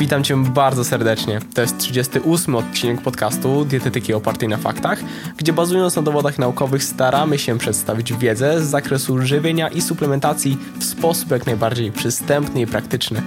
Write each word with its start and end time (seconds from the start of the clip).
Witam 0.00 0.24
Cię 0.24 0.36
bardzo 0.36 0.84
serdecznie. 0.84 1.40
To 1.54 1.60
jest 1.60 1.78
38 1.78 2.54
odcinek 2.54 3.02
podcastu 3.02 3.64
Dietetyki 3.64 4.14
opartej 4.14 4.48
na 4.48 4.56
faktach, 4.56 4.98
gdzie 5.36 5.52
bazując 5.52 5.96
na 5.96 6.02
dowodach 6.02 6.38
naukowych 6.38 6.84
staramy 6.84 7.38
się 7.38 7.58
przedstawić 7.58 8.12
wiedzę 8.12 8.62
z 8.62 8.64
zakresu 8.64 9.26
żywienia 9.26 9.68
i 9.68 9.82
suplementacji 9.82 10.58
w 10.78 10.84
sposób 10.84 11.30
jak 11.30 11.46
najbardziej 11.46 11.92
przystępny 11.92 12.60
i 12.60 12.66
praktyczny. 12.66 13.22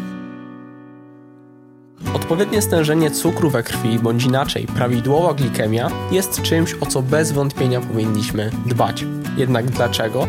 Odpowiednie 2.13 2.61
stężenie 2.61 3.11
cukru 3.11 3.49
we 3.49 3.63
krwi, 3.63 3.99
bądź 3.99 4.23
inaczej, 4.23 4.67
prawidłowa 4.67 5.33
glikemia 5.33 5.89
jest 6.11 6.41
czymś, 6.41 6.75
o 6.81 6.85
co 6.85 7.01
bez 7.01 7.31
wątpienia 7.31 7.81
powinniśmy 7.81 8.51
dbać. 8.65 9.05
Jednak 9.37 9.65
dlaczego? 9.65 10.27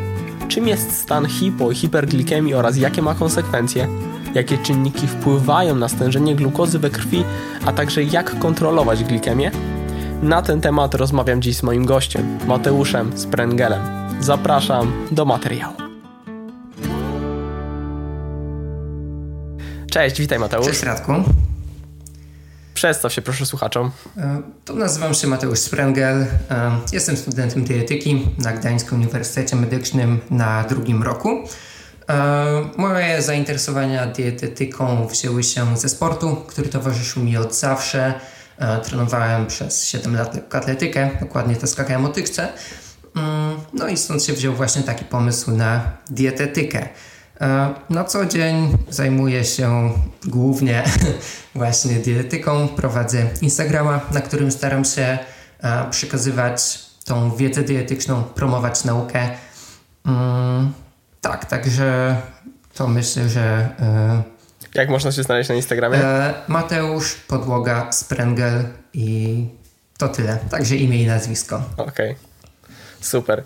Czym 0.49 0.69
jest 0.69 0.97
stan 0.97 1.27
hipo 1.27 1.71
i 1.71 1.75
hiperglikemii 1.75 2.55
oraz 2.55 2.77
jakie 2.77 3.03
ma 3.03 3.15
konsekwencje? 3.15 3.89
Jakie 4.35 4.59
czynniki 4.59 5.07
wpływają 5.07 5.75
na 5.75 5.89
stężenie 5.89 6.37
glukozy 6.37 6.79
we 6.79 6.91
krwi, 6.91 7.25
a 7.67 7.73
także 7.73 8.03
jak 8.03 8.39
kontrolować 8.39 9.05
glikemię? 9.05 9.51
Na 10.23 10.43
ten 10.43 10.61
temat 10.61 10.95
rozmawiam 10.95 11.43
dziś 11.43 11.57
z 11.57 11.63
moim 11.63 11.87
gościem, 11.87 12.39
Mateuszem 12.47 13.19
Sprengelem. 13.19 13.83
Zapraszam 14.21 14.93
do 15.13 15.25
materiału. 15.25 15.75
Cześć, 19.91 20.21
witaj 20.21 20.39
Mateusz. 20.39 20.67
Cześć 20.67 20.83
Radku. 20.83 21.13
Przedstaw 22.75 23.13
się 23.13 23.23
proszę 23.23 23.47
słuchaczom. 23.47 23.91
E, 24.17 24.43
to 24.65 24.75
nazywam 24.75 25.15
się 25.15 25.27
Mateusz 25.27 25.59
Sprengel. 25.59 26.21
E, 26.23 26.27
jestem 26.93 27.17
studentem 27.17 27.65
dietetyki 27.65 28.29
na 28.39 28.53
Gdańskim 28.53 28.99
Uniwersytecie 28.99 29.57
Medycznym 29.57 30.21
na 30.31 30.65
drugim 30.65 31.03
roku. 31.03 31.49
E, 32.09 32.65
moje 32.77 33.23
zainteresowania 33.23 34.07
dietetyką 34.07 35.07
wzięły 35.07 35.43
się 35.43 35.77
ze 35.77 35.89
sportu, 35.89 36.37
który 36.37 36.69
towarzyszył 36.69 37.23
mi 37.23 37.37
od 37.37 37.55
zawsze. 37.55 38.15
Trenowałem 38.85 39.47
przez 39.47 39.85
7 39.85 40.17
lat 40.17 40.55
atletykę, 40.55 41.11
dokładnie 41.21 41.57
to 41.57 41.67
skakałem 41.67 42.07
o. 42.07 42.49
Mm, 43.17 43.57
no 43.73 43.89
i 43.89 43.97
stąd 43.97 44.23
się 44.23 44.33
wziął 44.33 44.55
właśnie 44.55 44.83
taki 44.83 45.05
pomysł 45.05 45.51
na 45.51 45.97
dietetykę. 46.11 46.89
E, 47.41 47.75
na 47.91 48.05
co 48.05 48.27
dzień 48.27 48.79
zajmuję 48.89 49.45
się 49.45 49.93
głównie 50.25 50.85
właśnie 51.55 51.95
dietetyką. 51.95 52.69
Prowadzę 52.69 53.27
Instagrama, 53.43 54.01
na 54.13 54.21
którym 54.21 54.53
staram 54.53 54.85
się 54.85 55.19
e, 55.61 55.91
przekazywać 55.91 56.79
tą 57.05 57.37
wiedzę 57.37 57.63
dietetyczną, 57.63 58.23
promować 58.23 58.85
naukę. 58.85 59.29
Tak, 61.25 61.45
także 61.45 62.17
to 62.75 62.89
myślę, 62.89 63.29
że. 63.29 63.69
E, 63.81 64.23
Jak 64.75 64.89
można 64.89 65.13
się 65.13 65.23
znaleźć 65.23 65.49
na 65.49 65.55
Instagramie? 65.55 66.01
Mateusz 66.49 67.15
Podłoga 67.15 67.93
Sprengel 67.93 68.65
i 68.95 69.47
to 69.99 70.09
tyle. 70.09 70.39
Także 70.51 70.77
imię 70.77 71.03
i 71.03 71.07
nazwisko. 71.07 71.63
Okej. 71.77 72.11
Okay. 72.11 72.15
Super. 73.01 73.43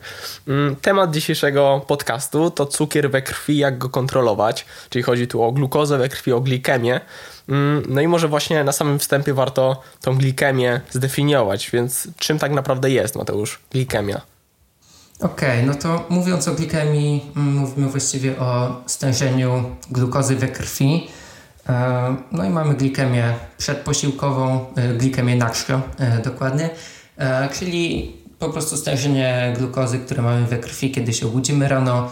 Mm, 0.49 0.77
temat 0.77 1.11
dzisiejszego 1.11 1.85
podcastu 1.87 2.51
to 2.51 2.67
cukier 2.67 3.11
we 3.11 3.23
krwi, 3.23 3.59
jak 3.59 3.79
go 3.79 3.89
kontrolować, 3.89 4.67
czyli 4.91 5.03
chodzi 5.03 5.29
tu 5.29 5.43
o 5.43 5.53
glukozę 5.53 5.99
we 5.99 6.09
krwi, 6.09 6.33
o 6.33 6.41
glikemię. 6.41 7.01
Mm, 7.49 7.83
no 7.89 8.01
i 8.01 8.09
może 8.09 8.29
właśnie 8.29 8.65
na 8.65 8.73
samym 8.73 8.99
wstępie 8.99 9.35
warto 9.35 9.83
tą 10.01 10.17
glikemię 10.17 10.81
zdefiniować, 10.91 11.71
więc 11.71 12.09
czym 12.19 12.39
tak 12.39 12.53
naprawdę 12.53 12.91
jest, 12.91 13.17
Mateusz, 13.17 13.61
glikemia? 13.71 14.21
Okej, 15.21 15.49
okay, 15.49 15.67
no 15.67 15.75
to 15.75 16.07
mówiąc 16.09 16.49
o 16.49 16.55
glikemii, 16.55 17.33
mm, 17.37 17.55
mówimy 17.55 17.89
właściwie 17.89 18.39
o 18.39 18.83
stężeniu 18.87 19.65
glukozy 19.91 20.37
we 20.37 20.49
krwi. 20.49 21.09
E, 21.69 22.17
no 22.33 22.45
i 22.45 22.51
mamy 22.51 22.75
glikemię 22.75 23.35
przedposiłkową, 23.57 24.67
e, 24.77 24.95
glikemię 24.95 25.37
nakrzko 25.37 25.81
e, 25.99 26.23
dokładnie, 26.23 26.71
czyli 27.53 28.13
po 28.39 28.49
prostu 28.49 28.77
stężenie 28.77 29.55
glukozy, 29.59 29.99
które 29.99 30.23
mamy 30.23 30.47
we 30.47 30.59
krwi, 30.59 30.91
kiedy 30.91 31.13
się 31.13 31.27
obudzimy 31.27 31.69
rano, 31.69 32.11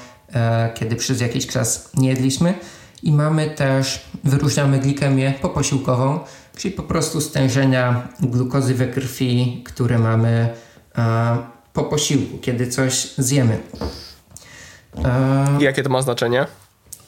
kiedy 0.74 0.96
przez 0.96 1.20
jakiś 1.20 1.46
czas 1.46 1.90
nie 1.94 2.08
jedliśmy. 2.08 2.54
I 3.02 3.12
mamy 3.12 3.50
też, 3.50 4.04
wyróżniamy 4.24 4.78
glikemię 4.78 5.34
poposiłkową, 5.42 6.20
czyli 6.56 6.74
po 6.74 6.82
prostu 6.82 7.20
stężenia 7.20 8.08
glukozy 8.20 8.74
we 8.74 8.86
krwi, 8.86 9.62
które 9.66 9.98
mamy 9.98 10.48
po 11.76 11.84
posiłku, 11.84 12.38
kiedy 12.38 12.66
coś 12.66 13.14
zjemy. 13.18 13.58
E, 15.04 15.58
Jakie 15.60 15.82
to 15.82 15.90
ma 15.90 16.02
znaczenie? 16.02 16.46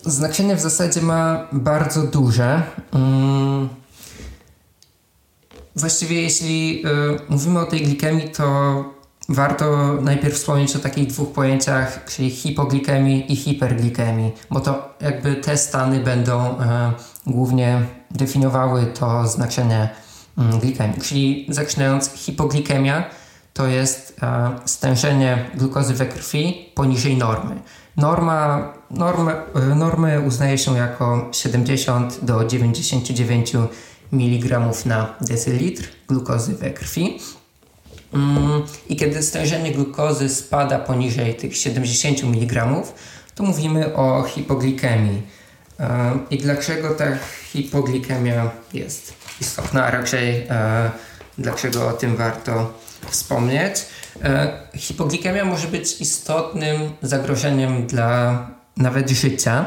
Znaczenie 0.03 0.57
w 0.57 0.61
zasadzie 0.61 1.01
ma 1.01 1.49
bardzo 1.53 2.03
duże. 2.03 2.63
Mm. 2.93 3.69
Właściwie 5.77 6.23
jeśli 6.23 6.83
y, 6.87 6.89
mówimy 7.29 7.61
o 7.61 7.67
tej 7.67 7.81
glikemii, 7.81 8.29
to 8.29 8.45
warto 9.29 9.95
najpierw 10.01 10.35
wspomnieć 10.35 10.77
o 10.77 10.79
takich 10.79 11.07
dwóch 11.07 11.33
pojęciach, 11.33 12.05
czyli 12.05 12.31
hipoglikemii 12.31 13.33
i 13.33 13.37
hiperglikemii, 13.37 14.33
bo 14.51 14.61
to 14.61 14.95
jakby 15.01 15.37
te 15.37 15.57
stany 15.57 16.01
będą 16.01 16.61
e, 16.61 16.93
głównie 17.27 17.83
definiowały 18.11 18.87
to 18.87 19.29
znaczenie 19.29 19.89
mm, 20.39 20.61
glikemii. 20.61 21.01
Czyli 21.01 21.47
zaczynając, 21.49 22.11
hipoglikemia 22.15 23.11
to 23.59 23.67
jest 23.67 24.17
e, 24.23 24.51
stężenie 24.65 25.51
glukozy 25.55 25.95
we 25.95 26.07
krwi 26.07 26.71
poniżej 26.75 27.17
normy. 27.17 27.61
Norma, 27.97 28.73
normy, 28.91 29.33
e, 29.55 29.75
normy 29.75 30.21
uznaje 30.21 30.59
się 30.59 30.77
jako 30.77 31.29
70 31.33 32.25
do 32.25 32.45
99 32.45 33.53
mg 34.13 34.61
na 34.87 35.15
decylitr 35.21 35.89
glukozy 36.09 36.55
we 36.55 36.71
krwi. 36.71 37.19
Mm, 38.15 38.63
I 38.89 38.97
kiedy 38.97 39.23
stężenie 39.23 39.73
glukozy 39.73 40.29
spada 40.29 40.79
poniżej 40.79 41.35
tych 41.35 41.57
70 41.57 42.25
mg, 42.25 42.67
to 43.35 43.43
mówimy 43.43 43.95
o 43.95 44.23
hipoglikemii. 44.23 45.23
E, 45.81 46.19
I 46.31 46.39
dlaczego 46.39 46.91
ta 46.91 47.05
hipoglikemia 47.53 48.51
jest 48.75 49.13
istotna, 49.41 49.85
a 49.85 49.91
raczej 49.91 50.47
dlaczego 51.39 51.89
o 51.89 51.93
tym 51.93 52.17
warto 52.17 52.73
wspomnieć? 53.07 53.75
E, 54.25 54.53
hipoglikemia 54.77 55.45
może 55.45 55.69
być 55.69 56.01
istotnym 56.01 56.93
zagrożeniem 57.03 57.87
dla 57.87 58.47
nawet 58.77 59.11
życia, 59.11 59.67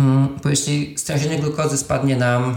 mm, 0.00 0.38
bo 0.42 0.48
jeśli 0.48 0.98
stężenie 0.98 1.38
glukozy 1.38 1.78
spadnie 1.78 2.16
nam 2.16 2.56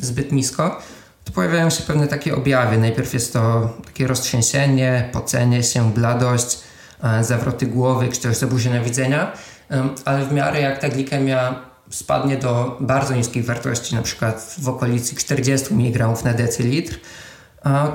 zbyt 0.00 0.32
nisko, 0.32 0.82
to 1.24 1.32
pojawiają 1.32 1.70
się 1.70 1.82
pewne 1.82 2.08
takie 2.08 2.36
objawy. 2.36 2.78
Najpierw 2.78 3.14
jest 3.14 3.32
to 3.32 3.70
takie 3.84 4.06
roztrzęsienie, 4.06 5.08
pocenie 5.12 5.62
się, 5.62 5.92
bladość, 5.92 6.58
e, 7.02 7.24
zawroty 7.24 7.66
głowy 7.66 8.08
czy 8.08 8.20
też 8.20 8.36
zaburzenia 8.36 8.80
widzenia, 8.80 9.32
ale 10.04 10.24
w 10.24 10.32
miarę 10.32 10.60
jak 10.60 10.80
ta 10.80 10.88
glikemia 10.88 11.60
spadnie 11.90 12.36
do 12.36 12.76
bardzo 12.80 13.14
niskiej 13.14 13.42
wartości, 13.42 13.94
na 13.94 14.02
przykład 14.02 14.56
w 14.58 14.68
okolicy 14.68 15.16
40 15.16 15.74
mg 15.74 16.14
na 16.24 16.34
decylitr, 16.34 16.94
e, 16.94 16.98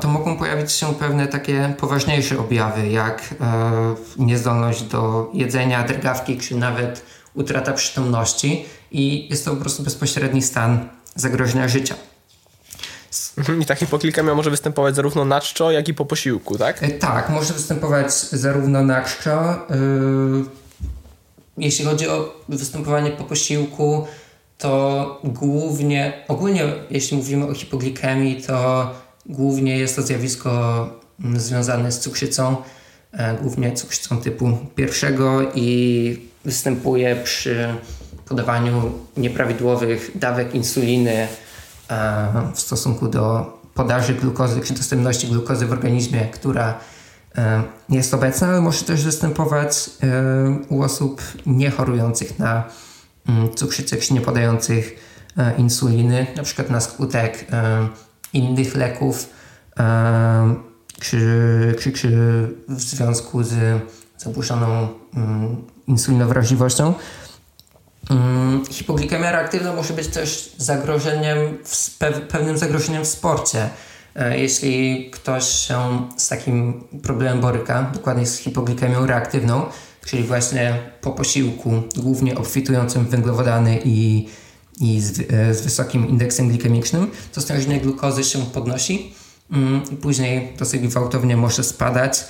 to 0.02 0.08
mogą 0.08 0.38
pojawić 0.38 0.72
się 0.72 0.94
pewne 0.94 1.28
takie 1.28 1.74
poważniejsze 1.78 2.40
objawy, 2.40 2.90
jak 2.90 3.36
e, 3.42 3.96
niezdolność 4.18 4.84
do 4.84 5.30
jedzenia, 5.34 5.84
drgawki, 5.84 6.38
czy 6.38 6.56
nawet 6.56 7.04
utrata 7.34 7.74
przytomności 7.74 8.66
i 8.92 9.30
jest 9.30 9.46
to 9.46 9.52
po 9.52 9.58
prostu 9.58 9.84
bezpośredni 9.84 10.42
stan 10.42 10.90
zagrożenia 11.16 11.68
życia. 11.68 11.96
Mhm. 13.38 13.62
I 13.62 13.66
ta 13.66 13.76
hipoglikemia 13.76 14.36
może 14.36 14.50
występować 14.50 14.96
zarówno 14.96 15.26
na 15.26 15.42
czczo, 15.42 15.72
jak 15.72 15.88
i 15.88 15.94
po 15.94 16.06
posiłku, 16.06 16.58
tak? 16.58 16.84
E, 16.84 16.90
tak, 16.90 17.30
może 17.30 17.54
występować 17.54 18.14
zarówno 18.14 18.84
na 18.84 19.04
czczo. 19.04 19.56
Yy, 19.70 20.46
jeśli 21.58 21.86
chodzi 21.86 22.10
o 22.10 22.36
występowanie 22.50 23.12
po 23.12 23.24
posiłku, 23.24 24.08
to 24.58 25.22
głównie, 25.24 26.26
ogólnie 26.28 26.74
jeśli 26.90 27.18
mówimy 27.18 27.48
o 27.48 27.54
hipoglikemii, 27.54 28.42
to 28.42 28.90
głównie 29.26 29.78
jest 29.78 29.96
to 29.96 30.02
zjawisko 30.02 30.90
mm, 31.24 31.40
związane 31.40 31.92
z 31.92 32.00
cukrzycą, 32.00 32.56
e, 33.12 33.36
głównie 33.42 33.72
cukrzycą 33.72 34.18
typu 34.18 34.58
pierwszego 34.76 35.42
i 35.56 36.30
występuje 36.46 37.16
przy 37.16 37.68
podawaniu 38.26 38.92
nieprawidłowych 39.18 40.12
dawek 40.16 40.56
insuliny 40.56 41.28
E, 41.90 42.52
w 42.56 42.60
stosunku 42.60 43.08
do 43.08 43.54
podaży 43.74 44.14
glukozy 44.14 44.62
czy 44.62 44.74
dostępności 44.74 45.28
glukozy 45.28 45.66
w 45.66 45.72
organizmie, 45.72 46.26
która 46.26 46.80
e, 47.38 47.64
jest 47.90 48.14
obecna, 48.14 48.48
ale 48.48 48.62
może 48.62 48.86
też 48.86 49.04
występować 49.04 49.90
u 50.70 50.82
osób 50.82 51.22
niechorujących 51.46 52.40
na 52.40 52.64
mm, 53.30 53.56
cukrzycę 53.56 53.98
czy 53.98 54.14
nie 54.14 54.22
podających 54.22 55.10
insuliny, 55.58 56.28
na 56.36 56.44
przykład 56.44 56.70
na 56.70 56.80
skutek 56.82 57.46
innych 58.34 58.76
leków 58.76 59.30
czy, 61.00 61.76
czy, 61.80 61.92
czy 61.92 62.10
w 62.68 62.82
związku 62.82 63.44
z 63.44 63.82
zaburzoną 64.18 64.88
mm, 65.16 65.56
insulinowrażliwością. 65.88 66.94
Mm, 68.10 68.66
hipoglikemia 68.70 69.32
reaktywna 69.32 69.74
może 69.74 69.94
być 69.94 70.08
też 70.08 70.56
zagrożeniem, 70.58 71.38
pewnym 72.30 72.58
zagrożeniem 72.58 73.04
w 73.04 73.08
sporcie. 73.08 73.70
E, 74.16 74.40
jeśli 74.40 75.10
ktoś 75.12 75.46
się 75.46 76.08
z 76.18 76.28
takim 76.28 76.84
problemem 77.04 77.42
boryka, 77.42 77.92
dokładnie 77.94 78.26
z 78.26 78.38
hipoglikemią 78.38 79.06
reaktywną, 79.06 79.66
czyli 80.06 80.24
właśnie 80.24 80.80
po 81.02 81.12
posiłku, 81.12 81.72
głównie 81.98 82.38
obfitującym 82.38 83.06
w 83.06 83.10
węglowodany 83.10 83.80
i, 83.86 84.28
i 84.80 85.02
z, 85.02 85.20
e, 85.20 85.54
z 85.54 85.62
wysokim 85.62 86.10
indeksem 86.10 86.50
glikemicznym, 86.50 87.12
to 87.34 87.42
stężenie 87.42 87.80
glukozy 87.80 88.24
się 88.24 88.46
podnosi 88.46 89.14
mm, 89.52 89.82
i 89.92 89.96
później 89.96 90.54
dosyć 90.58 90.88
gwałtownie 90.88 91.38
może 91.38 91.64
spadać. 91.64 92.24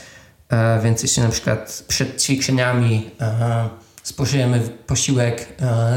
E, 0.50 0.80
więc 0.84 1.04
jeśli 1.04 1.24
na 1.24 1.30
przykład 1.30 1.84
przed 1.88 2.22
ćwiczeniami 2.24 3.12
spożyjemy 4.04 4.60
posiłek 4.88 5.48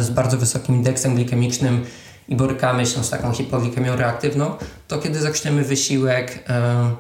z 0.01 0.11
bardzo 0.11 0.39
wysokim 0.39 0.75
indeksem 0.75 1.15
glikemicznym, 1.15 1.85
i 2.29 2.37
borykamy 2.37 2.87
się 2.87 3.05
z 3.05 3.11
taką 3.11 3.33
hipoglikemią 3.33 3.97
reaktywną, 3.97 4.55
to 4.89 4.99
kiedy 4.99 5.21
zaczniemy 5.21 5.65
wysiłek, 5.65 6.51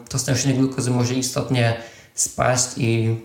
to 0.08 0.18
stężenie 0.18 0.54
glukozy 0.54 0.90
może 0.90 1.14
istotnie 1.14 1.76
spaść 2.14 2.66
i, 2.76 3.16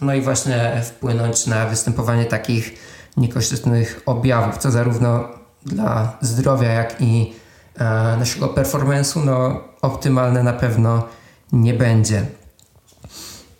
no 0.00 0.14
i 0.14 0.20
właśnie 0.20 0.82
wpłynąć 0.84 1.46
na 1.46 1.66
występowanie 1.66 2.24
takich 2.24 2.74
niekorzystnych 3.16 4.02
objawów, 4.06 4.58
co 4.58 4.70
zarówno 4.70 5.28
dla 5.66 6.18
zdrowia, 6.20 6.72
jak 6.72 7.00
i 7.00 7.32
e, 7.78 7.84
naszego 8.18 8.46
performance'u 8.46 9.24
no, 9.24 9.60
optymalne 9.82 10.42
na 10.42 10.52
pewno 10.52 11.02
nie 11.52 11.74
będzie. 11.74 12.26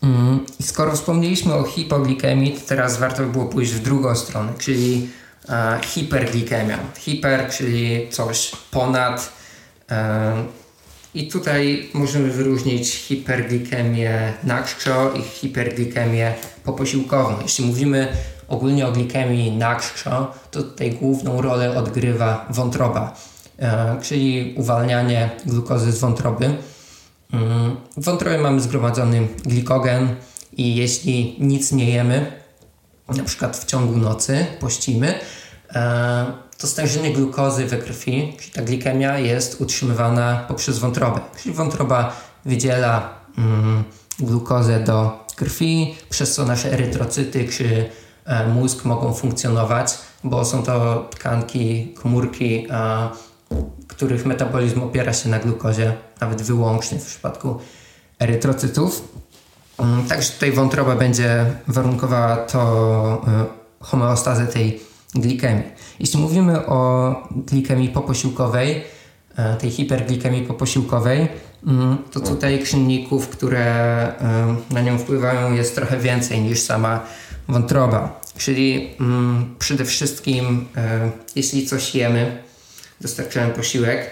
Mm, 0.03 0.47
I 0.61 0.63
skoro 0.63 0.93
wspomnieliśmy 0.93 1.55
o 1.55 1.65
hipoglikemii, 1.65 2.53
to 2.53 2.61
teraz 2.69 2.99
warto 2.99 3.23
by 3.23 3.29
było 3.29 3.45
pójść 3.45 3.73
w 3.73 3.83
drugą 3.83 4.15
stronę, 4.17 4.53
czyli 4.59 5.09
e, 5.49 5.79
hiperglikemia. 5.83 6.79
Hiper, 6.99 7.51
czyli 7.51 8.09
coś 8.11 8.53
ponad. 8.71 9.33
E, 9.91 10.33
I 11.15 11.29
tutaj 11.29 11.89
możemy 11.95 12.31
wyróżnić 12.31 12.95
hiperglikemię 12.95 14.33
na 14.45 14.65
i 15.15 15.23
hiperglikemię 15.23 16.35
poposiłkową. 16.65 17.37
Jeśli 17.43 17.67
mówimy 17.67 18.17
ogólnie 18.55 18.87
o 18.87 18.93
glikemii 18.93 19.53
na 19.53 19.81
to 20.51 20.63
tutaj 20.63 20.93
główną 20.93 21.43
rolę 21.43 21.79
odgrywa 21.79 22.47
wątroba, 22.51 23.15
e, 23.59 23.97
czyli 24.03 24.55
uwalnianie 24.57 25.31
glukozy 25.47 25.93
z 25.93 25.99
wątroby. 25.99 26.45
Mm, 26.45 27.77
w 27.97 28.05
wątrobie 28.05 28.39
mamy 28.39 28.61
zgromadzony 28.61 29.29
glikogen 29.45 30.15
i 30.57 30.77
jeśli 30.77 31.37
nic 31.41 31.73
nie 31.73 31.91
jemy, 31.91 32.33
na 33.09 33.25
przykład 33.25 33.57
w 33.57 33.65
ciągu 33.65 33.97
nocy 33.97 34.47
pościmy, 34.61 35.15
e, 35.75 36.27
to 36.59 36.67
stężenie 36.67 37.13
glukozy 37.13 37.67
we 37.67 37.79
krwi, 37.79 38.37
czyli 38.39 38.53
ta 38.53 38.63
glikemia 38.63 39.19
jest 39.19 39.61
utrzymywana 39.61 40.45
poprzez 40.49 40.79
wątrobę. 40.79 41.21
Czyli 41.43 41.55
wątroba 41.55 42.17
wydziela 42.45 43.11
mm, 43.39 43.85
glukozę 44.19 44.81
do 44.81 45.25
krwi, 45.37 45.95
przez 46.11 46.35
co 46.35 46.45
nasze 46.45 46.73
erytrocyty 46.73 47.49
czy 47.49 47.91
mózg 48.55 48.85
mogą 48.85 49.15
funkcjonować, 49.15 49.99
bo 50.25 50.45
są 50.45 50.63
to 50.63 51.09
tkanki, 51.11 51.95
komórki, 52.03 52.67
a, 52.71 53.11
których 53.89 54.27
metabolizm 54.27 54.83
opiera 54.83 55.13
się 55.13 55.29
na 55.29 55.39
glukozie, 55.39 55.93
nawet 56.21 56.43
wyłącznie 56.43 56.99
w 56.99 57.07
przypadku 57.07 57.59
erytrocytów. 58.19 59.09
Mm, 59.79 60.05
także 60.05 60.33
tutaj 60.33 60.53
wątroba 60.53 60.97
będzie 60.97 61.45
warunkowała 61.69 62.37
to 62.37 63.23
e, 63.27 63.45
homeostazę 63.81 64.47
tej 64.47 64.81
glikemii. 65.15 65.65
Jeśli 66.01 66.21
mówimy 66.21 66.67
o 66.67 67.15
glikemii 67.31 67.89
poposiłkowej, 67.89 68.85
e, 69.37 69.57
tej 69.57 69.71
hiperglikemii 69.71 70.43
poposiłkowej, 70.43 71.29
mm, 71.67 71.99
to 72.13 72.21
tutaj 72.21 72.65
czynników, 72.65 73.29
które 73.29 73.65
e, 73.65 74.57
na 74.71 74.81
nią 74.81 74.99
wpływają 74.99 75.53
jest 75.53 75.75
trochę 75.75 75.99
więcej 75.99 76.41
niż 76.41 76.61
sama 76.61 77.01
wątroba. 77.49 78.21
Czyli 78.37 78.91
mm, 79.01 79.55
przede 79.59 79.85
wszystkim 79.85 80.69
jeśli 81.37 81.67
coś 81.67 81.95
jemy, 81.95 82.43
dostarczamy 83.01 83.53
posiłek, 83.53 84.11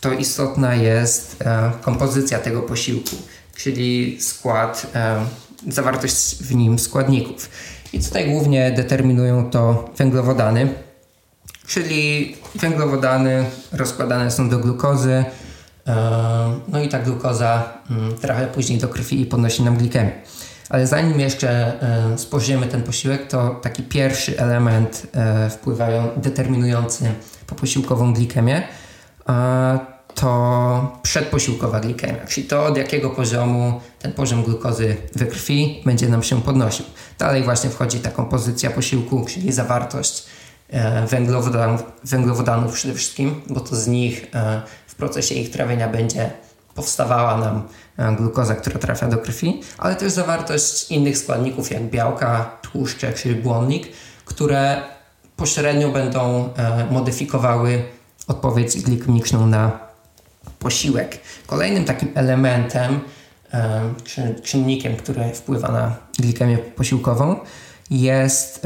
to 0.00 0.12
istotna 0.12 0.74
jest 0.74 1.44
kompozycja 1.82 2.38
tego 2.38 2.62
posiłku 2.62 3.16
czyli 3.62 4.20
skład, 4.20 4.86
e, 4.94 5.26
zawartość 5.68 6.42
w 6.42 6.54
nim 6.54 6.78
składników. 6.78 7.50
I 7.92 8.00
tutaj 8.00 8.30
głównie 8.30 8.70
determinują 8.70 9.50
to 9.50 9.90
węglowodany, 9.96 10.74
czyli 11.66 12.36
węglowodany 12.54 13.44
rozkładane 13.72 14.30
są 14.30 14.48
do 14.48 14.58
glukozy, 14.58 15.24
e, 15.86 16.60
no 16.68 16.82
i 16.82 16.88
ta 16.88 16.98
glukoza 16.98 17.72
mm, 17.90 18.18
trafia 18.18 18.46
później 18.46 18.78
do 18.78 18.88
krwi 18.88 19.20
i 19.20 19.26
podnosi 19.26 19.62
nam 19.62 19.76
glikemię. 19.76 20.12
Ale 20.70 20.86
zanim 20.86 21.20
jeszcze 21.20 21.82
e, 21.82 22.18
spożyjemy 22.18 22.66
ten 22.66 22.82
posiłek, 22.82 23.26
to 23.26 23.50
taki 23.62 23.82
pierwszy 23.82 24.38
element 24.38 25.06
wpływają, 25.50 26.08
determinujący 26.16 27.04
poposiłkową 27.46 28.14
glikemię, 28.14 28.62
to 30.14 30.98
przedposiłkowa 31.02 31.80
glikemia, 31.80 32.26
czyli 32.28 32.46
to 32.46 32.64
od 32.64 32.76
jakiego 32.76 33.10
poziomu 33.10 33.80
ten 33.98 34.12
poziom 34.12 34.42
glukozy 34.42 34.96
we 35.16 35.26
krwi 35.26 35.82
będzie 35.86 36.08
nam 36.08 36.22
się 36.22 36.42
podnosił. 36.42 36.84
Dalej 37.18 37.42
właśnie 37.42 37.70
wchodzi 37.70 38.00
ta 38.00 38.10
kompozycja 38.10 38.70
posiłku, 38.70 39.26
czyli 39.28 39.52
zawartość 39.52 40.26
e, 40.70 41.06
węglowodanów, 41.06 41.82
węglowodanów 42.04 42.72
przede 42.72 42.94
wszystkim, 42.94 43.40
bo 43.48 43.60
to 43.60 43.76
z 43.76 43.86
nich 43.86 44.26
e, 44.34 44.62
w 44.86 44.94
procesie 44.94 45.34
ich 45.34 45.50
trawienia 45.50 45.88
będzie 45.88 46.30
powstawała 46.74 47.36
nam 47.36 47.56
e, 47.56 47.62
glukoza, 48.16 48.54
która 48.54 48.78
trafia 48.78 49.08
do 49.08 49.18
krwi, 49.18 49.60
ale 49.78 49.96
też 49.96 50.12
zawartość 50.12 50.90
innych 50.90 51.18
składników 51.18 51.70
jak 51.70 51.82
białka, 51.82 52.58
tłuszcze 52.62 53.12
czy 53.12 53.34
błonnik, 53.34 53.88
które 54.24 54.82
pośrednio 55.36 55.88
będą 55.88 56.48
modyfikowały 56.90 57.82
odpowiedź 58.28 58.82
glikemiczną 58.82 59.46
na 59.46 59.78
posiłek. 60.58 61.18
Kolejnym 61.46 61.84
takim 61.84 62.08
elementem, 62.14 63.00
czy 64.04 64.40
czynnikiem, 64.42 64.96
który 64.96 65.32
wpływa 65.34 65.68
na 65.68 65.96
glikemię 66.18 66.58
posiłkową, 66.58 67.36
jest 67.90 68.62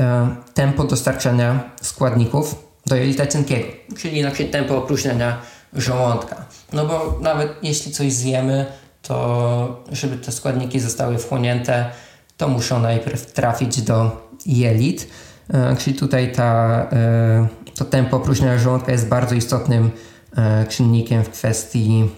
tempo 0.55 0.85
dostarczania 0.85 1.71
składników 1.83 2.55
do 2.87 2.97
jelita 2.97 3.27
cienkiego, 3.27 3.67
czyli 3.99 4.23
na 4.23 4.31
przykład 4.31 4.53
tempo 4.53 4.79
opróżniania 4.79 5.39
żołądka. 5.73 6.45
No 6.73 6.87
bo 6.87 7.19
nawet 7.21 7.53
jeśli 7.63 7.93
coś 7.93 8.13
zjemy, 8.13 8.67
to 9.07 9.85
żeby 9.93 10.17
te 10.17 10.33
składniki 10.33 10.81
zostały 10.81 11.19
wchłonięte, 11.19 11.91
to 12.37 12.49
muszą 12.49 12.81
najpierw 12.81 13.33
trafić 13.33 13.83
do 13.83 14.29
jelit. 14.47 15.09
E, 15.55 15.77
czyli 15.77 15.97
tutaj 15.97 16.33
ta, 16.33 16.87
e, 16.93 17.47
to 17.75 17.85
tempo 17.85 18.17
opróżniania 18.17 18.59
żołądka 18.59 18.93
jest 18.93 19.09
bardzo 19.09 19.35
istotnym 19.35 19.91
E, 20.37 20.67
czynnikiem 20.67 21.25
w 21.25 21.31
kwestii, 21.31 22.11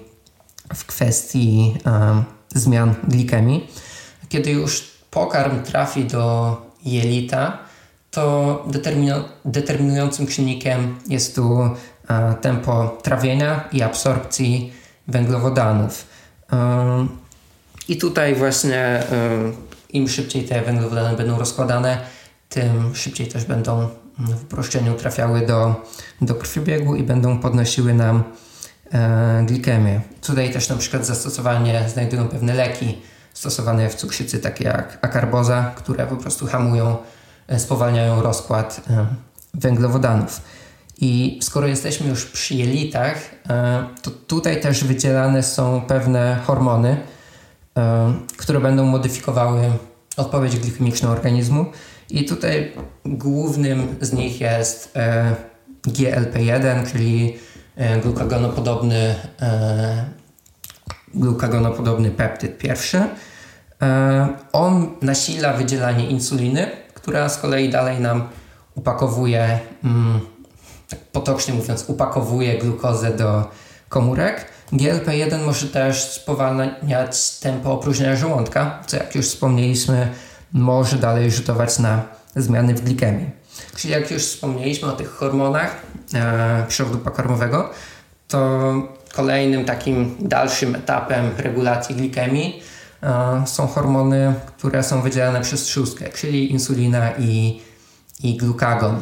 w 0.75 0.85
kwestii 0.85 1.75
zmian 2.55 2.95
glikemii. 3.09 3.71
Kiedy 4.29 4.51
już 4.51 4.91
pokarm 5.11 5.63
trafi 5.63 6.05
do 6.05 6.57
jelita, 6.85 7.59
to 8.11 8.65
determinującym 9.45 10.27
czynnikiem 10.27 10.99
jest 11.09 11.35
tu 11.35 11.71
tempo 12.41 12.99
trawienia 13.03 13.69
i 13.73 13.83
absorpcji 13.83 14.73
węglowodanów. 15.09 16.07
I 17.89 17.97
tutaj 17.97 18.35
właśnie 18.35 19.03
im 19.91 20.09
szybciej 20.09 20.45
te 20.45 20.63
węglowodany 20.63 21.17
będą 21.17 21.39
rozkładane, 21.39 21.99
tym 22.49 22.95
szybciej 22.95 23.29
też 23.29 23.45
będą 23.45 23.89
w 24.19 24.43
uproszczeniu 24.43 24.95
trafiały 24.95 25.47
do, 25.47 25.85
do 26.21 26.35
krwiobiegu 26.35 26.97
i 26.97 27.03
będą 27.03 27.39
podnosiły 27.39 27.95
nam 27.95 28.25
e, 28.93 29.45
glikemię. 29.47 30.01
Tutaj 30.27 30.53
też 30.53 30.69
na 30.69 30.77
przykład 30.77 31.07
zastosowanie 31.07 31.85
znajdują 31.89 32.29
pewne 32.29 32.55
leki 32.55 32.99
stosowane 33.35 33.89
w 33.89 33.95
cukrzycy, 33.95 34.39
takie 34.39 34.65
jak 34.65 34.99
akarboza, 35.03 35.73
które 35.77 36.07
po 36.07 36.17
prostu 36.17 36.47
hamują, 36.47 36.97
e, 37.49 37.59
spowalniają 37.59 38.23
rozkład 38.23 38.81
e, 38.91 39.07
węglowodanów. 39.55 40.41
I 41.01 41.39
skoro 41.43 41.67
jesteśmy 41.67 42.09
już 42.09 42.27
przy 42.27 42.55
jelitach, 42.55 43.17
e, 43.49 43.87
to 44.03 44.11
tutaj 44.11 44.61
też 44.61 44.85
wydzielane 44.85 45.43
są 45.43 45.81
pewne 45.81 46.39
hormony, 46.47 46.97
e, 47.77 48.15
które 48.37 48.61
będą 48.61 48.85
modyfikowały 48.85 49.71
odpowiedź 50.17 50.57
glikemiczną 50.57 51.09
organizmu 51.09 51.67
i 52.11 52.25
tutaj 52.25 52.73
głównym 53.05 53.97
z 54.01 54.13
nich 54.13 54.41
jest 54.41 54.97
e, 54.97 55.35
GLP-1, 55.87 56.93
czyli 56.93 57.37
glukagonopodobny, 58.03 59.15
glukagonopodobny 61.15 62.11
peptyd 62.11 62.59
pierwszy. 62.59 63.03
On 64.53 64.91
nasila 65.03 65.53
wydzielanie 65.53 66.11
insuliny, 66.11 66.71
która 66.95 67.29
z 67.29 67.39
kolei 67.39 67.69
dalej 67.69 68.01
nam 68.01 68.29
upakowuje, 68.75 69.59
mm, 69.85 70.21
tak 70.89 70.99
potocznie 70.99 71.55
mówiąc, 71.55 71.85
upakowuje 71.89 72.59
glukozę 72.59 73.11
do 73.11 73.51
komórek. 73.89 74.47
GLP-1 74.73 75.45
może 75.45 75.67
też 75.67 76.13
spowalniać 76.13 77.39
tempo 77.39 77.73
opróżniania 77.73 78.17
żołądka, 78.17 78.83
co 78.87 78.97
jak 78.97 79.15
już 79.15 79.27
wspomnieliśmy, 79.27 80.09
może 80.53 80.97
dalej 80.97 81.31
rzutować 81.31 81.79
na 81.79 82.03
zmiany 82.37 82.75
w 82.75 82.81
glikemii. 82.81 83.31
Czyli 83.77 83.93
jak 83.93 84.11
już 84.11 84.23
wspomnieliśmy 84.23 84.89
o 84.89 84.93
tych 84.93 85.11
hormonach 85.11 85.77
e, 86.15 86.65
przewodu 86.69 86.99
pokarmowego, 86.99 87.71
to 88.29 88.73
kolejnym 89.15 89.65
takim 89.65 90.17
dalszym 90.21 90.75
etapem 90.75 91.31
regulacji 91.39 91.95
glikemii 91.95 92.63
e, 93.03 93.43
są 93.47 93.67
hormony, 93.67 94.35
które 94.47 94.83
są 94.83 95.03
wydzielane 95.03 95.41
przez 95.41 95.63
trzustkę, 95.63 96.09
czyli 96.09 96.53
insulina 96.53 97.11
i, 97.19 97.61
i 98.23 98.37
glukagon. 98.37 99.01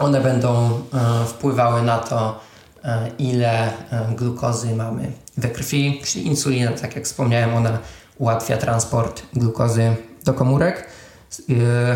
One 0.00 0.20
będą 0.20 0.70
e, 0.94 1.24
wpływały 1.26 1.82
na 1.82 1.98
to, 1.98 2.40
e, 2.84 3.10
ile 3.18 3.68
e, 3.68 4.14
glukozy 4.16 4.74
mamy 4.76 5.12
we 5.36 5.48
krwi, 5.48 6.00
czyli 6.04 6.26
insulina, 6.26 6.72
tak 6.72 6.96
jak 6.96 7.04
wspomniałem, 7.04 7.54
ona 7.54 7.78
ułatwia 8.18 8.56
transport 8.56 9.22
glukozy 9.32 9.96
do 10.24 10.34
komórek, 10.34 10.86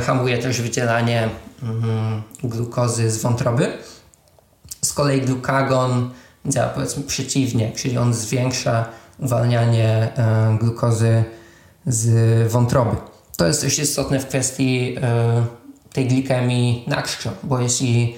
hamuje 0.07 0.39
też 0.39 0.63
wydzielanie 0.63 1.29
mm, 1.63 2.23
glukozy 2.43 3.11
z 3.11 3.23
wątroby. 3.23 3.73
Z 4.83 4.93
kolei 4.93 5.21
glukagon 5.21 6.11
działa 6.47 6.69
powiedzmy 6.69 7.03
przeciwnie, 7.03 7.73
czyli 7.73 7.99
on 7.99 8.15
zwiększa 8.15 8.85
uwalnianie 9.19 10.13
glukozy 10.61 11.25
z 11.87 12.53
wątroby. 12.53 12.97
To 13.37 13.47
jest 13.47 13.61
też 13.61 13.79
istotne 13.79 14.21
w 14.21 14.27
kwestii 14.27 14.97
tej 15.95 16.09
glikemii 16.09 16.85
na 16.87 17.03
krzo, 17.03 17.31
bo 17.43 17.61
jeśli 17.61 18.15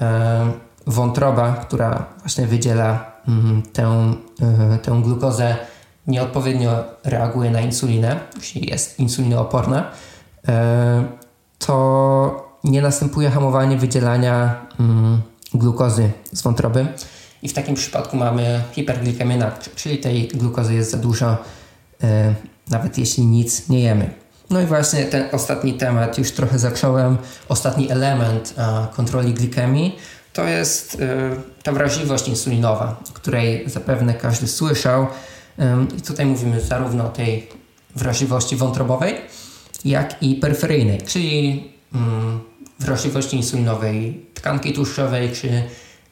e, 0.00 0.52
wątroba, 0.86 1.52
która 1.52 2.06
właśnie 2.20 2.46
wydziela 2.46 3.12
mm, 3.28 3.62
tę, 3.62 4.14
e, 4.72 4.78
tę 4.78 5.00
glukozę, 5.04 5.56
nieodpowiednio 6.06 6.84
reaguje 7.04 7.50
na 7.50 7.60
insulinę, 7.60 8.20
jeśli 8.36 8.70
jest 8.70 8.98
insulinooporna, 8.98 9.90
e, 10.48 11.04
to 11.58 12.50
nie 12.64 12.82
następuje 12.82 13.30
hamowanie 13.30 13.76
wydzielania 13.76 14.66
mm, 14.80 15.22
glukozy 15.54 16.10
z 16.32 16.42
wątroby 16.42 16.86
i 17.42 17.48
w 17.48 17.52
takim 17.52 17.74
przypadku 17.74 18.16
mamy 18.16 18.62
hiperglikemię 18.72 19.36
natrzu, 19.36 19.70
czyli 19.76 19.98
tej 19.98 20.28
glukozy 20.28 20.74
jest 20.74 20.90
za 20.90 20.98
dużo, 20.98 21.36
nawet 22.70 22.98
jeśli 22.98 23.26
nic 23.26 23.68
nie 23.68 23.80
jemy. 23.80 24.10
No 24.50 24.60
i 24.60 24.66
właśnie 24.66 25.04
ten 25.04 25.24
ostatni 25.32 25.74
temat 25.74 26.18
już 26.18 26.30
trochę 26.30 26.58
zacząłem. 26.58 27.18
Ostatni 27.48 27.90
element 27.90 28.54
kontroli 28.96 29.34
glikemii 29.34 29.98
to 30.32 30.44
jest 30.44 31.00
e, 31.00 31.62
ta 31.62 31.72
wrażliwość 31.72 32.28
insulinowa, 32.28 33.00
o 33.10 33.12
której 33.12 33.70
zapewne 33.70 34.14
każdy 34.14 34.48
słyszał. 34.48 35.06
I 35.98 36.02
tutaj 36.02 36.26
mówimy 36.26 36.60
zarówno 36.60 37.04
o 37.06 37.08
tej 37.08 37.48
wrażliwości 37.96 38.56
wątrobowej, 38.56 39.14
jak 39.84 40.22
i 40.22 40.34
peryferyjnej, 40.34 41.02
czyli 41.02 41.64
wrażliwości 42.78 43.36
insulinowej 43.36 44.26
tkanki 44.34 44.72
tłuszczowej 44.72 45.32
czy 45.32 45.62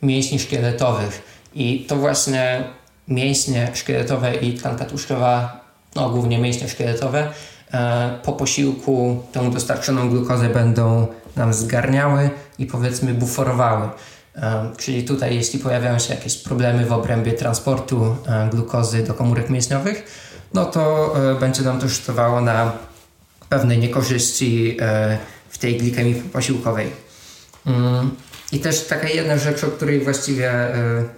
mięśni 0.03 0.39
szkieletowych. 0.39 1.23
I 1.55 1.87
to 1.89 1.97
właśnie 1.97 2.65
mięśnie 3.09 3.71
szkieletowe 3.75 4.35
i 4.35 4.55
tkanka 4.55 4.85
tłuszczowa, 4.85 5.61
no 5.95 6.11
głównie 6.11 6.39
mięśnie 6.39 6.69
szkieletowe, 6.69 7.33
po 8.23 8.33
posiłku 8.33 9.23
tą 9.33 9.51
dostarczoną 9.51 10.11
glukozę 10.11 10.49
będą 10.49 11.07
nam 11.37 11.55
zgarniały 11.55 12.31
i 12.59 12.67
powiedzmy 12.67 13.15
buforowały. 13.15 13.89
E, 14.37 14.71
czyli 14.77 15.05
tutaj, 15.05 15.35
jeśli 15.35 15.59
pojawiają 15.59 15.99
się 15.99 16.15
jakieś 16.15 16.37
problemy 16.37 16.87
w 16.87 16.93
obrębie 16.93 17.33
transportu 17.33 18.17
e, 18.27 18.49
glukozy 18.51 19.03
do 19.03 19.15
komórek 19.15 19.51
mięśniowych, 19.51 20.05
no 20.55 20.65
to 20.65 21.15
będzie 21.41 21.63
nam 21.63 21.81
to 21.81 21.89
rzutowało 21.89 22.41
na 22.41 22.73
pewne 23.49 23.77
niekorzyści 23.77 24.77
w 25.51 25.59
tej 25.59 25.79
glikemii 25.79 26.15
posiłkowej. 26.15 26.91
Mm. 27.67 28.11
I 28.53 28.59
też 28.59 28.87
taka 28.87 29.09
jedna 29.09 29.39
rzecz, 29.39 29.65
o 29.65 29.67
której 29.67 30.01
właściwie, 30.01 30.53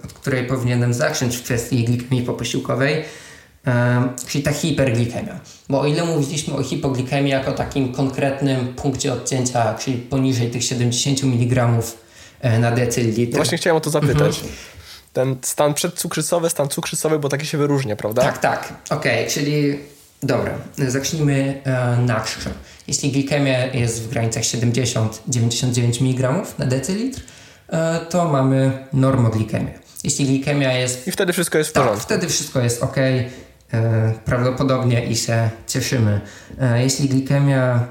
od 0.05 0.13
której 0.13 0.47
powinienem 0.47 0.93
zacząć 0.93 1.37
w 1.37 1.43
kwestii 1.43 1.83
glikemii 1.83 2.25
poposiłkowej, 2.25 3.03
czyli 4.27 4.43
ta 4.43 4.51
hiperglikemia. 4.51 5.39
Bo 5.69 5.81
o 5.81 5.85
ile 5.85 6.05
mówiliśmy 6.05 6.53
o 6.53 6.63
hipoglikemii 6.63 7.31
jako 7.31 7.51
takim 7.51 7.93
konkretnym 7.93 8.73
punkcie 8.73 9.13
odcięcia, 9.13 9.73
czyli 9.73 9.97
poniżej 9.97 10.51
tych 10.51 10.63
70 10.63 11.23
mg 11.23 11.67
na 12.59 12.71
decylitr. 12.71 13.35
Właśnie 13.35 13.57
chciałem 13.57 13.77
o 13.77 13.81
to 13.81 13.89
zapytać. 13.89 14.35
Mhm. 14.37 14.53
Ten 15.13 15.35
stan 15.41 15.73
przedcukrzycowy, 15.73 16.49
stan 16.49 16.69
cukrzycowy, 16.69 17.19
bo 17.19 17.29
taki 17.29 17.45
się 17.45 17.57
wyróżnia, 17.57 17.95
prawda? 17.95 18.21
Tak, 18.21 18.37
tak. 18.37 18.73
Okej, 18.89 19.19
okay, 19.19 19.31
czyli 19.31 19.79
dobra, 20.23 20.53
zacznijmy 20.87 21.61
e, 21.63 21.97
na 21.97 22.19
krze. 22.19 22.49
Jeśli 22.87 23.11
glikemia 23.11 23.65
jest 23.65 24.03
w 24.03 24.09
granicach 24.09 24.43
70-99 24.43 26.01
mg 26.01 26.43
na 26.57 26.65
decylitr, 26.65 27.21
e, 27.69 27.99
to 28.09 28.25
mamy 28.25 28.87
normoglikemię. 28.93 29.79
Jeśli 30.03 30.25
glikemia 30.25 30.73
jest... 30.73 31.07
I 31.07 31.11
wtedy 31.11 31.33
wszystko 31.33 31.57
jest 31.57 31.69
w 31.69 31.73
porządku. 31.73 31.97
Tak, 31.97 32.05
wtedy 32.05 32.27
wszystko 32.27 32.59
jest 32.59 32.83
ok, 32.83 32.97
e, 32.97 33.29
prawdopodobnie 34.25 35.05
i 35.05 35.15
się 35.15 35.49
cieszymy. 35.67 36.21
E, 36.61 36.83
jeśli 36.83 37.09
glikemia 37.09 37.87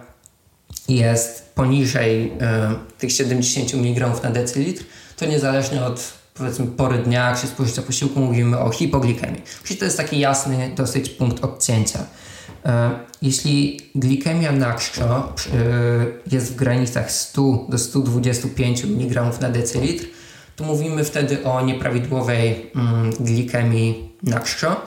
jest 0.88 1.54
poniżej 1.54 2.32
tych 2.98 3.12
70 3.12 3.74
mg 3.74 4.22
na 4.22 4.30
decylitr, 4.30 4.84
to 5.16 5.26
niezależnie 5.26 5.84
od 5.84 6.20
powiedzmy 6.34 6.66
pory 6.66 6.98
dnia, 6.98 7.30
jak 7.30 7.38
się 7.38 7.46
spożycia 7.46 7.82
posiłku, 7.82 8.20
mówimy 8.20 8.58
o 8.58 8.70
hipoglikemii. 8.70 9.42
Czyli 9.64 9.78
to 9.78 9.84
jest 9.84 9.96
taki 9.96 10.18
jasny 10.18 10.70
dosyć 10.76 11.08
punkt 11.08 11.44
odcięcia. 11.44 11.98
E, 12.66 12.90
jeśli 13.22 13.80
glikemia 13.94 14.52
na 14.52 14.72
krzo 14.72 15.16
e, 15.16 15.56
jest 16.32 16.52
w 16.52 16.56
granicach 16.56 17.12
100 17.12 17.66
do 17.68 17.78
125 17.78 18.84
mg 18.84 19.40
na 19.40 19.50
decylitr, 19.50 20.04
to 20.56 20.64
mówimy 20.64 21.04
wtedy 21.04 21.44
o 21.44 21.60
nieprawidłowej 21.60 22.70
mm, 22.74 23.10
glikemii 23.20 24.10
na 24.22 24.40
krzo 24.40 24.82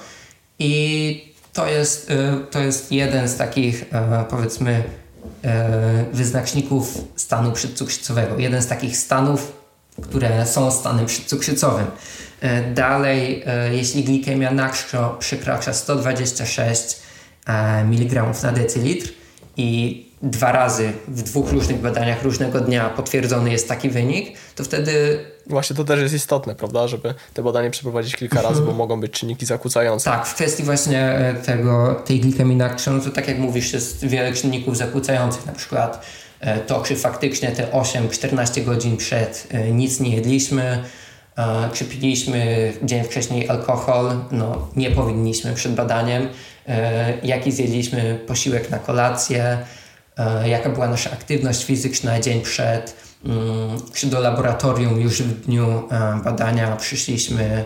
i 0.60 1.34
to 1.54 1.68
jest, 1.68 2.12
e, 2.12 2.38
to 2.52 2.60
jest 2.60 2.92
jeden 2.92 3.28
z 3.28 3.38
takich 3.38 3.86
powiedzmy 4.30 4.84
wyznaczników 6.14 6.98
stanu 7.16 7.52
przedcukrzycowego. 7.52 8.40
Jeden 8.40 8.62
z 8.62 8.68
takich 8.68 8.98
stanów, 8.98 9.52
które 10.02 10.46
są 10.46 10.72
stanem 10.72 11.06
przedcukrzycowym. 11.06 11.86
Dalej, 12.74 13.44
jeśli 13.72 14.04
glikemia 14.04 14.52
na 14.52 14.70
krzo 14.70 15.16
przekracza 15.20 15.74
126 15.74 17.04
E, 17.46 17.82
mg 17.84 18.34
na 18.44 18.52
decylitr 18.52 19.10
i 19.58 20.06
dwa 20.24 20.52
razy 20.52 20.94
w 21.08 21.24
dwóch 21.24 21.52
różnych 21.52 21.82
badaniach 21.82 22.24
różnego 22.24 22.60
dnia 22.60 22.90
potwierdzony 22.90 23.52
jest 23.52 23.68
taki 23.68 23.90
wynik, 23.90 24.38
to 24.56 24.64
wtedy. 24.64 25.20
Właśnie 25.48 25.76
to 25.76 25.84
też 25.84 26.02
jest 26.02 26.14
istotne, 26.14 26.56
prawda, 26.56 26.88
żeby 26.88 27.14
te 27.34 27.44
badanie 27.44 27.72
przeprowadzić 27.72 28.16
kilka 28.16 28.42
razy, 28.42 28.62
bo 28.62 28.72
mogą 28.72 29.00
być 29.00 29.12
czynniki 29.12 29.46
zakłócające. 29.46 30.06
Tak, 30.06 30.28
w 30.28 30.36
kwestii 30.36 30.64
właśnie 30.64 31.00
e, 31.00 31.34
tego, 31.34 32.02
tej 32.06 32.20
glikemii 32.20 32.56
na 32.56 32.76
no 32.88 33.00
to 33.00 33.10
tak 33.10 33.28
jak 33.28 33.38
mówisz, 33.38 33.74
jest 33.74 34.06
wiele 34.06 34.34
czynników 34.34 34.78
zakłócających, 34.78 35.46
na 35.46 35.54
przykład 35.54 36.06
e, 36.40 36.60
to, 36.60 36.82
czy 36.82 36.96
faktycznie 36.96 37.52
te 37.52 37.68
8-14 37.68 38.64
godzin 38.64 38.98
przed 38.98 39.48
nic 39.72 40.00
nie 40.00 40.16
jedliśmy, 40.16 40.84
czy 41.74 41.86
piliśmy 41.86 42.74
dzień 42.84 43.04
wcześniej 43.04 43.50
alkohol, 43.50 44.20
no 44.32 44.68
nie 44.76 44.92
powinniśmy 44.92 45.54
przed 45.54 45.76
badaniem, 45.76 46.28
E, 46.68 47.14
jaki 47.24 47.52
zjedliśmy 47.52 48.20
posiłek 48.28 48.70
na 48.70 48.80
kolację, 48.80 49.44
e, 49.44 49.66
jaka 50.46 50.70
była 50.70 50.88
nasza 50.88 51.12
aktywność 51.12 51.66
fizyczna 51.66 52.20
dzień 52.20 52.42
przed, 52.42 52.96
mm, 53.26 53.78
do 54.04 54.20
laboratorium 54.20 55.02
już 55.02 55.22
w 55.22 55.46
dniu 55.46 55.84
e, 55.92 56.22
badania 56.24 56.76
przyszliśmy, 56.76 57.66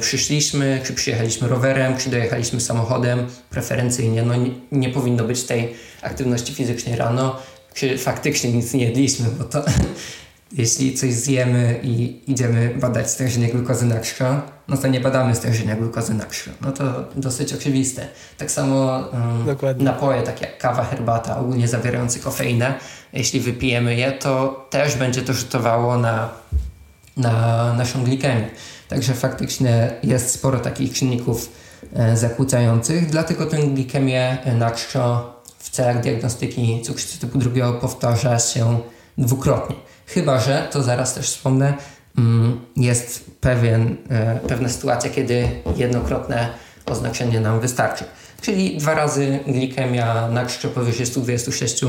przyszliśmy, 0.00 0.80
czy 0.84 0.92
przyjechaliśmy 0.92 1.48
rowerem, 1.48 1.96
czy 1.96 2.10
dojechaliśmy 2.10 2.60
samochodem, 2.60 3.26
preferencyjnie. 3.50 4.22
No 4.22 4.36
nie, 4.36 4.50
nie 4.72 4.88
powinno 4.88 5.24
być 5.24 5.42
tej 5.42 5.74
aktywności 6.02 6.54
fizycznej 6.54 6.96
rano, 6.96 7.36
czy 7.74 7.98
faktycznie 7.98 8.52
nic 8.52 8.74
nie 8.74 8.84
jedliśmy, 8.84 9.28
bo 9.38 9.44
to 9.44 9.64
jeśli 10.52 10.94
coś 10.94 11.14
zjemy 11.14 11.80
i 11.82 12.22
idziemy 12.30 12.74
badać 12.80 13.10
stężenie 13.10 13.48
glukozy 13.48 13.86
na 13.86 14.00
krwi, 14.00 14.24
no 14.68 14.76
to 14.76 14.88
nie 14.88 15.00
badamy 15.00 15.34
stężenia 15.34 15.76
glukozy 15.76 16.14
na 16.14 16.24
krwi. 16.24 16.50
No 16.60 16.72
to 16.72 16.84
dosyć 17.16 17.52
oczywiste. 17.52 18.08
Tak 18.38 18.50
samo 18.50 19.04
um, 19.12 19.84
napoje, 19.84 20.22
takie 20.22 20.46
jak 20.46 20.58
kawa, 20.58 20.84
herbata, 20.84 21.38
ogólnie 21.38 21.68
zawierające 21.68 22.18
kofeinę, 22.18 22.74
jeśli 23.12 23.40
wypijemy 23.40 23.94
je, 23.94 24.12
to 24.12 24.66
też 24.70 24.96
będzie 24.96 25.22
to 25.22 25.32
rzutowało 25.32 25.98
na, 25.98 26.28
na 27.16 27.72
naszą 27.74 28.04
glikemię. 28.04 28.48
Także 28.88 29.14
faktycznie 29.14 29.90
jest 30.02 30.30
sporo 30.30 30.58
takich 30.58 30.92
czynników 30.92 31.52
e, 31.94 32.16
zakłócających, 32.16 33.10
dlatego 33.10 33.46
tę 33.46 33.56
glikemię 33.56 34.38
na 34.58 34.70
krwi 34.70 34.98
w 35.58 35.70
celach 35.70 36.00
diagnostyki 36.00 36.82
cukrzycy 36.82 37.18
typu 37.18 37.38
drugiego 37.38 37.72
powtarza 37.72 38.38
się 38.38 38.80
dwukrotnie. 39.18 39.76
Chyba, 40.06 40.40
że, 40.40 40.68
to 40.72 40.82
zaraz 40.82 41.14
też 41.14 41.26
wspomnę, 41.26 41.74
mm, 42.18 42.60
jest 42.76 43.30
pewien, 43.40 43.96
e, 44.10 44.40
pewna 44.48 44.68
sytuacja, 44.68 45.10
kiedy 45.10 45.48
jednokrotne 45.76 46.48
oznaczenie 46.86 47.40
nam 47.40 47.60
wystarczy. 47.60 48.04
Czyli 48.40 48.76
dwa 48.76 48.94
razy 48.94 49.38
glikemia 49.46 50.28
na 50.28 50.44
krzyżu 50.44 50.68
powyżej 50.68 51.06
126 51.06 51.82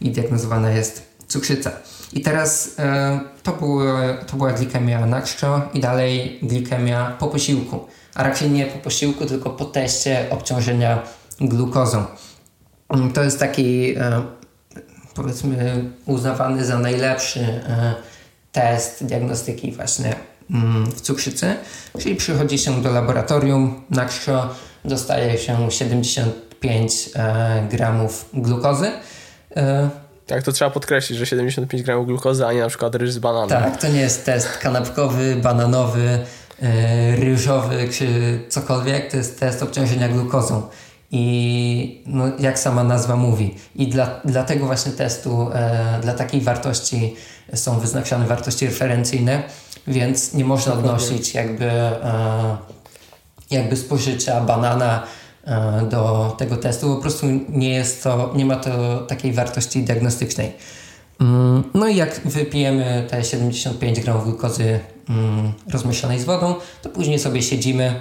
i 0.00 0.10
diagnozowana 0.10 0.70
jest 0.70 1.02
cukrzyca. 1.28 1.70
I 2.12 2.20
teraz 2.20 2.74
e, 2.78 3.20
to, 3.42 3.52
było, 3.52 3.84
to 4.26 4.36
była 4.36 4.52
glikemia 4.52 5.06
na 5.06 5.22
czczo 5.22 5.62
i 5.74 5.80
dalej 5.80 6.38
glikemia 6.42 7.16
po 7.18 7.28
posiłku. 7.28 7.80
A 8.14 8.22
raczej 8.22 8.50
nie 8.50 8.66
po 8.66 8.78
posiłku, 8.78 9.26
tylko 9.26 9.50
po 9.50 9.64
teście 9.64 10.26
obciążenia 10.30 11.02
glukozą. 11.40 12.04
To 13.14 13.22
jest 13.22 13.38
taki 13.38 13.94
e, 13.96 14.22
powiedzmy 15.14 15.84
uznawany 16.06 16.64
za 16.64 16.78
najlepszy 16.78 17.40
e, 17.40 17.94
test 18.52 19.04
diagnostyki 19.04 19.72
właśnie 19.72 20.14
mm, 20.50 20.86
w 20.86 21.00
cukrzycy. 21.00 21.54
Czyli 21.98 22.16
przychodzi 22.16 22.58
się 22.58 22.82
do 22.82 22.90
laboratorium 22.90 23.82
na 23.90 24.04
krzo, 24.04 24.54
dostaje 24.84 25.38
się 25.38 25.70
75 25.70 27.10
e, 27.16 27.68
gramów 27.70 28.28
glukozy. 28.32 28.90
E, 29.56 29.88
tak, 30.26 30.42
to 30.42 30.52
trzeba 30.52 30.70
podkreślić, 30.70 31.18
że 31.18 31.26
75 31.26 31.82
gramów 31.82 32.06
glukozy, 32.06 32.46
a 32.46 32.52
nie 32.52 32.60
na 32.60 32.68
przykład 32.68 32.94
ryż 32.94 33.12
z 33.12 33.18
bananem. 33.18 33.48
Tak, 33.48 33.80
to 33.80 33.88
nie 33.88 34.00
jest 34.00 34.24
test 34.24 34.58
kanapkowy, 34.58 35.36
bananowy, 35.36 36.18
ryżowy 37.16 37.88
czy 37.88 38.06
cokolwiek, 38.48 39.10
to 39.10 39.16
jest 39.16 39.40
test 39.40 39.62
obciążenia 39.62 40.08
glukozą. 40.08 40.68
I 41.16 42.02
no, 42.06 42.24
jak 42.38 42.58
sama 42.58 42.84
nazwa 42.84 43.16
mówi. 43.16 43.54
I 43.76 43.88
dla, 43.88 44.20
dla 44.24 44.44
tego 44.44 44.66
właśnie 44.66 44.92
testu, 44.92 45.50
e, 45.52 45.98
dla 46.02 46.14
takiej 46.14 46.40
wartości 46.40 47.14
są 47.54 47.78
wyznaczane 47.78 48.26
wartości 48.26 48.66
referencyjne, 48.66 49.42
więc 49.86 50.34
nie 50.34 50.44
można 50.44 50.72
odnosić 50.72 51.34
jakby, 51.34 51.70
e, 51.70 52.56
jakby 53.50 53.76
spożycia 53.76 54.40
banana 54.40 55.02
E, 55.46 55.86
do 55.90 56.34
tego 56.38 56.56
testu. 56.56 56.94
Po 56.94 57.02
prostu 57.02 57.26
nie 57.48 57.70
jest 57.70 58.02
to, 58.02 58.32
nie 58.36 58.44
ma 58.44 58.56
to 58.56 58.98
takiej 58.98 59.32
wartości 59.32 59.82
diagnostycznej. 59.82 60.52
Mm, 61.20 61.64
no 61.74 61.88
i 61.88 61.96
jak 61.96 62.20
wypijemy 62.24 63.06
te 63.10 63.24
75 63.24 64.00
gramów 64.00 64.24
glukozy 64.24 64.80
mm, 65.08 65.52
rozmieszanej 65.70 66.20
z 66.20 66.24
wodą, 66.24 66.54
to 66.82 66.88
później 66.88 67.18
sobie 67.18 67.42
siedzimy, 67.42 68.00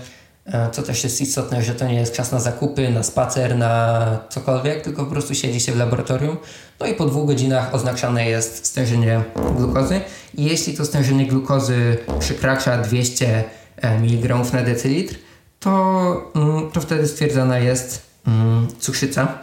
co 0.72 0.84
też 0.84 1.04
jest 1.04 1.22
istotne, 1.22 1.64
że 1.64 1.76
to 1.76 1.88
nie 1.88 1.96
jest 1.96 2.14
czas 2.14 2.32
na 2.32 2.40
zakupy, 2.40 2.90
na 2.90 3.04
spacer, 3.04 3.58
na 3.58 4.20
cokolwiek, 4.30 4.82
tylko 4.82 5.06
po 5.06 5.12
prostu 5.12 5.36
siedzi 5.36 5.60
się 5.60 5.72
w 5.72 5.78
laboratorium. 5.78 6.38
No 6.80 6.86
i 6.86 6.94
po 6.94 7.06
dwóch 7.06 7.28
godzinach 7.28 7.74
oznaczane 7.74 8.30
jest 8.30 8.66
stężenie 8.66 9.24
glukozy. 9.58 10.02
I 10.38 10.46
jeśli 10.46 10.78
to 10.78 10.86
stężenie 10.86 11.26
glukozy 11.26 11.98
przekracza 12.20 12.78
200 12.78 13.44
e, 13.78 13.96
mg 13.96 14.38
na 14.54 14.62
decylitr, 14.62 15.16
to, 15.60 16.32
mm, 16.36 16.72
to 16.72 16.82
wtedy 16.82 17.08
stwierdzana 17.08 17.60
jest 17.60 18.02
mm, 18.28 18.68
cukrzyca. 18.80 19.40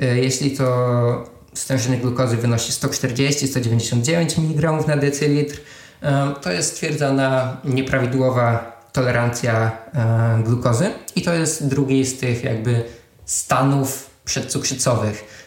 E, 0.00 0.18
jeśli 0.18 0.56
to 0.56 1.30
stężenie 1.54 1.98
glukozy 1.98 2.36
wynosi 2.36 2.72
140-199 2.72 4.38
mg 4.38 4.86
na 4.86 4.96
decylitr, 4.96 5.60
e, 6.02 6.34
to 6.42 6.52
jest 6.52 6.72
stwierdzana 6.72 7.56
nieprawidłowa 7.64 8.79
tolerancja 8.92 9.78
e, 9.94 10.42
glukozy 10.42 10.90
i 11.16 11.22
to 11.22 11.34
jest 11.34 11.66
drugi 11.68 12.04
z 12.04 12.18
tych 12.18 12.44
jakby 12.44 12.84
stanów 13.24 14.10
przedcukrzycowych. 14.24 15.40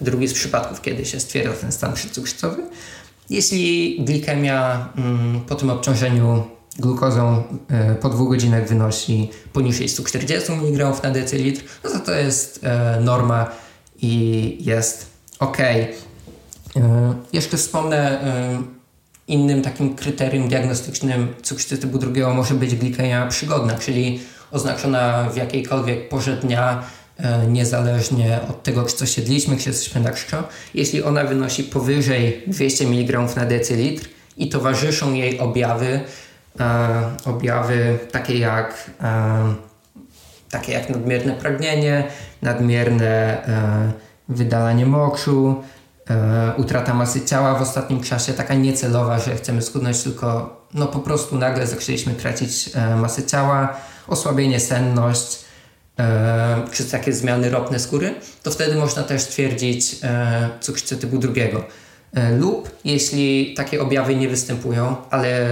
Drugi 0.00 0.28
z 0.28 0.32
przypadków, 0.32 0.80
kiedy 0.80 1.04
się 1.04 1.20
stwierdza 1.20 1.52
ten 1.52 1.72
stan 1.72 1.92
przedcukrzycowy. 1.92 2.62
Jeśli 3.30 3.96
glikemia 4.04 4.88
mm, 4.96 5.40
po 5.40 5.54
tym 5.54 5.70
obciążeniu 5.70 6.44
glukozą 6.78 7.42
e, 7.68 7.94
po 7.94 8.08
dwóch 8.08 8.28
godzinach 8.28 8.68
wynosi 8.68 9.30
poniżej 9.52 9.88
140 9.88 10.52
mg 10.52 11.02
na 11.02 11.10
decylitr, 11.10 11.64
no 11.84 11.90
to 11.90 11.98
to 11.98 12.14
jest 12.14 12.60
e, 12.62 13.00
norma 13.00 13.50
i 13.96 14.56
jest 14.60 15.06
ok. 15.38 15.58
E, 15.60 15.88
jeszcze 17.32 17.56
wspomnę, 17.56 18.20
innym 19.28 19.62
takim 19.62 19.94
kryterium 19.94 20.48
diagnostycznym 20.48 21.34
cukrzycy 21.42 21.78
typu 21.78 21.98
drugiego 21.98 22.34
może 22.34 22.54
być 22.54 22.74
glikemia 22.74 23.26
przygodna, 23.26 23.74
czyli 23.74 24.20
oznaczona 24.50 25.30
w 25.30 25.36
jakiejkolwiek 25.36 26.08
porze 26.08 26.36
dnia, 26.36 26.82
niezależnie 27.48 28.40
od 28.50 28.62
tego, 28.62 28.84
czy 28.84 28.96
coś 28.96 29.18
jedliśmy, 29.18 29.56
czy 29.56 29.68
jesteśmy 29.68 30.00
na 30.00 30.10
krzczo. 30.10 30.44
Jeśli 30.74 31.02
ona 31.02 31.24
wynosi 31.24 31.64
powyżej 31.64 32.42
200 32.46 32.86
mg 32.86 33.36
na 33.36 33.46
decylitr 33.46 34.08
i 34.36 34.48
towarzyszą 34.48 35.14
jej 35.14 35.38
objawy, 35.38 36.00
e, 36.60 37.02
objawy 37.24 37.98
takie 38.12 38.38
jak, 38.38 38.90
e, 39.02 39.54
takie 40.50 40.72
jak 40.72 40.90
nadmierne 40.90 41.32
pragnienie, 41.32 42.04
nadmierne 42.42 43.44
e, 43.46 43.92
wydalanie 44.28 44.86
mokrzu, 44.86 45.62
e, 46.10 46.52
utrata 46.56 46.94
masy 46.94 47.24
ciała 47.24 47.54
w 47.54 47.62
ostatnim 47.62 48.00
czasie, 48.00 48.32
taka 48.32 48.54
niecelowa, 48.54 49.18
że 49.18 49.36
chcemy 49.36 49.62
schudnąć, 49.62 50.02
tylko 50.02 50.56
no 50.74 50.86
po 50.86 50.98
prostu 50.98 51.38
nagle 51.38 51.66
zaczęliśmy 51.66 52.14
tracić 52.14 52.70
e, 52.74 52.96
masę 52.96 53.22
ciała, 53.22 53.76
osłabienie 54.08 54.60
senność, 54.60 55.38
e, 55.98 56.62
czy 56.72 56.84
takie 56.84 57.12
zmiany 57.12 57.50
ropne 57.50 57.78
skóry, 57.78 58.14
to 58.42 58.50
wtedy 58.50 58.74
można 58.74 59.02
też 59.02 59.22
stwierdzić 59.22 59.96
cukrzycę 60.60 60.96
typu 60.96 61.18
drugiego. 61.18 61.64
Lub 62.38 62.70
jeśli 62.84 63.54
takie 63.54 63.82
objawy 63.82 64.16
nie 64.16 64.28
występują, 64.28 64.96
ale 65.10 65.48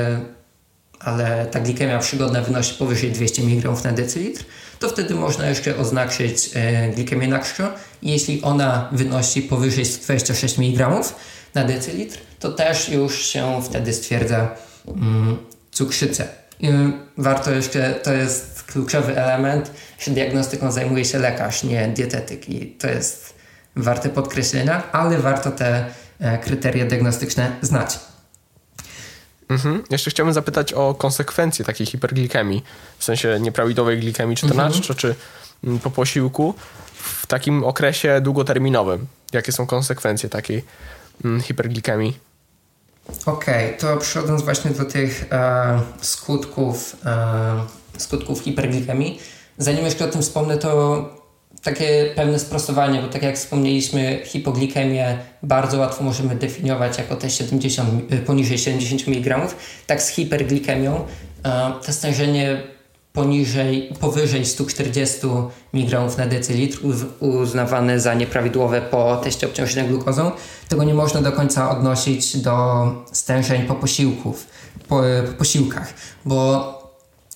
ale 1.00 1.46
ta 1.46 1.60
glikemia 1.60 1.98
przygodna 1.98 2.42
wynosi 2.42 2.74
powyżej 2.74 3.12
200 3.12 3.42
mg 3.42 3.84
na 3.84 3.92
decylitr, 3.92 4.44
to 4.80 4.88
wtedy 4.88 5.14
można 5.14 5.48
jeszcze 5.48 5.76
oznaczyć 5.76 6.50
e, 6.54 6.88
glikemię 6.88 7.28
na 7.28 7.38
krzo 7.38 7.72
i 8.02 8.10
jeśli 8.10 8.42
ona 8.42 8.88
wynosi 8.92 9.42
powyżej 9.42 9.84
126 9.84 10.58
mg 10.58 11.00
na 11.54 11.64
decylitr, 11.64 12.18
to 12.38 12.52
też 12.52 12.88
już 12.88 13.24
się 13.24 13.62
wtedy 13.62 13.92
stwierdza 13.92 14.56
mm, 14.88 15.36
cukrzycę. 15.72 16.28
I 16.60 16.68
warto 17.16 17.50
jeszcze, 17.50 17.94
to 17.94 18.12
jest 18.12 18.62
kluczowy 18.62 19.16
element, 19.16 19.70
że 19.98 20.10
diagnostyką 20.10 20.72
zajmuje 20.72 21.04
się 21.04 21.18
lekarz, 21.18 21.62
nie 21.62 21.88
dietetyk 21.88 22.48
i 22.48 22.66
to 22.66 22.88
jest 22.88 23.34
warte 23.76 24.08
podkreślenia, 24.08 24.82
ale 24.92 25.18
warto 25.18 25.50
te 25.50 25.84
e, 26.20 26.38
kryteria 26.38 26.86
diagnostyczne 26.86 27.56
znać. 27.62 27.98
Mhm. 29.50 29.82
Jeszcze 29.90 30.10
chciałbym 30.10 30.34
zapytać 30.34 30.72
o 30.72 30.94
konsekwencje 30.94 31.64
takiej 31.64 31.86
hiperglikemii, 31.86 32.64
w 32.98 33.04
sensie 33.04 33.40
nieprawidłowej 33.40 34.00
glikemii, 34.00 34.36
czy 34.36 34.46
to 34.48 34.54
mhm. 34.54 34.72
czy 34.96 35.14
mm, 35.64 35.78
po 35.78 35.90
posiłku, 35.90 36.54
w 36.94 37.26
takim 37.26 37.64
okresie 37.64 38.20
długoterminowym. 38.20 39.06
Jakie 39.32 39.52
są 39.52 39.66
konsekwencje 39.66 40.28
takiej 40.28 40.64
mm, 41.24 41.40
hiperglikemii? 41.40 42.18
Okej, 43.26 43.66
okay, 43.66 43.78
to 43.78 43.96
przechodząc 43.96 44.42
właśnie 44.42 44.70
do 44.70 44.84
tych 44.84 45.26
e, 45.32 45.80
skutków, 46.00 46.96
e, 47.04 47.64
skutków 47.98 48.40
hiperglikemii, 48.40 49.20
zanim 49.58 49.84
jeszcze 49.84 50.04
o 50.04 50.08
tym 50.08 50.22
wspomnę, 50.22 50.58
to 50.58 51.19
takie 51.62 52.12
pewne 52.16 52.38
sprostowanie, 52.38 53.02
bo 53.02 53.08
tak 53.08 53.22
jak 53.22 53.36
wspomnieliśmy, 53.36 54.20
hipoglikemię 54.24 55.18
bardzo 55.42 55.78
łatwo 55.78 56.04
możemy 56.04 56.36
definiować 56.36 56.98
jako 56.98 57.16
te 57.16 57.30
70, 57.30 58.12
y, 58.12 58.16
poniżej 58.16 58.58
70 58.58 59.08
mg, 59.08 59.48
tak 59.86 60.02
z 60.02 60.08
hiperglikemią 60.08 61.04
to 61.86 61.92
stężenie 61.92 62.62
poniżej, 63.12 63.92
powyżej 64.00 64.46
140 64.46 65.26
mg 65.74 66.16
na 66.18 66.26
decylitr 66.26 66.78
uznawane 67.20 68.00
za 68.00 68.14
nieprawidłowe 68.14 68.80
po 68.80 69.16
teście 69.16 69.46
obciążenia 69.46 69.88
glukozą. 69.88 70.30
Tego 70.68 70.84
nie 70.84 70.94
można 70.94 71.22
do 71.22 71.32
końca 71.32 71.70
odnosić 71.70 72.36
do 72.36 72.86
stężeń 73.12 73.62
po 73.62 73.74
posiłków, 73.74 74.46
po, 74.88 75.02
po 75.26 75.32
posiłkach, 75.38 75.94
bo 76.24 76.70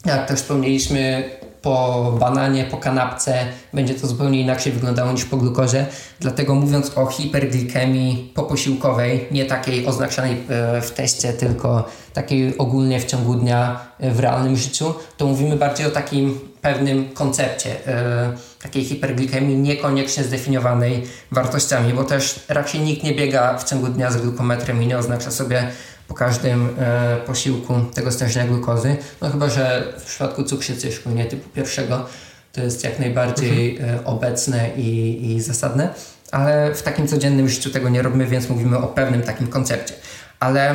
jak 0.04 0.28
też 0.28 0.40
wspomnieliśmy, 0.40 1.30
po 1.64 2.12
bananie, 2.20 2.64
po 2.64 2.77
kanapce 2.77 3.35
będzie 3.72 3.94
to 3.94 4.07
zupełnie 4.07 4.40
inaczej 4.40 4.72
wyglądało 4.72 5.12
niż 5.12 5.24
po 5.24 5.37
glukozie. 5.37 5.87
Dlatego 6.20 6.55
mówiąc 6.55 6.98
o 6.98 7.07
hiperglikemii 7.07 8.33
poposiłkowej, 8.35 9.27
nie 9.31 9.44
takiej 9.44 9.87
oznaczanej 9.87 10.33
e, 10.48 10.81
w 10.81 10.90
teście, 10.90 11.33
tylko 11.33 11.88
takiej 12.12 12.59
ogólnie 12.59 13.00
w 13.00 13.05
ciągu 13.05 13.35
dnia 13.35 13.81
e, 13.98 14.11
w 14.11 14.20
realnym 14.20 14.57
życiu, 14.57 14.94
to 15.16 15.27
mówimy 15.27 15.57
bardziej 15.57 15.87
o 15.87 15.90
takim 15.90 16.40
pewnym 16.62 17.11
koncepcie 17.14 17.87
e, 17.87 18.33
takiej 18.62 18.85
hiperglikemii 18.85 19.57
niekoniecznie 19.57 20.24
zdefiniowanej 20.24 21.03
wartościami, 21.33 21.92
bo 21.92 22.05
też 22.05 22.40
raczej 22.48 22.81
nikt 22.81 23.03
nie 23.03 23.14
biega 23.14 23.59
w 23.59 23.64
ciągu 23.64 23.88
dnia 23.88 24.11
z 24.11 24.16
glukometrem 24.16 24.83
i 24.83 24.87
nie 24.87 24.98
oznacza 24.98 25.31
sobie 25.31 25.68
po 26.09 26.14
każdym 26.14 26.69
e, 26.79 27.17
posiłku 27.27 27.75
tego 27.95 28.12
stężenia 28.12 28.47
glukozy. 28.47 28.97
No 29.21 29.31
chyba, 29.31 29.49
że 29.49 29.93
w 29.99 30.05
przypadku 30.05 30.45
cukrzycy, 30.45 30.93
szczególnie 30.93 31.25
typu 31.25 31.49
pierwszego, 31.49 32.07
to 32.53 32.61
jest 32.61 32.85
jak 32.85 32.99
najbardziej 32.99 33.77
mhm. 33.77 33.99
e, 33.99 34.05
obecne 34.05 34.71
i, 34.77 35.21
i 35.33 35.40
zasadne. 35.40 35.95
ale 36.33 36.75
w 36.75 36.83
takim 36.83 37.09
codziennym 37.09 37.49
życiu 37.49 37.71
tego 37.71 37.88
nie 37.88 38.03
robimy, 38.03 38.27
więc 38.27 38.49
mówimy 38.49 38.79
o 38.79 38.87
pewnym 38.87 39.23
takim 39.23 39.47
koncepcie. 39.47 39.95
Ale 40.40 40.73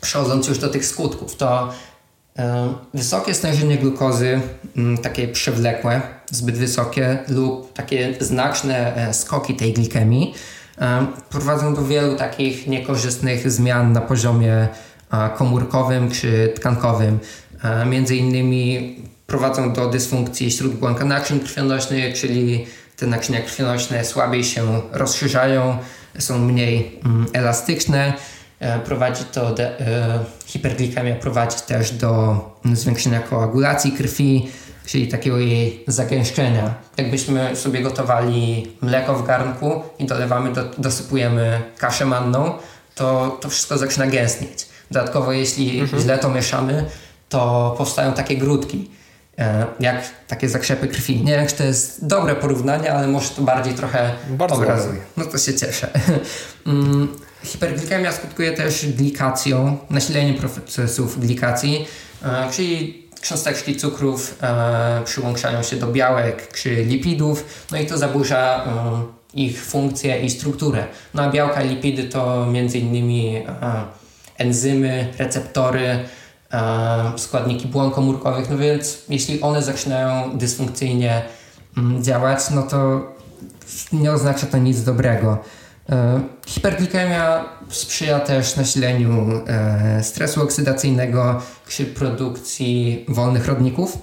przechodząc 0.00 0.48
już 0.48 0.58
do 0.58 0.68
tych 0.68 0.86
skutków, 0.86 1.36
to 1.36 1.72
wysokie 2.94 3.34
stężenie 3.34 3.78
glukozy, 3.78 4.40
mm, 4.76 4.98
takie 4.98 5.28
przewlekłe, 5.28 6.02
zbyt 6.30 6.56
wysokie 6.56 7.18
lub 7.28 7.72
takie 7.72 8.14
znaczne 8.20 8.96
e, 8.96 9.14
skoki 9.14 9.54
tej 9.54 9.72
glikemii 9.72 10.34
prowadzą 11.30 11.74
do 11.74 11.84
wielu 11.84 12.16
takich 12.16 12.66
niekorzystnych 12.66 13.50
zmian 13.50 13.92
na 13.92 14.00
poziomie 14.00 14.68
komórkowym 15.36 16.10
czy 16.10 16.52
tkankowym. 16.56 17.18
Między 17.86 18.16
innymi 18.16 18.96
prowadzą 19.26 19.72
do 19.72 19.88
dysfunkcji 19.88 20.50
śródbłąka 20.50 21.04
naczyń 21.04 21.40
krwionośnych, 21.40 22.14
czyli 22.14 22.66
te 22.96 23.06
naczynia 23.06 23.40
krwionośne 23.40 24.04
słabiej 24.04 24.44
się 24.44 24.80
rozszerzają, 24.92 25.78
są 26.18 26.38
mniej 26.38 27.00
mm, 27.04 27.26
elastyczne. 27.32 28.12
E, 28.60 28.78
prowadzi 28.78 29.24
to, 29.24 29.58
e, 29.58 30.24
hiperglikemia 30.46 31.14
prowadzi 31.14 31.56
też 31.66 31.92
do 31.92 32.40
zwiększenia 32.72 33.20
koagulacji 33.20 33.92
krwi, 33.92 34.48
czyli 34.86 35.08
takiego 35.08 35.38
jej 35.38 35.84
zagęszczenia. 35.86 36.74
Jakbyśmy 36.96 37.56
sobie 37.56 37.82
gotowali 37.82 38.72
mleko 38.80 39.14
w 39.14 39.26
garnku 39.26 39.82
i 39.98 40.06
dolewamy, 40.06 40.52
do, 40.52 40.64
dosypujemy 40.78 41.62
kaszę 41.78 42.06
manną, 42.06 42.52
to 42.94 43.38
to 43.40 43.48
wszystko 43.48 43.78
zaczyna 43.78 44.06
gęstnieć. 44.06 44.66
Dodatkowo 44.90 45.32
jeśli 45.32 45.80
mhm. 45.80 46.02
źle 46.02 46.18
to 46.18 46.30
mieszamy, 46.30 46.84
to 47.28 47.74
powstają 47.78 48.12
takie 48.12 48.36
grudki, 48.36 48.90
e, 49.38 49.66
jak 49.80 50.04
takie 50.28 50.48
zakrzepy 50.48 50.88
krwi. 50.88 51.24
Nie 51.24 51.32
wiem, 51.32 51.46
czy 51.46 51.54
to 51.54 51.64
jest 51.64 52.06
dobre 52.06 52.34
porównanie, 52.34 52.92
ale 52.92 53.08
może 53.08 53.28
to 53.28 53.42
bardziej 53.42 53.74
trochę 53.74 54.10
Bardzo 54.28 54.54
obrazuje. 54.54 55.00
No 55.16 55.24
to 55.24 55.38
się 55.38 55.54
cieszę. 55.54 55.88
Mm, 56.66 57.08
hiperglikemia 57.42 58.12
skutkuje 58.12 58.52
też 58.52 58.86
glikacją, 58.86 59.78
nasileniem 59.90 60.34
procesów 60.34 61.20
glikacji, 61.20 61.86
e, 62.24 62.50
czyli 62.52 63.03
cząsteczki 63.24 63.76
cukrów 63.76 64.38
e, 64.42 65.02
przyłączają 65.04 65.62
się 65.62 65.76
do 65.76 65.86
białek 65.86 66.52
czy 66.52 66.84
lipidów, 66.84 67.66
no 67.72 67.78
i 67.78 67.86
to 67.86 67.98
zaburza 67.98 68.64
ich 69.34 69.64
funkcję 69.64 70.20
i 70.20 70.30
strukturę. 70.30 70.86
No 71.14 71.22
a 71.22 71.30
białka 71.30 71.62
i 71.62 71.68
lipidy 71.68 72.04
to 72.04 72.46
między 72.46 72.78
innymi 72.78 73.42
enzymy, 74.38 75.12
receptory, 75.18 75.98
składniki 77.16 77.68
błon 77.68 77.90
komórkowych, 77.90 78.50
no 78.50 78.58
więc 78.58 79.02
jeśli 79.08 79.40
one 79.40 79.62
zaczynają 79.62 80.38
dysfunkcyjnie 80.38 81.22
mm, 81.76 82.04
działać, 82.04 82.50
no 82.50 82.62
to 82.62 83.02
nie 83.92 84.12
oznacza 84.12 84.46
to 84.46 84.58
nic 84.58 84.82
dobrego. 84.82 85.38
E, 85.90 86.20
hiperglikemia 86.46 87.44
sprzyja 87.70 88.20
też 88.20 88.56
nasileniu 88.56 89.42
e, 89.46 90.02
stresu 90.02 90.42
oksydacyjnego 90.42 91.42
produkcji 91.94 93.04
wolnych 93.08 93.46
rodników 93.46 93.98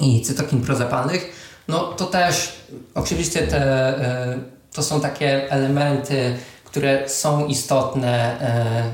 i 0.00 0.22
cytokin 0.22 0.60
prozapalnych. 0.60 1.32
No 1.68 1.78
to 1.78 2.06
też 2.06 2.56
oczywiście 2.94 3.46
te, 3.46 3.58
e, 3.58 4.38
to 4.72 4.82
są 4.82 5.00
takie 5.00 5.50
elementy 5.50 6.36
które 6.72 7.08
są 7.08 7.46
istotne 7.46 8.36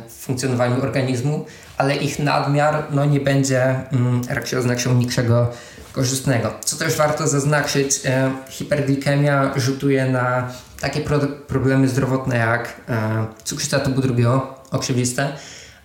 w 0.09 0.13
funkcjonowaniu 0.13 0.83
organizmu, 0.83 1.47
ale 1.77 1.97
ich 1.97 2.19
nadmiar 2.19 2.87
no, 2.91 3.05
nie 3.05 3.21
będzie, 3.21 3.63
mm, 3.93 4.23
jak 4.31 4.47
się 4.47 4.59
oznaczył, 4.59 4.95
niczego 4.95 5.51
korzystnego. 5.93 6.55
Co 6.65 6.77
też 6.77 6.97
warto 6.97 7.29
zaznaczyć, 7.29 8.01
hiperglikemia 8.49 9.53
rzutuje 9.57 10.07
na 10.07 10.53
takie 10.81 11.01
pro 11.01 11.19
problemy 11.47 11.89
zdrowotne 11.89 12.37
jak 12.37 12.81
e, 12.89 13.27
cukrzyca 13.45 13.81
typu 13.81 14.01
drugiego, 14.01 14.55
oczywiste, 14.71 15.33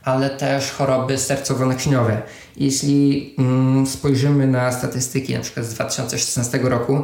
ale 0.04 0.30
też 0.30 0.72
choroby 0.72 1.18
sercowo-naczyniowe. 1.18 2.18
Jeśli 2.58 3.36
mm, 3.38 3.88
spojrzymy 3.88 4.48
na 4.48 4.72
statystyki 4.72 5.34
np. 5.34 5.64
z 5.64 5.74
2016 5.74 6.60
roku, 6.64 7.04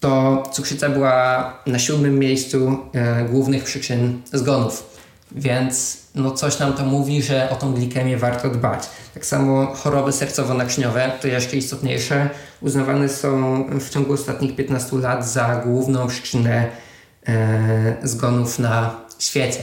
to 0.00 0.42
cukrzyca 0.52 0.88
była 0.88 1.54
na 1.66 1.78
siódmym 1.78 2.18
miejscu 2.18 2.78
e, 2.94 3.24
głównych 3.24 3.64
przyczyn 3.64 4.22
zgonów. 4.32 4.98
Więc 5.32 5.98
no 6.14 6.30
coś 6.30 6.58
nam 6.58 6.72
to 6.72 6.84
mówi, 6.84 7.22
że 7.22 7.50
o 7.50 7.56
tą 7.56 7.74
glikemię 7.74 8.16
warto 8.16 8.50
dbać. 8.50 8.88
Tak 9.14 9.26
samo 9.26 9.66
choroby 9.66 10.10
sercowo-naczyniowe, 10.10 11.10
to 11.20 11.28
jeszcze 11.28 11.56
istotniejsze, 11.56 12.30
uznawane 12.60 13.08
są 13.08 13.64
w 13.80 13.90
ciągu 13.90 14.12
ostatnich 14.12 14.56
15 14.56 14.96
lat 14.96 15.28
za 15.28 15.62
główną 15.64 16.06
przyczynę 16.06 16.70
zgonów 18.02 18.58
na 18.58 19.00
świecie. 19.18 19.62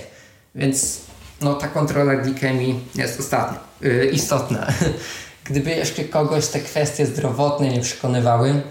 Więc 0.55 0.99
no, 1.41 1.53
ta 1.53 1.67
kontrola 1.67 2.15
glikemii 2.15 2.79
jest 2.95 3.19
ostatnia, 3.19 3.59
e, 3.83 4.05
istotna. 4.05 4.67
Gdyby 5.49 5.69
jeszcze 5.69 6.03
kogoś 6.03 6.47
te 6.47 6.59
kwestie 6.59 7.05
zdrowotne 7.05 7.69
nie 7.69 7.81
przekonywały, 7.81 8.61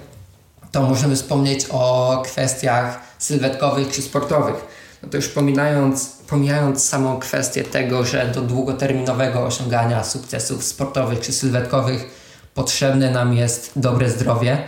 to 0.72 0.82
możemy 0.82 1.16
wspomnieć 1.16 1.66
o 1.70 2.22
kwestiach 2.24 3.00
sylwetkowych 3.18 3.92
czy 3.92 4.02
sportowych. 4.02 4.54
No 5.02 5.08
to 5.08 5.16
już 5.16 5.28
pomijając, 5.28 6.08
pomijając 6.28 6.84
samą 6.84 7.18
kwestię 7.18 7.64
tego, 7.64 8.04
że 8.04 8.26
do 8.26 8.40
długoterminowego 8.40 9.46
osiągania 9.46 10.04
sukcesów 10.04 10.64
sportowych 10.64 11.20
czy 11.20 11.32
sylwetkowych 11.32 12.10
potrzebne 12.54 13.10
nam 13.10 13.34
jest 13.34 13.72
dobre 13.76 14.10
zdrowie, 14.10 14.58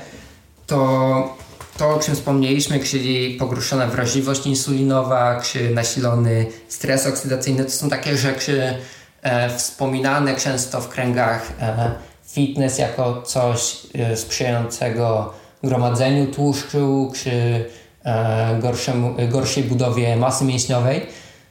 to 0.66 1.36
to, 1.76 1.94
o 1.94 1.98
czym 1.98 2.14
wspomnieliśmy, 2.14 2.80
czyli 2.80 3.34
pogorszona 3.34 3.86
wrażliwość 3.86 4.46
insulinowa, 4.46 5.40
czy 5.40 5.70
nasilony 5.70 6.46
stres 6.68 7.06
oksydacyjny, 7.06 7.64
to 7.64 7.70
są 7.70 7.88
takie 7.88 8.16
rzeczy 8.16 8.74
e, 9.22 9.50
wspominane 9.50 10.36
często 10.36 10.80
w 10.80 10.88
kręgach 10.88 11.52
e, 11.60 11.90
fitness 12.24 12.78
jako 12.78 13.22
coś 13.22 13.76
e, 13.94 14.16
sprzyjającego 14.16 15.34
gromadzeniu 15.62 16.26
tłuszczu 16.26 17.12
czy 17.14 17.64
e, 18.04 18.58
gorszemu, 18.60 19.14
gorszej 19.28 19.64
budowie 19.64 20.16
masy 20.16 20.44
mięśniowej. 20.44 21.06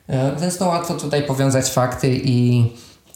E, 0.07 0.35
więc 0.41 0.59
no 0.59 0.67
łatwo 0.67 0.93
tutaj 0.93 1.23
powiązać 1.23 1.71
fakty 1.71 2.07
i, 2.23 2.65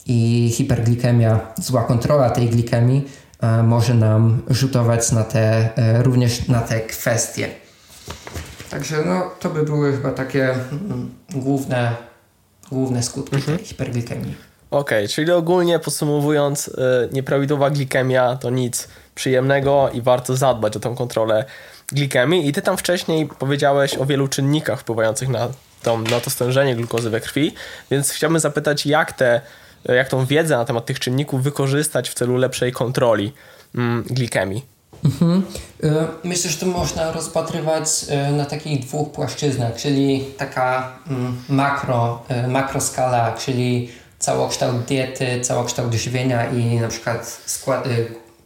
i 0.06 0.50
hiperglikemia, 0.54 1.40
zła 1.56 1.84
kontrola 1.84 2.30
tej 2.30 2.48
glikemii 2.48 3.04
e, 3.04 3.29
może 3.62 3.94
nam 3.94 4.42
rzutować 4.50 5.12
na 5.12 5.24
te, 5.24 5.70
również 6.02 6.48
na 6.48 6.60
te 6.60 6.80
kwestie. 6.80 7.48
Także 8.70 9.04
no, 9.06 9.30
to 9.40 9.50
by 9.50 9.62
były 9.62 9.92
chyba 9.92 10.12
takie 10.12 10.50
mm, 10.50 11.14
główne, 11.34 11.96
główne 12.70 13.02
skutki 13.02 13.36
mhm. 13.36 13.58
tej 13.58 13.66
hiperglikemii. 13.66 14.34
Okej, 14.70 15.04
okay, 15.04 15.08
czyli 15.08 15.32
ogólnie 15.32 15.78
podsumowując, 15.78 16.70
nieprawidłowa 17.12 17.70
glikemia 17.70 18.36
to 18.36 18.50
nic 18.50 18.88
przyjemnego 19.14 19.90
i 19.92 20.02
warto 20.02 20.36
zadbać 20.36 20.76
o 20.76 20.80
tą 20.80 20.96
kontrolę 20.96 21.44
glikemii. 21.92 22.48
I 22.48 22.52
ty 22.52 22.62
tam 22.62 22.76
wcześniej 22.76 23.28
powiedziałeś 23.38 23.98
o 23.98 24.06
wielu 24.06 24.28
czynnikach 24.28 24.80
wpływających 24.80 25.28
na, 25.28 25.48
tą, 25.82 26.02
na 26.02 26.20
to 26.20 26.30
stężenie 26.30 26.76
glukozy 26.76 27.10
we 27.10 27.20
krwi, 27.20 27.54
więc 27.90 28.10
chciałbym 28.10 28.40
zapytać, 28.40 28.86
jak, 28.86 29.12
te, 29.12 29.40
jak 29.84 30.08
tą 30.08 30.26
wiedzę 30.26 30.56
na 30.56 30.64
temat 30.64 30.86
tych 30.86 31.00
czynników 31.00 31.42
wykorzystać 31.42 32.10
w 32.10 32.14
celu 32.14 32.36
lepszej 32.36 32.72
kontroli 32.72 33.32
mm, 33.74 34.02
glikemii. 34.10 34.64
Mhm. 35.04 35.42
E, 35.82 36.06
myślę, 36.24 36.50
że 36.50 36.56
to 36.58 36.66
można 36.66 37.12
rozpatrywać 37.12 37.88
e, 38.08 38.32
na 38.32 38.44
takich 38.44 38.80
dwóch 38.80 39.12
płaszczyznach, 39.12 39.76
czyli 39.76 40.24
taka 40.38 40.98
mm, 41.10 41.36
makro, 41.48 42.22
e, 42.28 42.48
makroskala, 42.48 43.32
czyli 43.32 43.90
całokształt 44.18 44.84
diety, 44.84 45.40
całokształt 45.40 45.94
żywienia 45.94 46.50
i 46.50 46.76
na 46.76 46.88
przykład 46.88 47.42
skład, 47.46 47.88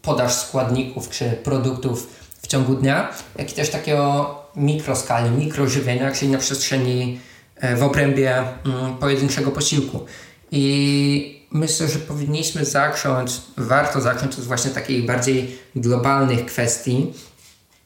podaż 0.03 0.35
składników 0.35 1.11
czy 1.11 1.31
produktów 1.31 2.09
w 2.43 2.47
ciągu 2.47 2.75
dnia, 2.75 3.09
jak 3.37 3.53
i 3.53 3.55
też 3.55 3.71
takiego 3.71 4.35
mikroskali, 4.57 5.31
mikrożywienia, 5.31 6.13
czyli 6.13 6.31
na 6.31 6.39
przestrzeni 6.39 7.21
e, 7.57 7.77
w 7.77 7.83
obrębie 7.83 8.37
mm, 8.39 8.97
pojedynczego 9.01 9.51
posiłku. 9.51 10.07
I 10.57 11.47
myślę, 11.51 11.89
że 11.89 11.99
powinniśmy 11.99 12.65
zacząć, 12.65 13.41
warto 13.57 14.01
zacząć 14.01 14.39
od 14.39 14.45
właśnie 14.45 14.71
takich 14.71 15.07
bardziej 15.07 15.59
globalnych 15.77 16.47
kwestii, 16.47 17.13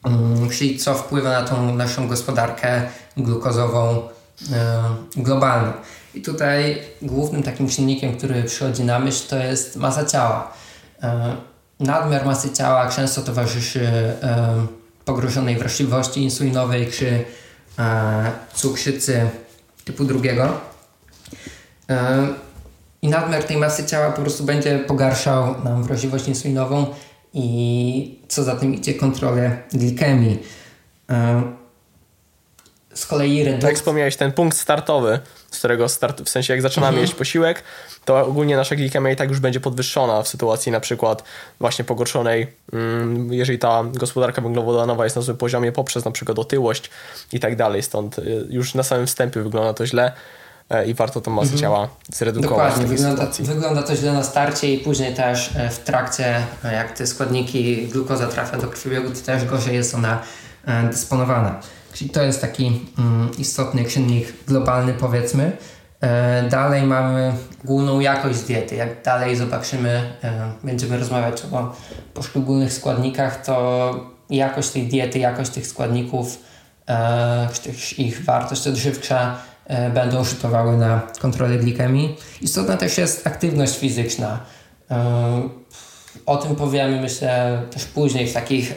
mm, 0.03 0.49
czyli 0.49 0.77
co 0.77 0.93
wpływa 0.93 1.29
na 1.29 1.43
tą 1.43 1.75
naszą 1.75 2.07
gospodarkę 2.07 2.81
glukozową 3.17 4.01
e, 4.51 4.83
globalną. 5.15 5.71
I 6.13 6.21
tutaj 6.21 6.81
głównym 7.01 7.43
takim 7.43 7.69
czynnikiem, 7.69 8.17
który 8.17 8.43
przychodzi 8.43 8.83
na 8.83 8.99
myśl, 8.99 9.27
to 9.29 9.37
jest 9.37 9.75
masa 9.75 10.05
ciała. 10.05 10.53
E, 11.03 11.35
nadmiar 11.79 12.25
masy 12.25 12.53
ciała 12.53 12.89
często 12.89 13.21
towarzyszy 13.21 13.85
e, 14.21 14.67
pogorzonej 15.05 15.57
wrażliwości 15.57 16.23
insulinowej 16.23 16.91
czy 16.91 17.25
cukrzycy 18.53 19.29
typu 19.85 20.05
drugiego. 20.05 20.59
I 23.01 23.07
nadmiar 23.07 23.43
tej 23.43 23.57
masy 23.57 23.85
ciała 23.85 24.11
po 24.11 24.21
prostu 24.21 24.43
będzie 24.43 24.79
pogarszał 24.79 25.63
nam 25.63 25.83
wrażliwość 25.83 26.27
insulinową 26.27 26.85
i 27.33 28.19
co 28.27 28.43
za 28.43 28.55
tym 28.55 28.75
idzie 28.75 28.93
kontrolę 28.93 29.57
glikemii. 29.73 30.39
E, 31.09 31.43
z 32.93 33.05
kolei 33.05 33.43
redukcja... 33.43 33.61
Tak 33.61 33.69
jak 33.69 33.77
wspomniałeś, 33.77 34.15
ten 34.15 34.31
punkt 34.31 34.57
startowy, 34.57 35.19
z 35.51 35.57
którego 35.57 35.89
start, 35.89 36.21
w 36.21 36.29
sensie 36.29 36.53
jak 36.53 36.61
zaczynamy 36.61 36.87
mhm. 36.87 37.01
jeść 37.01 37.15
posiłek, 37.15 37.63
to 38.05 38.25
ogólnie 38.25 38.57
nasza 38.57 38.75
glikemia 38.75 39.11
i 39.11 39.15
tak 39.15 39.29
już 39.29 39.39
będzie 39.39 39.59
podwyższona 39.59 40.21
w 40.21 40.27
sytuacji 40.27 40.71
na 40.71 40.79
przykład 40.79 41.23
właśnie 41.59 41.85
pogorszonej, 41.85 42.47
mm, 42.73 43.33
jeżeli 43.33 43.59
ta 43.59 43.83
gospodarka 43.93 44.41
węglowodanowa 44.41 45.03
jest 45.03 45.15
na 45.15 45.21
złym 45.21 45.37
poziomie 45.37 45.71
poprzez 45.71 46.05
na 46.05 46.11
przykład 46.11 46.39
otyłość 46.39 46.89
i 47.33 47.39
tak 47.39 47.55
dalej. 47.55 47.83
Stąd 47.83 48.19
y, 48.19 48.47
już 48.49 48.73
na 48.73 48.83
samym 48.83 49.07
wstępie 49.07 49.41
wygląda 49.41 49.73
to 49.73 49.85
źle 49.85 50.11
i 50.87 50.93
warto 50.93 51.21
tą 51.21 51.31
masę 51.31 51.43
mhm. 51.43 51.61
ciała 51.61 51.89
zredukować. 52.13 52.73
Dokładnie, 52.73 52.97
wygląda, 52.97 53.27
wygląda 53.39 53.83
to 53.83 53.95
źle 53.95 54.13
na 54.13 54.23
starcie 54.23 54.73
i 54.73 54.77
później 54.77 55.13
też 55.13 55.55
e, 55.55 55.69
w 55.69 55.79
trakcie, 55.79 56.35
e, 56.63 56.73
jak 56.73 56.97
te 56.97 57.07
składniki 57.07 57.87
glukoza 57.87 58.27
trafia 58.27 58.57
do 58.57 58.67
krwiobiegu, 58.67 59.09
to 59.09 59.21
też 59.25 59.45
gorzej 59.45 59.75
jest 59.75 59.95
ona 59.95 60.21
dysponowana. 60.91 61.59
Czyli 61.93 62.09
to 62.09 62.23
jest 62.23 62.41
taki 62.41 62.87
mm, 62.99 63.29
istotny 63.37 63.85
czynnik 63.85 64.33
globalny, 64.47 64.93
powiedzmy. 64.93 65.57
E, 66.01 66.43
dalej 66.49 66.83
mamy 66.83 67.33
główną 67.63 67.99
jakość 67.99 68.39
diety. 68.39 68.75
Jak 68.75 69.03
dalej 69.03 69.35
zobaczymy, 69.35 69.89
e, 70.23 70.51
będziemy 70.63 70.99
rozmawiać 70.99 71.43
o 71.51 71.75
poszczególnych 72.13 72.73
składnikach, 72.73 73.45
to 73.45 73.93
jakość 74.29 74.69
tej 74.69 74.87
diety, 74.87 75.19
jakość 75.19 75.51
tych 75.51 75.67
składników, 75.67 76.39
e, 76.89 77.47
ich 77.97 78.23
wartość 78.23 78.67
odżywcza 78.67 79.37
będą 79.93 80.23
rzutowały 80.23 80.77
na 80.77 81.01
kontrolę 81.21 81.57
glikemii. 81.57 82.17
Istotna 82.41 82.77
też 82.77 82.97
jest 82.97 83.27
aktywność 83.27 83.77
fizyczna. 83.77 84.39
O 86.25 86.37
tym 86.37 86.55
powiemy, 86.55 87.01
myślę, 87.01 87.61
też 87.71 87.85
później 87.85 88.27
w 88.27 88.33
takich 88.33 88.75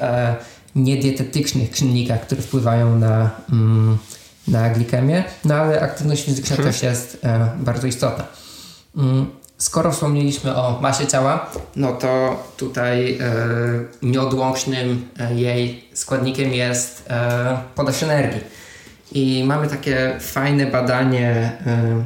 niedietetycznych 0.75 1.71
czynnikach, 1.71 2.21
które 2.21 2.43
wpływają 2.43 2.99
na, 2.99 3.31
mm, 3.53 3.99
na 4.49 4.71
glikemię, 4.71 5.25
no 5.45 5.55
ale 5.55 5.81
aktywność 5.81 6.25
fizyczna 6.25 6.57
hmm. 6.57 6.73
też 6.73 6.83
jest 6.83 7.19
e, 7.25 7.51
bardzo 7.57 7.87
istotna. 7.87 8.25
Mm, 8.97 9.27
skoro 9.59 9.93
wspomnieliśmy 9.93 10.57
o 10.57 10.79
masie 10.81 11.07
ciała, 11.07 11.51
no 11.77 11.93
to 11.93 12.43
tutaj 12.57 13.19
e, 13.19 13.19
nieodłącznym 14.03 15.09
e, 15.19 15.35
jej 15.35 15.89
składnikiem 15.95 16.53
jest 16.53 17.05
e, 17.11 17.59
podaż 17.75 18.03
energii. 18.03 18.41
I 19.15 19.45
mamy 19.47 19.69
takie 19.69 20.17
fajne 20.21 20.67
badanie 20.67 21.53
e, 21.67 22.05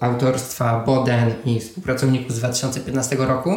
autorstwa 0.00 0.84
Boden 0.86 1.34
i 1.44 1.60
współpracowników 1.60 2.32
z 2.32 2.38
2015 2.38 3.16
roku, 3.16 3.50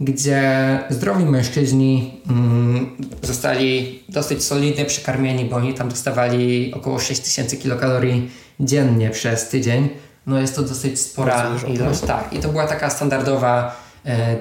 gdzie 0.00 0.78
zdrowi 0.90 1.24
mężczyźni 1.24 2.20
mm, 2.30 2.96
zostali 3.22 4.02
dosyć 4.08 4.44
solidnie 4.44 4.84
przekarmieni, 4.84 5.44
bo 5.44 5.56
oni 5.56 5.74
tam 5.74 5.88
dostawali 5.88 6.74
około 6.74 6.98
6000 6.98 7.56
kilokalorii 7.56 8.30
dziennie 8.60 9.10
przez 9.10 9.48
tydzień. 9.48 9.88
No 10.26 10.40
jest 10.40 10.56
to 10.56 10.62
dosyć 10.62 11.00
spora 11.00 11.50
ilość. 11.68 12.00
Tak, 12.00 12.32
i 12.32 12.38
to 12.38 12.48
była 12.48 12.66
taka 12.66 12.90
standardowa 12.90 13.81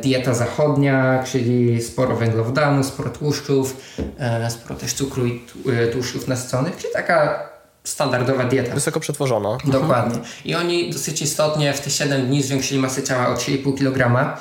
dieta 0.01 0.33
zachodnia, 0.33 1.23
czyli 1.31 1.81
sporo 1.81 2.15
węglowodanu, 2.15 2.83
sporo 2.83 3.09
tłuszczów, 3.09 3.95
e, 4.19 4.51
sporo 4.51 4.75
też 4.75 4.93
cukru 4.93 5.25
i 5.25 5.41
e, 5.73 5.87
tłuszczów 5.87 6.27
nasyconych, 6.27 6.77
czyli 6.77 6.93
taka 6.93 7.49
standardowa 7.83 8.43
dieta. 8.43 8.73
Wysoko 8.73 8.99
przetworzona. 8.99 9.57
Dokładnie. 9.65 10.19
I 10.45 10.55
oni 10.55 10.89
dosyć 10.89 11.21
istotnie 11.21 11.73
w 11.73 11.81
te 11.81 11.89
7 11.89 12.27
dni 12.27 12.43
zwiększyli 12.43 12.79
masę 12.79 13.03
ciała 13.03 13.27
o 13.29 13.33
3,5 13.33 13.77
kg 13.77 14.37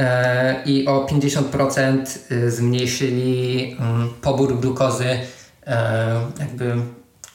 E, 0.00 0.62
i 0.66 0.86
o 0.86 1.06
50% 1.06 2.18
y, 2.32 2.50
zmniejszyli 2.50 3.76
mm, 3.80 4.10
pobór 4.22 4.60
glukozy, 4.60 5.18
e, 5.66 6.20
jakby, 6.38 6.76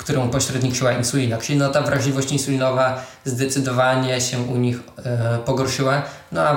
którą 0.05 0.29
pośredniczyła 0.29 0.91
insulina. 0.91 1.37
Czyli 1.37 1.57
no, 1.59 1.69
ta 1.69 1.81
wrażliwość 1.81 2.31
insulinowa 2.31 3.03
zdecydowanie 3.25 4.21
się 4.21 4.39
u 4.39 4.57
nich 4.57 4.79
e, 5.05 5.39
pogorszyła, 5.45 6.03
no 6.31 6.41
a 6.41 6.55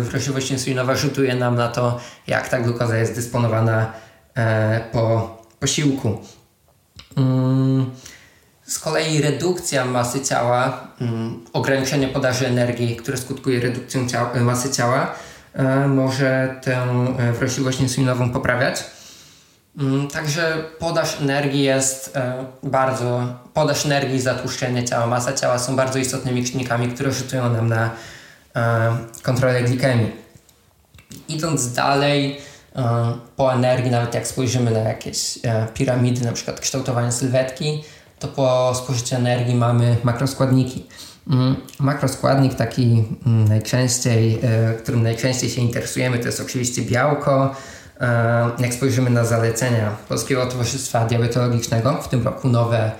wrażliwość 0.00 0.50
insulinowa 0.50 0.96
rzutuje 0.96 1.34
nam 1.34 1.54
na 1.54 1.68
to, 1.68 2.00
jak 2.26 2.48
ta 2.48 2.60
glukoza 2.60 2.96
jest 2.96 3.14
dysponowana 3.14 3.92
po 4.92 5.36
posiłku. 5.60 6.18
Mm. 7.16 7.90
Z 8.66 8.78
kolei 8.78 9.22
redukcja 9.22 9.84
masy 9.84 10.20
ciała, 10.20 10.88
um, 11.00 11.44
ograniczenie 11.52 12.08
podaży 12.08 12.46
energii, 12.46 12.96
które 12.96 13.16
skutkuje 13.16 13.60
redukcją 13.60 14.08
ciała, 14.08 14.32
e, 14.32 14.40
masy 14.40 14.70
ciała, 14.70 15.14
e, 15.54 15.88
może 15.88 16.54
tę 16.62 16.76
e, 17.18 17.32
wrażliwość 17.32 17.80
insulinową 17.80 18.30
poprawiać. 18.30 18.84
Um, 19.80 20.08
także 20.08 20.64
podaż 20.78 21.20
energii 21.20 21.62
jest 21.62 22.16
e, 22.16 22.44
bardzo, 22.62 23.34
podaż 23.54 23.86
energii, 23.86 24.20
zatłuszczenie 24.20 24.84
ciała, 24.84 25.06
masa 25.06 25.32
ciała 25.32 25.58
są 25.58 25.76
bardzo 25.76 25.98
istotnymi 25.98 26.44
czynnikami, 26.44 26.88
które 26.88 27.12
rzutują 27.12 27.52
nam 27.52 27.68
na 27.68 27.90
e, 28.56 28.96
kontrolę 29.22 29.62
glikemii. 29.62 30.12
Idąc 31.28 31.72
dalej, 31.72 32.40
e, 32.76 33.12
po 33.36 33.54
energii, 33.54 33.90
nawet 33.90 34.14
jak 34.14 34.26
spojrzymy 34.26 34.70
na 34.70 34.78
jakieś 34.78 35.38
piramidy, 35.74 36.24
na 36.24 36.32
przykład 36.32 36.60
kształtowanie 36.60 37.12
sylwetki, 37.12 37.84
to 38.18 38.28
po 38.28 38.74
spożyciu 38.74 39.16
energii 39.16 39.54
mamy 39.54 39.96
makroskładniki. 40.04 40.86
Mm, 41.30 41.56
makroskładnik 41.78 42.54
taki 42.54 43.04
mm, 43.26 43.48
najczęściej, 43.48 44.40
którym 44.82 45.02
najczęściej 45.02 45.50
się 45.50 45.60
interesujemy, 45.60 46.18
to 46.18 46.26
jest 46.26 46.40
oczywiście 46.40 46.82
białko. 46.82 47.54
E, 48.00 48.50
jak 48.58 48.74
spojrzymy 48.74 49.10
na 49.10 49.24
zalecenia 49.24 49.96
Polskiego 50.08 50.46
Towarzystwa 50.46 51.04
Diabetologicznego, 51.04 52.02
w 52.02 52.08
tym 52.08 52.24
roku 52.24 52.48
nowe 52.48 52.92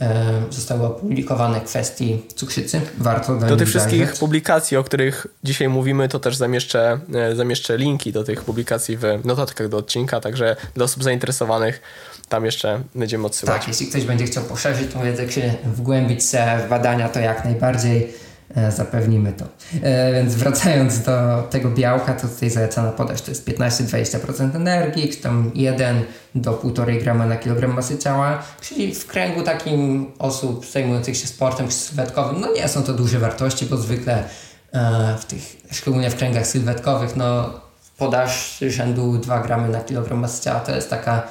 e, 0.00 0.42
zostały 0.50 0.86
opublikowane 0.86 1.60
kwestii 1.60 2.22
cukrzycy. 2.36 2.80
Warto 2.98 3.36
do, 3.36 3.46
do 3.46 3.56
tych 3.56 3.68
wszystkich 3.68 3.98
zajrzeć. 3.98 4.18
publikacji, 4.18 4.76
o 4.76 4.84
których 4.84 5.26
dzisiaj 5.44 5.68
mówimy, 5.68 6.08
to 6.08 6.18
też 6.18 6.36
zamieszczę, 6.36 6.98
zamieszczę 7.34 7.76
linki 7.76 8.12
do 8.12 8.24
tych 8.24 8.44
publikacji 8.44 8.96
w 8.96 9.04
notatkach 9.24 9.68
do 9.68 9.76
odcinka, 9.76 10.20
także 10.20 10.56
dla 10.74 10.84
osób 10.84 11.04
zainteresowanych 11.04 11.80
tam 12.28 12.44
jeszcze 12.44 12.80
będziemy 12.94 13.26
odsyłać. 13.26 13.56
Tak, 13.58 13.68
jeśli 13.68 13.86
ktoś 13.86 14.04
będzie 14.04 14.24
chciał 14.24 14.44
poszerzyć 14.44 14.92
tą 14.92 15.02
wiedzę, 15.02 15.28
czy 15.28 15.54
wgłębić 15.64 16.24
się 16.24 16.46
w 16.66 16.68
badania, 16.68 17.08
to 17.08 17.20
jak 17.20 17.44
najbardziej 17.44 18.02
e, 18.02 18.27
zapewnimy 18.70 19.32
to. 19.32 19.44
E, 19.82 20.12
więc 20.12 20.34
wracając 20.34 21.00
do 21.00 21.42
tego 21.50 21.70
białka, 21.70 22.14
to 22.14 22.28
tutaj 22.28 22.50
zalecana 22.50 22.92
podać 22.92 23.22
to 23.22 23.30
jest 23.30 23.48
15-20% 23.48 24.56
energii, 24.56 25.08
czy 25.08 25.16
tam 25.16 25.50
1 25.54 26.04
do 26.34 26.52
1,5 26.52 27.02
grama 27.02 27.26
na 27.26 27.36
kilogram 27.36 27.74
masy 27.74 27.98
ciała, 27.98 28.42
czyli 28.60 28.94
w 28.94 29.06
kręgu 29.06 29.42
takim 29.42 30.06
osób 30.18 30.66
zajmujących 30.66 31.16
się 31.16 31.26
sportem 31.26 31.72
sylwetkowym, 31.72 32.40
no 32.40 32.52
nie 32.52 32.68
są 32.68 32.82
to 32.82 32.94
duże 32.94 33.18
wartości, 33.18 33.66
bo 33.66 33.76
zwykle 33.76 34.24
e, 34.72 35.16
w 35.18 35.24
tych, 35.24 35.42
szczególnie 35.70 36.10
w 36.10 36.16
kręgach 36.16 36.46
sylwetkowych, 36.46 37.16
no 37.16 37.50
podaż 37.98 38.58
rzędu 38.68 39.18
2 39.18 39.42
gramy 39.42 39.68
na 39.68 39.80
kilogram 39.80 40.18
masy 40.18 40.42
ciała 40.42 40.60
to 40.60 40.74
jest 40.74 40.90
taka 40.90 41.22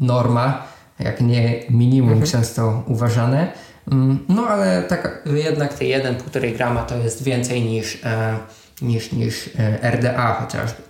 norma, 0.00 0.62
jak 0.98 1.20
nie 1.20 1.62
minimum 1.70 2.12
mhm. 2.12 2.30
często 2.30 2.82
uważane. 2.86 3.52
Mm, 3.92 4.18
no 4.28 4.46
ale 4.48 4.82
tak 4.82 5.22
jednak 5.32 5.74
te 5.74 5.84
1,5 5.84 6.56
grama 6.56 6.82
to 6.82 6.96
jest 6.98 7.22
więcej 7.22 7.62
niż, 7.62 7.98
e, 8.04 8.38
niż, 8.82 9.12
niż 9.12 9.50
e, 9.58 9.90
RDA 9.90 10.34
chociażby. 10.34 10.82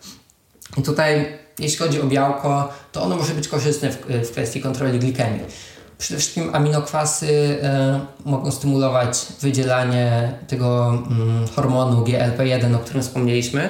I 0.77 0.83
tutaj 0.83 1.27
jeśli 1.59 1.79
chodzi 1.79 2.01
o 2.01 2.07
białko, 2.07 2.73
to 2.93 3.03
ono 3.03 3.17
może 3.17 3.35
być 3.35 3.49
korzystne 3.49 3.91
w, 3.91 4.07
w 4.07 4.31
kwestii 4.31 4.61
kontroli 4.61 4.99
glikemii. 4.99 5.41
Przede 5.99 6.21
wszystkim 6.21 6.55
aminokwasy 6.55 7.59
e, 7.63 8.01
mogą 8.25 8.51
stymulować 8.51 9.27
wydzielanie 9.41 10.33
tego 10.49 10.89
mm, 10.89 11.49
hormonu 11.49 12.05
GLP-1, 12.05 12.77
o 12.77 12.79
którym 12.79 13.03
wspomnieliśmy. 13.03 13.69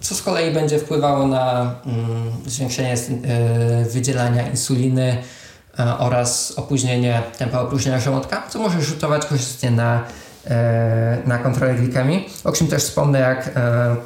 Co 0.00 0.14
z 0.14 0.22
kolei 0.22 0.54
będzie 0.54 0.78
wpływało 0.78 1.26
na 1.26 1.74
mm, 1.86 2.32
zwiększenie 2.46 2.94
wydzielania 3.92 4.48
insuliny 4.48 5.16
oraz 5.98 6.52
opóźnienie 6.56 7.22
tempa 7.38 7.60
opróżnienia 7.60 8.00
żołądka, 8.00 8.42
co 8.48 8.58
może 8.58 8.82
rzutować 8.82 9.26
korzystnie 9.26 9.70
na, 9.70 10.02
y, 10.46 10.48
na 11.28 11.38
kontrolę 11.38 11.74
glikemii. 11.74 12.28
O 12.44 12.52
czym 12.52 12.66
też 12.66 12.82
wspomnę, 12.82 13.20
jak 13.20 13.50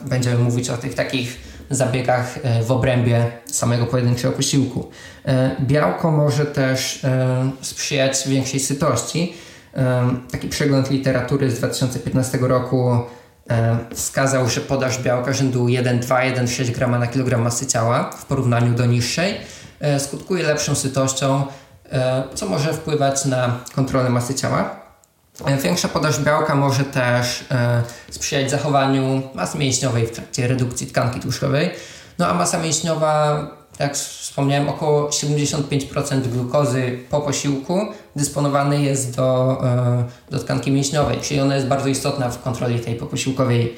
będziemy 0.07 0.39
mówić 0.39 0.71
o 0.71 0.77
tych 0.77 0.95
takich 0.95 1.49
zabiegach 1.71 2.39
w 2.67 2.71
obrębie 2.71 3.27
samego 3.47 3.87
pojedynczego 3.87 4.35
posiłku. 4.35 4.91
Białko 5.61 6.11
może 6.11 6.47
też 6.47 7.07
sprzyjać 7.63 8.29
większej 8.29 8.61
sytości. 8.61 9.35
Taki 10.31 10.49
przegląd 10.49 10.91
literatury 10.91 11.51
z 11.51 11.59
2015 11.59 12.39
roku 12.41 12.99
E, 13.51 13.79
wskazał, 13.95 14.49
że 14.49 14.61
podaż 14.61 15.03
białka 15.03 15.33
rzędu 15.33 15.67
1,2-1,6 15.67 16.71
g 16.71 16.87
na 16.87 17.07
kilogram 17.07 17.43
masy 17.43 17.67
ciała 17.67 18.11
w 18.11 18.25
porównaniu 18.25 18.75
do 18.75 18.87
niższej 18.87 19.35
e, 19.35 19.39
skutkuje 19.99 20.43
lepszą 20.43 20.75
sytością, 20.75 21.47
e, 21.91 22.23
co 22.35 22.47
może 22.47 22.73
wpływać 22.73 23.25
na 23.25 23.59
kontrolę 23.75 24.11
masy 24.11 24.35
ciała. 24.35 24.89
Większa 25.63 25.89
podaż 25.89 26.21
białka 26.21 26.55
może 26.55 26.85
też 26.85 27.45
sprzyjać 28.11 28.51
zachowaniu 28.51 29.23
masy 29.35 29.59
mięśniowej 29.59 30.07
w 30.07 30.11
trakcie 30.11 30.49
redukcji 30.49 30.87
tkanki 30.87 31.21
tłuszczowej. 31.21 31.71
No 32.19 32.27
a 32.27 32.35
masa 32.35 32.59
mięśniowa 32.59 33.41
jak 33.79 33.97
wspomniałem, 33.97 34.69
około 34.69 35.09
75% 35.09 36.21
glukozy 36.21 36.99
po 37.11 37.21
posiłku 37.21 37.81
dysponowany 38.17 38.83
jest 38.83 39.17
do, 39.17 39.63
do 40.31 40.39
tkanki 40.39 40.71
mięśniowej, 40.71 41.19
czyli 41.21 41.41
ona 41.41 41.55
jest 41.55 41.67
bardzo 41.67 41.89
istotna 41.89 42.31
w 42.31 42.43
kontroli 42.43 42.81
tej 42.81 42.95
poposiłkowej 42.95 43.77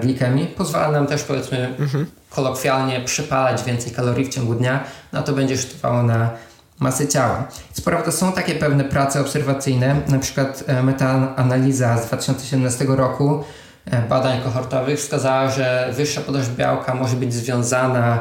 glikemii. 0.00 0.46
Pozwala 0.46 0.90
nam 0.90 1.06
też, 1.06 1.22
powiedzmy, 1.22 1.74
mhm. 1.78 2.06
kolokwialnie 2.30 3.00
przypalać 3.00 3.64
więcej 3.64 3.92
kalorii 3.92 4.24
w 4.24 4.28
ciągu 4.28 4.54
dnia, 4.54 4.84
no 5.12 5.22
to 5.22 5.32
będzie 5.32 5.56
rzutowało 5.56 6.02
na 6.02 6.30
masy 6.78 7.08
ciała. 7.08 7.48
Co 7.72 7.82
prawda 7.82 8.12
są 8.12 8.32
takie 8.32 8.54
pewne 8.54 8.84
prace 8.84 9.20
obserwacyjne, 9.20 10.00
na 10.08 10.18
przykład 10.18 10.64
e, 10.66 10.82
metaanaliza 10.82 11.98
z 11.98 12.06
2017 12.06 12.84
roku 12.88 13.44
e, 13.84 14.02
badań 14.02 14.40
kohortowych 14.40 14.98
wskazała, 14.98 15.50
że 15.50 15.92
wyższa 15.96 16.20
podaż 16.20 16.48
białka 16.48 16.94
może 16.94 17.16
być 17.16 17.34
związana 17.34 18.20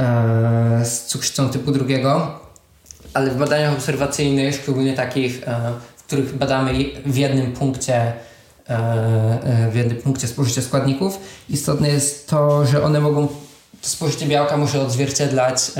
e, 0.00 0.84
z 0.84 1.04
cukrzycą 1.04 1.48
typu 1.48 1.72
drugiego, 1.72 2.40
ale 3.14 3.30
w 3.30 3.36
badaniach 3.36 3.72
obserwacyjnych, 3.72 4.54
szczególnie 4.54 4.94
takich, 4.94 5.40
w 5.96 6.02
których 6.02 6.36
badamy 6.36 6.72
w 7.06 7.16
jednym 7.16 7.52
punkcie 7.52 8.12
w 9.70 9.74
jednym 9.74 9.96
punkcie 9.96 10.28
spożycia 10.28 10.62
składników, 10.62 11.18
istotne 11.48 11.88
jest 11.88 12.28
to, 12.28 12.66
że 12.66 12.84
one 12.84 13.00
mogą, 13.00 13.28
to 13.82 13.88
spożycie 13.88 14.26
białka 14.26 14.56
może 14.56 14.82
odzwierciedlać 14.82 15.70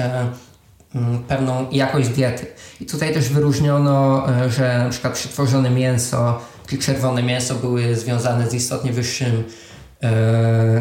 Mm, 0.94 1.18
pewną 1.18 1.66
jakość 1.70 2.08
diety. 2.08 2.46
I 2.80 2.86
tutaj 2.86 3.14
też 3.14 3.28
wyróżniono, 3.28 4.26
e, 4.30 4.50
że 4.50 4.86
przykład 4.90 5.14
przetworzone 5.14 5.70
mięso 5.70 6.40
czy 6.68 6.78
czerwone 6.78 7.22
mięso 7.22 7.54
były 7.54 7.96
związane 7.96 8.50
z 8.50 8.54
istotnie 8.54 8.92
wyższym 8.92 9.28
e, 9.28 9.42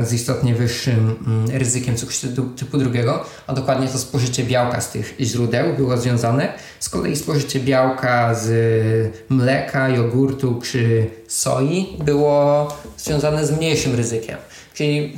z 0.04 0.14
istotnie 0.14 0.56
wyższym 0.56 1.16
mm, 1.28 1.50
ryzykiem 1.50 1.98
cukrzycy 1.98 2.36
typu 2.58 2.78
drugiego, 2.78 3.26
a 3.48 3.54
dokładnie 3.54 3.88
to 3.88 3.98
spożycie 3.98 4.44
białka 4.44 4.82
z 4.82 4.90
tych 4.90 5.16
źródeł 5.20 5.74
było 5.74 5.98
związane. 5.98 6.54
Z 6.80 6.90
kolei 6.90 7.16
spożycie 7.16 7.60
białka 7.60 8.36
z 8.36 8.50
mleka, 9.30 9.90
jogurtu 9.90 10.62
czy 10.64 11.10
soi 11.28 11.98
było 12.06 12.68
związane 12.98 13.46
z 13.46 13.58
mniejszym 13.58 13.96
ryzykiem. 13.96 14.38
Czyli 14.74 15.18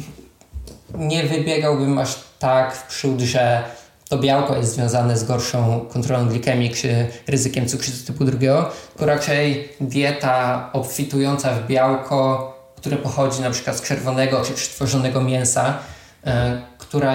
nie 0.98 1.24
wybiegałbym 1.24 1.98
aż 1.98 2.20
tak 2.40 2.76
w 2.76 2.88
przód, 2.88 3.20
że 3.22 3.64
to 4.10 4.18
białko 4.18 4.58
jest 4.58 4.74
związane 4.74 5.18
z 5.18 5.24
gorszą 5.24 5.80
kontrolą 5.80 6.28
glikemii 6.28 6.70
czy 6.70 7.08
ryzykiem 7.28 7.68
cukrzycy 7.68 8.06
typu 8.06 8.26
drugiego, 8.26 8.70
tylko 8.90 9.06
raczej 9.06 9.70
dieta 9.82 10.70
obfitująca 10.74 11.54
w 11.54 11.68
białko, 11.68 12.59
które 12.80 12.98
pochodzi 12.98 13.42
na 13.42 13.52
przykład 13.52 13.78
z 13.78 13.82
czerwonego 13.82 14.42
czy 14.46 14.54
przetworzonego 14.54 15.22
mięsa, 15.22 15.78
e, 16.26 16.62
która, 16.78 17.13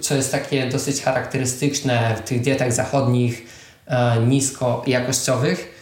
co 0.00 0.14
jest 0.14 0.32
takie 0.32 0.68
dosyć 0.68 1.02
charakterystyczne 1.02 2.16
w 2.16 2.28
tych 2.28 2.40
dietach 2.40 2.72
zachodnich, 2.72 3.46
e, 3.86 4.20
nisko 4.20 4.82
jakościowych, 4.86 5.74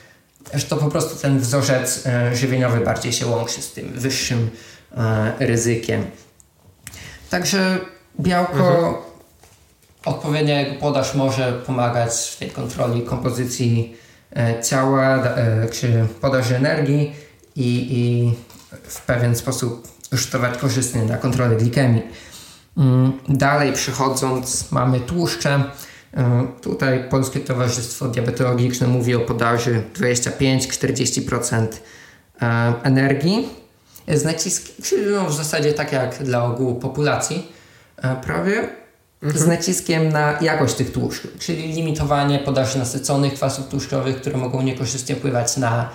że 0.54 0.64
to 0.64 0.76
po 0.76 0.88
prostu 0.88 1.22
ten 1.22 1.38
wzorzec 1.38 2.06
e, 2.06 2.36
żywieniowy 2.36 2.80
bardziej 2.80 3.12
się 3.12 3.26
łączy 3.26 3.62
z 3.62 3.72
tym 3.72 3.92
wyższym 3.92 4.50
ryzykiem. 5.38 6.06
Także 7.30 7.78
białko 8.20 8.52
mhm 8.52 8.94
Odpowiednia 10.04 10.60
jego 10.60 10.80
podaż 10.80 11.14
może 11.14 11.52
pomagać 11.52 12.10
w 12.12 12.36
tej 12.38 12.50
kontroli 12.50 13.02
kompozycji 13.02 13.96
ciała 14.64 15.22
czy 15.72 16.06
podaży 16.20 16.56
energii 16.56 17.12
i, 17.56 17.86
i 17.90 18.32
w 18.82 19.00
pewien 19.00 19.36
sposób 19.36 19.88
rzutować 20.12 20.58
korzystnie 20.58 21.02
na 21.02 21.16
kontrolę 21.16 21.56
glikemii. 21.56 22.02
Mm, 22.76 23.12
dalej 23.28 23.72
przechodząc 23.72 24.72
mamy 24.72 25.00
tłuszcze. 25.00 25.64
E, 26.14 26.46
tutaj 26.62 27.08
Polskie 27.10 27.40
Towarzystwo 27.40 28.08
Diabetologiczne 28.08 28.86
mówi 28.86 29.14
o 29.14 29.20
podaży 29.20 29.82
25-40% 29.94 31.66
energii 32.82 33.48
z 34.08 34.24
naciskiem, 34.24 35.26
w 35.28 35.32
zasadzie 35.32 35.72
tak 35.72 35.92
jak 35.92 36.22
dla 36.22 36.44
ogółu 36.44 36.74
populacji 36.74 37.52
prawie 38.22 38.68
mhm. 39.22 39.44
z 39.44 39.46
naciskiem 39.46 40.08
na 40.08 40.38
jakość 40.40 40.74
tych 40.74 40.92
tłuszczów, 40.92 41.30
czyli 41.38 41.72
limitowanie 41.72 42.38
podaży 42.38 42.78
nasyconych 42.78 43.34
kwasów 43.34 43.68
tłuszczowych, 43.68 44.20
które 44.20 44.38
mogą 44.38 44.62
niekorzystnie 44.62 45.16
wpływać 45.16 45.56
na, 45.56 45.90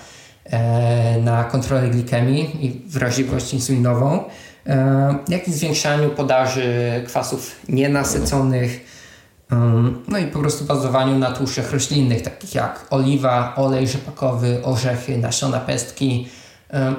na 1.21 1.43
kontrolę 1.43 1.89
glikemii 1.89 2.65
i 2.65 2.89
wrażliwość 2.89 3.53
insulinową, 3.53 4.23
e, 4.67 5.15
jak 5.27 5.47
i 5.47 5.53
zwiększaniu 5.53 6.09
podaży 6.09 7.03
kwasów 7.07 7.55
nienasyconych, 7.69 8.93
no 10.07 10.17
i 10.17 10.25
po 10.25 10.39
prostu 10.39 10.65
bazowaniu 10.65 11.19
na 11.19 11.31
tłuszczach 11.31 11.71
roślinnych, 11.71 12.21
takich 12.21 12.55
jak 12.55 12.85
oliwa, 12.89 13.53
olej 13.55 13.87
rzepakowy, 13.87 14.59
orzechy, 14.63 15.17
nasiona 15.17 15.59
pestki, 15.59 16.27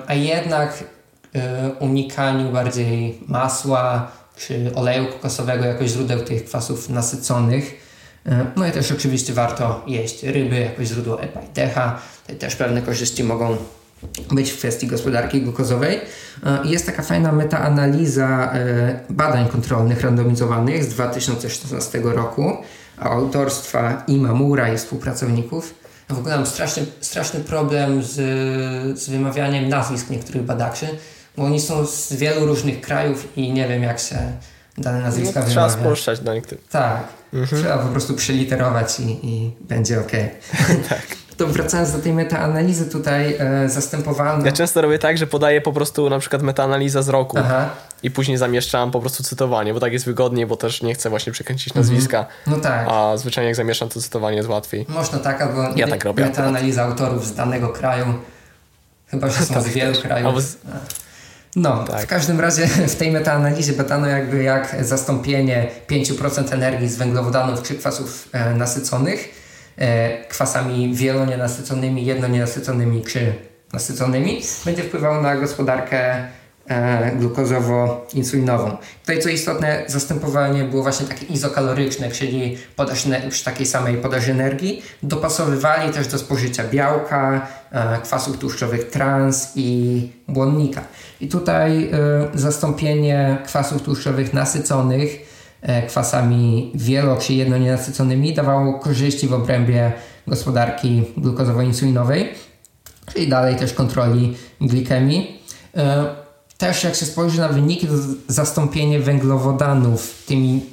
a 0.07 0.15
jednak 0.15 0.85
e, 1.35 1.71
unikaniu 1.81 2.53
bardziej 2.53 3.21
masła, 3.27 4.11
czy 4.37 4.71
oleju 4.75 5.07
kokosowego 5.07 5.65
jako 5.65 5.87
źródeł 5.87 6.21
tych 6.21 6.45
kwasów 6.45 6.89
nasyconych. 6.89 7.84
E, 8.27 8.47
no 8.57 8.67
i 8.67 8.73
też 8.73 8.93
oczywiście 8.93 9.33
warto 9.33 9.85
jeść 9.87 10.23
ryby 10.23 10.57
jako 10.57 10.85
źródło 10.85 11.23
EPA 11.23 11.41
i 11.41 11.49
DHA. 11.55 11.99
Tutaj 12.23 12.37
też 12.37 12.57
pewne 12.57 12.83
korzyści 12.83 13.25
mogą 13.25 13.57
być 14.31 14.51
w 14.51 14.59
kwestii 14.59 14.87
gospodarki 14.87 15.43
glukozowej. 15.43 16.01
E, 16.47 16.59
jest 16.65 16.87
taka 16.87 17.03
fajna 17.03 17.33
metaanaliza 17.33 18.53
e, 18.53 19.01
badań 19.11 19.49
kontrolnych 19.49 20.01
randomizowanych 20.01 20.85
z 20.85 20.89
2016 20.89 22.01
roku 22.05 22.57
autorstwa 22.99 24.05
Imamura 24.07 24.73
i 24.73 24.79
współpracowników. 24.79 25.75
w 26.09 26.19
ogóle 26.19 26.37
mam 26.37 26.47
straszny, 26.47 26.87
straszny 27.01 27.41
problem 27.41 28.03
z, 28.03 28.13
z 28.99 29.09
wymawianiem 29.09 29.69
nazwisk 29.69 30.11
niektórych 30.11 30.43
badaczy 30.43 30.87
bo 31.37 31.45
oni 31.45 31.61
są 31.61 31.87
z 31.87 32.13
wielu 32.13 32.47
różnych 32.47 32.81
krajów 32.81 33.37
i 33.37 33.53
nie 33.53 33.69
wiem 33.69 33.83
jak 33.83 33.99
się 33.99 34.17
dane 34.79 35.01
nazwiska 35.01 35.41
no, 35.41 35.47
Trzeba 35.47 35.71
spolszczać 35.71 36.21
do 36.21 36.35
niektórych. 36.35 36.69
Tak, 36.69 37.03
mhm. 37.33 37.63
trzeba 37.63 37.79
po 37.79 37.89
prostu 37.89 38.15
przeliterować 38.15 39.01
i, 39.01 39.27
i 39.29 39.53
będzie 39.61 40.01
ok. 40.01 40.13
tak. 40.89 41.07
To 41.37 41.47
wracając 41.47 41.93
do 41.93 41.99
tej 41.99 42.13
metaanalizy 42.13 42.91
tutaj 42.91 43.37
e. 43.41 43.69
Ja 44.45 44.53
często 44.53 44.83
robię 44.83 44.99
tak, 44.99 45.19
że 45.19 45.27
podaję 45.27 45.61
po 45.61 45.73
prostu 45.73 46.11
na 46.11 46.19
przykład 46.19 46.43
metaanaliza 46.43 47.03
z 47.03 47.09
roku 47.09 47.39
Aha. 47.39 47.69
i 48.03 48.11
później 48.11 48.37
zamieszczam 48.37 48.91
po 48.91 49.01
prostu 49.01 49.23
cytowanie, 49.23 49.75
bo 49.75 49.81
tak 49.81 49.93
jest 49.93 50.05
wygodniej, 50.05 50.47
bo 50.47 50.57
też 50.57 50.83
nie 50.83 50.95
chcę 50.95 51.11
właśnie 51.11 51.33
przekręcić 51.33 51.69
mhm. 51.69 51.87
nazwiska. 51.87 52.27
No 52.47 52.57
tak. 52.57 52.87
A 52.91 53.17
zwyczajnie 53.17 53.47
jak 53.47 53.57
zamieszczam 53.57 53.89
to 53.89 54.01
cytowanie 54.01 54.37
jest 54.37 54.49
łatwiej. 54.49 54.87
Można 54.89 55.19
tak, 55.19 55.43
albo 55.43 55.63
ja 55.77 55.89
tak 55.89 56.05
robię 56.05 56.25
metaanaliza 56.25 56.83
autorów 56.83 57.27
z 57.27 57.35
danego 57.35 57.69
kraju. 57.69 58.07
Chyba, 59.07 59.29
że 59.29 59.45
są 59.45 59.63
z 59.63 59.69
wielu 59.69 60.01
krajów. 60.01 60.57
Z... 61.55 61.57
No, 61.57 61.85
tak. 61.85 62.03
w 62.03 62.07
każdym 62.07 62.41
razie 62.41 62.67
w 62.95 62.97
tej 62.97 63.11
metaanalizie 63.11 63.73
badano 63.73 64.07
jakby 64.07 64.43
jak 64.43 64.77
zastąpienie 64.81 65.67
5% 65.91 66.55
energii 66.55 66.89
z 66.89 66.97
węglowodanów 66.97 67.63
czy 67.63 67.75
kwasów 67.75 68.29
e, 68.33 68.55
nasyconych 68.55 69.29
e, 69.77 70.25
kwasami 70.25 70.95
wielonienasyconymi, 70.95 72.07
jednonienasyconymi 72.07 73.03
czy 73.03 73.33
nasyconymi 73.73 74.41
będzie 74.65 74.83
wpływało 74.83 75.23
na 75.23 75.37
gospodarkę 75.37 76.29
glukozowo-insulinową. 77.19 78.77
Tutaj 79.01 79.19
co 79.23 79.29
istotne, 79.29 79.85
zastępowanie 79.87 80.65
było 80.65 80.83
właśnie 80.83 81.07
takie 81.07 81.27
izokaloryczne, 81.27 82.11
czyli 82.11 82.57
przy 83.31 83.45
takiej 83.45 83.67
samej 83.67 83.97
podaży 83.97 84.33
energii. 84.33 84.83
Dopasowywali 85.03 85.93
też 85.93 86.07
do 86.09 86.19
spożycia 86.19 86.65
białka, 86.69 87.47
e, 87.71 87.99
kwasów 88.03 88.39
tłuszczowych 88.39 88.91
trans 88.91 89.53
i 89.57 90.09
błonnika. 90.29 90.83
I 91.21 91.29
tutaj 91.29 91.91
y, 92.35 92.39
zastąpienie 92.39 93.39
kwasów 93.47 93.83
tłuszczowych 93.83 94.33
nasyconych 94.33 95.35
kwasami 95.89 96.73
wielo- 96.75 97.17
czy 97.17 97.35
jednonienasyconymi 97.35 98.35
dawało 98.35 98.79
korzyści 98.79 99.29
w 99.29 99.33
obrębie 99.33 99.93
gospodarki 100.27 101.03
glukozowo-insulinowej, 101.17 102.25
czyli 103.13 103.29
dalej 103.29 103.57
też 103.57 103.73
kontroli 103.73 104.37
glikemii. 104.61 105.41
Też 106.59 106.85
jak 106.85 106.95
się 106.95 107.07
spojrzy 107.07 107.41
na 107.41 107.49
wyniki, 107.49 107.87
to 107.87 107.93
zastąpienie 108.29 109.01
węglowodanów 109.01 110.23
tymi 110.27 110.67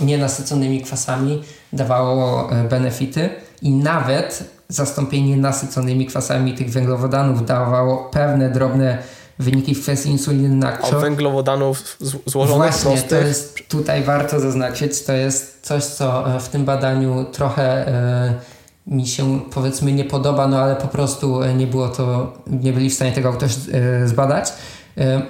nienasyconymi 0.00 0.82
kwasami 0.82 1.42
dawało 1.72 2.50
benefity 2.70 3.30
i 3.62 3.70
nawet 3.70 4.44
zastąpienie 4.68 5.36
nasyconymi 5.36 6.06
kwasami 6.06 6.54
tych 6.54 6.70
węglowodanów 6.70 7.46
dawało 7.46 8.10
pewne 8.12 8.50
drobne 8.50 8.98
wyniki 9.38 9.74
w 9.74 9.82
kwestii 9.82 10.08
insuliny 10.10 10.48
na 10.48 10.78
A 10.78 10.98
węglowodanów 10.98 11.96
złożonych 12.26 12.72
Właśnie, 12.72 12.90
prostych? 12.90 13.10
to 13.10 13.26
jest 13.26 13.68
tutaj 13.68 14.02
warto 14.02 14.40
zaznaczyć, 14.40 15.02
to 15.02 15.12
jest 15.12 15.58
coś, 15.62 15.84
co 15.84 16.36
e, 16.36 16.40
w 16.40 16.48
tym 16.48 16.64
badaniu 16.64 17.24
trochę 17.32 17.88
e, 17.88 18.34
mi 18.86 19.06
się 19.06 19.40
powiedzmy 19.40 19.92
nie 19.92 20.04
podoba, 20.04 20.48
no 20.48 20.58
ale 20.58 20.76
po 20.76 20.88
prostu 20.88 21.42
e, 21.42 21.54
nie 21.54 21.66
było 21.66 21.88
to, 21.88 22.32
nie 22.46 22.72
byli 22.72 22.90
w 22.90 22.94
stanie 22.94 23.12
tego 23.12 23.36
e, 23.72 24.08
zbadać. 24.08 24.52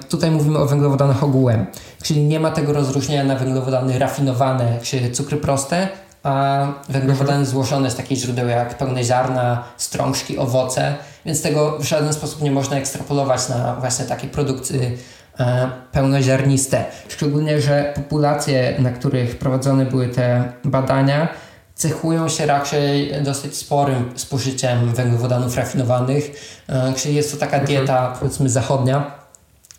Tutaj 0.09 0.31
mówimy 0.31 0.59
o 0.59 0.65
węglowodanach 0.65 1.23
ogółem, 1.23 1.65
czyli 2.03 2.23
nie 2.23 2.39
ma 2.39 2.51
tego 2.51 2.73
rozróżnienia 2.73 3.23
na 3.23 3.35
węglowodany 3.35 3.99
rafinowane, 3.99 4.79
czy 4.81 5.11
cukry 5.11 5.37
proste, 5.37 5.87
a 6.23 6.67
węglowodany 6.89 7.37
mhm. 7.37 7.45
złożone 7.45 7.91
z 7.91 7.95
takich 7.95 8.17
źródeł 8.17 8.47
jak 8.47 8.77
pełne 8.77 9.03
ziarna, 9.03 9.63
strążki, 9.77 10.37
owoce, 10.37 10.93
więc 11.25 11.41
tego 11.41 11.79
w 11.79 11.83
żaden 11.83 12.13
sposób 12.13 12.41
nie 12.41 12.51
można 12.51 12.77
ekstrapolować 12.77 13.49
na 13.49 13.75
właśnie 13.75 14.05
takie 14.05 14.27
produkty 14.27 14.91
e, 15.39 15.69
pełnoziarniste. 15.91 16.85
Szczególnie, 17.07 17.61
że 17.61 17.93
populacje, 17.95 18.75
na 18.79 18.91
których 18.91 19.37
prowadzone 19.39 19.85
były 19.85 20.07
te 20.07 20.53
badania, 20.63 21.27
cechują 21.75 22.29
się 22.29 22.45
raczej 22.45 23.13
dosyć 23.23 23.57
sporym 23.57 24.11
spożyciem 24.15 24.93
węglowodanów 24.93 25.57
rafinowanych, 25.57 26.31
e, 26.69 26.93
czyli 26.93 27.15
jest 27.15 27.31
to 27.31 27.37
taka 27.37 27.57
mhm. 27.57 27.67
dieta, 27.67 28.13
powiedzmy, 28.19 28.49
zachodnia 28.49 29.22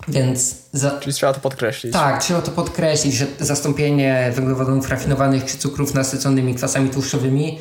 więc 0.09 0.55
za... 0.72 0.90
Czyli 1.00 1.14
trzeba 1.14 1.32
to 1.32 1.40
podkreślić. 1.40 1.92
Tak, 1.92 2.22
trzeba 2.22 2.42
to 2.42 2.50
podkreślić, 2.50 3.14
że 3.14 3.26
zastąpienie 3.40 4.32
węglowodanów 4.34 4.88
rafinowanych 4.88 5.44
czy 5.44 5.59
cukrów 5.59 5.94
nasyconymi 5.94 6.55
kwasami 6.55 6.90
tłuszczowymi 6.90 7.59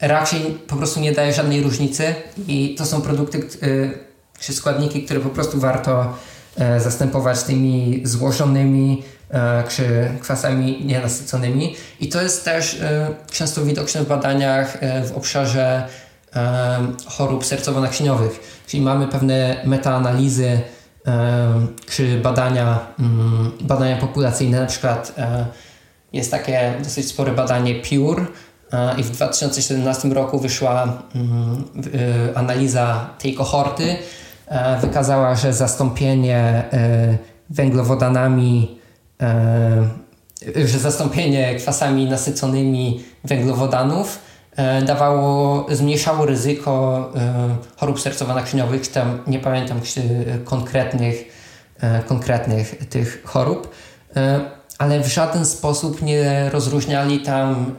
raczej 0.00 0.40
po 0.40 0.76
prostu 0.76 1.00
nie 1.00 1.12
daje 1.12 1.32
żadnej 1.32 1.62
różnicy 1.62 2.14
i 2.48 2.74
to 2.78 2.86
są 2.86 3.02
produkty 3.02 3.38
y, 3.62 3.98
czy 4.40 4.52
składniki, 4.52 5.04
które 5.04 5.20
po 5.20 5.28
prostu 5.28 5.60
warto 5.60 6.16
y, 6.76 6.80
zastępować 6.80 7.42
tymi 7.42 8.00
złożonymi 8.04 9.02
y, 9.30 9.68
czy 9.68 10.08
kwasami 10.20 10.84
nienasyconymi. 10.84 11.76
I 12.00 12.08
to 12.08 12.22
jest 12.22 12.44
też 12.44 12.80
często 13.30 13.64
widoczne 13.64 14.02
w 14.02 14.08
badaniach 14.08 14.78
w 15.04 15.16
obszarze 15.16 15.88
chorób 17.06 17.44
sercowo-naczyniowych. 17.44 18.40
Czyli 18.66 18.82
mamy 18.82 19.08
pewne 19.08 19.62
metaanalizy 19.64 20.60
czy 21.90 22.20
badania, 22.20 22.78
mm, 22.98 23.52
badania 23.60 23.96
populacyjne, 23.96 24.60
na 24.60 24.66
przykład 24.66 25.12
e, 25.18 25.46
jest 26.12 26.30
takie 26.30 26.74
dosyć 26.84 27.08
spore 27.08 27.32
badanie 27.32 27.74
PURE 27.74 28.26
i 28.98 29.02
w 29.02 29.10
2017 29.10 30.08
roku 30.08 30.38
wyszła 30.38 31.02
mm, 31.14 31.64
e, 32.32 32.38
analiza 32.38 33.10
tej 33.18 33.34
kohorty. 33.34 33.96
E, 34.46 34.80
wykazała, 34.80 35.34
że 35.34 35.52
zastąpienie 35.52 36.62
węglowodanami, 37.50 38.78
że 40.64 40.78
zastąpienie 40.78 41.54
kwasami 41.54 42.04
nasyconymi 42.04 43.04
węglowodanów 43.24 44.18
E, 44.18 44.35
dawało, 44.86 45.66
zmniejszało 45.70 46.26
ryzyko 46.26 47.12
e, 47.16 47.56
chorób 47.76 47.98
sercowo-naczyniowych, 47.98 48.92
tam 48.92 49.18
nie 49.26 49.38
pamiętam 49.38 49.80
konkretnych, 50.44 51.24
e, 51.80 52.02
konkretnych 52.02 52.88
tych 52.88 53.22
chorób, 53.24 53.70
ale 54.78 55.00
w 55.00 55.06
żaden 55.06 55.46
sposób 55.46 56.02
nie 56.02 56.50
rozróżniali 56.50 57.20
tam 57.20 57.74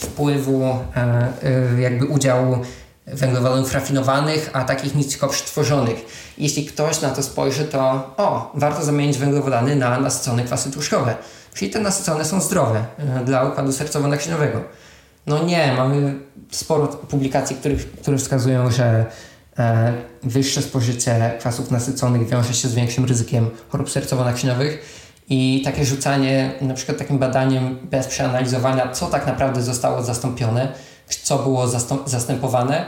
wpływu, 0.00 0.78
jakby 1.78 2.06
udziału 2.06 2.58
węglowodanów 3.06 3.74
rafinowanych, 3.74 4.50
a 4.52 4.64
takich 4.64 4.94
nisko 4.94 5.28
przetworzonych. 5.28 6.04
Jeśli 6.38 6.66
ktoś 6.66 7.00
na 7.00 7.10
to 7.10 7.22
spojrzy, 7.22 7.64
to 7.64 7.80
o, 8.16 8.52
warto 8.54 8.84
zamienić 8.84 9.18
węglowodany 9.18 9.76
na 9.76 10.00
nasycone 10.00 10.44
kwasy 10.44 10.70
tłuszczowe. 10.70 11.14
Czyli 11.54 11.70
te 11.70 11.80
nasycone 11.80 12.24
są 12.24 12.40
zdrowe 12.40 12.84
dla 13.24 13.44
układu 13.44 13.70
sercowo-naczyniowego. 13.70 14.60
No 15.26 15.44
nie, 15.44 15.72
mamy 15.76 16.14
sporo 16.50 16.86
publikacji, 16.86 17.56
które, 17.56 17.74
które 17.74 18.18
wskazują, 18.18 18.70
że 18.70 19.06
e, 19.58 19.92
wyższe 20.22 20.62
spożycie 20.62 21.32
kwasów 21.38 21.70
nasyconych 21.70 22.28
wiąże 22.28 22.54
się 22.54 22.68
z 22.68 22.74
większym 22.74 23.04
ryzykiem 23.04 23.50
chorób 23.68 23.88
sercowo-naczyniowych 23.88 24.78
i 25.28 25.62
takie 25.64 25.84
rzucanie 25.84 26.52
na 26.60 26.74
przykład 26.74 26.98
takim 26.98 27.18
badaniem 27.18 27.78
bez 27.90 28.06
przeanalizowania, 28.06 28.92
co 28.92 29.06
tak 29.06 29.26
naprawdę 29.26 29.62
zostało 29.62 30.02
zastąpione, 30.02 30.72
co 31.22 31.38
było 31.38 31.68
zastępowane, 32.06 32.86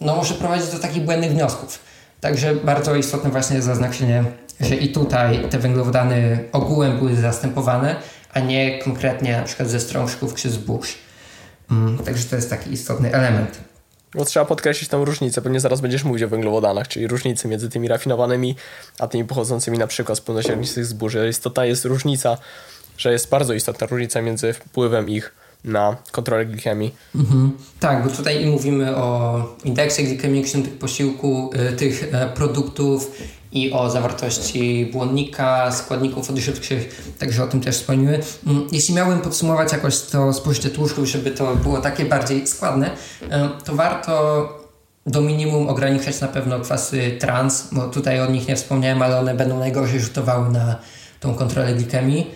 no 0.00 0.16
może 0.16 0.34
prowadzić 0.34 0.70
do 0.70 0.78
takich 0.78 1.04
błędnych 1.04 1.30
wniosków. 1.30 1.78
Także 2.20 2.54
bardzo 2.54 2.96
istotne 2.96 3.30
właśnie 3.30 3.56
jest 3.56 3.66
zaznaczenie, 3.66 4.24
że 4.60 4.76
i 4.76 4.92
tutaj 4.92 5.48
te 5.50 5.58
węglowodany 5.58 6.44
ogółem 6.52 6.98
były 6.98 7.16
zastępowane, 7.16 7.96
a 8.34 8.40
nie 8.40 8.78
konkretnie 8.78 9.36
na 9.36 9.42
przykład 9.42 9.68
ze 9.68 9.80
strążków 9.80 10.34
czy 10.34 10.50
zbóż. 10.50 10.88
Mm, 10.88 11.07
także 12.04 12.24
to 12.24 12.36
jest 12.36 12.50
taki 12.50 12.72
istotny 12.72 13.12
element. 13.12 13.60
Bo 14.14 14.24
trzeba 14.24 14.46
podkreślić 14.46 14.90
tę 14.90 15.04
różnicę, 15.04 15.42
pewnie 15.42 15.60
zaraz 15.60 15.80
będziesz 15.80 16.04
mówić 16.04 16.22
o 16.22 16.28
węglowodanach, 16.28 16.88
czyli 16.88 17.06
różnicy 17.06 17.48
między 17.48 17.68
tymi 17.68 17.88
rafinowanymi, 17.88 18.56
a 18.98 19.06
tymi 19.06 19.24
pochodzącymi 19.24 19.78
na 19.78 19.86
przykład 19.86 20.18
z 20.18 20.20
pełnoziarnistych 20.20 20.86
zbóż. 20.86 21.16
Istota 21.28 21.64
jest 21.64 21.84
różnica, 21.84 22.38
że 22.98 23.12
jest 23.12 23.28
bardzo 23.28 23.54
istotna 23.54 23.86
różnica 23.86 24.22
między 24.22 24.52
wpływem 24.52 25.08
ich 25.08 25.34
na 25.68 25.96
kontrolę 26.12 26.46
glikemii. 26.46 26.94
Mhm. 27.14 27.52
Tak, 27.80 28.04
bo 28.04 28.10
tutaj 28.10 28.46
mówimy 28.46 28.96
o 28.96 29.42
indeksie 29.64 30.04
glikemicznym 30.04 30.62
tych 30.62 30.78
posiłków, 30.78 31.54
y, 31.54 31.72
tych 31.72 32.14
e, 32.14 32.28
produktów 32.28 33.10
i 33.52 33.72
o 33.72 33.90
zawartości 33.90 34.90
błonnika, 34.92 35.72
składników 35.72 36.30
odżywczych, 36.30 37.12
także 37.18 37.44
o 37.44 37.46
tym 37.46 37.60
też 37.60 37.76
wspomnimy. 37.76 38.20
Mm, 38.46 38.66
jeśli 38.72 38.94
miałbym 38.94 39.20
podsumować 39.20 39.72
jakoś 39.72 40.00
to 40.00 40.32
spożycie 40.32 40.70
tłuszczów, 40.70 41.08
żeby 41.08 41.30
to 41.30 41.56
było 41.56 41.80
takie 41.80 42.04
bardziej 42.04 42.46
składne, 42.46 42.90
to 43.64 43.74
warto 43.74 44.48
do 45.08 45.20
minimum 45.20 45.68
ograniczać 45.68 46.20
na 46.20 46.28
pewno 46.28 46.60
kwasy 46.60 47.16
trans, 47.20 47.68
bo 47.72 47.88
tutaj 47.88 48.20
o 48.20 48.26
nich 48.26 48.48
nie 48.48 48.56
wspomniałem, 48.56 49.02
ale 49.02 49.18
one 49.18 49.34
będą 49.34 49.58
najgorzej 49.58 50.00
rzutowały 50.00 50.50
na 50.50 50.76
tą 51.20 51.34
kontrolę 51.34 51.74
glikemii. 51.74 52.30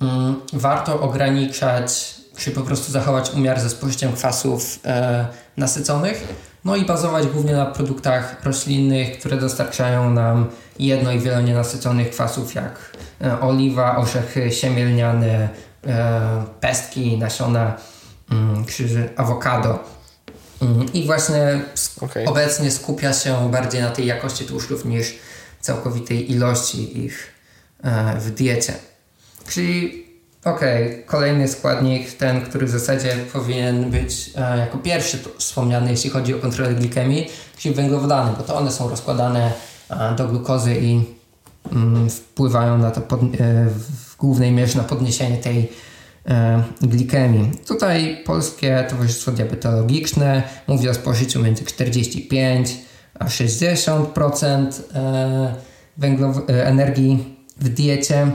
Mm, 0.00 0.40
warto 0.52 1.00
ograniczać, 1.00 2.14
czy 2.42 2.50
po 2.50 2.60
prostu 2.60 2.92
zachować 2.92 3.30
umiar 3.30 3.60
ze 3.60 3.70
spożyciem 3.70 4.12
kwasów 4.12 4.78
e, 4.84 5.26
nasyconych 5.56 6.28
no 6.64 6.76
i 6.76 6.84
bazować 6.84 7.26
głównie 7.26 7.52
na 7.52 7.66
produktach 7.66 8.44
roślinnych, 8.44 9.18
które 9.18 9.36
dostarczają 9.36 10.10
nam 10.10 10.50
jedno 10.78 11.12
i 11.12 11.18
wiele 11.18 11.42
nienasyconych 11.42 12.10
kwasów 12.10 12.54
jak 12.54 12.96
e, 13.20 13.40
oliwa, 13.40 13.96
orzechy 13.96 14.52
siemielniane, 14.52 15.48
e, 15.86 16.44
pestki, 16.60 17.18
nasiona 17.18 17.76
mm, 18.30 18.64
czy 18.64 19.08
awokado. 19.16 19.78
Mm, 20.62 20.92
I 20.92 21.06
właśnie 21.06 21.60
okay. 22.00 22.24
obecnie 22.24 22.70
skupia 22.70 23.12
się 23.12 23.50
bardziej 23.50 23.80
na 23.80 23.90
tej 23.90 24.06
jakości 24.06 24.44
tłuszczów 24.44 24.84
niż 24.84 25.14
całkowitej 25.60 26.32
ilości 26.32 27.04
ich 27.04 27.32
e, 27.82 28.20
w 28.20 28.30
diecie. 28.30 28.74
Czyli 29.48 30.06
Okej, 30.44 30.86
okay. 30.86 31.02
kolejny 31.06 31.48
składnik, 31.48 32.12
ten, 32.12 32.40
który 32.40 32.66
w 32.66 32.70
zasadzie 32.70 33.16
powinien 33.32 33.90
być 33.90 34.30
e, 34.36 34.58
jako 34.58 34.78
pierwszy 34.78 35.18
wspomniany, 35.38 35.90
jeśli 35.90 36.10
chodzi 36.10 36.34
o 36.34 36.38
kontrolę 36.38 36.74
glikemii, 36.74 37.28
czyli 37.58 37.74
węglowodany, 37.74 38.32
bo 38.38 38.44
to 38.44 38.56
one 38.56 38.72
są 38.72 38.88
rozkładane 38.88 39.52
e, 39.90 40.14
do 40.16 40.28
glukozy 40.28 40.76
i 40.80 41.04
mm, 41.72 42.10
wpływają 42.10 42.78
na 42.78 42.90
to 42.90 43.00
pod, 43.00 43.20
e, 43.22 43.26
w 43.66 44.16
głównej 44.16 44.52
mierze 44.52 44.78
na 44.78 44.84
podniesienie 44.84 45.36
tej 45.36 45.72
e, 46.28 46.62
glikemii. 46.82 47.50
Tutaj 47.66 48.22
Polskie 48.24 48.86
Towarzystwo 48.90 49.32
Diabetologiczne 49.32 50.42
mówi 50.66 50.88
o 50.88 50.94
spożyciu 50.94 51.42
między 51.42 51.64
45 51.64 52.76
a 53.18 53.24
60% 53.24 54.80
e, 54.94 55.54
węglow- 55.98 56.50
e, 56.50 56.66
energii 56.66 57.36
w 57.56 57.68
diecie. 57.68 58.30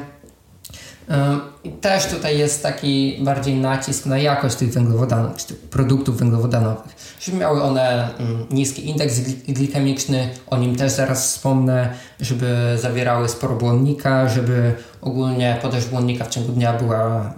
I 1.64 1.70
też 1.70 2.06
tutaj 2.06 2.38
jest 2.38 2.64
taki 2.64 3.18
bardziej 3.22 3.56
nacisk 3.56 4.06
na 4.06 4.18
jakość 4.18 4.56
tych 4.56 4.74
węglowodanów, 4.74 5.38
czy 5.38 5.48
tych 5.48 5.58
produktów 5.58 6.18
węglowodanowych. 6.18 7.18
Żeby 7.20 7.38
miały 7.38 7.64
one 7.64 8.10
niski 8.52 8.90
indeks 8.90 9.20
glikemiczny, 9.48 10.30
o 10.48 10.58
nim 10.58 10.76
też 10.76 10.92
zaraz 10.92 11.28
wspomnę, 11.28 11.90
żeby 12.20 12.78
zawierały 12.82 13.30
sporo 13.30 13.56
błonnika, 13.56 14.30
żeby 14.30 14.74
ogólnie 15.02 15.60
podaż 15.62 15.86
błonnika 15.86 16.26
w 16.26 16.30
ciągu 16.30 16.52
dnia 16.52 16.74
była 16.74 17.34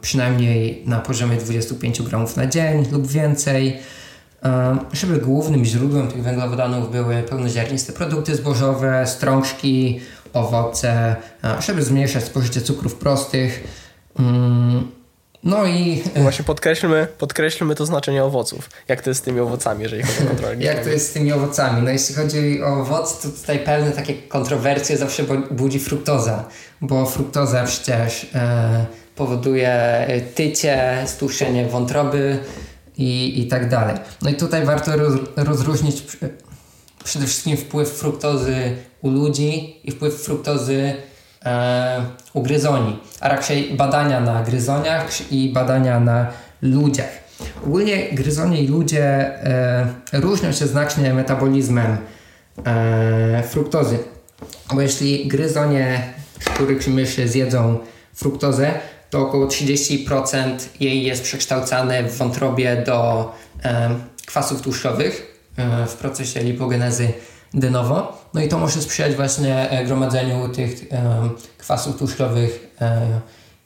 przynajmniej 0.00 0.82
na 0.86 0.98
poziomie 0.98 1.36
25 1.36 2.02
gramów 2.02 2.36
na 2.36 2.46
dzień 2.46 2.86
lub 2.92 3.06
więcej. 3.06 3.78
Żeby 4.92 5.18
głównym 5.18 5.64
źródłem 5.64 6.08
tych 6.08 6.22
węglowodanów 6.22 6.92
były 6.92 7.22
pełnoziarniste 7.22 7.92
produkty 7.92 8.36
zbożowe, 8.36 9.06
strączki, 9.06 10.00
owoce, 10.32 11.16
żeby 11.60 11.82
zmniejszać 11.82 12.24
spożycie 12.24 12.60
cukrów 12.60 12.94
prostych. 12.94 13.64
Mm, 14.18 14.88
no 15.44 15.66
i... 15.66 16.02
Właśnie 16.16 16.44
podkreślmy, 16.44 17.06
podkreślmy 17.18 17.74
to 17.74 17.86
znaczenie 17.86 18.24
owoców. 18.24 18.70
Jak 18.88 19.02
to 19.02 19.10
jest 19.10 19.20
z 19.20 19.24
tymi 19.24 19.40
owocami, 19.40 19.82
jeżeli 19.82 20.02
chodzi 20.02 20.24
o 20.24 20.26
kontrolę 20.28 20.56
Jak 20.70 20.84
to 20.84 20.88
jest 20.88 21.10
z 21.10 21.12
tymi 21.12 21.32
owocami? 21.32 21.82
No 21.82 21.90
jeśli 21.90 22.14
chodzi 22.14 22.62
o 22.62 22.80
owoce, 22.80 23.28
to 23.28 23.36
tutaj 23.40 23.58
pewne 23.58 23.90
takie 23.90 24.14
kontrowersje 24.14 24.96
zawsze 24.96 25.24
budzi 25.50 25.80
fruktoza, 25.80 26.44
bo 26.80 27.06
fruktoza 27.06 27.64
przecież 27.64 28.26
e, 28.34 28.86
powoduje 29.16 30.06
tycie, 30.34 31.02
stłuszczenie 31.06 31.66
wątroby 31.66 32.38
i, 32.98 33.40
i 33.40 33.46
tak 33.46 33.68
dalej. 33.68 33.96
No 34.22 34.30
i 34.30 34.34
tutaj 34.34 34.64
warto 34.64 34.96
roz, 34.96 35.14
rozróżnić 35.36 36.02
przede 37.04 37.26
wszystkim 37.26 37.56
wpływ 37.56 37.88
fruktozy 37.88 38.76
u 39.02 39.10
ludzi 39.10 39.76
i 39.84 39.90
wpływ 39.90 40.14
fruktozy 40.14 40.94
e, 41.44 42.04
u 42.32 42.42
gryzoni, 42.42 42.98
a 43.20 43.28
raczej 43.28 43.74
badania 43.74 44.20
na 44.20 44.42
gryzoniach 44.42 45.32
i 45.32 45.52
badania 45.52 46.00
na 46.00 46.26
ludziach. 46.62 47.22
Ogólnie 47.66 48.12
gryzonie 48.12 48.62
i 48.62 48.68
ludzie 48.68 49.04
e, 49.04 49.86
różnią 50.12 50.52
się 50.52 50.66
znacznie 50.66 51.14
metabolizmem 51.14 51.96
e, 52.64 53.42
fruktozy. 53.42 53.98
Bo 54.74 54.80
jeśli 54.80 55.28
gryzonie, 55.28 56.12
których 56.44 56.88
myszy 56.88 57.28
zjedzą 57.28 57.78
fruktozę, 58.14 58.70
to 59.12 59.20
około 59.20 59.46
30% 59.46 60.56
jej 60.80 61.04
jest 61.04 61.22
przekształcane 61.22 62.02
w 62.02 62.18
wątrobie 62.18 62.82
do 62.86 63.30
e, 63.64 63.90
kwasów 64.26 64.62
tłuszczowych 64.62 65.42
e, 65.56 65.86
w 65.86 65.94
procesie 65.94 66.40
lipogenezy 66.42 67.12
de. 67.54 67.70
No 68.34 68.42
i 68.42 68.48
to 68.48 68.58
może 68.58 68.82
sprzyjać 68.82 69.14
właśnie 69.14 69.70
e, 69.70 69.84
gromadzeniu 69.84 70.48
tych 70.48 70.88
kwasów 71.58 71.98
tłuszczowych 71.98 72.76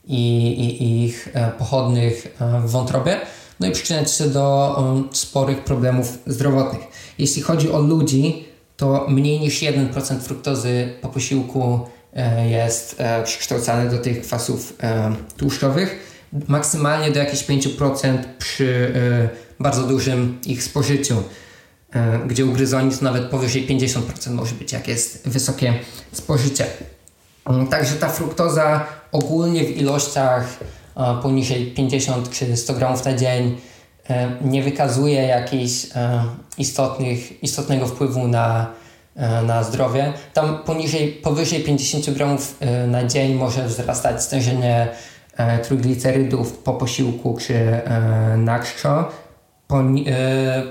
i, 0.05 0.49
i, 0.49 1.05
ich 1.05 1.29
pochodnych 1.59 2.37
w 2.65 2.71
wątrobie 2.71 3.21
no 3.61 3.67
i 3.67 3.71
przyczyniać 3.71 4.13
się 4.13 4.29
do 4.29 4.77
sporych 5.13 5.65
problemów 5.65 6.19
zdrowotnych. 6.27 6.83
Jeśli 7.19 7.43
chodzi 7.43 7.71
o 7.71 7.81
ludzi, 7.81 8.45
to 8.77 9.07
mniej 9.09 9.41
niż 9.41 9.61
1% 9.61 10.21
fruktozy 10.21 10.95
po 11.03 11.09
posiłku 11.09 11.81
jest 12.51 12.95
e, 12.99 13.23
przekształcany 13.23 13.91
do 13.91 13.99
tych 13.99 14.23
kwasów 14.23 14.73
e, 14.83 15.13
tłuszczowych, 15.37 16.17
maksymalnie 16.49 17.11
do 17.11 17.19
jakichś 17.19 17.45
5% 17.45 18.19
przy 18.39 18.95
bardzo 19.61 19.83
dużym 19.83 20.41
ich 20.47 20.63
spożyciu, 20.63 21.23
gdzie 22.27 22.47
u 22.47 22.53
gryzoni 22.53 22.91
to 22.91 23.05
nawet 23.05 23.25
powyżej 23.25 23.67
50% 23.69 24.31
może 24.31 24.55
być, 24.55 24.73
jak 24.73 24.89
jest 24.89 25.29
wysokie 25.29 25.75
spożycie. 26.13 26.67
Mm, 27.45 27.67
także 27.67 27.95
ta 27.95 28.09
fruktoza 28.09 28.87
ogólnie 29.13 29.65
w 29.65 29.77
ilościach 29.77 30.59
poniżej 31.23 31.67
50 31.67 32.31
czy 32.31 32.57
100 32.57 32.75
gramów 32.75 33.05
na 33.05 33.15
dzień 33.15 33.57
e, 34.09 34.31
nie 34.45 34.63
wykazuje 34.63 35.23
jakiejś 35.23 35.87
e, 35.95 36.23
istotnych, 36.59 37.43
istotnego 37.43 37.87
wpływu 37.87 38.29
na, 38.29 38.67
e, 38.67 38.67
na 39.43 39.63
zdrowie. 39.63 40.13
Tam 40.35 40.59
poniżej, 40.59 41.09
powyżej 41.09 41.65
50 41.65 42.11
gramów 42.11 42.59
na 42.89 43.05
dzień 43.05 43.35
może 43.35 43.67
wzrastać 43.67 44.23
stężenie 44.23 44.89
trójglicerydów 45.63 46.59
po 46.59 46.75
posiłku 46.75 47.39
czy 47.41 47.81
na 48.37 48.61
czczo. 48.61 49.09
Poni, 49.69 50.07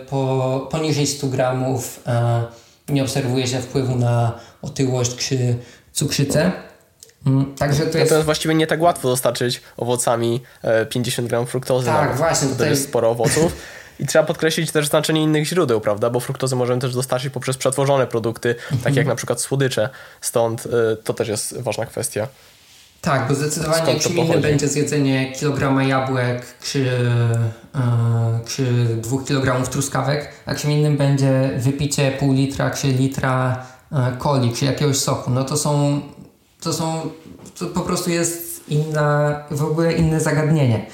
po, 0.09 0.67
poniżej 0.71 1.07
100 1.07 1.27
gramów 1.27 2.03
nie 2.89 3.03
obserwuje 3.03 3.47
się 3.47 3.59
wpływu 3.59 3.95
na 3.95 4.39
otyłość 4.61 5.15
czy 5.15 5.57
cukrzycę. 5.91 6.51
Mm, 7.25 7.55
także 7.55 7.79
to 7.79 7.85
jest... 7.85 7.99
Natomiast 7.99 8.25
właściwie 8.25 8.55
nie 8.55 8.67
tak 8.67 8.81
łatwo 8.81 9.07
dostarczyć 9.07 9.61
owocami 9.77 10.41
50 10.89 11.25
e, 11.25 11.29
gram 11.29 11.45
fruktozy. 11.45 11.85
Tak, 11.85 12.01
nawet. 12.01 12.17
właśnie. 12.17 12.47
To 12.57 12.65
jest 12.65 12.83
sporo 12.83 13.09
owoców. 13.09 13.55
I 13.99 14.05
trzeba 14.05 14.25
podkreślić 14.25 14.71
też 14.71 14.87
znaczenie 14.87 15.23
innych 15.23 15.45
źródeł, 15.45 15.81
prawda? 15.81 16.09
Bo 16.09 16.19
fruktozę 16.19 16.55
możemy 16.55 16.81
też 16.81 16.93
dostarczyć 16.93 17.33
poprzez 17.33 17.57
przetworzone 17.57 18.07
produkty, 18.07 18.55
takie 18.83 18.97
jak 18.97 19.07
na 19.07 19.15
przykład 19.15 19.41
słodycze. 19.41 19.89
Stąd 20.21 20.65
y, 20.65 20.69
to 21.03 21.13
też 21.13 21.27
jest 21.27 21.61
ważna 21.61 21.85
kwestia. 21.85 22.27
Tak, 23.01 23.27
bo 23.27 23.35
zdecydowanie 23.35 23.99
czym 23.99 24.17
innym 24.17 24.41
będzie 24.41 24.67
zjedzenie 24.67 25.33
kilograma 25.33 25.83
jabłek 25.83 26.45
czy, 26.63 26.79
yy, 26.79 26.89
czy 28.47 28.63
dwóch 28.97 29.25
kilogramów 29.25 29.69
truskawek, 29.69 30.29
a 30.45 30.55
czym 30.55 30.71
innym 30.71 30.97
będzie 30.97 31.51
wypicie 31.57 32.11
pół 32.11 32.33
litra 32.33 32.71
czy 32.71 32.87
litra 32.87 33.65
coli 34.19 34.53
czy 34.53 34.65
jakiegoś 34.65 34.97
soku. 34.97 35.31
No 35.31 35.43
to 35.43 35.57
są 35.57 36.01
to 36.65 36.73
są, 36.73 37.09
to 37.59 37.65
po 37.65 37.81
prostu 37.81 38.09
jest 38.09 38.44
inna, 38.67 39.43
w 39.51 39.63
ogóle 39.63 39.93
inne 39.93 40.19
zagadnienie. 40.19 40.85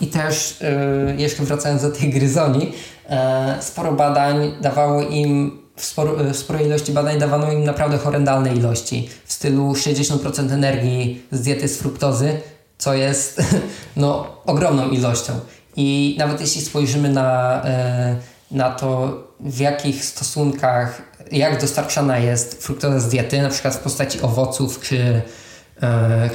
I 0.00 0.06
też 0.06 0.62
e, 0.62 1.14
jeszcze 1.16 1.42
wracając 1.42 1.82
do 1.82 1.90
tej 1.90 2.10
gryzoni, 2.10 2.72
e, 3.08 3.56
sporo 3.60 3.92
badań 3.92 4.54
dawało 4.60 5.02
im 5.02 5.60
w, 5.76 5.84
sporo, 5.84 6.16
w 6.32 6.36
sporej 6.36 6.66
ilości 6.66 6.92
badań 6.92 7.18
dawano 7.18 7.52
im 7.52 7.64
naprawdę 7.64 7.98
horrendalne 7.98 8.54
ilości, 8.54 9.08
w 9.24 9.32
stylu 9.32 9.72
60% 9.72 10.52
energii 10.52 11.22
z 11.32 11.40
diety 11.40 11.68
z 11.68 11.78
fruktozy, 11.78 12.40
co 12.78 12.94
jest 12.94 13.42
no, 13.96 14.26
ogromną 14.46 14.88
ilością. 14.88 15.32
I 15.76 16.16
nawet 16.18 16.40
jeśli 16.40 16.62
spojrzymy 16.62 17.08
na, 17.08 17.62
e, 17.64 18.16
na 18.50 18.70
to, 18.70 19.18
w 19.40 19.58
jakich 19.58 20.04
stosunkach 20.04 21.02
jak 21.32 21.60
dostarczana 21.60 22.18
jest 22.18 22.62
fruktoza 22.64 23.00
z 23.00 23.08
diety, 23.08 23.42
na 23.42 23.48
przykład 23.48 23.74
w 23.74 23.78
postaci 23.78 24.20
owoców 24.20 24.78
e, 24.78 24.82
czy 24.86 25.22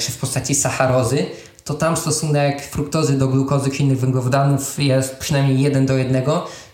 w 0.09 0.17
postaci 0.17 0.55
sacharozy, 0.55 1.25
to 1.63 1.73
tam 1.73 1.97
stosunek 1.97 2.61
fruktozy 2.61 3.17
do 3.17 3.27
glukozy 3.27 3.69
czy 3.69 3.83
innych 3.83 3.99
węglowodanów 3.99 4.79
jest 4.79 5.15
przynajmniej 5.15 5.61
1 5.61 5.85
do 5.85 5.97
1, 5.97 6.23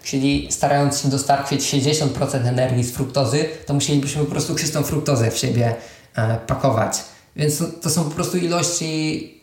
czyli 0.04 0.48
starając 0.52 1.02
się 1.02 1.10
dostarczyć 1.10 1.62
60% 1.62 2.48
energii 2.48 2.84
z 2.84 2.92
fruktozy, 2.92 3.46
to 3.66 3.74
musielibyśmy 3.74 4.26
po 4.26 4.32
prostu 4.32 4.56
czystą 4.56 4.84
fruktozę 4.84 5.32
w 5.32 5.38
siebie 5.38 5.76
e, 6.16 6.38
pakować. 6.38 6.98
Więc 7.36 7.58
to, 7.58 7.66
to 7.66 7.90
są 7.90 8.04
po 8.04 8.12
prostu 8.12 8.38
ilości 8.38 9.42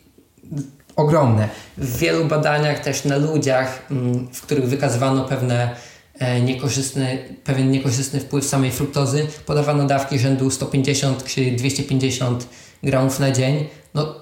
ogromne. 0.95 1.49
W 1.77 1.97
wielu 1.97 2.25
badaniach 2.25 2.79
też 2.79 3.05
na 3.05 3.17
ludziach, 3.17 3.85
mm, 3.91 4.27
w 4.33 4.41
których 4.41 4.69
wykazywano 4.69 5.25
pewne 5.25 5.75
E, 6.19 6.41
niekorzystny, 6.41 7.17
pewien 7.43 7.71
niekorzystny 7.71 8.19
wpływ 8.19 8.45
samej 8.45 8.71
fruktozy. 8.71 9.27
Podawano 9.45 9.87
dawki 9.87 10.19
rzędu 10.19 10.49
150 10.49 11.23
czy 11.23 11.51
250 11.51 12.47
gramów 12.83 13.19
na 13.19 13.31
dzień. 13.31 13.67
No 13.93 14.15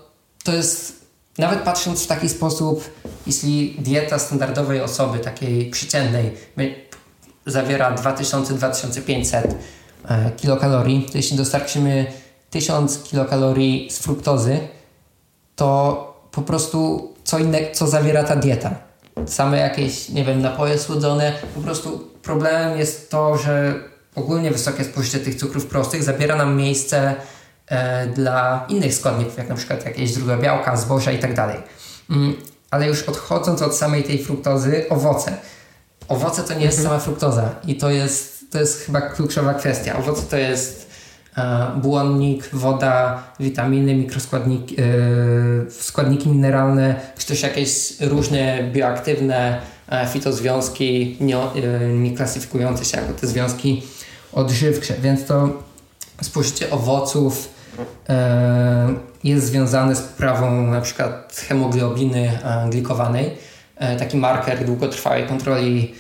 to 0.44 0.54
jest, 0.54 1.06
nawet 1.38 1.60
patrząc 1.60 2.04
w 2.04 2.08
taki 2.08 2.30
sposób, 2.30 2.84
jeśli 3.28 3.76
dieta 3.80 4.20
standardowej 4.20 4.82
osoby, 4.82 5.20
takiej 5.20 5.70
przeciętnej, 5.70 6.32
zawiera 7.46 7.96
2000-2500 7.96 9.42
e, 10.06 10.32
kilokalorii, 10.32 11.08
to 11.12 11.18
jeśli 11.18 11.38
dostarczymy 11.38 12.06
1000 12.50 13.04
kilokalorii 13.04 13.92
z 13.92 14.00
fruktozy, 14.00 14.60
to 15.56 16.28
po 16.32 16.42
prostu 16.42 17.10
co 17.24 17.40
innego, 17.40 17.68
co 17.74 17.88
zawiera 17.88 18.24
ta 18.24 18.36
dieta 18.36 18.88
same 19.26 19.58
jakieś, 19.58 20.10
nie 20.10 20.26
wiem, 20.26 20.42
napoje 20.42 20.80
słodzone. 20.80 21.34
Po 21.56 21.62
prostu 21.62 22.10
problemem 22.24 22.80
jest 22.80 23.12
to, 23.12 23.38
że 23.38 23.74
ogólnie 24.16 24.52
wysokie 24.52 24.84
spożycie 24.84 25.20
tych 25.20 25.36
cukrów 25.36 25.66
prostych 25.66 26.04
zabiera 26.04 26.36
nam 26.36 26.58
miejsce 26.58 27.16
dla 28.16 28.66
innych 28.70 28.94
składników, 28.94 29.38
jak 29.38 29.50
na 29.50 29.56
przykład 29.56 29.86
jakieś 29.86 30.10
źródła 30.10 30.38
białka, 30.38 30.78
zboża 30.78 31.12
i 31.12 31.20
tak 31.20 31.34
dalej. 31.34 31.58
Mm, 32.10 32.36
ale 32.72 32.88
już 32.88 33.04
odchodząc 33.04 33.62
od 33.62 33.76
samej 33.76 34.04
tej 34.04 34.24
fruktozy, 34.24 34.86
owoce. 34.90 35.38
Owoce 36.08 36.44
to 36.44 36.54
nie 36.54 36.66
jest 36.66 36.78
mhm. 36.78 36.94
sama 36.94 37.06
fruktoza 37.06 37.56
i 37.68 37.76
to 37.76 37.90
jest, 37.90 38.52
to 38.52 38.60
jest 38.60 38.82
chyba 38.82 39.02
kluczowa 39.02 39.54
kwestia. 39.54 39.98
Owoce 39.98 40.22
to 40.22 40.38
jest 40.38 40.88
E, 41.38 41.72
błonnik, 41.82 42.50
woda, 42.54 43.24
witaminy, 43.40 43.96
mikroskładniki, 43.96 44.76
e, 44.80 44.86
składniki 45.72 46.30
mineralne, 46.30 46.96
czy 47.18 47.28
też 47.28 47.42
jakieś 47.42 48.00
różne 48.00 48.70
bioaktywne 48.74 49.62
e, 49.90 50.08
fitozwiązki, 50.08 51.18
nie, 51.20 51.38
nie 51.94 52.12
klasyfikujące 52.12 52.86
się 52.86 52.98
jako 52.98 53.14
te 53.14 53.28
związki 53.28 53.84
odżywcze. 54.34 54.94
Więc 55.02 55.26
to 55.26 55.64
spożycie 56.22 56.72
owoców 56.72 57.50
jest 59.24 59.46
związane 59.46 59.96
z 59.96 60.02
poprawą 60.02 60.68
na 60.68 60.82
przykład 60.82 61.44
hemoglobiny 61.48 62.40
glikowanej, 62.70 63.38
taki 64.00 64.18
marker 64.18 64.66
długotrwałej 64.66 65.28
kontroli 65.28 65.94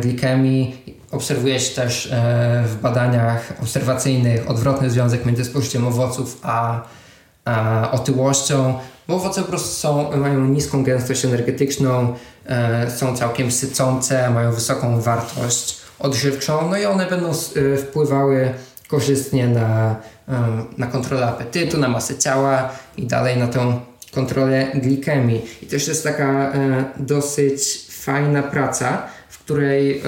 glikemii. 0.00 0.96
Obserwuje 1.10 1.60
się 1.60 1.74
też 1.74 2.06
e, 2.06 2.64
w 2.66 2.76
badaniach 2.82 3.52
obserwacyjnych 3.62 4.50
odwrotny 4.50 4.90
związek 4.90 5.26
między 5.26 5.44
spożyciem 5.44 5.86
owoców 5.86 6.40
a, 6.42 6.82
otyłością, 7.92 8.74
bo 9.08 9.14
owoce 9.14 9.42
po 9.42 9.48
prostu 9.48 9.68
są, 9.68 10.16
mają 10.16 10.46
niską 10.46 10.84
gęstość 10.84 11.24
energetyczną, 11.24 12.14
e, 12.46 12.90
są 12.90 13.16
całkiem 13.16 13.52
sycące, 13.52 14.30
mają 14.30 14.52
wysoką 14.52 15.00
wartość 15.00 15.78
odżywczą, 15.98 16.70
no 16.70 16.78
i 16.78 16.84
one 16.84 17.06
będą 17.06 17.30
e, 17.30 17.76
wpływały 17.76 18.54
korzystnie 18.88 19.48
na, 19.48 19.96
na 20.78 20.86
kontrolę 20.86 21.26
apetytu, 21.26 21.78
na 21.78 21.88
masę 21.88 22.18
ciała 22.18 22.70
i 22.96 23.06
dalej 23.06 23.36
na 23.36 23.46
tą 23.48 23.80
kontrolę 24.12 24.66
glikemii. 24.74 25.42
I 25.62 25.66
też 25.66 25.88
jest 25.88 26.04
taka 26.04 26.52
dosyć 26.96 27.86
fajna 27.90 28.42
praca, 28.42 29.08
której 29.48 29.98
e, 30.00 30.02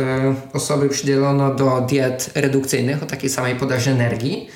osoby 0.52 0.88
przydzielono 0.88 1.54
do 1.54 1.80
diet 1.80 2.30
redukcyjnych 2.34 3.02
o 3.02 3.06
takiej 3.06 3.30
samej 3.30 3.54
podaży 3.54 3.90
energii. 3.90 4.48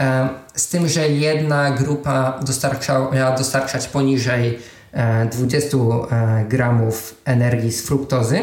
E, 0.00 0.28
z 0.54 0.68
tym, 0.68 0.88
że 0.88 1.08
jedna 1.08 1.70
grupa 1.70 2.40
dostarczała 2.46 3.36
dostarczać 3.38 3.86
poniżej 3.86 4.58
20 5.32 5.76
e, 5.76 6.44
gramów 6.48 7.14
energii 7.24 7.72
z 7.72 7.86
fruktozy, 7.86 8.40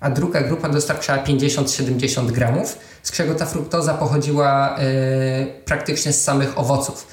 a 0.00 0.10
druga 0.10 0.40
grupa 0.40 0.68
dostarczała 0.68 1.24
50-70 1.24 2.30
gramów, 2.30 2.78
z 3.02 3.12
czego 3.12 3.34
ta 3.34 3.46
fruktoza 3.46 3.94
pochodziła 3.94 4.76
praktycznie 5.64 6.12
z 6.12 6.24
samych 6.24 6.58
owoców. 6.58 7.06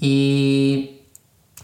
I 0.00 1.00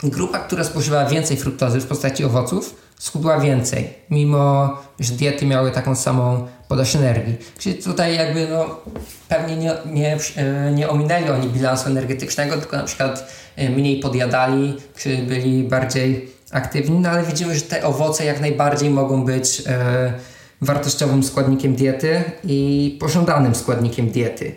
grupa, 0.02 0.38
która 0.38 0.64
spożywała 0.64 1.04
więcej 1.04 1.36
fruktozy 1.36 1.80
w 1.80 1.86
postaci 1.86 2.24
owoców, 2.24 2.74
schudła 2.98 3.40
więcej, 3.40 3.94
mimo 4.10 4.76
że 5.00 5.12
diety 5.12 5.46
miały 5.46 5.70
taką 5.70 5.96
samą 5.96 6.46
podaż 6.68 6.94
energii. 6.94 7.36
Czyli 7.58 7.74
tutaj 7.82 8.16
jakby 8.16 8.48
no, 8.48 8.80
pewnie 9.28 9.56
nie, 9.56 9.72
nie, 9.86 10.18
e, 10.36 10.72
nie 10.72 10.88
ominęli 10.88 11.30
oni 11.30 11.48
bilansu 11.48 11.88
energetycznego, 11.88 12.56
tylko 12.56 12.76
na 12.76 12.82
przykład 12.82 13.32
e, 13.56 13.70
mniej 13.70 14.00
podjadali, 14.00 14.76
czy 14.96 15.18
byli 15.18 15.62
bardziej 15.62 16.28
aktywni, 16.50 17.00
no 17.00 17.08
ale 17.08 17.22
widzimy, 17.22 17.54
że 17.54 17.60
te 17.60 17.84
owoce 17.84 18.24
jak 18.24 18.40
najbardziej 18.40 18.90
mogą 18.90 19.24
być 19.24 19.62
e, 19.66 20.12
wartościowym 20.60 21.22
składnikiem 21.22 21.74
diety 21.74 22.22
i 22.44 22.96
pożądanym 23.00 23.54
składnikiem 23.54 24.10
diety. 24.10 24.52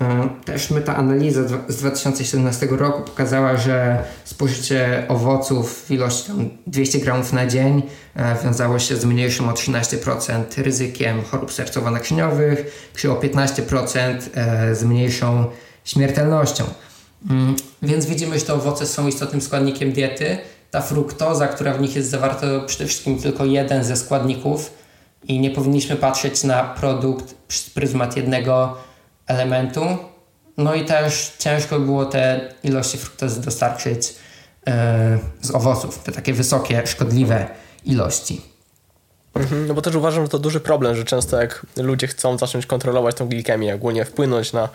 E, 0.00 0.28
też 0.44 0.70
metaanaliza 0.70 1.40
z 1.68 1.76
2017 1.76 2.66
roku 2.70 3.02
pokazała, 3.02 3.56
że 3.56 4.04
spożycie 4.24 5.04
owoców 5.08 5.84
w 5.84 5.90
ilości 5.90 6.32
200 6.66 6.98
gramów 6.98 7.32
na 7.32 7.46
dzień 7.46 7.82
e, 8.16 8.36
wiązało 8.44 8.78
się 8.78 8.96
z 8.96 9.04
mniejszym 9.04 9.48
o 9.48 9.52
13% 9.52 10.62
ryzykiem 10.62 11.22
chorób 11.22 11.50
sercowo-naczyniowych, 11.50 12.56
czy 12.96 13.12
o 13.12 13.14
15% 13.14 14.18
e, 14.34 14.74
z 14.74 14.84
mniejszą 14.84 15.44
śmiertelnością. 15.84 16.64
Mm, 17.30 17.56
więc 17.82 18.06
widzimy, 18.06 18.38
że 18.38 18.44
te 18.44 18.54
owoce 18.54 18.86
są 18.86 19.08
istotnym 19.08 19.40
składnikiem 19.40 19.92
diety. 19.92 20.38
Ta 20.70 20.80
fruktoza, 20.80 21.48
która 21.48 21.74
w 21.74 21.80
nich 21.80 21.96
jest 21.96 22.10
zawarta, 22.10 22.40
to 22.40 22.60
przede 22.66 22.86
wszystkim 22.86 23.18
tylko 23.18 23.44
jeden 23.44 23.84
ze 23.84 23.96
składników 23.96 24.70
i 25.24 25.40
nie 25.40 25.50
powinniśmy 25.50 25.96
patrzeć 25.96 26.44
na 26.44 26.64
produkt 26.64 27.34
przez 27.48 27.70
pryzmat 27.70 28.16
jednego 28.16 28.76
elementu. 29.26 29.80
No 30.56 30.74
i 30.74 30.84
też 30.84 31.32
ciężko 31.38 31.80
było 31.80 32.06
te 32.06 32.40
ilości 32.64 32.98
fruktozy 32.98 33.40
dostarczyć 33.40 34.14
e, 34.66 35.18
z 35.40 35.50
owoców, 35.50 35.98
te 35.98 36.12
takie 36.12 36.32
wysokie, 36.32 36.82
szkodliwe 36.86 37.46
ilości. 37.84 38.40
Mhm, 39.34 39.66
no 39.66 39.74
bo 39.74 39.82
też 39.82 39.94
uważam, 39.94 40.24
że 40.24 40.28
to 40.28 40.38
duży 40.38 40.60
problem, 40.60 40.96
że 40.96 41.04
często 41.04 41.40
jak 41.40 41.66
ludzie 41.76 42.06
chcą 42.06 42.38
zacząć 42.38 42.66
kontrolować 42.66 43.16
tą 43.16 43.28
glikemię, 43.28 43.74
ogólnie 43.74 44.04
wpłynąć 44.04 44.52
na 44.52 44.68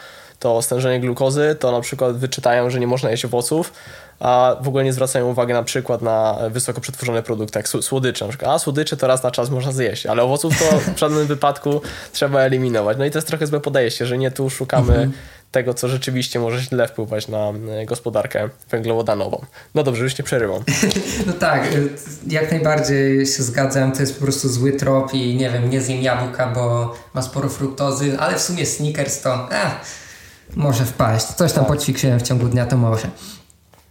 to 0.43 0.61
stężenie 0.61 0.99
glukozy, 0.99 1.55
to 1.59 1.71
na 1.71 1.81
przykład 1.81 2.17
wyczytają, 2.17 2.69
że 2.69 2.79
nie 2.79 2.87
można 2.87 3.11
jeść 3.11 3.25
owoców, 3.25 3.73
a 4.19 4.55
w 4.61 4.67
ogóle 4.67 4.83
nie 4.83 4.93
zwracają 4.93 5.29
uwagi 5.29 5.53
na 5.53 5.63
przykład 5.63 6.01
na 6.01 6.37
wysoko 6.49 6.81
przetworzone 6.81 7.23
produkty, 7.23 7.59
jak 7.59 7.67
słodycze. 7.67 8.25
Na 8.25 8.29
przykład, 8.29 8.51
a 8.51 8.59
słodycze 8.59 8.97
to 8.97 9.07
raz 9.07 9.23
na 9.23 9.31
czas 9.31 9.49
można 9.49 9.71
zjeść, 9.71 10.05
ale 10.05 10.23
owoców 10.23 10.53
to 10.59 10.79
w 10.95 10.99
żadnym 10.99 11.27
wypadku 11.27 11.81
trzeba 12.11 12.41
eliminować. 12.41 12.97
No 12.97 13.05
i 13.05 13.11
to 13.11 13.17
jest 13.17 13.27
trochę 13.27 13.47
złe 13.47 13.59
podejście, 13.59 14.05
że 14.05 14.17
nie 14.17 14.31
tu 14.31 14.49
szukamy 14.49 14.93
mhm. 14.93 15.11
tego, 15.51 15.73
co 15.73 15.87
rzeczywiście 15.87 16.39
może 16.39 16.59
źle 16.59 16.87
wpływać 16.87 17.27
na 17.27 17.49
e, 17.49 17.85
gospodarkę 17.85 18.49
węglowodanową. 18.69 19.45
No 19.75 19.83
dobrze, 19.83 20.03
już 20.03 20.17
nie 20.17 20.23
przerywam. 20.23 20.63
No 21.27 21.33
tak, 21.33 21.63
e, 21.63 21.69
jak 22.27 22.51
najbardziej 22.51 23.25
się 23.25 23.43
zgadzam, 23.43 23.91
to 23.91 24.01
jest 24.01 24.15
po 24.19 24.23
prostu 24.23 24.49
zły 24.49 24.71
trop 24.71 25.13
i 25.13 25.35
nie 25.35 25.49
wiem, 25.49 25.69
nie 25.69 25.81
zjem 25.81 26.01
jabłka, 26.01 26.47
bo 26.47 26.95
ma 27.13 27.21
sporo 27.21 27.49
fruktozy, 27.49 28.17
ale 28.19 28.35
w 28.35 28.41
sumie 28.41 28.65
sneakers 28.65 29.21
to... 29.21 29.47
Eh 29.51 30.02
może 30.55 30.85
wpaść. 30.85 31.25
Coś 31.25 31.53
tam 31.53 31.65
poćwiczyłem 31.65 32.19
w 32.19 32.23
ciągu 32.23 32.47
dnia, 32.47 32.65
to 32.65 32.77
może. 32.77 33.07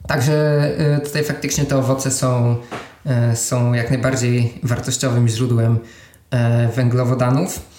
Także 0.07 0.69
y, 0.97 1.01
tutaj 1.01 1.25
faktycznie 1.25 1.65
te 1.65 1.77
owoce 1.77 2.11
są, 2.11 2.57
y, 3.33 3.37
są 3.37 3.73
jak 3.73 3.91
najbardziej 3.91 4.59
wartościowym 4.63 5.29
źródłem 5.29 5.79
y, 5.79 6.39
węglowodanów. 6.77 7.73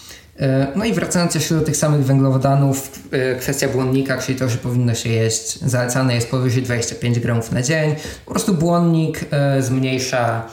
No 0.76 0.86
i 0.86 0.94
wracając 0.94 1.36
jeszcze 1.36 1.56
do 1.56 1.62
tych 1.62 1.78
samych 1.78 2.06
węglowodanów, 2.06 3.00
kwestia 3.40 3.68
błonnika, 3.68 4.18
czyli 4.18 4.40
to, 4.40 4.50
że 4.50 4.58
powinno 4.58 4.96
się 4.96 5.10
jeść, 5.10 5.60
zalecane 5.60 6.16
jest 6.16 6.30
powyżej 6.30 6.64
25 6.64 7.20
gramów 7.20 7.52
na 7.52 7.62
dzień. 7.62 7.96
Po 8.26 8.32
prostu 8.32 8.54
błonnik 8.54 9.26
zmniejsza 9.60 10.48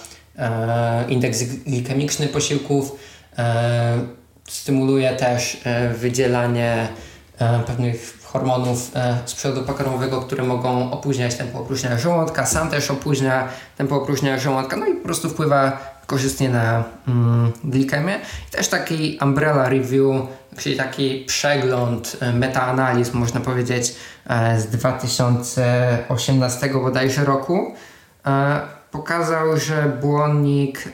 indeks 1.09 1.43
glikemiczny 1.43 2.27
posiłków, 2.27 2.97
stymuluje 4.49 5.17
też 5.17 5.61
wydzielanie 5.99 6.89
pewnych 7.67 8.20
hormonów 8.33 8.91
e, 8.95 9.19
z 9.27 9.35
przodu 9.35 9.63
pokarmowego, 9.63 10.21
które 10.21 10.45
mogą 10.45 10.91
opóźniać 10.91 11.35
tempo 11.35 11.59
opróżniania 11.59 11.99
żołądka, 11.99 12.47
sam 12.47 12.71
też 12.71 12.91
opóźnia 12.91 13.49
tempo 13.79 13.97
opróżniania 13.97 14.39
żołądka, 14.39 14.77
no 14.77 14.87
i 14.87 14.95
po 14.95 15.05
prostu 15.05 15.29
wpływa 15.29 15.79
korzystnie 16.07 16.49
na 16.49 16.85
mm, 17.09 17.53
glikemię. 17.65 18.21
I 18.49 18.51
też 18.51 18.69
taki 18.69 19.19
umbrella 19.23 19.69
review, 19.69 20.27
czyli 20.59 20.77
taki 20.77 21.25
przegląd, 21.27 22.17
e, 22.21 22.33
metaanaliz 22.33 23.15
można 23.15 23.41
powiedzieć 23.41 23.95
e, 24.27 24.61
z 24.61 24.67
2018 24.67 26.69
bodajże 26.69 27.25
roku 27.25 27.75
pokazał, 28.91 29.57
że 29.57 29.99
błonnik, 30.01 30.89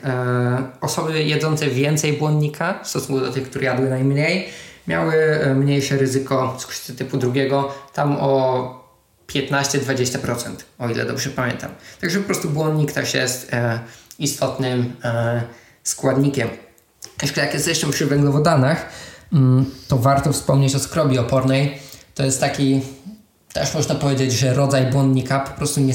osoby 0.81 1.23
jedzące 1.23 1.67
więcej 1.67 2.13
błonnika 2.13 2.79
w 2.83 2.87
stosunku 2.87 3.25
do 3.25 3.31
tych, 3.31 3.49
które 3.49 3.65
jadły 3.65 3.89
najmniej, 3.89 4.49
miały 4.87 5.13
e, 5.15 5.53
mniejsze 5.53 5.97
ryzyko 5.97 6.55
cukrzycy 6.59 6.95
typu 6.95 7.17
drugiego, 7.17 7.73
tam 7.93 8.17
o 8.19 8.87
15-20%, 9.27 10.51
o 10.79 10.89
ile 10.89 11.05
dobrze 11.05 11.29
pamiętam. 11.29 11.71
Także 12.01 12.19
po 12.19 12.25
prostu 12.25 12.49
błonnik 12.49 12.91
też 12.91 13.13
jest 13.13 13.53
e, 13.53 13.79
istotnym 14.19 14.93
e, 15.03 15.41
składnikiem. 15.83 16.49
Jeszcze 17.21 17.41
jak 17.41 17.53
jesteśmy 17.53 17.91
przy 17.91 18.05
węglowodanach, 18.05 18.89
mm, 19.33 19.65
to 19.87 19.97
warto 19.97 20.33
wspomnieć 20.33 20.75
o 20.75 20.79
skrobi 20.79 21.19
opornej. 21.19 21.79
To 22.15 22.23
jest 22.23 22.39
taki, 22.39 22.81
też 23.53 23.73
można 23.73 23.95
powiedzieć, 23.95 24.33
że 24.33 24.53
rodzaj 24.53 24.91
błonnika, 24.91 25.39
po 25.39 25.57
prostu 25.57 25.79
nie, 25.81 25.93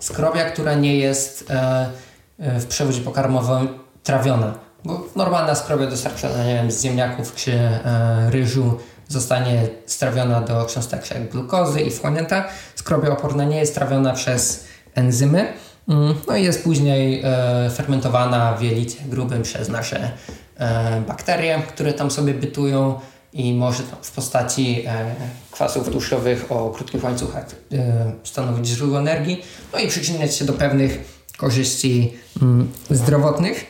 skrobia, 0.00 0.44
która 0.44 0.74
nie 0.74 0.98
jest 0.98 1.50
e, 1.50 1.90
e, 2.38 2.60
w 2.60 2.66
przewodzie 2.66 3.00
pokarmowym 3.00 3.68
trawiona 4.02 4.65
bo 4.86 5.06
normalna 5.16 5.54
skrobia 5.54 5.86
dostarczona 5.86 6.44
nie 6.44 6.54
wiem, 6.54 6.70
z 6.70 6.82
ziemniaków 6.82 7.34
czy 7.34 7.52
e, 7.52 8.30
ryżu 8.30 8.78
zostanie 9.08 9.68
strawiona 9.86 10.40
do 10.40 10.64
cząstek 10.64 11.04
glukozy 11.30 11.80
i 11.80 11.90
wchłonięta. 11.90 12.44
Skrobia 12.74 13.10
oporna 13.10 13.44
nie 13.44 13.56
jest 13.56 13.74
trawiona 13.74 14.12
przez 14.12 14.64
enzymy, 14.94 15.52
mm, 15.88 16.14
no 16.28 16.36
i 16.36 16.42
jest 16.42 16.64
później 16.64 17.22
e, 17.24 17.70
fermentowana 17.70 18.52
w 18.52 18.62
jelicie 18.62 19.04
grubym 19.04 19.42
przez 19.42 19.68
nasze 19.68 20.10
e, 20.58 21.00
bakterie, 21.00 21.62
które 21.68 21.92
tam 21.92 22.10
sobie 22.10 22.34
bytują 22.34 23.00
i 23.32 23.54
może 23.54 23.82
w 24.02 24.10
postaci 24.10 24.84
e, 24.86 25.14
kwasów 25.50 25.90
tłuszczowych 25.90 26.52
o 26.52 26.70
krótkich 26.70 27.04
łańcuchach 27.04 27.46
e, 27.72 28.12
stanowić 28.24 28.66
źródło 28.66 28.98
energii, 28.98 29.42
no 29.72 29.78
i 29.78 29.88
przyczyniać 29.88 30.36
się 30.36 30.44
do 30.44 30.52
pewnych 30.52 31.15
korzyści 31.36 32.12
mm, 32.42 32.68
zdrowotnych. 32.90 33.66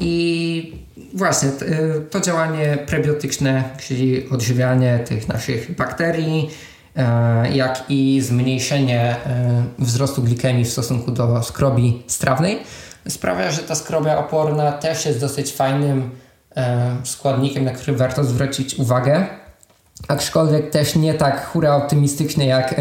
I 0.00 0.80
właśnie 1.14 1.50
to 2.10 2.20
działanie 2.20 2.78
prebiotyczne, 2.86 3.64
czyli 3.78 4.28
odżywianie 4.28 4.98
tych 4.98 5.28
naszych 5.28 5.76
bakterii, 5.76 6.50
e, 6.96 7.56
jak 7.56 7.84
i 7.88 8.20
zmniejszenie 8.20 9.00
e, 9.00 9.64
wzrostu 9.78 10.22
glikemii 10.22 10.64
w 10.64 10.70
stosunku 10.70 11.10
do 11.10 11.42
skrobi 11.42 12.02
strawnej, 12.06 12.58
sprawia, 13.08 13.50
że 13.50 13.62
ta 13.62 13.74
skrobia 13.74 14.18
oporna 14.18 14.72
też 14.72 15.06
jest 15.06 15.20
dosyć 15.20 15.52
fajnym 15.52 16.10
e, 16.56 16.96
składnikiem, 17.04 17.64
na 17.64 17.70
który 17.70 17.96
warto 17.96 18.24
zwrócić 18.24 18.74
uwagę. 18.74 19.26
Aczkolwiek 20.08 20.70
też 20.70 20.96
nie 20.96 21.14
tak 21.14 21.46
hura 21.46 21.76
optymistycznie, 21.76 22.46
jak 22.46 22.74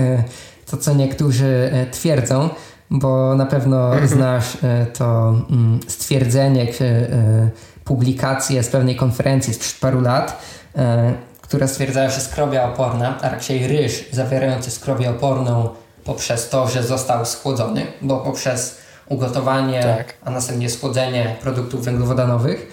to, 0.66 0.78
co 0.78 0.94
niektórzy 0.94 1.72
twierdzą 1.92 2.50
bo 2.90 3.36
na 3.36 3.46
pewno 3.46 3.86
mhm. 3.86 4.08
znasz 4.08 4.58
e, 4.64 4.86
to 4.86 5.36
mm, 5.50 5.80
stwierdzenie, 5.88 6.64
e, 6.82 7.50
publikację 7.84 8.64
z 8.64 8.70
pewnej 8.70 8.96
konferencji 8.96 9.54
sprzed 9.54 9.80
paru 9.80 10.02
lat, 10.02 10.42
e, 10.76 11.14
która 11.42 11.68
stwierdzała, 11.68 12.10
że 12.10 12.22
skrobia 12.22 12.64
oporna, 12.64 13.22
a 13.22 13.30
raczej 13.30 13.68
ryż 13.68 14.06
zawierający 14.12 14.72
skrobię 14.72 15.10
oporną 15.10 15.70
poprzez 16.04 16.50
to, 16.50 16.68
że 16.68 16.84
został 16.84 17.26
schłodzony, 17.26 17.86
bo 18.02 18.18
poprzez 18.18 18.78
ugotowanie, 19.08 19.84
tak. 19.84 20.14
a 20.26 20.32
następnie 20.32 20.70
schłodzenie 20.70 21.36
produktów 21.42 21.86
węglowodanowych 21.86 22.68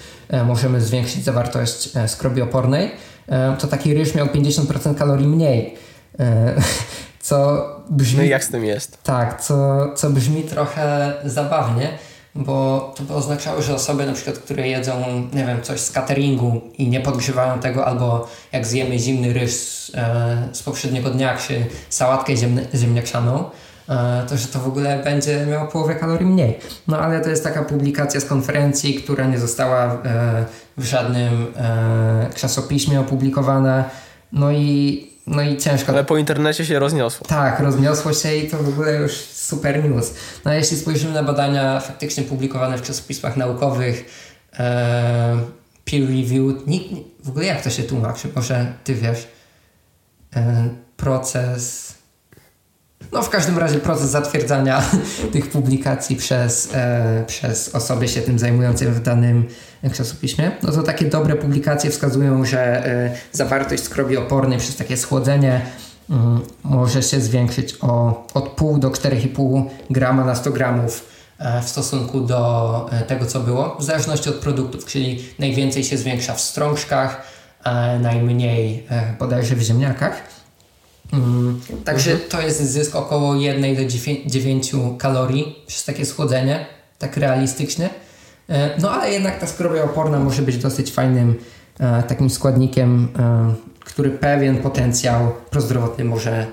możemy 0.46 0.80
zwiększyć 0.80 1.24
zawartość 1.24 1.90
skrobi 2.06 2.42
opornej, 2.42 2.90
to 3.58 3.66
taki 3.66 3.94
ryż 3.94 4.14
miał 4.14 4.26
50% 4.26 4.94
kalorii 4.94 5.26
mniej. 5.26 5.76
Co 7.26 7.66
brzmi... 7.90 8.18
No 8.18 8.24
i 8.24 8.28
jak 8.28 8.44
z 8.44 8.48
tym 8.48 8.64
jest? 8.64 9.02
Tak, 9.02 9.40
co, 9.40 9.86
co 9.94 10.10
brzmi 10.10 10.42
trochę 10.42 11.12
zabawnie, 11.24 11.88
bo 12.34 12.92
to 12.96 13.02
by 13.02 13.14
oznaczało, 13.14 13.62
że 13.62 13.74
osoby 13.74 14.06
na 14.06 14.12
przykład, 14.12 14.38
które 14.38 14.68
jedzą, 14.68 14.92
nie 15.32 15.46
wiem, 15.46 15.62
coś 15.62 15.80
z 15.80 15.90
cateringu 15.90 16.60
i 16.78 16.88
nie 16.88 17.00
podgrzewają 17.00 17.60
tego, 17.60 17.86
albo 17.86 18.28
jak 18.52 18.66
zjemy 18.66 18.98
zimny 18.98 19.32
ryż 19.32 19.50
z, 19.52 19.92
e, 19.94 20.48
z 20.52 20.62
poprzedniego 20.62 21.10
dnia, 21.10 21.36
czy 21.36 21.66
sałatkę 21.88 22.36
ziemne, 22.36 22.62
ziemniaczaną, 22.74 23.44
to 24.28 24.36
że 24.36 24.46
to 24.48 24.58
w 24.58 24.66
ogóle 24.66 25.02
będzie 25.04 25.46
miało 25.46 25.68
połowę 25.68 25.94
kalorii 25.94 26.26
mniej. 26.26 26.58
No 26.88 26.98
ale 26.98 27.20
to 27.20 27.30
jest 27.30 27.44
taka 27.44 27.64
publikacja 27.64 28.20
z 28.20 28.24
konferencji, 28.24 28.94
która 28.94 29.26
nie 29.26 29.38
została 29.38 30.02
w 30.76 30.84
żadnym 30.84 31.46
czasopiśmie 32.34 33.00
opublikowana. 33.00 33.84
No 34.32 34.52
i, 34.52 35.15
no 35.26 35.42
i 35.42 35.56
ciężko. 35.56 35.92
Ale 35.92 36.04
po 36.04 36.16
internecie 36.16 36.66
się 36.66 36.78
rozniosło. 36.78 37.26
Tak, 37.26 37.60
rozniosło 37.60 38.12
się 38.12 38.36
i 38.36 38.50
to 38.50 38.56
w 38.56 38.68
ogóle 38.68 38.96
już 38.96 39.12
super 39.16 39.84
news. 39.84 40.14
No 40.44 40.50
a 40.50 40.54
jeśli 40.54 40.76
spojrzymy 40.76 41.14
na 41.14 41.22
badania 41.22 41.80
faktycznie 41.80 42.24
publikowane 42.24 42.78
w 42.78 42.82
czasopismach 42.82 43.36
naukowych, 43.36 44.04
e, 44.58 45.38
peer 45.84 46.02
reviewed, 46.02 46.66
nie, 46.66 46.80
w 47.24 47.28
ogóle 47.28 47.44
jak 47.44 47.62
to 47.62 47.70
się 47.70 47.82
tłumaczy? 47.82 48.28
Może 48.36 48.72
ty 48.84 48.94
wiesz? 48.94 49.28
E, 50.36 50.68
proces. 50.96 51.85
No, 53.12 53.22
w 53.22 53.30
każdym 53.30 53.58
razie 53.58 53.78
proces 53.78 54.10
zatwierdzania 54.10 54.82
tych 55.32 55.50
publikacji 55.50 56.16
przez, 56.16 56.74
e, 56.74 57.24
przez 57.26 57.74
osoby 57.74 58.08
się 58.08 58.20
tym 58.20 58.38
zajmujące 58.38 58.86
w 58.86 59.02
danym 59.02 59.48
czasopiśmie. 59.92 60.50
No 60.62 60.72
to 60.72 60.82
takie 60.82 61.04
dobre 61.04 61.36
publikacje 61.36 61.90
wskazują, 61.90 62.44
że 62.44 62.86
e, 62.86 63.16
zawartość 63.32 63.82
skrobi 63.82 64.16
opornej 64.16 64.58
przez 64.58 64.76
takie 64.76 64.96
schłodzenie 64.96 65.60
mm, 66.10 66.40
może 66.64 67.02
się 67.02 67.20
zwiększyć 67.20 67.76
o 67.80 68.26
od 68.34 68.48
pół 68.48 68.78
do 68.78 68.90
4,5 68.90 69.64
grama 69.90 70.24
na 70.24 70.34
100 70.34 70.50
gramów 70.50 71.04
e, 71.38 71.62
w 71.62 71.68
stosunku 71.68 72.20
do 72.20 72.88
e, 72.92 73.02
tego, 73.02 73.26
co 73.26 73.40
było, 73.40 73.76
w 73.80 73.84
zależności 73.84 74.28
od 74.28 74.36
produktów, 74.36 74.84
czyli 74.84 75.24
najwięcej 75.38 75.84
się 75.84 75.96
zwiększa 75.96 76.34
w 76.34 76.40
strążkach, 76.40 77.36
najmniej 78.00 78.86
bodajże 79.18 79.56
w 79.56 79.62
ziemniakach. 79.62 80.35
Mm, 81.12 81.60
także 81.84 82.12
mhm. 82.12 82.30
to 82.30 82.40
jest 82.40 82.62
zysk 82.62 82.96
około 82.96 83.34
1 83.34 83.76
do 83.76 83.82
9 84.26 84.72
kalorii 84.98 85.64
przez 85.66 85.84
takie 85.84 86.06
schłodzenie, 86.06 86.66
tak 86.98 87.16
realistycznie. 87.16 87.90
E, 88.48 88.80
no 88.80 88.90
ale 88.90 89.12
jednak 89.12 89.38
ta 89.38 89.46
skrobia 89.46 89.84
oporna 89.84 90.18
może 90.18 90.42
być 90.42 90.58
dosyć 90.58 90.92
fajnym 90.92 91.34
e, 91.80 92.02
takim 92.02 92.30
składnikiem, 92.30 93.08
e, 93.18 93.54
który 93.80 94.10
pewien 94.10 94.56
potencjał 94.56 95.32
prozdrowotny 95.50 96.04
może 96.04 96.46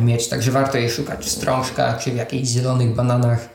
mieć. 0.00 0.28
Także 0.28 0.50
warto 0.50 0.78
jej 0.78 0.90
szukać 0.90 1.26
w 1.26 1.30
strążkach 1.30 1.98
czy 1.98 2.10
w 2.10 2.16
jakichś 2.16 2.48
zielonych 2.48 2.94
bananach. 2.94 3.48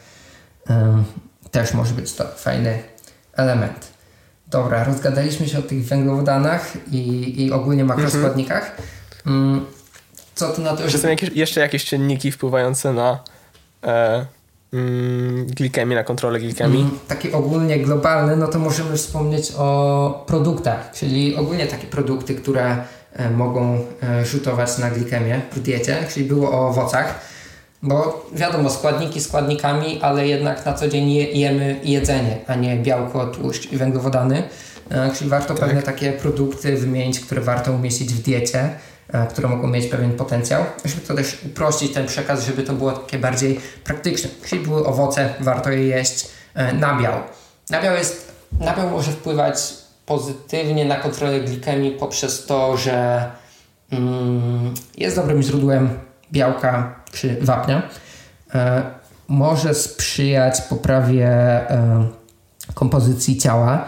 Też 1.52 1.74
może 1.74 1.94
być 1.94 2.14
to 2.14 2.26
fajny 2.38 2.80
element. 3.34 3.88
Dobra, 4.48 4.84
rozgadaliśmy 4.84 5.48
się 5.48 5.60
o 5.60 5.62
tych 5.62 5.86
węglowodanach 5.86 6.74
i, 6.92 7.34
i 7.46 7.52
ogólnie 7.52 7.86
makroskładnikach. 7.86 8.76
Mhm. 9.26 9.66
Co 10.40 10.62
na 10.62 10.76
to? 10.76 10.90
Że 10.90 10.98
są 10.98 11.08
jakieś, 11.08 11.30
jeszcze 11.36 11.60
jakieś 11.60 11.86
czynniki 11.86 12.32
wpływające 12.32 12.94
na 12.94 13.20
e, 13.84 14.26
mm, 14.74 15.48
glikemii, 15.48 15.96
na 15.96 16.04
kontrolę 16.04 16.40
glikemii? 16.40 16.82
Mm, 16.82 17.00
taki 17.08 17.32
ogólnie 17.32 17.80
globalny, 17.80 18.36
no 18.36 18.48
to 18.48 18.60
możemy 18.60 18.98
wspomnieć 18.98 19.52
o 19.58 20.24
produktach, 20.28 20.92
czyli 20.94 21.36
ogólnie 21.36 21.68
takie 21.68 21.88
produkty, 21.88 22.36
które 22.36 22.78
e, 23.14 23.30
mogą 23.30 23.80
e, 24.04 24.26
rzutować 24.26 24.78
na 24.78 24.90
glikemię 24.90 25.42
w 25.52 25.60
diecie, 25.60 25.98
czyli 26.14 26.26
było 26.26 26.52
o 26.52 26.68
owocach. 26.68 27.20
Bo 27.84 28.26
wiadomo, 28.34 28.70
składniki 28.70 29.22
składnikami, 29.22 30.00
ale 30.02 30.28
jednak 30.28 30.66
na 30.66 30.74
co 30.74 30.88
dzień 30.88 31.12
je, 31.12 31.32
jemy 31.32 31.80
jedzenie, 31.84 32.38
a 32.48 32.56
nie 32.56 32.78
białko, 32.78 33.28
tłuszcz 33.28 33.72
i 33.72 33.78
węglowodany. 33.78 34.44
E, 34.90 35.12
czyli 35.16 35.30
warto 35.30 35.54
tak. 35.54 35.66
pewne 35.66 35.82
takie 35.82 36.12
produkty 36.12 36.78
wymienić, 36.78 37.20
które 37.20 37.42
warto 37.42 37.72
umieścić 37.72 38.14
w 38.14 38.22
diecie. 38.22 38.70
E, 39.14 39.28
które 39.28 39.48
mogą 39.48 39.68
mieć 39.68 39.88
pewien 39.88 40.12
potencjał, 40.12 40.64
żeby 40.86 41.02
to 41.02 41.16
też 41.16 41.38
uprościć 41.46 41.94
ten 41.94 42.08
przekaz, 42.08 42.46
żeby 42.46 42.64
to 42.64 42.74
było 42.74 42.92
takie 42.92 43.20
bardziej 43.20 43.60
praktyczne. 43.84 44.30
Jeśli 44.42 44.60
były 44.60 44.86
owoce, 44.86 45.34
warto 45.40 45.70
je 45.72 45.88
jeść. 45.88 46.28
E, 46.54 46.74
nabiał. 46.74 47.14
Nabiał, 47.70 47.96
jest, 47.96 48.32
nabiał 48.60 48.90
może 48.90 49.12
wpływać 49.12 49.74
pozytywnie 50.06 50.86
na 50.86 50.96
kontrolę 50.96 51.40
glikemii 51.40 51.92
poprzez 51.92 52.46
to, 52.46 52.78
że 52.78 53.26
mm, 53.92 54.74
jest 54.98 55.16
dobrym 55.16 55.42
źródłem 55.42 55.90
białka 56.32 56.96
czy 57.12 57.38
wapnia. 57.42 57.82
E, 58.54 58.84
może 59.28 59.74
sprzyjać 59.74 60.62
poprawie 60.62 61.28
e, 61.28 62.08
kompozycji 62.74 63.38
ciała 63.38 63.88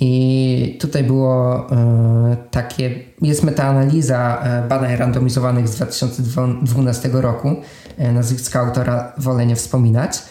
i 0.00 0.78
tutaj 0.80 1.04
było 1.04 1.66
e, 1.70 2.36
takie, 2.50 2.90
jest 3.22 3.42
metaanaliza 3.42 4.42
e, 4.42 4.68
badań 4.68 4.96
randomizowanych 4.96 5.68
z 5.68 5.76
2012 5.76 7.08
roku. 7.12 7.56
E, 7.98 8.12
nazwiska 8.12 8.60
autora 8.60 9.12
wolę 9.18 9.46
nie 9.46 9.56
wspominać, 9.56 10.22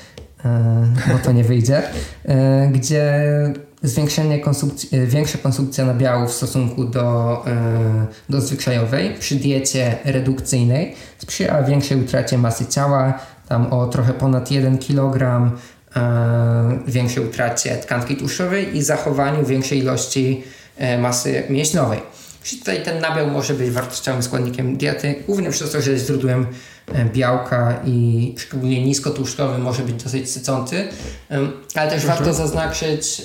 bo 1.12 1.20
to 1.24 1.32
nie 1.32 1.44
wyjdzie, 1.44 1.84
gdzie 2.72 3.24
zwiększenie 3.84 4.40
konsumpcji, 4.40 4.90
większa 5.08 5.38
konsumpcja 5.38 5.86
nabiału 5.86 6.28
w 6.28 6.32
stosunku 6.32 6.86
do, 6.86 7.46
do 8.30 8.42
zwyczajowej 8.42 9.14
przy 9.20 9.36
diecie 9.36 9.98
redukcyjnej 10.06 10.96
sprzyja 11.18 11.64
większej 11.64 12.02
utracie 12.02 12.38
masy 12.38 12.66
ciała, 12.66 13.20
tam 13.48 13.74
o 13.74 13.88
trochę 13.88 14.14
ponad 14.14 14.52
1 14.52 14.78
kg 14.78 15.52
większej 16.88 17.26
utracie 17.26 17.78
tkanki 17.78 18.16
tłuszczowej 18.16 18.78
i 18.78 18.84
zachowaniu 18.84 19.46
większej 19.46 19.80
ilości 19.80 20.44
e, 20.78 20.98
masy 20.98 21.44
mięśniowej. 21.50 22.00
Czyli 22.44 22.60
tutaj 22.60 22.84
ten 22.84 23.02
nabiał 23.02 23.28
może 23.28 23.54
być 23.54 23.72
wartościowym 23.72 24.24
składnikiem 24.24 24.78
diety, 24.78 25.16
głównie 25.28 25.52
przez 25.52 25.72
to, 25.72 25.82
że 25.82 25.92
jest 25.92 26.08
źródłem 26.08 26.48
e, 26.94 27.06
białka 27.06 27.80
i 27.86 28.36
szczególnie 28.38 28.86
niskotłuszczowy 28.86 29.58
może 29.58 29.84
być 29.84 30.04
dosyć 30.04 30.32
sycący, 30.32 30.88
ale 31.76 31.92
też 31.92 32.06
warto 32.06 32.34
zaznaczyć, 32.34 33.22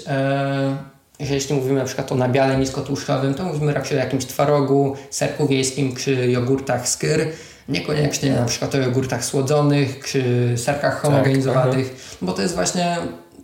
że 1.21 1.35
jeśli 1.35 1.55
mówimy 1.55 1.79
na 1.79 1.85
przykład 1.85 2.12
o 2.12 2.15
nabiale 2.15 2.57
niskotłuszczowym, 2.57 3.35
to 3.35 3.45
mówimy 3.45 3.75
raczej 3.75 3.99
o 3.99 4.01
jakimś 4.01 4.27
twarogu, 4.27 4.97
serku 5.11 5.47
wiejskim 5.47 5.97
czy 5.97 6.31
jogurtach 6.31 6.89
skyr, 6.89 7.27
Niekoniecznie 7.69 8.33
na 8.33 8.45
przykład 8.45 8.75
o 8.75 8.79
jogurtach 8.79 9.25
słodzonych 9.25 10.05
czy 10.05 10.53
serkach 10.57 10.93
tak, 10.93 11.03
homogenizowanych, 11.03 11.89
tak, 11.89 11.99
bo 12.23 12.33
to 12.33 12.43
jest 12.43 12.55
właśnie 12.55 12.97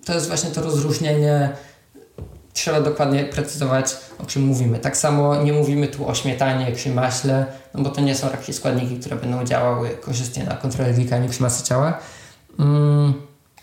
to 0.05 0.15
jest 0.15 0.29
właśnie 0.29 0.51
to 0.51 0.63
rozróżnienie 0.63 1.51
trzeba 2.53 2.81
dokładnie 2.81 3.25
precyzować, 3.25 3.97
o 4.19 4.27
czym 4.27 4.43
mówimy. 4.43 4.79
Tak 4.79 4.97
samo 4.97 5.43
nie 5.43 5.53
mówimy 5.53 5.89
tu 5.89 6.09
o 6.09 6.15
śmietanie 6.15 6.73
czy 6.77 6.91
maśle, 6.91 7.47
no 7.75 7.83
bo 7.83 7.91
to 7.91 8.01
nie 8.01 8.15
są 8.15 8.29
raczej 8.29 8.55
składniki, 8.55 8.99
które 9.01 9.17
będą 9.17 9.45
działały 9.45 9.89
korzystnie 9.89 10.45
na 10.45 10.55
kontrolę 10.55 10.93
glikemii 10.93 11.31
czy 11.31 11.43
masy 11.43 11.65
ciała. 11.65 11.99
Mm, 12.59 13.13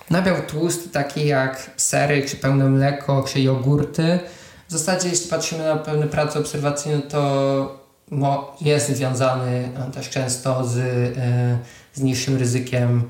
nabiał 0.09 0.35
tłusty, 0.47 0.89
taki 0.89 1.27
jak 1.27 1.71
sery, 1.77 2.25
czy 2.29 2.35
pełne 2.35 2.69
mleko, 2.69 3.23
czy 3.27 3.41
jogurty. 3.41 4.19
W 4.67 4.71
zasadzie, 4.71 5.09
jeśli 5.09 5.29
patrzymy 5.29 5.63
na 5.63 5.75
pewne 5.75 6.07
prace 6.07 6.39
obserwacyjne, 6.39 7.01
to 7.01 7.86
jest 8.61 8.89
związany 8.89 9.69
e, 9.87 9.91
też 9.91 10.09
często 10.09 10.67
z, 10.67 10.77
e, 10.77 11.57
z 11.93 12.01
niższym 12.01 12.37
ryzykiem 12.37 13.09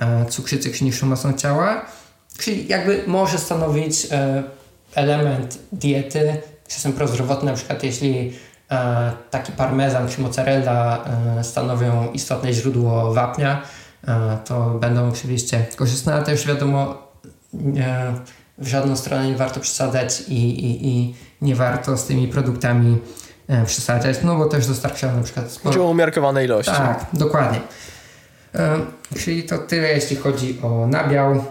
e, 0.00 0.26
cukrzycy 0.26 0.72
czy 0.72 0.84
niższą 0.84 1.06
masą 1.06 1.32
ciała, 1.32 1.84
czyli 2.38 2.68
jakby 2.68 3.02
może 3.06 3.38
stanowić 3.38 4.06
element 4.94 5.58
diety, 5.72 6.36
czasem 6.68 6.92
prozdrowotny, 6.92 7.50
na 7.50 7.56
przykład 7.56 7.82
jeśli 7.82 8.32
taki 9.30 9.52
parmezan 9.52 10.08
czy 10.08 10.20
mozzarella 10.20 11.04
stanowią 11.42 12.12
istotne 12.12 12.52
źródło 12.52 13.14
wapnia, 13.14 13.62
to 14.44 14.70
będą 14.70 15.08
oczywiście 15.08 15.66
korzystne, 15.76 16.14
ale 16.14 16.22
też 16.22 16.46
wiadomo, 16.46 17.08
w 18.58 18.66
żadną 18.68 18.96
stronę 18.96 19.26
nie 19.26 19.36
warto 19.36 19.60
przesadzać 19.60 20.20
i, 20.20 20.64
i, 20.64 20.88
i 20.88 21.14
nie 21.42 21.54
warto 21.54 21.96
z 21.96 22.04
tymi 22.04 22.28
produktami 22.28 22.98
E, 22.98 23.27
przesadzać, 23.66 24.16
no 24.22 24.36
bo 24.36 24.46
też 24.46 24.66
dostarczają 24.66 25.16
na 25.16 25.22
przykład 25.22 25.50
sporo... 25.50 25.72
Chodzi 25.72 25.80
o 25.80 25.90
umiarkowane 25.90 26.44
ilości. 26.44 26.72
Tak, 26.72 27.06
dokładnie. 27.12 27.60
E, 28.54 28.78
czyli 29.18 29.42
to 29.42 29.58
tyle, 29.58 29.88
jeśli 29.88 30.16
chodzi 30.16 30.58
o 30.62 30.86
nabiał. 30.86 31.44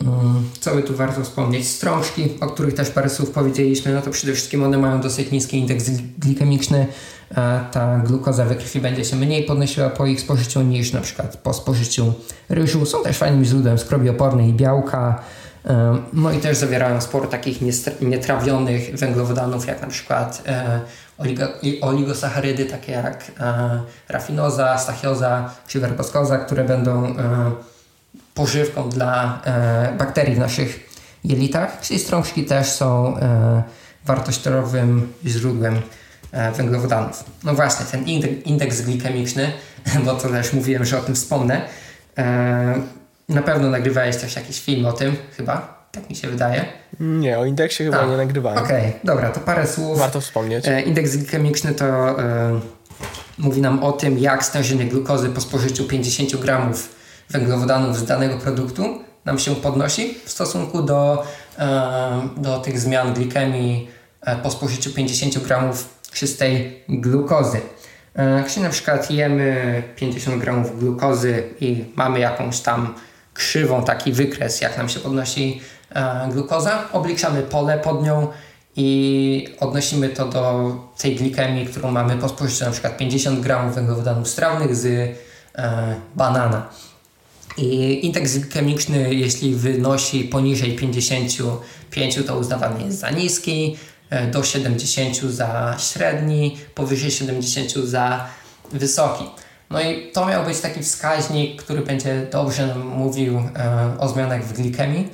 Mm, 0.00 0.50
co 0.60 0.74
by 0.74 0.82
tu 0.82 0.96
warto 0.96 1.22
wspomnieć? 1.22 1.68
Strążki, 1.68 2.28
o 2.40 2.46
których 2.46 2.74
też 2.74 2.90
parę 2.90 3.10
słów 3.10 3.30
powiedzieliśmy, 3.30 3.94
no 3.94 4.02
to 4.02 4.10
przede 4.10 4.32
wszystkim 4.32 4.62
one 4.62 4.78
mają 4.78 5.00
dosyć 5.00 5.30
niski 5.30 5.58
indeks 5.58 5.90
glikemiczny. 6.18 6.86
E, 7.36 7.60
ta 7.72 7.98
glukoza 7.98 8.44
we 8.44 8.54
krwi 8.54 8.80
będzie 8.80 9.04
się 9.04 9.16
mniej 9.16 9.44
podnosiła 9.44 9.90
po 9.90 10.06
ich 10.06 10.20
spożyciu 10.20 10.62
niż 10.62 10.92
na 10.92 11.00
przykład 11.00 11.36
po 11.36 11.54
spożyciu 11.54 12.12
ryżu. 12.48 12.86
Są 12.86 13.02
też 13.02 13.18
fajnym 13.18 13.44
źródłem 13.44 13.78
skrobi 13.78 14.08
opornej 14.08 14.48
i 14.48 14.52
białka. 14.52 15.22
No 16.12 16.32
i 16.32 16.38
też 16.38 16.56
zawierają 16.56 17.00
sporo 17.00 17.26
takich 17.26 17.58
nietrawionych 18.00 18.96
węglowodanów, 18.96 19.66
jak 19.66 19.82
na 19.82 19.88
przykład 19.88 20.42
oligosacharydy 21.80 22.64
takie 22.64 22.92
jak 22.92 23.24
e, 23.40 23.80
rafinoza, 24.08 24.78
stachioza 24.78 25.50
czy 25.66 25.80
werboskoza, 25.80 26.38
które 26.38 26.64
będą 26.64 27.06
e, 27.06 27.14
pożywką 28.34 28.88
dla 28.88 29.42
e, 29.44 29.94
bakterii 29.98 30.34
w 30.34 30.38
naszych 30.38 30.90
jelitach. 31.24 31.80
Czyli 31.80 32.00
strączki 32.00 32.44
też 32.44 32.66
są 32.66 33.16
wartościowym 34.04 35.12
źródłem 35.26 35.80
węglowodanów. 36.56 37.24
No 37.44 37.54
właśnie, 37.54 37.86
ten 37.86 38.04
indeks 38.44 38.80
glikemiczny, 38.80 39.52
bo 40.04 40.14
to 40.14 40.28
też 40.28 40.52
mówiłem, 40.52 40.84
że 40.84 40.98
o 40.98 41.02
tym 41.02 41.14
wspomnę, 41.14 41.68
Na 43.28 43.42
pewno 43.42 43.70
nagrywałeś 43.70 44.16
też 44.16 44.36
jakiś 44.36 44.60
film 44.60 44.86
o 44.86 44.92
tym, 44.92 45.16
chyba, 45.36 45.86
tak 45.92 46.10
mi 46.10 46.16
się 46.16 46.28
wydaje. 46.28 46.64
Nie, 47.00 47.38
o 47.38 47.44
indeksie 47.44 47.84
chyba 47.84 48.00
A, 48.00 48.06
nie 48.06 48.16
nagrywałem. 48.16 48.58
Okej, 48.58 48.88
okay, 48.88 49.00
dobra, 49.04 49.30
to 49.30 49.40
parę 49.40 49.66
słów. 49.66 49.98
Warto 49.98 50.20
wspomnieć. 50.20 50.64
Indeks 50.86 51.16
glikemiczny 51.16 51.74
to 51.74 51.84
e, 52.20 52.60
mówi 53.38 53.60
nam 53.60 53.82
o 53.82 53.92
tym, 53.92 54.18
jak 54.18 54.44
stężenie 54.44 54.84
glukozy 54.84 55.28
po 55.28 55.40
spożyciu 55.40 55.84
50 55.84 56.36
gramów 56.36 56.94
węglowodanów 57.30 57.98
z 57.98 58.04
danego 58.04 58.38
produktu 58.38 59.04
nam 59.24 59.38
się 59.38 59.54
podnosi 59.54 60.14
w 60.24 60.30
stosunku 60.30 60.82
do, 60.82 61.26
e, 61.58 62.28
do 62.36 62.58
tych 62.58 62.80
zmian 62.80 63.14
glikemii 63.14 63.88
e, 64.20 64.36
po 64.36 64.50
spożyciu 64.50 64.90
50 64.90 65.38
gramów 65.38 65.98
czystej 66.12 66.82
glukozy. 66.88 67.60
E, 68.16 68.42
jeśli 68.44 68.62
na 68.62 68.70
przykład 68.70 69.10
jemy 69.10 69.82
50 69.96 70.40
gramów 70.40 70.80
glukozy 70.80 71.42
i 71.60 71.84
mamy 71.96 72.20
jakąś 72.20 72.60
tam 72.60 72.94
krzywą, 73.34 73.84
taki 73.84 74.12
wykres, 74.12 74.60
jak 74.60 74.78
nam 74.78 74.88
się 74.88 75.00
podnosi 75.00 75.60
glukoza, 76.32 76.88
obliczamy 76.92 77.42
pole 77.42 77.78
pod 77.78 78.04
nią 78.04 78.28
i 78.76 79.48
odnosimy 79.60 80.08
to 80.08 80.28
do 80.28 80.76
tej 80.98 81.16
glikemii, 81.16 81.66
którą 81.66 81.90
mamy 81.90 82.16
po 82.16 82.28
spożyciu 82.28 82.70
przykład 82.70 82.96
50 82.96 83.40
gramów 83.40 83.74
węglowodanów 83.74 84.28
strawnych 84.28 84.76
z 84.76 85.16
banana. 86.14 86.68
I 87.56 88.00
indeks 88.06 88.38
glikemiczny, 88.38 89.14
jeśli 89.14 89.54
wynosi 89.54 90.24
poniżej 90.24 90.76
55, 90.76 92.18
to 92.26 92.38
uznawany 92.38 92.84
jest 92.84 92.98
za 92.98 93.10
niski, 93.10 93.76
e, 94.10 94.26
do 94.26 94.44
70 94.44 95.16
za 95.16 95.76
średni, 95.78 96.56
powyżej 96.74 97.10
70 97.10 97.72
za 97.86 98.26
wysoki. 98.72 99.24
No 99.70 99.80
i 99.80 100.12
to 100.12 100.26
miał 100.26 100.44
być 100.44 100.60
taki 100.60 100.82
wskaźnik, 100.82 101.62
który 101.62 101.82
będzie 101.82 102.26
dobrze 102.32 102.66
nam 102.66 102.86
mówił 102.86 103.38
e, 103.38 103.96
o 103.98 104.08
zmianach 104.08 104.44
w 104.44 104.52
glikemii. 104.52 105.10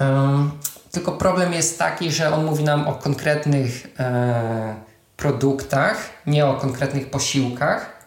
E, 0.00 0.48
tylko 0.90 1.12
problem 1.12 1.52
jest 1.52 1.78
taki, 1.78 2.10
że 2.10 2.34
on 2.34 2.44
mówi 2.44 2.64
nam 2.64 2.88
o 2.88 2.92
konkretnych 2.92 3.86
e, 3.98 4.74
produktach, 5.16 5.96
nie 6.26 6.46
o 6.46 6.54
konkretnych 6.54 7.10
posiłkach 7.10 8.02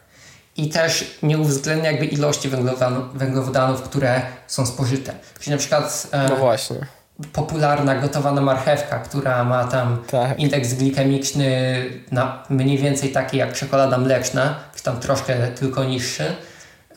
i 0.58 0.70
też 0.70 1.20
nie 1.24 1.38
uwzględnia 1.38 1.92
jakby 1.92 2.06
ilości 2.06 2.50
węglowodanów, 2.50 3.18
węglowodanów 3.18 3.82
które 3.82 4.22
są 4.48 4.66
spożyte. 4.66 5.14
Czyli 5.40 5.52
na 5.52 5.58
przykład 5.58 6.08
e, 6.12 6.30
no 6.30 6.36
właśnie. 6.36 6.88
Popularna 7.34 7.95
gotowana 7.95 8.41
marchewka, 8.41 8.99
która 8.99 9.43
ma 9.43 9.63
tam 9.63 10.03
tak. 10.11 10.39
indeks 10.39 10.74
glikemiczny 10.74 11.76
na 12.11 12.43
mniej 12.49 12.78
więcej 12.78 13.09
taki 13.11 13.38
jak 13.38 13.53
czekolada 13.53 13.97
mleczna, 13.97 14.55
czy 14.76 14.84
tam 14.84 14.99
troszkę 14.99 15.47
tylko 15.47 15.84
niższy. 15.84 16.36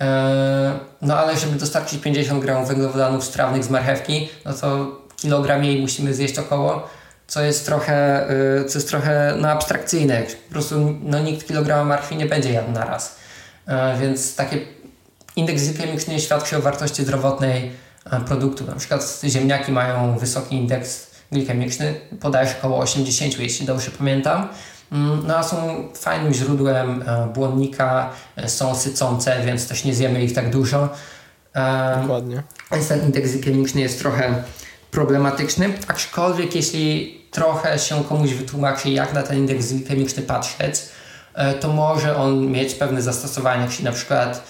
E, 0.01 0.79
no 1.03 1.19
ale 1.19 1.37
żeby 1.37 1.59
dostarczyć 1.59 2.01
50 2.01 2.43
gramów 2.43 2.69
węglowodanów 2.69 3.25
strawnych 3.25 3.65
z 3.65 3.71
marchewki, 3.71 4.29
no 4.45 4.53
to 4.53 4.99
kilogram 5.17 5.65
jej 5.65 5.81
musimy 5.81 6.15
zjeść 6.15 6.39
około 6.39 6.89
co 7.29 7.43
jest 7.43 7.67
trochę, 7.67 8.29
e, 8.31 8.65
co 8.65 8.79
jest 8.79 8.89
trochę 8.89 9.35
no, 9.39 9.51
abstrakcyjne. 9.51 10.23
Po 10.23 10.53
prostu 10.53 10.95
no, 11.03 11.19
nikt 11.19 11.49
kilograma 11.49 11.85
marchwi 11.85 12.17
nie 12.17 12.27
będzie 12.27 12.53
jadł 12.53 12.73
na 12.73 12.85
raz. 12.85 13.17
E, 13.67 13.99
więc 14.01 14.37
takie 14.37 14.59
indeks 15.37 15.65
glikemiczny 15.65 16.21
świadczy 16.21 16.57
o 16.57 16.61
wartości 16.61 17.03
zdrowotnej 17.03 17.73
e, 18.11 18.21
produktu. 18.21 18.67
Na 18.67 18.75
przykład 18.75 19.21
ziemniaki 19.25 19.73
mają 19.73 20.19
wysoki 20.19 20.57
indeks 20.57 21.11
glikemiczny, 21.33 21.95
podajesz 22.21 22.57
około 22.59 22.79
80, 22.79 23.39
jeśli 23.39 23.67
dobrze 23.67 23.91
pamiętam. 23.91 24.49
Mm, 24.93 25.23
no 25.27 25.37
a 25.37 25.43
są 25.43 25.89
fajnym 25.95 26.35
źródłem 26.35 27.05
e, 27.07 27.27
błonnika, 27.35 28.11
są 28.47 28.75
sycące, 28.75 29.43
więc 29.45 29.69
też 29.69 29.85
nie 29.85 29.95
zjemy 29.95 30.25
ich 30.25 30.35
tak 30.35 30.51
dużo. 30.51 30.89
Dokładnie. 32.03 32.43
Więc 32.73 32.89
ten 32.89 33.03
indeks 33.03 33.33
glikemiczny 33.33 33.81
jest 33.81 33.99
trochę 33.99 34.43
problematyczny, 34.91 35.73
aczkolwiek 35.89 36.55
jeśli 36.55 37.19
trochę 37.31 37.79
się 37.79 38.05
komuś 38.05 38.31
wytłumaczy, 38.31 38.91
jak 38.91 39.13
na 39.13 39.23
ten 39.23 39.39
indeks 39.39 39.73
glikemiczny 39.73 40.23
patrzeć, 40.23 40.81
E, 41.39 41.55
to 41.55 41.69
może 41.69 42.17
on 42.17 42.47
mieć 42.47 42.75
pewne 42.75 43.03
zastosowania, 43.03 43.69
czyli 43.69 43.85
na 43.85 43.93
przykład 43.93 44.43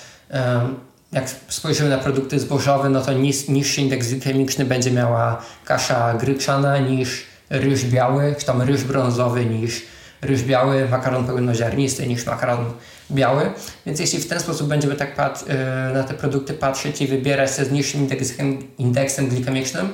jak 1.12 1.30
spojrzymy 1.48 1.90
na 1.90 1.98
produkty 1.98 2.38
zbożowe, 2.38 2.88
no 2.88 3.00
to 3.00 3.12
nis, 3.12 3.48
niższy 3.48 3.80
indeks 3.80 4.08
glikemiczny 4.08 4.64
będzie 4.64 4.90
miała 4.90 5.42
kasza 5.64 6.14
gryczana 6.14 6.78
niż 6.78 7.24
ryż 7.50 7.84
biały, 7.84 8.34
czy 8.38 8.46
tam 8.46 8.62
ryż 8.62 8.84
brązowy 8.84 9.46
niż 9.46 9.82
ryż 10.22 10.42
biały, 10.42 10.88
makaron 10.88 11.26
pełnoziarnisty 11.26 12.06
niż 12.06 12.26
makaron 12.26 12.72
biały. 13.10 13.50
Więc 13.86 14.00
jeśli 14.00 14.18
w 14.18 14.28
ten 14.28 14.40
sposób 14.40 14.68
będziemy 14.68 14.94
tak 14.94 15.14
pat, 15.14 15.44
e, 15.48 15.90
na 15.94 16.04
te 16.04 16.14
produkty 16.14 16.54
patrzeć 16.54 17.02
i 17.02 17.06
wybierać 17.06 17.56
się 17.56 17.64
z 17.64 17.70
niższym 17.70 18.00
indeksem, 18.00 18.58
indeksem 18.78 19.28
glikemicznym, 19.28 19.92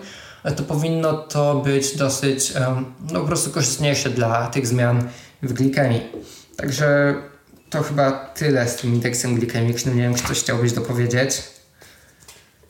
to 0.57 0.63
powinno 0.63 1.13
to 1.13 1.55
być 1.55 1.97
dosyć 1.97 2.53
no, 3.13 3.21
po 3.21 3.27
prostu 3.27 3.51
korzystniejsze 3.51 4.11
dla 4.11 4.47
tych 4.47 4.67
zmian 4.67 5.09
w 5.43 5.53
glikemii. 5.53 6.03
Także 6.57 7.15
to 7.75 7.83
chyba 7.83 8.13
tyle 8.13 8.69
z 8.69 8.77
tym 8.77 8.95
indeksem 8.95 9.35
glikemicznym. 9.35 9.97
Nie 9.97 10.03
wiem, 10.03 10.15
czy 10.15 10.23
coś 10.23 10.41
chciałbyś 10.41 10.73
dopowiedzieć. 10.73 11.43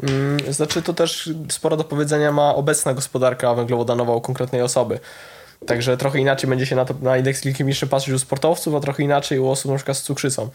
Mm, 0.03 0.53
znaczy, 0.53 0.83
to 0.83 0.95
też 0.95 1.31
sporo 1.51 1.77
do 1.77 1.85
powiedzenia 1.85 2.33
ma 2.33 2.55
obecna 2.55 2.95
gospodarka 2.95 3.55
węglowodanowa 3.55 4.15
u 4.15 4.21
konkretnej 4.21 4.63
osoby. 4.63 5.01
Także 5.67 5.97
trochę 5.97 6.19
inaczej 6.19 6.51
będzie 6.51 6.67
się 6.67 6.77
na, 6.77 6.85
to, 6.85 6.95
na 7.03 7.17
indeks 7.17 7.41
glikemiczny 7.41 7.89
patrzeć 7.89 8.15
u 8.15 8.19
sportowców, 8.19 8.75
a 8.75 8.81
trochę 8.81 9.03
inaczej 9.03 9.39
u 9.39 9.49
osób 9.49 9.75
przykład 9.77 9.97
z 9.97 10.03
cukrzycą. 10.03 10.49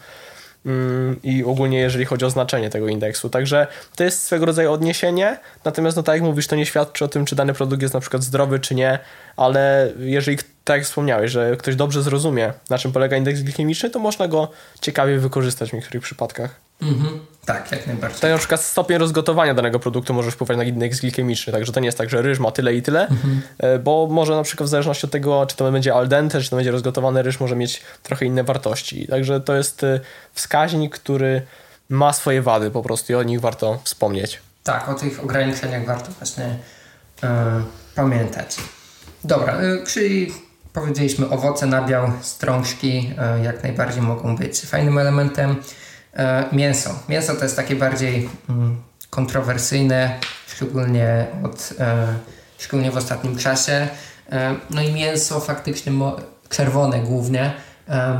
Mm, 0.66 1.16
I 1.22 1.44
ogólnie 1.44 1.78
jeżeli 1.78 2.04
chodzi 2.04 2.24
o 2.24 2.30
znaczenie 2.30 2.70
tego 2.70 2.88
indeksu. 2.88 3.30
Także 3.30 3.66
to 3.96 4.04
jest 4.04 4.22
swego 4.22 4.46
rodzaju 4.46 4.72
odniesienie, 4.72 5.38
natomiast 5.64 5.96
no 5.96 6.02
tak 6.02 6.14
jak 6.14 6.22
mówisz, 6.22 6.46
to 6.46 6.56
nie 6.56 6.66
świadczy 6.66 7.04
o 7.04 7.08
tym, 7.08 7.24
czy 7.24 7.36
dany 7.36 7.54
produkt 7.54 7.82
jest 7.82 7.94
na 7.94 8.00
przykład 8.00 8.22
zdrowy, 8.22 8.60
czy 8.60 8.74
nie, 8.74 8.98
ale 9.36 9.92
jeżeli 9.98 10.38
tak 10.64 10.76
jak 10.76 10.84
wspomniałeś, 10.84 11.30
że 11.30 11.56
ktoś 11.56 11.76
dobrze 11.76 12.02
zrozumie, 12.02 12.52
na 12.70 12.78
czym 12.78 12.92
polega 12.92 13.16
indeks 13.16 13.42
glikemiczny, 13.42 13.90
to 13.90 13.98
można 13.98 14.28
go 14.28 14.50
ciekawie 14.80 15.18
wykorzystać 15.18 15.70
w 15.70 15.72
niektórych 15.72 16.02
przypadkach. 16.02 16.69
Mhm. 16.82 17.20
Tak, 17.44 17.72
jak 17.72 17.86
najbardziej. 17.86 18.20
Tak 18.20 18.30
na 18.30 18.38
przykład 18.38 18.60
stopień 18.60 18.98
rozgotowania 18.98 19.54
danego 19.54 19.78
produktu 19.78 20.14
możesz 20.14 20.34
wpływać 20.34 20.56
na 20.56 20.64
indeks 20.64 21.00
glikemiczny, 21.00 21.52
także 21.52 21.72
to 21.72 21.80
nie 21.80 21.86
jest 21.86 21.98
tak, 21.98 22.10
że 22.10 22.22
ryż 22.22 22.38
ma 22.38 22.50
tyle 22.50 22.74
i 22.74 22.82
tyle, 22.82 23.08
mhm. 23.08 23.42
E, 23.58 23.78
bo 23.78 24.08
może 24.10 24.36
na 24.36 24.42
przykład 24.42 24.66
w 24.66 24.70
zależności 24.70 25.06
od 25.06 25.12
tego, 25.12 25.46
czy 25.46 25.56
to 25.56 25.72
będzie 25.72 25.94
al 25.94 26.08
dente, 26.08 26.40
czy 26.40 26.50
to 26.50 26.56
będzie 26.56 26.70
rozgotowany 26.70 27.22
ryż, 27.22 27.40
może 27.40 27.56
mieć 27.56 27.82
trochę 28.02 28.26
inne 28.26 28.44
wartości. 28.44 29.06
Także 29.06 29.40
to 29.40 29.54
jest 29.56 29.84
e, 29.84 30.00
wskaźnik, 30.34 30.94
który 30.94 31.42
ma 31.88 32.12
swoje 32.12 32.42
wady 32.42 32.70
po 32.70 32.82
prostu 32.82 33.12
i 33.12 33.16
o 33.16 33.22
nich 33.22 33.40
warto 33.40 33.78
wspomnieć. 33.84 34.40
Tak, 34.64 34.88
o 34.88 34.94
tych 34.94 35.24
ograniczeniach 35.24 35.86
warto 35.86 36.10
właśnie 36.12 36.56
yy, 37.22 37.28
pamiętać. 37.94 38.56
Dobra, 39.24 39.62
yy, 39.62 39.84
czyli 39.86 40.32
powiedzieliśmy 40.72 41.28
owoce, 41.28 41.66
nabiał, 41.66 42.12
strążki 42.20 43.08
yy, 43.08 43.44
jak 43.44 43.62
najbardziej 43.62 44.02
mogą 44.02 44.36
być 44.36 44.60
fajnym 44.60 44.98
elementem. 44.98 45.56
E, 46.16 46.44
mięso. 46.52 46.90
Mięso 47.08 47.34
to 47.34 47.44
jest 47.44 47.56
takie 47.56 47.76
bardziej 47.76 48.28
mm, 48.48 48.76
kontrowersyjne, 49.10 50.18
szczególnie, 50.46 51.26
od, 51.44 51.74
e, 51.78 52.06
szczególnie 52.58 52.90
w 52.90 52.96
ostatnim 52.96 53.36
czasie. 53.36 53.88
E, 54.32 54.54
no 54.70 54.82
i 54.82 54.92
mięso 54.92 55.40
faktycznie 55.40 55.92
czerwone 56.48 57.00
głównie 57.00 57.52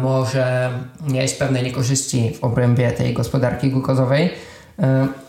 może 0.02 0.70
mieć 1.08 1.32
pewne 1.32 1.62
niekorzyści 1.62 2.34
w 2.40 2.44
obrębie 2.44 2.92
tej 2.92 3.14
gospodarki 3.14 3.70
glukozowej. 3.70 4.30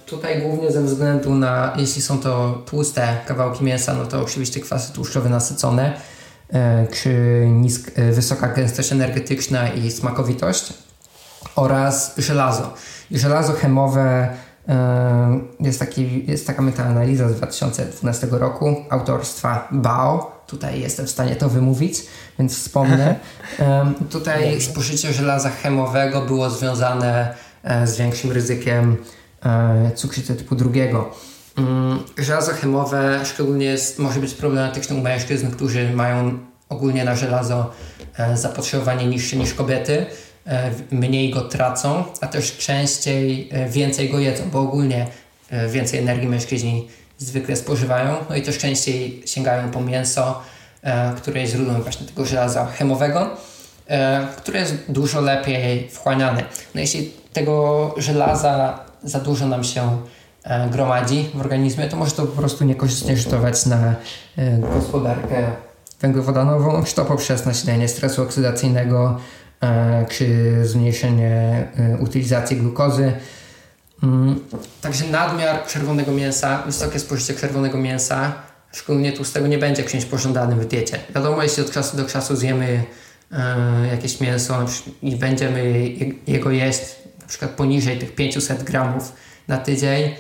Tutaj 0.06 0.42
głównie 0.42 0.72
ze 0.72 0.84
względu 0.84 1.36
na, 1.36 1.74
jeśli 1.78 2.02
są 2.02 2.20
to 2.20 2.64
tłuste 2.66 3.18
kawałki 3.26 3.64
mięsa, 3.64 3.94
no 3.94 4.06
to 4.06 4.22
oczywiście 4.22 4.60
kwasy 4.60 4.94
tłuszczowe 4.94 5.30
nasycone, 5.30 5.94
czy 6.94 7.44
nisk, 7.48 7.92
wysoka 8.12 8.48
gęstość 8.48 8.92
energetyczna 8.92 9.70
i 9.70 9.92
smakowitość 9.92 10.74
oraz 11.56 12.14
żelazo. 12.18 12.74
I 13.12 13.20
żelazo 13.20 13.54
chemowe 13.54 14.30
e, 14.68 15.40
jest, 15.60 15.80
taki, 15.80 16.32
jest 16.32 16.48
taka 16.48 16.62
metaanaliza 16.62 17.30
z 17.30 17.36
2012 17.36 18.28
roku 18.32 18.76
autorstwa 18.90 19.68
BAO. 19.72 20.42
Tutaj 20.48 20.82
jestem 20.82 21.06
w 21.08 21.10
stanie 21.10 21.36
to 21.36 21.50
wymówić, 21.50 22.06
więc 22.40 22.58
wspomnę. 22.58 23.16
E, 23.60 23.94
tutaj 24.10 24.62
spożycie 24.62 25.14
żelaza 25.14 25.50
chemowego 25.50 26.22
było 26.22 26.50
związane 26.50 27.34
e, 27.64 27.88
z 27.88 27.98
większym 27.98 28.32
ryzykiem 28.32 28.98
cukrzycy 29.96 30.36
typu 30.36 30.56
drugiego. 30.56 31.12
Mm, 31.58 32.00
żelazo 32.18 32.52
chemowe 32.52 33.20
szczególnie 33.26 33.66
jest, 33.66 34.00
może 34.00 34.20
być 34.20 34.34
problematyczne 34.34 34.96
u 34.96 35.02
mężczyzn, 35.02 35.52
którzy 35.52 35.94
mają 35.94 36.40
ogólnie 36.70 37.06
na 37.06 37.16
żelazo 37.16 37.72
zapotrzebowanie 38.36 39.08
niższe 39.08 39.38
niż 39.38 39.54
kobiety 39.54 40.06
E, 40.06 40.31
mniej 40.92 41.30
go 41.30 41.42
tracą, 41.42 42.04
a 42.22 42.28
też 42.28 42.58
częściej 42.58 43.50
e, 43.52 43.70
więcej 43.70 44.10
go 44.10 44.20
jedzą, 44.20 44.44
bo 44.52 44.60
ogólnie 44.60 45.08
e, 45.50 45.68
więcej 45.68 46.00
energii 46.00 46.28
mężczyźni 46.28 46.88
zwykle 47.18 47.56
spożywają, 47.56 48.16
no 48.30 48.36
i 48.36 48.42
też 48.42 48.58
częściej 48.58 49.24
sięgają 49.26 49.72
po 49.72 49.82
mięso, 49.82 50.42
które 51.18 51.42
jest 51.42 51.54
źródłem 51.54 51.82
właśnie 51.82 52.08
tego 52.08 52.26
żelaza 52.26 52.66
chemowego, 52.66 53.30
które 54.38 54.60
jest 54.60 54.76
dużo 54.90 55.22
lepiej 55.22 55.90
wchłaniane. 55.90 56.44
No 56.76 56.82
jeśli 56.82 57.12
tego 57.34 57.96
żelaza 57.98 58.80
za 59.04 59.20
dużo 59.20 59.48
nam 59.48 59.64
się 59.64 59.98
e, 60.44 60.70
gromadzi 60.70 61.30
w 61.34 61.40
organizmie, 61.40 61.88
to 61.88 61.98
może 61.98 62.12
to 62.12 62.26
po 62.26 62.38
prostu 62.38 62.64
niekorzystnie 62.66 63.18
rzutować 63.18 63.66
na 63.66 63.96
e, 64.38 64.58
gospodarkę 64.58 65.52
węglowodanową, 66.00 66.84
czy 66.84 66.96
to 66.96 67.06
poprzez 67.06 67.46
nasilenie 67.46 67.88
stresu 67.88 68.24
oksydacyjnego, 68.24 69.18
e, 69.18 69.20
czy 70.10 70.56
zmniejszenie 70.64 71.68
utylizacji 72.00 72.58
glukozy. 72.58 73.14
Mm, 74.04 74.40
także 74.82 75.06
nadmiar 75.06 75.68
czerwonego 75.68 76.12
mięsa, 76.12 76.64
wysokie 76.66 77.00
spożycie 77.00 77.34
czerwonego 77.34 77.78
mięsa, 77.78 78.34
szczególnie 78.72 79.14
tłustego, 79.14 79.48
nie 79.48 79.58
będzie 79.58 79.84
czymś 79.84 80.06
pożądanym 80.06 80.60
w 80.60 80.66
diecie. 80.66 81.00
Wiadomo, 81.16 81.44
jeśli 81.44 81.64
od 81.64 81.72
czasu 81.72 81.98
do 81.98 82.06
czasu 82.06 82.36
zjemy 82.36 82.84
jakieś 83.92 84.20
mięso 84.20 84.66
i 85.02 85.16
będziemy 85.16 85.90
jego 86.28 86.52
jeść 86.52 86.82
na 87.22 87.28
przykład 87.28 87.52
poniżej 87.52 88.00
tych 88.00 88.16
500 88.16 88.64
gramów 88.64 89.14
na 89.48 89.58
tydzień, 89.58 90.16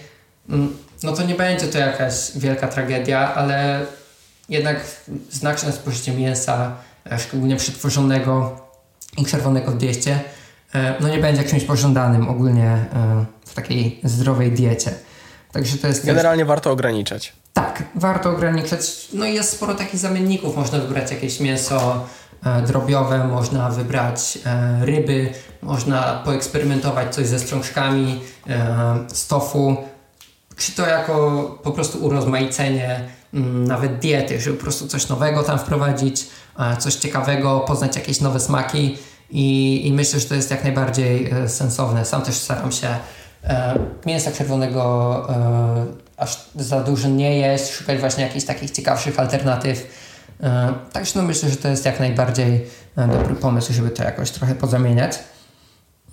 mm, 0.49 0.77
no 1.03 1.11
to 1.11 1.23
nie 1.23 1.35
będzie 1.35 1.67
to 1.67 1.77
jakaś 1.77 2.13
wielka 2.35 2.67
tragedia, 2.67 3.33
ale 3.33 3.85
jednak 4.49 4.85
znaczne 5.31 5.71
spożycie 5.71 6.11
mięsa, 6.13 6.75
e, 7.11 7.19
szczególnie 7.19 7.55
przetworzonego 7.55 8.60
i 9.17 9.25
czerwonego 9.25 9.71
w 9.71 9.77
dieście, 9.77 10.19
e, 10.73 10.95
no 10.99 11.09
nie 11.09 11.17
będzie 11.17 11.43
czymś 11.43 11.63
pożądanym 11.63 12.29
ogólnie 12.29 12.65
e, 12.65 13.25
w 13.45 13.53
takiej 13.53 13.99
zdrowej 14.03 14.51
diecie. 14.51 14.91
Także 15.51 15.77
to 15.77 15.87
jest 15.87 16.05
Generalnie 16.05 16.43
też... 16.43 16.47
warto 16.47 16.71
ograniczać. 16.71 17.33
Tak, 17.53 17.83
warto 17.95 18.29
ograniczać. 18.29 19.07
No 19.13 19.25
i 19.25 19.33
jest 19.33 19.51
sporo 19.51 19.75
takich 19.75 19.99
zamienników. 19.99 20.55
Można 20.55 20.79
wybrać 20.79 21.11
jakieś 21.11 21.39
mięso 21.39 22.07
drobiowe, 22.67 23.27
można 23.27 23.69
wybrać 23.69 24.39
ryby, 24.81 25.29
można 25.61 26.21
poeksperymentować 26.25 27.15
coś 27.15 27.27
ze 27.27 27.39
strączkami, 27.39 28.21
z 29.13 29.27
tofu, 29.27 29.77
czy 30.61 30.71
to 30.71 30.87
jako 30.87 31.41
po 31.63 31.71
prostu 31.71 32.05
urozmaicenie 32.05 32.99
mm, 33.33 33.67
nawet 33.67 33.99
diety, 33.99 34.41
żeby 34.41 34.57
po 34.57 34.63
prostu 34.63 34.87
coś 34.87 35.09
nowego 35.09 35.43
tam 35.43 35.59
wprowadzić, 35.59 36.27
coś 36.79 36.95
ciekawego, 36.95 37.59
poznać 37.59 37.95
jakieś 37.95 38.21
nowe 38.21 38.39
smaki 38.39 38.97
i, 39.29 39.81
i 39.87 39.93
myślę, 39.93 40.19
że 40.19 40.25
to 40.25 40.35
jest 40.35 40.51
jak 40.51 40.63
najbardziej 40.63 41.31
e, 41.31 41.49
sensowne. 41.49 42.05
Sam 42.05 42.21
też 42.21 42.35
staram 42.35 42.71
się 42.71 42.87
e, 43.43 43.79
mięsa 44.05 44.31
czerwonego 44.31 45.27
e, 45.29 45.85
aż 46.17 46.45
za 46.55 46.81
dużo 46.83 47.09
nie 47.09 47.37
jeść, 47.37 47.71
szukać 47.71 47.99
właśnie 47.99 48.23
jakichś 48.23 48.45
takich 48.45 48.71
ciekawszych 48.71 49.19
alternatyw. 49.19 49.87
Także 50.93 51.11
no 51.15 51.23
myślę, 51.23 51.49
że 51.49 51.55
to 51.55 51.67
jest 51.67 51.85
jak 51.85 51.99
najbardziej 51.99 52.65
dobry 52.97 53.35
pomysł, 53.35 53.73
żeby 53.73 53.89
to 53.89 54.03
jakoś 54.03 54.31
trochę 54.31 54.55
pozamieniać. 54.55 55.19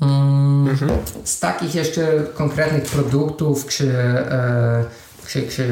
Mm, 0.01 0.68
mhm. 0.68 0.91
Z 1.24 1.41
takich 1.41 1.74
jeszcze 1.74 2.07
konkretnych 2.34 2.82
produktów 2.84 3.66
czy, 3.66 3.99
e, 3.99 4.84
czy, 5.26 5.49
czy 5.49 5.64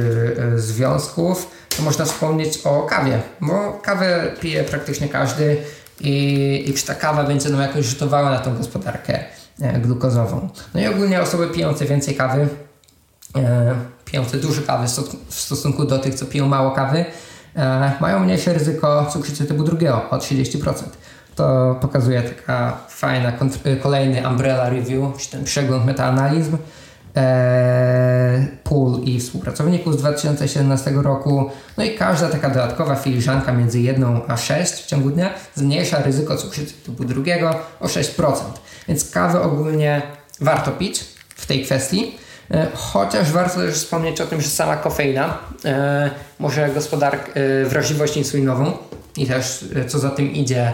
e, 0.54 0.58
związków 0.58 1.50
można 1.82 2.04
wspomnieć 2.04 2.58
o 2.64 2.82
kawie, 2.82 3.20
bo 3.40 3.72
kawę 3.82 4.32
pije 4.40 4.64
praktycznie 4.64 5.08
każdy 5.08 5.56
i, 6.00 6.64
i 6.66 6.74
czy 6.74 6.86
ta 6.86 6.94
kawa 6.94 7.24
będzie 7.24 7.50
nam 7.50 7.60
jakoś 7.60 7.86
rzutowała 7.86 8.30
na 8.30 8.38
tą 8.38 8.56
gospodarkę 8.56 9.24
e, 9.60 9.80
glukozową. 9.80 10.48
No 10.74 10.80
i 10.80 10.86
ogólnie 10.86 11.22
osoby 11.22 11.46
pijące 11.48 11.84
więcej 11.84 12.14
kawy, 12.14 12.48
pijące 14.04 14.36
dużo 14.36 14.62
kawy 14.62 14.86
w 15.28 15.34
stosunku 15.34 15.84
do 15.84 15.98
tych, 15.98 16.14
co 16.14 16.26
piją 16.26 16.48
mało 16.48 16.70
kawy, 16.70 17.04
mają 18.00 18.20
mniejsze 18.20 18.52
ryzyko 18.52 19.06
cukrzycy 19.12 19.44
typu 19.44 19.64
drugiego 19.64 20.10
o 20.10 20.16
30% 20.16 20.72
to 21.36 21.76
pokazuje 21.80 22.22
taka 22.22 22.78
fajna, 22.88 23.32
kolejny 23.82 24.28
Umbrella 24.28 24.70
Review, 24.70 25.16
czy 25.18 25.30
ten 25.30 25.44
przegląd 25.44 25.86
metaanalizm 25.86 26.56
e, 27.16 28.46
pól 28.64 29.00
i 29.04 29.20
współpracowników 29.20 29.94
z 29.94 29.96
2017 29.96 30.90
roku. 30.90 31.50
No 31.76 31.84
i 31.84 31.94
każda 31.94 32.28
taka 32.28 32.48
dodatkowa 32.48 32.94
filiżanka 32.94 33.52
między 33.52 33.80
1 33.80 34.20
a 34.28 34.36
6 34.36 34.72
w 34.72 34.86
ciągu 34.86 35.10
dnia 35.10 35.30
zmniejsza 35.54 36.02
ryzyko 36.02 36.36
cukrzycy 36.36 36.74
typu 36.74 37.04
drugiego 37.04 37.54
o 37.80 37.86
6%. 37.86 38.32
Więc 38.88 39.10
kawę 39.10 39.40
ogólnie 39.40 40.02
warto 40.40 40.72
pić 40.72 41.04
w 41.28 41.46
tej 41.46 41.64
kwestii. 41.64 42.14
E, 42.50 42.66
chociaż 42.74 43.32
warto 43.32 43.60
też 43.60 43.74
wspomnieć 43.74 44.20
o 44.20 44.26
tym, 44.26 44.40
że 44.40 44.48
sama 44.48 44.76
kofeina 44.76 45.38
e, 45.64 46.10
może 46.38 46.68
gospodarkę, 46.68 47.32
e, 47.34 47.64
wrażliwość 47.64 48.16
insulinową 48.16 48.72
i 49.16 49.26
też 49.26 49.64
co 49.88 49.98
za 49.98 50.10
tym 50.10 50.32
idzie 50.32 50.72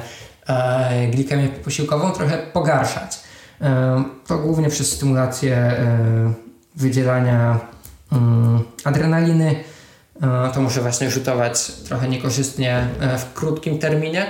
glikemię 1.10 1.48
posiłkową 1.48 2.10
trochę 2.10 2.38
pogarszać. 2.38 3.18
E, 3.62 4.04
to 4.26 4.38
głównie 4.38 4.68
przez 4.68 4.92
stymulację 4.92 5.56
e, 5.56 6.32
wydzielania 6.76 7.60
mm, 8.12 8.60
adrenaliny. 8.84 9.64
To 10.54 10.60
może 10.60 10.80
właśnie 10.80 11.10
rzutować 11.10 11.72
trochę 11.72 12.08
niekorzystnie 12.08 12.86
w 13.18 13.32
krótkim 13.34 13.78
terminie. 13.78 14.26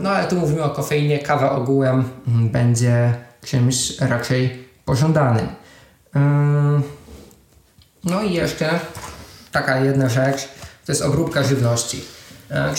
No 0.00 0.10
ale 0.10 0.28
tu 0.28 0.36
mówimy 0.36 0.62
o 0.62 0.70
kofeinie, 0.70 1.18
kawa 1.18 1.50
ogółem 1.50 2.04
mm, 2.28 2.48
będzie 2.50 3.14
czymś 3.44 4.00
raczej 4.00 4.64
pożądanym. 4.84 5.46
No 8.04 8.22
i 8.22 8.32
jeszcze 8.32 8.70
taka 9.52 9.78
jedna 9.78 10.08
rzecz, 10.08 10.48
to 10.86 10.92
jest 10.92 11.02
obróbka 11.02 11.42
żywności. 11.42 12.04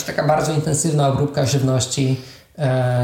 Taka 0.06 0.26
bardzo 0.26 0.52
intensywna 0.52 1.08
obróbka 1.08 1.46
żywności 1.46 2.16
E, 2.16 2.35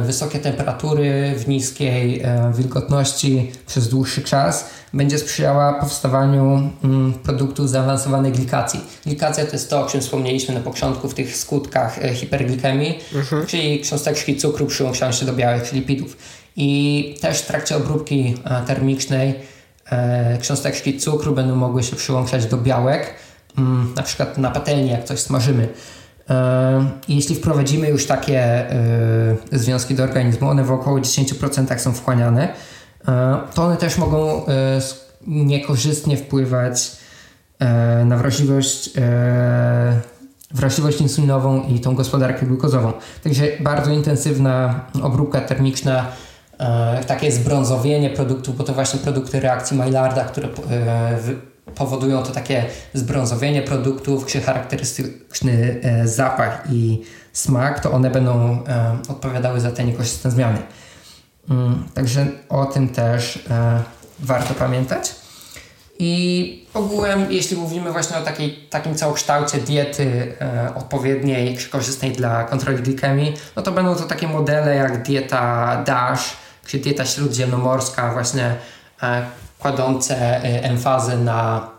wysokie 0.03 0.38
temperatury 0.38 1.34
w 1.36 1.48
niskiej 1.48 2.20
e, 2.20 2.53
wilgotności 2.57 3.53
przez 3.66 3.88
dłuższy 3.88 4.22
czas 4.22 4.70
będzie 4.92 5.18
sprzyjała 5.18 5.72
powstawaniu 5.72 6.70
mm, 6.84 7.12
produktów 7.12 7.70
zaawansowanej 7.70 8.32
glikacji. 8.32 8.80
Glikacja 9.07 9.46
to 9.46 9.53
jest 9.53 9.70
to, 9.70 9.84
o 9.84 9.86
czym 9.86 10.00
wspomnieliśmy 10.00 10.55
na 10.55 10.61
początku 10.61 11.09
w 11.09 11.14
tych 11.14 11.36
skutkach 11.36 12.05
e, 12.05 12.14
hiperglikemii, 12.14 12.98
mhm. 13.14 13.46
czyli 13.46 13.80
cząsteczki 13.80 14.36
cukru 14.36 14.66
przyłączają 14.66 15.12
się 15.12 15.26
do 15.26 15.32
białych 15.32 15.72
lipidów. 15.72 16.16
I 16.57 17.14
też 17.20 17.38
w 17.38 17.46
trakcie 17.46 17.76
obróbki 17.76 18.34
termicznej 18.66 19.34
cząsteczki 20.42 20.98
cukru 20.98 21.34
będą 21.34 21.57
mogły 21.57 21.82
się 21.82 21.96
przyłączać 21.96 22.46
do 22.46 22.57
białek, 22.57 23.14
mm, 23.59 23.92
na 23.96 24.03
przykład 24.03 24.38
na 24.38 24.50
patelni, 24.50 24.90
jak 24.90 25.05
coś 25.05 25.20
smażymy. 25.20 25.68
Jeśli 27.08 27.34
wprowadzimy 27.34 27.88
już 27.88 28.06
takie 28.06 28.40
e, 28.40 29.36
związki 29.52 29.94
do 29.94 30.02
organizmu, 30.02 30.48
one 30.48 30.64
w 30.64 30.72
około 30.72 30.98
10% 30.98 31.78
są 31.78 31.92
wchłaniane, 31.92 32.48
e, 33.08 33.38
to 33.54 33.64
one 33.64 33.76
też 33.76 33.98
mogą 33.98 34.46
e, 34.46 34.80
niekorzystnie 35.26 36.16
wpływać 36.16 37.02
na 38.04 38.16
wrażliwość, 38.16 38.90
wrażliwość 40.50 41.00
insulinową 41.00 41.62
i 41.68 41.80
tą 41.80 41.94
gospodarkę 41.94 42.46
glukozową. 42.46 42.92
Także 43.24 43.44
bardzo 43.60 43.90
intensywna 43.90 44.84
obróbka 45.02 45.40
termiczna, 45.40 46.06
takie 47.06 47.32
zbrązowienie 47.32 48.10
produktów, 48.10 48.56
bo 48.56 48.64
to 48.64 48.74
właśnie 48.74 49.00
produkty 49.00 49.40
reakcji 49.40 49.76
Maillarda, 49.76 50.24
które 50.24 50.48
powodują 51.74 52.22
to 52.22 52.30
takie 52.30 52.64
zbrązowienie 52.94 53.62
produktów, 53.62 54.26
czy 54.26 54.40
charakterystyczny 54.40 55.80
e, 55.82 56.08
zapach 56.08 56.62
i 56.70 57.02
smak, 57.32 57.80
to 57.80 57.92
one 57.92 58.10
będą 58.10 58.64
e, 58.68 58.98
odpowiadały 59.08 59.60
za 59.60 59.70
te 59.70 59.84
niekorzystne 59.84 60.30
zmiany. 60.30 60.58
Mm, 61.50 61.84
także 61.94 62.26
o 62.48 62.66
tym 62.66 62.88
też 62.88 63.44
e, 63.50 63.82
warto 64.20 64.54
pamiętać. 64.54 65.14
I 65.98 66.66
ogółem, 66.74 67.26
jeśli 67.30 67.56
mówimy 67.56 67.92
właśnie 67.92 68.16
o 68.16 68.22
takiej, 68.22 68.66
takim 68.70 68.94
całokształcie 68.94 69.58
diety 69.58 70.34
e, 70.40 70.74
odpowiedniej, 70.74 71.58
korzystnej 71.70 72.12
dla 72.12 72.44
kontroli 72.44 72.82
glikemii, 72.82 73.34
no 73.56 73.62
to 73.62 73.72
będą 73.72 73.94
to 73.94 74.04
takie 74.04 74.28
modele 74.28 74.74
jak 74.74 75.02
dieta 75.02 75.76
DASH, 75.86 76.36
czy 76.66 76.78
dieta 76.78 77.04
śródziemnomorska, 77.04 78.12
właśnie 78.12 78.54
e, 79.02 79.22
kładące 79.62 80.16
e, 80.16 80.62
emfazę 80.62 81.16
na, 81.16 81.70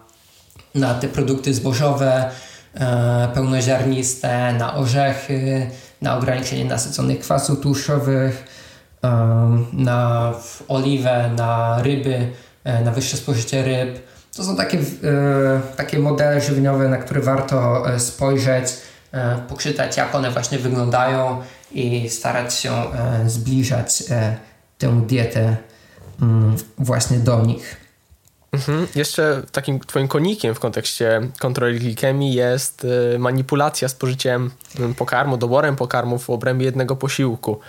na 0.76 0.94
te 0.94 1.08
produkty 1.08 1.54
zbożowe, 1.54 2.30
e, 2.74 3.28
pełnoziarniste, 3.34 4.54
na 4.54 4.76
orzechy, 4.76 5.70
na 6.02 6.18
ograniczenie 6.18 6.66
nasyconych 6.66 7.20
kwasów 7.20 7.60
tłuszczowych, 7.60 8.46
e, 9.04 9.10
na 9.74 10.34
oliwę, 10.68 11.30
na 11.36 11.82
ryby, 11.82 12.30
na 12.84 12.92
wyższe 12.92 13.18
spożycie 13.18 13.64
ryb. 13.64 14.00
To 14.36 14.44
są 14.44 14.56
takie, 14.56 14.80
takie 15.78 16.00
modele 16.00 16.42
żywieniowe, 16.42 16.90
na 16.90 16.98
które 16.98 17.22
warto 17.22 17.84
spojrzeć, 17.98 18.66
poczytać, 19.50 19.98
jak 19.98 20.16
one 20.16 20.32
właśnie 20.32 20.60
wyglądają 20.60 21.42
i 21.72 22.10
starać 22.10 22.54
się 22.54 22.72
zbliżać 23.28 24.04
tę 24.78 25.02
dietę 25.08 25.58
właśnie 26.78 27.18
do 27.18 27.46
nich. 27.46 27.84
Mhm. 28.54 28.88
Jeszcze 28.96 29.44
takim 29.52 29.80
twoim 29.80 30.08
konikiem 30.08 30.56
w 30.56 30.60
kontekście 30.60 31.22
kontroli 31.40 31.80
glikemii 31.80 32.34
jest 32.34 32.86
y, 33.16 33.20
manipulacja 33.20 33.90
spożyciem 33.90 34.52
mm, 34.80 34.94
pokarmu, 34.94 35.38
doborem 35.38 35.76
pokarmów 35.76 36.26
w 36.26 36.30
obrębie 36.30 36.66
jednego 36.66 36.96
posiłku. 36.96 37.60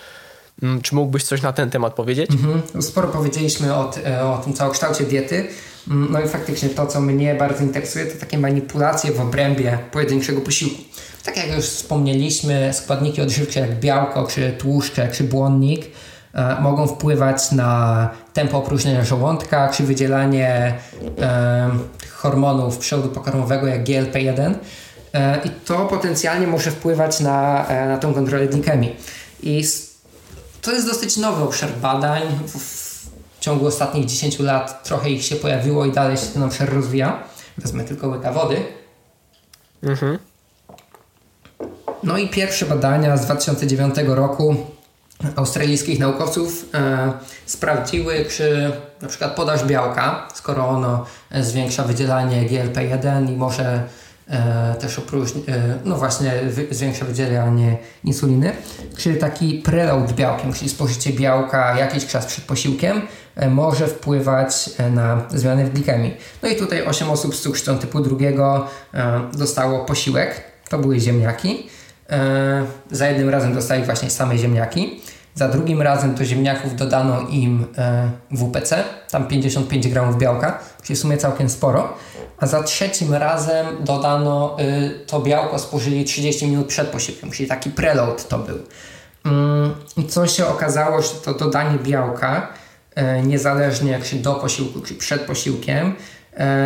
Mm, 0.63 0.83
czy 0.83 0.95
mógłbyś 0.95 1.25
coś 1.25 1.43
na 1.43 1.53
ten 1.53 1.71
temat 1.71 1.95
powiedzieć? 1.95 2.31
Mhm. 2.31 2.83
Sporo 2.83 3.09
powiedzieliśmy 3.09 3.75
o, 3.75 3.93
o 4.23 4.41
tym 4.45 4.53
całokształcie 4.53 5.05
diety. 5.05 5.49
Mm, 5.89 6.09
no 6.13 6.21
i 6.21 6.29
faktycznie 6.29 6.69
to, 6.69 6.87
co 6.87 7.01
mnie 7.01 7.35
bardzo 7.35 7.63
interesuje, 7.63 8.07
to 8.07 8.21
takie 8.21 8.39
manipulacje 8.39 9.13
w 9.13 9.21
obrębie 9.21 9.79
pojedynczego 9.93 10.41
posiłku. 10.41 10.83
Tak 11.25 11.37
jak 11.37 11.57
już 11.57 11.65
wspomnieliśmy, 11.65 12.71
składniki 12.73 13.23
odżywcze 13.23 13.61
jak 13.61 13.81
białko, 13.81 14.27
czy 14.27 14.53
tłuszcze, 14.59 15.09
czy 15.13 15.25
błonnik 15.25 15.87
e, 16.35 16.61
mogą 16.61 16.87
wpływać 16.87 17.53
na 17.53 18.11
tempo 18.32 18.59
opróżnienia 18.59 19.05
żołądka, 19.05 19.68
czy 19.68 19.82
wydzielanie 19.82 20.74
e, 21.20 21.70
hormonów 22.12 22.78
przewodu 22.78 23.09
pokarmowego 23.09 23.66
jak 23.66 23.85
GLP-1 23.85 24.55
e, 25.12 25.41
i 25.45 25.51
to 25.51 25.87
potencjalnie 25.87 26.47
może 26.47 26.70
wpływać 26.70 27.20
na, 27.20 27.66
e, 27.66 27.89
na 27.89 27.99
tą 27.99 28.14
kontrolę 28.14 28.47
glikemii. 28.47 28.97
I 29.43 29.64
to 30.62 30.72
jest 30.72 30.87
dosyć 30.87 31.16
nowy 31.16 31.43
obszar 31.43 31.70
badań. 31.70 32.22
W, 32.47 32.85
w 33.37 33.41
ciągu 33.41 33.66
ostatnich 33.66 34.05
10 34.05 34.39
lat 34.39 34.85
trochę 34.85 35.11
ich 35.11 35.24
się 35.24 35.37
pojawiło 35.37 35.85
i 35.85 35.93
dalej 35.93 36.16
się 36.16 36.26
ten 36.26 36.43
obszar 36.43 36.72
rozwija. 36.72 37.22
Wezmę 37.59 37.85
tylko 37.85 38.09
łyka 38.09 38.32
wody. 38.32 38.57
Mhm. 39.82 40.18
No 42.03 42.18
i 42.18 42.28
pierwsze 42.28 42.66
badania 42.66 43.16
z 43.16 43.24
2009 43.24 43.95
roku 44.07 44.57
australijskich 45.37 45.99
naukowców 45.99 46.64
e, 46.75 47.12
sprawdziły, 47.47 48.25
czy 48.25 48.72
na 49.03 49.09
przykład 49.09 49.35
podaż 49.35 49.64
białka, 49.64 50.29
skoro 50.35 50.68
ono 50.68 51.07
zwiększa 51.41 51.83
wydzielanie 51.83 52.43
GLP-1 52.43 53.33
i 53.33 53.37
może 53.37 53.83
e, 54.29 54.75
też 54.81 54.99
opróżni, 54.99 55.45
e, 55.49 55.79
no 55.85 55.97
właśnie 55.97 56.33
wy, 56.45 56.66
zwiększa 56.70 57.05
wydzielanie 57.05 57.77
insuliny, 58.05 58.53
czy 58.97 59.14
taki 59.14 59.55
preload 59.55 60.12
białkiem, 60.12 60.53
czyli 60.53 60.70
spożycie 60.70 61.12
białka 61.12 61.79
jakiś 61.79 62.07
czas 62.07 62.27
przed 62.27 62.45
posiłkiem 62.45 63.03
e, 63.37 63.51
może 63.51 63.87
wpływać 63.87 64.70
e, 64.79 64.91
na 64.91 65.22
zmiany 65.31 65.64
w 65.64 65.72
glikemii. 65.72 66.16
No 66.43 66.49
i 66.49 66.57
tutaj 66.57 66.83
8 66.83 67.11
osób 67.11 67.37
z 67.37 67.41
cukrzycą 67.41 67.79
typu 67.79 68.01
drugiego 68.01 68.68
e, 68.95 69.20
dostało 69.33 69.85
posiłek, 69.85 70.41
to 70.68 70.79
były 70.79 71.01
ziemniaki, 71.01 71.68
za 72.91 73.09
jednym 73.09 73.29
razem 73.29 73.55
dostali 73.55 73.85
właśnie 73.85 74.11
same 74.11 74.39
ziemniaki. 74.39 75.01
Za 75.35 75.49
drugim 75.49 75.82
razem 75.82 76.14
do 76.14 76.24
ziemniaków 76.24 76.76
dodano 76.76 77.20
im 77.20 77.66
e, 77.78 78.11
WPC, 78.30 78.85
tam 79.11 79.28
55 79.28 79.89
gramów 79.89 80.18
białka, 80.18 80.59
czyli 80.82 80.97
w 80.97 81.01
sumie 81.01 81.16
całkiem 81.16 81.49
sporo. 81.49 81.95
A 82.39 82.47
za 82.47 82.62
trzecim 82.62 83.14
razem 83.14 83.66
dodano 83.80 84.57
y, 84.61 85.07
to 85.07 85.20
białko, 85.20 85.59
spożyli 85.59 86.05
30 86.05 86.47
minut 86.47 86.66
przed 86.66 86.89
posiłkiem, 86.89 87.30
czyli 87.30 87.49
taki 87.49 87.70
preload 87.70 88.28
to 88.28 88.39
był. 88.39 88.59
Mm, 89.24 89.74
I 89.97 90.05
co 90.05 90.26
się 90.26 90.47
okazało, 90.47 91.03
że 91.03 91.09
to 91.24 91.35
dodanie 91.35 91.78
białka, 91.78 92.49
e, 92.95 93.22
niezależnie 93.22 93.93
jak 93.93 94.05
się 94.05 94.16
do 94.16 94.35
posiłku, 94.35 94.80
czy 94.80 94.95
przed 94.95 95.22
posiłkiem, 95.22 95.95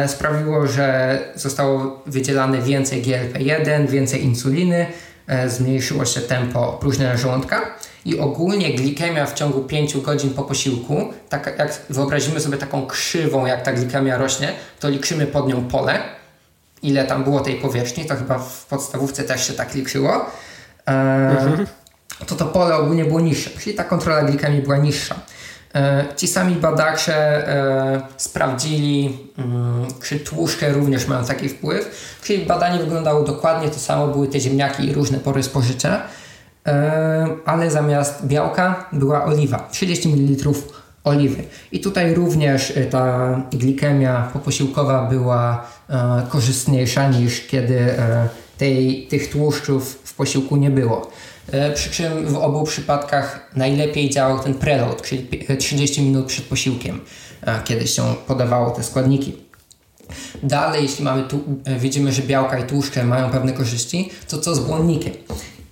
sprawiło, 0.06 0.66
że 0.66 1.18
zostało 1.34 2.02
wydzielane 2.06 2.62
więcej 2.62 3.02
GLP-1, 3.02 3.88
więcej 3.88 4.24
insuliny, 4.24 4.86
E, 5.28 5.48
zmniejszyło 5.48 6.04
się 6.04 6.20
tempo 6.20 6.68
opróżnienia 6.74 7.16
żołądka 7.16 7.60
i 8.08 8.18
ogólnie 8.18 8.74
glikemia 8.74 9.26
w 9.26 9.34
ciągu 9.34 9.60
5 9.60 9.96
godzin 9.96 10.30
po 10.30 10.42
posiłku, 10.42 11.12
tak 11.28 11.54
jak 11.58 11.78
wyobrazimy 11.90 12.40
sobie 12.40 12.58
taką 12.58 12.86
krzywą, 12.86 13.46
jak 13.46 13.62
ta 13.62 13.72
glikemia 13.72 14.18
rośnie, 14.18 14.52
to 14.80 14.88
liczymy 14.88 15.26
pod 15.26 15.48
nią 15.48 15.64
pole, 15.64 15.98
ile 16.82 17.04
tam 17.04 17.24
było 17.24 17.40
tej 17.40 17.54
powierzchni, 17.54 18.04
to 18.04 18.16
chyba 18.16 18.38
w 18.38 18.66
podstawówce 18.66 19.24
też 19.24 19.46
się 19.46 19.52
tak 19.52 19.74
liczyło, 19.74 20.26
e, 20.86 20.90
mhm. 21.30 21.66
to 22.26 22.34
to 22.34 22.44
pole 22.44 22.76
ogólnie 22.76 23.04
było 23.04 23.20
niższe, 23.20 23.50
czyli 23.50 23.76
ta 23.76 23.84
kontrola 23.84 24.22
glikemii 24.22 24.62
była 24.62 24.76
niższa. 24.76 25.14
E, 25.74 26.04
ci 26.16 26.28
sami 26.28 26.54
badacze 26.54 27.48
e, 27.48 28.00
sprawdzili, 28.16 29.18
mm, 29.38 29.86
czy 30.02 30.20
tłuszcze 30.20 30.72
również 30.72 31.06
mają 31.06 31.24
taki 31.24 31.48
wpływ. 31.48 31.90
Czyli 32.22 32.46
badanie 32.46 32.78
wyglądało 32.78 33.22
dokładnie 33.24 33.68
to 33.68 33.78
samo, 33.78 34.08
były 34.08 34.28
te 34.28 34.40
ziemniaki 34.40 34.84
i 34.84 34.92
różne 34.92 35.18
pory 35.18 35.42
spożyczenia, 35.42 35.96
e, 35.96 36.27
ale 37.44 37.70
zamiast 37.70 38.26
białka 38.26 38.88
była 38.92 39.24
oliwa, 39.24 39.68
30 39.70 40.08
ml 40.08 40.52
oliwy. 41.04 41.44
I 41.72 41.80
tutaj 41.80 42.14
również 42.14 42.72
ta 42.90 43.36
glikemia 43.50 44.30
poposiłkowa 44.32 45.08
była 45.08 45.66
korzystniejsza 46.28 47.08
niż 47.08 47.46
kiedy 47.46 47.94
tej, 48.58 49.06
tych 49.06 49.30
tłuszczów 49.30 50.00
w 50.04 50.14
posiłku 50.14 50.56
nie 50.56 50.70
było. 50.70 51.10
E, 51.52 51.72
przy 51.72 51.90
czym 51.90 52.26
w 52.26 52.36
obu 52.36 52.64
przypadkach 52.64 53.50
najlepiej 53.56 54.10
działał 54.10 54.38
ten 54.38 54.54
preload, 54.54 55.02
czyli 55.02 55.28
30 55.58 56.02
minut 56.02 56.26
przed 56.26 56.44
posiłkiem, 56.44 57.00
kiedy 57.64 57.86
się 57.86 58.02
podawało 58.26 58.70
te 58.70 58.82
składniki. 58.82 59.36
Dalej, 60.42 60.82
jeśli 60.82 61.04
mamy 61.04 61.22
tu, 61.22 61.40
e, 61.64 61.78
widzimy, 61.78 62.12
że 62.12 62.22
białka 62.22 62.58
i 62.58 62.62
tłuszcze 62.62 63.04
mają 63.04 63.30
pewne 63.30 63.52
korzyści, 63.52 64.10
to 64.28 64.38
co 64.38 64.54
z 64.54 64.60
błonnikiem? 64.60 65.12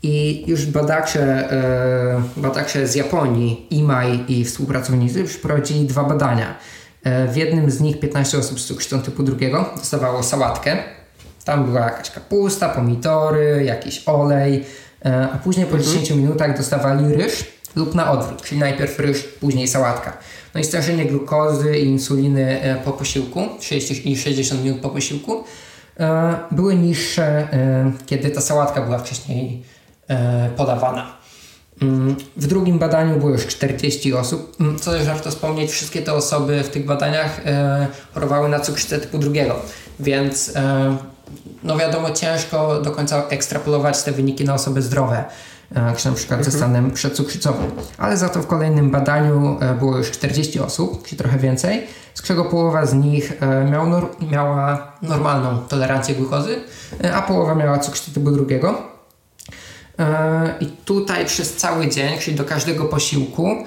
I 0.07 0.45
już 0.47 0.67
badacze, 0.67 1.53
e, 1.53 2.23
badacze 2.37 2.87
z 2.89 2.95
Japonii, 2.95 3.67
IMAI 3.71 4.25
i 4.29 4.45
współpracownicy 4.45 5.25
przeprowadzili 5.25 5.87
dwa 5.87 6.05
badania. 6.05 6.55
W 7.29 7.37
jednym 7.37 7.71
z 7.71 7.81
nich 7.81 8.01
15 8.01 8.39
osób 8.39 8.61
z 8.61 8.65
cukrzycą 8.65 9.03
typu 9.03 9.23
drugiego 9.23 9.71
dostawało 9.77 10.23
sałatkę. 10.23 10.77
Tam 11.45 11.65
była 11.65 11.81
jakaś 11.81 12.11
kapusta, 12.11 12.69
pomidory, 12.69 13.65
jakiś 13.65 14.03
olej, 14.07 14.65
E, 15.07 15.29
a 15.33 15.39
później 15.39 15.67
po 15.67 15.79
10 15.79 15.97
mhm. 15.97 16.21
minutach 16.21 16.57
dostawali 16.57 17.15
ryż 17.15 17.45
lub 17.77 17.95
na 17.95 18.11
odwrót, 18.11 18.43
czyli 18.43 18.61
najpierw 18.61 18.99
ryż, 18.99 19.23
później 19.23 19.69
sałatka. 19.69 20.19
No 20.55 20.61
i 20.61 20.65
stężenie 20.65 21.05
glukozy 21.05 21.79
i 21.79 21.85
insuliny 21.85 22.63
e, 22.63 22.77
po 22.77 22.93
posiłku, 22.93 23.41
60 23.61 24.07
i 24.07 24.17
60 24.17 24.65
minut 24.65 24.81
po 24.81 24.89
posiłku, 24.89 25.45
e, 26.01 26.37
były 26.51 26.77
niższe, 26.77 27.49
kiedy 28.07 28.31
ta 28.31 28.41
sałatka 28.41 28.83
była 28.83 28.99
wcześniej 28.99 29.63
podawana. 30.57 31.17
Mm, 31.83 32.17
w 32.37 32.47
drugim 32.47 32.79
badaniu 32.79 33.19
było 33.19 33.31
już 33.31 33.47
40 33.47 34.15
osób. 34.15 34.57
Mm, 34.61 34.79
co 34.79 34.91
też 34.91 35.07
warto 35.07 35.31
wspomnieć, 35.31 35.71
wszystkie 35.71 36.03
te 36.03 36.13
osoby 36.13 36.63
w 36.63 36.69
tych 36.69 36.87
badaniach 36.87 37.41
chorowały 38.15 38.49
na 38.49 38.61
cukrzycę 38.61 38.99
typu 38.99 39.19
drugiego, 39.19 39.57
więc 40.01 40.53
no 41.63 41.77
wiadomo, 41.77 42.11
ciężko 42.11 42.81
do 42.81 42.91
końca 42.91 43.23
ekstrapolować 43.29 44.03
te 44.03 44.13
wyniki 44.13 44.45
na 44.45 44.55
osoby 44.55 44.83
zdrowe, 44.83 45.25
e, 45.75 45.95
czy 45.97 46.09
na 46.09 46.15
przykład 46.15 46.45
ze 46.45 46.53
mhm. 46.53 46.57
stanem 46.57 46.91
przedcukrzycowym. 46.91 47.71
Ale 47.99 48.17
za 48.17 48.29
to 48.29 48.43
w 48.43 48.47
kolejnym 48.47 48.91
badaniu 48.91 49.59
e, 49.61 49.75
było 49.75 49.99
już 49.99 50.11
40 50.11 50.61
osób, 50.61 51.07
czy 51.07 51.17
trochę 51.17 51.39
więcej, 51.39 51.87
z 52.15 52.23
czego 52.23 52.45
połowa 52.45 52.87
z 52.87 52.95
nich 52.95 53.33
e, 53.41 53.65
miał 53.65 53.87
nor 53.87 54.09
miała 54.31 54.93
normalną 55.03 55.59
tolerancję 55.59 56.15
glukozy, 56.15 56.61
a 57.15 57.23
połowa 57.23 57.55
miała 57.55 57.79
cukrzycę 57.79 58.11
typu 58.11 58.31
drugiego. 58.31 58.95
I 60.61 60.66
tutaj 60.66 61.26
przez 61.26 61.57
cały 61.57 61.88
dzień, 61.88 62.18
czyli 62.18 62.36
do 62.36 62.44
każdego 62.44 62.84
posiłku, 62.84 63.64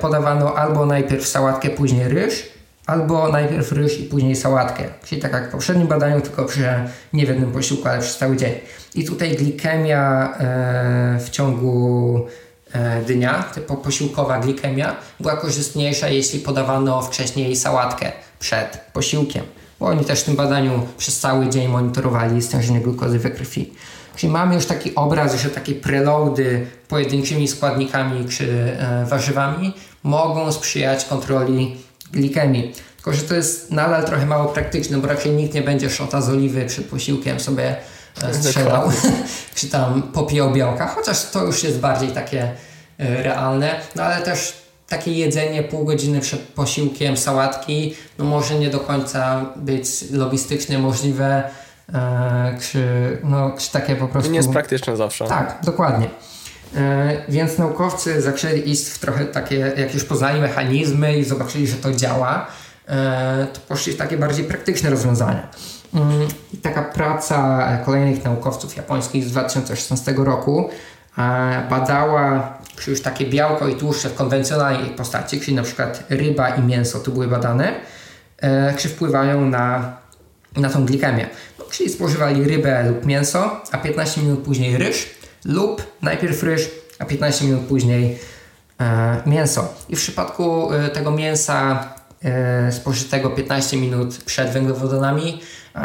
podawano 0.00 0.54
albo 0.54 0.86
najpierw 0.86 1.28
sałatkę, 1.28 1.70
później 1.70 2.08
ryż, 2.08 2.56
albo 2.86 3.28
najpierw 3.28 3.72
ryż 3.72 4.00
i 4.00 4.02
później 4.02 4.36
sałatkę. 4.36 4.84
Czyli 5.04 5.20
tak 5.20 5.32
jak 5.32 5.48
w 5.48 5.52
poprzednim 5.52 5.88
badaniu, 5.88 6.20
tylko 6.20 6.48
że 6.48 6.88
nie 7.12 7.26
w 7.26 7.28
jednym 7.28 7.52
posiłku, 7.52 7.88
ale 7.88 8.00
przez 8.00 8.18
cały 8.18 8.36
dzień. 8.36 8.52
I 8.94 9.04
tutaj 9.04 9.36
glikemia 9.36 10.34
e, 10.38 11.18
w 11.20 11.30
ciągu 11.30 12.26
e, 12.72 13.02
dnia, 13.02 13.42
typu 13.54 13.76
posiłkowa 13.76 14.38
glikemia, 14.38 14.96
była 15.20 15.36
korzystniejsza, 15.36 16.08
jeśli 16.08 16.40
podawano 16.40 17.02
wcześniej 17.02 17.56
sałatkę 17.56 18.12
przed 18.38 18.80
posiłkiem. 18.92 19.44
Bo 19.80 19.86
oni 19.86 20.04
też 20.04 20.20
w 20.20 20.24
tym 20.24 20.36
badaniu 20.36 20.86
przez 20.98 21.20
cały 21.20 21.48
dzień 21.48 21.68
monitorowali 21.68 22.42
stężenie 22.42 22.80
glukozy 22.80 23.18
we 23.18 23.30
krwi. 23.30 23.72
Czyli 24.16 24.32
mamy 24.32 24.54
już 24.54 24.66
taki 24.66 24.94
obraz, 24.94 25.34
że 25.34 25.50
takie 25.50 25.74
preloady 25.74 26.66
pojedynczymi 26.88 27.48
składnikami 27.48 28.28
czy 28.28 28.76
e, 28.78 29.04
warzywami 29.08 29.74
mogą 30.02 30.52
sprzyjać 30.52 31.04
kontroli 31.04 31.76
glikemii. 32.12 32.72
Tylko, 32.96 33.12
że 33.12 33.22
to 33.22 33.34
jest 33.34 33.70
nadal 33.70 34.04
trochę 34.04 34.26
mało 34.26 34.44
praktyczne, 34.44 34.98
bo 34.98 35.08
raczej 35.08 35.32
nikt 35.32 35.54
nie 35.54 35.62
będzie 35.62 35.90
szota 35.90 36.20
z 36.20 36.28
oliwy 36.28 36.66
przed 36.66 36.86
posiłkiem 36.86 37.40
sobie 37.40 37.76
e, 38.22 38.34
strzelał, 38.34 38.90
czy 39.54 39.68
tam 39.68 40.02
popijał 40.02 40.52
białka, 40.52 40.86
chociaż 40.86 41.30
to 41.30 41.44
już 41.44 41.62
jest 41.62 41.78
bardziej 41.78 42.08
takie 42.08 42.42
e, 42.98 43.22
realne, 43.22 43.80
no 43.96 44.02
ale 44.02 44.22
też 44.24 44.52
takie 44.88 45.12
jedzenie 45.12 45.62
pół 45.62 45.84
godziny 45.84 46.20
przed 46.20 46.40
posiłkiem 46.40 47.16
sałatki, 47.16 47.94
no 48.18 48.24
może 48.24 48.54
nie 48.54 48.70
do 48.70 48.80
końca 48.80 49.46
być 49.56 49.88
logistycznie 50.10 50.78
możliwe, 50.78 51.50
e, 51.94 52.58
czy, 52.60 52.82
no, 53.24 53.54
takie 53.72 53.96
po 53.96 54.08
prostu... 54.08 54.30
Nie 54.30 54.36
jest 54.36 54.50
praktyczne 54.50 54.96
zawsze. 54.96 55.24
Tak, 55.24 55.58
dokładnie. 55.64 56.08
E, 56.76 57.16
więc 57.28 57.58
naukowcy 57.58 58.22
zaczęli 58.22 58.70
iść 58.70 58.88
w 58.88 58.98
trochę 58.98 59.24
takie, 59.24 59.56
jak 59.76 59.94
już 59.94 60.04
poznali 60.04 60.40
mechanizmy 60.40 61.18
i 61.18 61.24
zobaczyli, 61.24 61.66
że 61.66 61.76
to 61.76 61.92
działa, 61.92 62.46
e, 62.88 63.46
to 63.52 63.60
poszli 63.68 63.92
w 63.92 63.96
takie 63.96 64.16
bardziej 64.18 64.44
praktyczne 64.44 64.90
rozwiązania. 64.90 65.48
Mm, 65.94 66.28
I 66.54 66.56
taka 66.56 66.82
praca 66.82 67.68
kolejnych 67.84 68.24
naukowców 68.24 68.76
japońskich 68.76 69.24
z 69.24 69.30
2016 69.30 70.14
roku 70.16 70.70
badała 71.70 72.58
już 72.86 73.02
takie 73.02 73.26
białko 73.26 73.68
i 73.68 73.76
tłuszcze 73.76 74.08
w 74.08 74.14
konwencjonalnej 74.14 74.90
postaci, 74.90 75.40
czyli 75.40 75.56
na 75.56 75.62
przykład 75.62 76.04
ryba 76.08 76.48
i 76.48 76.62
mięso 76.62 77.00
tu 77.00 77.12
były 77.12 77.28
badane, 77.28 77.72
czy 78.76 78.88
wpływają 78.88 79.46
na, 79.46 79.96
na 80.56 80.70
tą 80.70 80.84
glikemię. 80.84 81.28
Czyli 81.76 81.90
spożywali 81.90 82.44
rybę 82.44 82.88
lub 82.88 83.06
mięso, 83.06 83.60
a 83.72 83.78
15 83.78 84.22
minut 84.22 84.40
później 84.40 84.76
ryż 84.76 85.06
lub 85.44 85.82
najpierw 86.02 86.42
ryż, 86.42 86.70
a 86.98 87.04
15 87.04 87.44
minut 87.44 87.60
później 87.60 88.18
e, 88.80 89.22
mięso. 89.26 89.74
I 89.88 89.96
w 89.96 89.98
przypadku 89.98 90.72
e, 90.72 90.88
tego 90.88 91.10
mięsa 91.10 91.88
e, 92.24 92.72
spożytego 92.72 93.30
15 93.30 93.76
minut 93.76 94.16
przed 94.24 94.50
węglowodanami 94.50 95.40
e, 95.74 95.78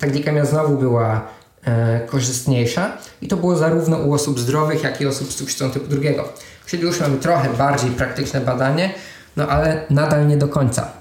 ta 0.00 0.06
glikemia 0.06 0.44
znowu 0.44 0.76
była 0.76 1.26
e, 1.64 2.00
korzystniejsza 2.00 2.96
i 3.22 3.28
to 3.28 3.36
było 3.36 3.56
zarówno 3.56 3.96
u 3.96 4.12
osób 4.12 4.40
zdrowych, 4.40 4.82
jak 4.82 5.00
i 5.00 5.06
osób 5.06 5.32
z 5.32 5.36
cukrzycą 5.36 5.70
typu 5.70 5.86
drugiego. 5.86 6.28
Czyli 6.66 6.82
już 6.82 7.00
mamy 7.00 7.16
trochę 7.16 7.48
bardziej 7.50 7.90
praktyczne 7.90 8.40
badanie, 8.40 8.94
no 9.36 9.48
ale 9.48 9.84
nadal 9.90 10.26
nie 10.26 10.36
do 10.36 10.48
końca. 10.48 10.92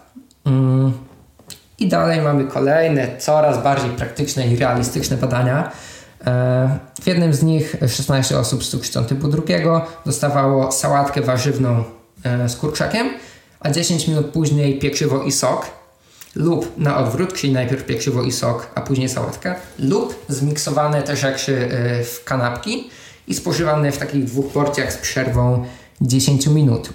Mm. 0.46 1.07
I 1.80 1.88
dalej 1.88 2.22
mamy 2.22 2.46
kolejne, 2.46 3.18
coraz 3.18 3.64
bardziej 3.64 3.90
praktyczne 3.90 4.48
i 4.48 4.56
realistyczne 4.56 5.18
badania. 5.18 5.72
E, 6.26 6.80
w 7.02 7.08
jednym 7.08 7.34
z 7.34 7.44
nich 7.44 7.76
16 7.88 8.40
osób 8.40 8.64
z 8.64 8.70
cukrzycą 8.70 9.06
typu 9.06 9.28
drugiego 9.28 9.86
dostawało 10.06 10.72
sałatkę 10.72 11.22
warzywną 11.22 11.84
e, 12.24 12.50
z 12.50 12.56
kurczakiem, 12.56 13.10
a 13.60 13.72
10 13.72 14.08
minut 14.08 14.26
później 14.26 14.80
pieczywo 14.80 15.24
i 15.24 15.32
sok 15.32 15.66
lub 16.36 16.78
na 16.78 16.98
odwrót, 16.98 17.34
czyli 17.34 17.54
najpierw 17.54 17.86
pieczywo 17.86 18.24
i 18.24 18.32
sok, 18.32 18.72
a 18.76 18.82
później 18.82 19.10
sałatkę, 19.10 19.56
lub 19.80 20.26
zmiksowane 20.30 21.04
te 21.04 21.16
rzeczy 21.16 21.70
e, 21.72 22.04
w 22.04 22.24
kanapki 22.24 22.90
i 23.28 23.34
spożywane 23.34 23.92
w 23.92 23.98
takich 23.98 24.26
dwóch 24.26 24.52
porcjach 24.54 24.94
z 24.94 24.98
przerwą 24.98 25.66
10 26.02 26.48
minut. 26.48 26.90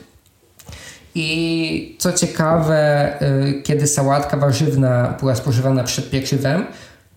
I 1.15 1.97
co 1.99 2.13
ciekawe, 2.13 3.13
y, 3.23 3.63
kiedy 3.63 3.87
sałatka 3.87 4.37
warzywna 4.37 5.17
była 5.21 5.35
spożywana 5.35 5.85
przed 5.85 6.11
pieczywem, 6.11 6.67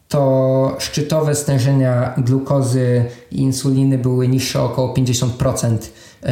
to 0.09 0.75
szczytowe 0.79 1.35
stężenia 1.35 2.13
glukozy 2.17 3.05
i 3.31 3.37
insuliny 3.37 3.97
były 3.97 4.27
niższe 4.27 4.61
o 4.61 4.65
około 4.65 4.93
50% 4.93 5.77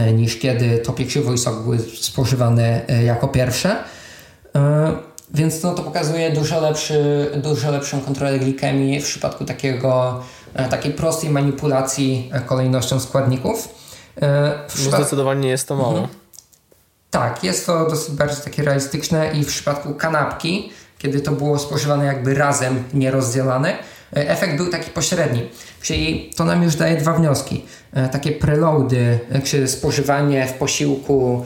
y, 0.09 0.13
niż 0.13 0.37
kiedy 0.37 0.77
to 0.77 0.93
pieczywo 0.93 1.33
i 1.33 1.37
sok 1.37 1.63
były 1.63 1.79
spożywane 1.79 2.81
y, 2.89 3.03
jako 3.03 3.27
pierwsze. 3.27 3.75
Więc 5.33 5.63
no, 5.63 5.73
to 5.73 5.83
pokazuje 5.83 6.31
dużo, 6.31 6.61
lepszy, 6.61 7.29
dużo 7.43 7.71
lepszą 7.71 8.01
kontrolę 8.01 8.39
glikemii 8.39 8.99
w 9.01 9.03
przypadku 9.03 9.45
takiego, 9.45 10.21
takiej 10.69 10.93
prostej 10.93 11.29
manipulacji 11.29 12.31
kolejnością 12.45 12.99
składników. 12.99 13.69
No 14.85 14.97
zdecydowanie 14.97 15.49
jest 15.49 15.67
to 15.67 15.75
mało. 15.75 15.89
Mhm. 15.89 16.22
Tak, 17.13 17.43
jest 17.43 17.65
to 17.65 17.89
dosyć 17.89 18.15
bardziej 18.15 18.43
takie 18.43 18.63
realistyczne 18.63 19.31
i 19.33 19.43
w 19.43 19.47
przypadku 19.47 19.93
kanapki, 19.93 20.71
kiedy 20.97 21.21
to 21.21 21.31
było 21.31 21.59
spożywane 21.59 22.05
jakby 22.05 22.33
razem, 22.33 22.83
nierozdzielane, 22.93 23.69
e, 23.69 24.29
efekt 24.29 24.57
był 24.57 24.69
taki 24.69 24.91
pośredni. 24.91 25.49
Czyli 25.81 26.31
to 26.35 26.45
nam 26.45 26.63
już 26.63 26.75
daje 26.75 26.97
dwa 26.97 27.13
wnioski. 27.13 27.65
E, 27.93 28.09
takie 28.09 28.31
preloady, 28.31 29.19
e, 29.31 29.41
czy 29.41 29.67
spożywanie 29.67 30.47
w 30.47 30.53
posiłku 30.53 31.45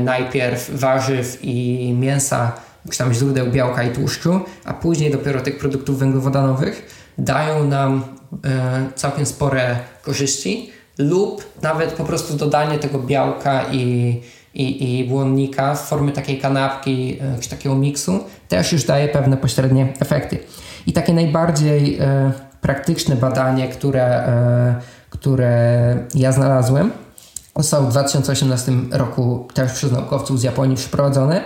najpierw 0.00 0.70
warzyw 0.70 1.38
i 1.42 1.92
mięsa, 2.00 2.52
czy 2.90 2.98
tam 2.98 3.14
źródeł 3.14 3.50
białka 3.50 3.82
i 3.82 3.92
tłuszczu, 3.92 4.40
a 4.64 4.74
później 4.74 5.10
dopiero 5.10 5.40
tych 5.40 5.58
produktów 5.58 5.98
węglowodanowych, 5.98 6.86
dają 7.18 7.64
nam 7.64 8.04
całkiem 8.94 9.26
spore 9.26 9.76
korzyści 10.02 10.70
lub 10.98 11.44
nawet 11.62 11.92
po 11.92 12.04
prostu 12.04 12.34
dodanie 12.34 12.78
tego 12.78 12.98
białka 12.98 13.64
i 13.72 14.20
i, 14.54 14.98
i 15.00 15.04
błonnika 15.04 15.74
w 15.74 15.88
formie 15.88 16.12
takiej 16.12 16.38
kanapki 16.38 17.18
e, 17.20 17.40
czy 17.40 17.50
takiego 17.50 17.74
miksu 17.74 18.20
też 18.48 18.72
już 18.72 18.84
daje 18.84 19.08
pewne 19.08 19.36
pośrednie 19.36 19.92
efekty. 20.00 20.38
I 20.86 20.92
takie 20.92 21.12
najbardziej 21.12 21.98
e, 22.00 22.32
praktyczne 22.60 23.16
badanie, 23.16 23.68
które, 23.68 24.04
e, 24.04 24.74
które 25.10 25.96
ja 26.14 26.32
znalazłem, 26.32 26.90
zostało 27.56 27.86
w 27.86 27.90
2018 27.90 28.72
roku 28.90 29.48
też 29.54 29.72
przez 29.72 29.92
naukowców 29.92 30.40
z 30.40 30.42
Japonii 30.42 30.76
przeprowadzone. 30.76 31.44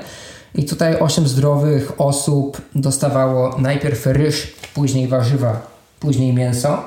I 0.55 0.65
tutaj 0.65 0.99
8 0.99 1.29
zdrowych 1.29 2.01
osób 2.01 2.61
dostawało 2.75 3.59
najpierw 3.59 4.07
ryż, 4.07 4.55
później 4.75 5.09
warzywa, 5.09 5.67
później 6.01 6.35
mięso, 6.35 6.83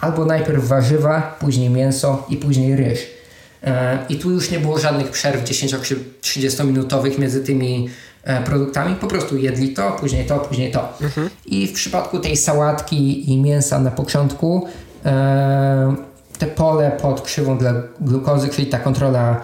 albo 0.00 0.24
najpierw 0.24 0.68
warzywa, 0.68 1.36
później 1.40 1.70
mięso 1.70 2.26
i 2.28 2.36
później 2.36 2.76
ryż. 2.76 3.17
E, 3.64 3.98
I 4.08 4.16
tu 4.16 4.30
już 4.30 4.50
nie 4.50 4.60
było 4.60 4.78
żadnych 4.78 5.10
przerw 5.10 5.44
10-30 5.44 6.64
minutowych 6.66 7.18
między 7.18 7.44
tymi 7.44 7.88
e, 8.24 8.42
produktami. 8.42 8.94
Po 8.94 9.06
prostu 9.06 9.36
jedli 9.36 9.74
to, 9.74 9.96
później 10.00 10.26
to, 10.26 10.38
później 10.38 10.72
to. 10.72 10.88
Mhm. 11.00 11.30
I 11.46 11.66
w 11.66 11.72
przypadku 11.72 12.18
tej 12.18 12.36
sałatki 12.36 13.32
i 13.32 13.36
mięsa 13.36 13.80
na 13.80 13.90
początku 13.90 14.66
e, 15.04 15.94
te 16.38 16.46
pole 16.46 16.92
pod 17.02 17.20
krzywą 17.20 17.58
dla 17.58 17.74
glukozy, 18.00 18.48
czyli 18.48 18.66
ta 18.66 18.78
kontrola 18.78 19.40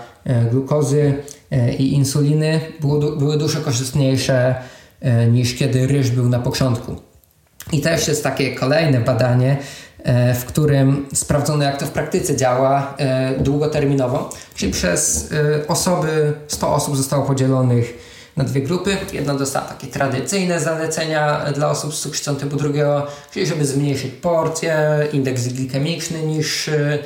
glukozy 0.51 1.15
i 1.79 1.93
insuliny 1.93 2.61
było, 2.81 2.99
były 3.17 3.39
dużo 3.39 3.61
korzystniejsze 3.61 4.55
niż 5.33 5.55
kiedy 5.55 5.87
ryż 5.87 6.11
był 6.11 6.29
na 6.29 6.39
początku. 6.39 6.97
I 7.73 7.81
też 7.81 8.09
jest 8.09 8.23
takie 8.23 8.55
kolejne 8.55 9.01
badanie, 9.01 9.57
E, 10.05 10.35
w 10.35 10.45
którym 10.45 11.07
sprawdzono, 11.15 11.65
jak 11.65 11.77
to 11.77 11.87
w 11.87 11.91
praktyce 11.91 12.37
działa 12.37 12.95
e, 12.99 13.39
długoterminowo. 13.39 14.31
Czyli 14.55 14.73
przez 14.73 15.33
e, 15.33 15.67
osoby, 15.69 16.33
100 16.49 16.75
osób 16.75 16.97
zostało 16.97 17.27
podzielonych 17.27 18.15
na 18.37 18.45
dwie 18.45 18.61
grupy. 18.61 18.97
Jedna 19.13 19.35
dostała 19.35 19.67
takie 19.67 19.87
tradycyjne 19.87 20.61
zalecenia 20.61 21.45
dla 21.55 21.71
osób 21.71 21.95
z 21.95 22.01
cukrzycą 22.01 22.37
typu 22.37 22.57
drugiego, 22.57 23.07
czyli 23.33 23.47
żeby 23.47 23.67
zmniejszyć 23.67 24.13
porcję, 24.13 25.07
indeks 25.13 25.49
glikemiczny 25.49 26.23
niższy, 26.23 26.99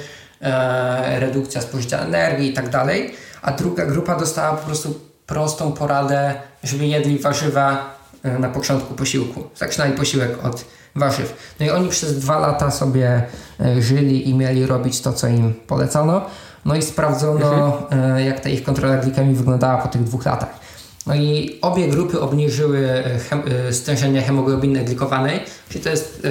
redukcja 1.19 1.61
spożycia 1.61 1.99
energii 1.99 2.51
i 2.51 2.53
tak 2.53 2.69
dalej. 2.69 3.15
A 3.43 3.53
druga 3.53 3.87
grupa 3.87 4.17
dostała 4.17 4.57
po 4.57 4.67
prostu 4.67 5.01
prostą 5.27 5.73
poradę, 5.73 6.35
żeby 6.65 6.87
jedli 6.87 7.19
warzywa 7.19 7.98
na 8.39 8.49
początku 8.49 8.95
posiłku. 8.95 9.45
Zaczynali 9.57 9.93
posiłek 9.93 10.45
od 10.45 10.65
warzyw. 10.97 11.55
No 11.61 11.67
i 11.67 11.71
oni 11.71 11.89
przez 11.89 12.19
dwa 12.19 12.39
lata 12.39 12.71
sobie 12.71 13.23
e, 13.61 13.83
żyli 13.83 14.29
i 14.29 14.35
mieli 14.35 14.67
robić 14.67 15.01
to, 15.01 15.13
co 15.13 15.29
im 15.29 15.55
polecono. 15.67 16.21
No 16.65 16.77
i 16.77 16.83
sprawdzono, 16.83 17.79
mhm. 17.91 18.17
E, 18.17 18.25
jak 18.25 18.41
ta 18.41 18.49
ich 18.49 18.63
kontrola 18.63 18.97
glikemii 18.97 19.35
wyglądała 19.35 19.79
po 19.79 19.89
tych 19.89 20.05
dwóch 20.05 20.27
latach. 20.27 20.61
No 21.07 21.15
i 21.15 21.59
obie 21.63 21.89
grupy 21.89 22.21
obniżyły 22.21 22.89
e, 22.89 23.19
hem, 23.19 23.43
stężenie 23.71 24.23
hemoglobiny 24.23 24.85
glikowanej, 24.85 25.41
czyli 25.69 25.85
to 25.85 25.91
jest 25.91 26.27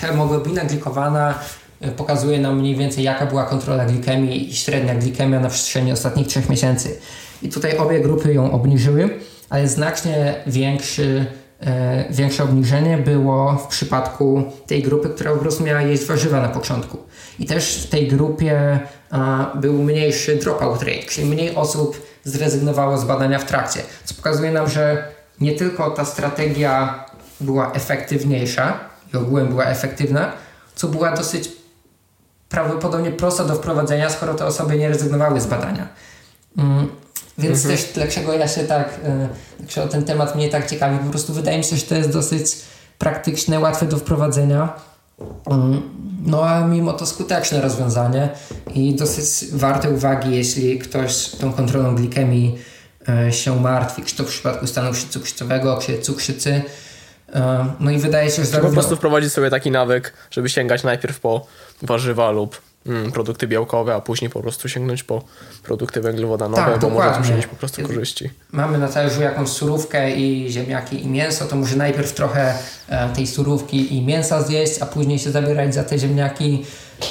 hemoglobina 0.00 0.64
glikowana 0.64 1.34
pokazuje 1.96 2.38
nam 2.40 2.58
mniej 2.58 2.76
więcej 2.76 3.04
jaka 3.04 3.26
była 3.26 3.44
kontrola 3.44 3.84
glikemii 3.84 4.50
i 4.50 4.54
średnia 4.56 4.94
glikemia 4.94 5.40
na 5.40 5.48
przestrzeni 5.48 5.92
ostatnich 5.92 6.26
trzech 6.26 6.48
miesięcy. 6.48 6.96
I 7.42 7.48
tutaj 7.48 7.78
obie 7.78 8.00
grupy 8.00 8.34
ją 8.34 8.52
obniżyły, 8.52 9.10
ale 9.54 9.68
znacznie 9.68 10.34
większy 10.46 11.26
E, 11.66 12.04
większe 12.10 12.44
obniżenie 12.44 12.98
było 12.98 13.56
w 13.56 13.66
przypadku 13.66 14.42
tej 14.66 14.82
grupy, 14.82 15.08
która 15.08 15.32
po 15.32 15.38
prostu 15.38 15.64
miała 15.64 15.82
jeść 15.82 16.04
warzywa 16.04 16.40
na 16.40 16.48
początku. 16.48 16.98
I 17.38 17.46
też 17.46 17.84
w 17.86 17.90
tej 17.90 18.08
grupie 18.08 18.80
był 19.54 19.82
mniejszy 19.82 20.36
dropout 20.36 20.82
rate, 20.82 21.02
czyli 21.08 21.26
mniej 21.26 21.54
osób 21.54 22.06
zrezygnowało 22.24 22.98
z 22.98 23.04
badania 23.04 23.38
w 23.38 23.44
trakcie, 23.44 23.80
co 24.04 24.14
pokazuje 24.14 24.52
nam, 24.52 24.70
że 24.70 25.08
nie 25.40 25.52
tylko 25.52 25.90
ta 25.90 26.04
strategia 26.04 27.04
była 27.40 27.72
efektywniejsza 27.72 28.78
i 29.14 29.16
ogółem 29.16 29.48
była 29.48 29.64
efektywna, 29.64 30.32
co 30.74 30.88
była 30.88 31.16
dosyć 31.16 31.52
prawdopodobnie 32.48 33.10
prosta 33.10 33.44
do 33.44 33.54
wprowadzenia, 33.54 34.10
skoro 34.10 34.34
te 34.34 34.46
osoby 34.46 34.78
nie 34.78 34.88
rezygnowały 34.88 35.40
z 35.40 35.46
badania. 35.46 35.88
Więc 37.38 37.58
mhm. 37.58 37.76
też 37.76 37.92
dlaczego 37.94 38.32
ja 38.32 38.48
się 38.48 38.64
tak, 38.64 39.00
dlaczego 39.58 39.88
ten 39.88 40.04
temat 40.04 40.36
mnie 40.36 40.48
tak 40.48 40.70
ciekawi, 40.70 40.98
po 40.98 41.10
prostu 41.10 41.32
wydaje 41.32 41.58
mi 41.58 41.64
się, 41.64 41.76
że 41.76 41.82
to 41.82 41.94
jest 41.94 42.10
dosyć 42.10 42.56
praktyczne, 42.98 43.60
łatwe 43.60 43.86
do 43.86 43.96
wprowadzenia. 43.96 44.72
Mm, 45.46 45.82
no 46.26 46.42
a 46.48 46.66
mimo 46.66 46.92
to 46.92 47.06
skuteczne 47.06 47.60
rozwiązanie 47.60 48.28
i 48.74 48.94
dosyć 48.94 49.50
warte 49.52 49.90
uwagi, 49.90 50.36
jeśli 50.36 50.78
ktoś 50.78 51.28
tą 51.28 51.52
kontrolą 51.52 51.94
glikemii 51.94 52.58
e, 53.08 53.32
się 53.32 53.60
martwi, 53.60 54.02
czy 54.02 54.16
to 54.16 54.24
w 54.24 54.26
przypadku 54.26 54.66
stanu 54.66 54.90
cukrzycowego, 55.10 55.78
czy 55.82 55.98
cukrzycy. 55.98 56.62
E, 57.32 57.66
no 57.80 57.90
i 57.90 57.98
wydaje 57.98 58.30
się, 58.30 58.44
że 58.44 58.44
zarówno... 58.44 58.70
Po 58.70 58.74
prostu 58.74 58.96
wprowadzić 58.96 59.32
sobie 59.32 59.50
taki 59.50 59.70
nawyk, 59.70 60.12
żeby 60.30 60.48
sięgać 60.48 60.82
najpierw 60.82 61.20
po 61.20 61.46
warzywa 61.82 62.30
lub 62.30 62.60
produkty 63.12 63.46
białkowe, 63.46 63.94
a 63.94 64.00
później 64.00 64.30
po 64.30 64.40
prostu 64.40 64.68
sięgnąć 64.68 65.02
po 65.02 65.22
produkty 65.62 66.00
węglowodanowe, 66.00 66.62
tak, 66.62 66.80
bo 66.80 66.88
dokładnie. 66.88 67.10
może 67.10 67.22
przynieść 67.22 67.46
po 67.46 67.56
prostu 67.56 67.82
korzyści. 67.82 68.30
Mamy 68.52 68.78
na 68.78 68.88
talerzu 68.88 69.22
jakąś 69.22 69.48
surówkę 69.48 70.16
i 70.16 70.52
ziemniaki 70.52 71.04
i 71.04 71.08
mięso, 71.08 71.44
to 71.44 71.56
może 71.56 71.76
najpierw 71.76 72.12
trochę 72.12 72.54
e, 72.88 73.08
tej 73.08 73.26
surówki 73.26 73.96
i 73.96 74.02
mięsa 74.02 74.42
zjeść, 74.42 74.82
a 74.82 74.86
później 74.86 75.18
się 75.18 75.30
zabierać 75.30 75.74
za 75.74 75.84
te 75.84 75.98
ziemniaki 75.98 76.64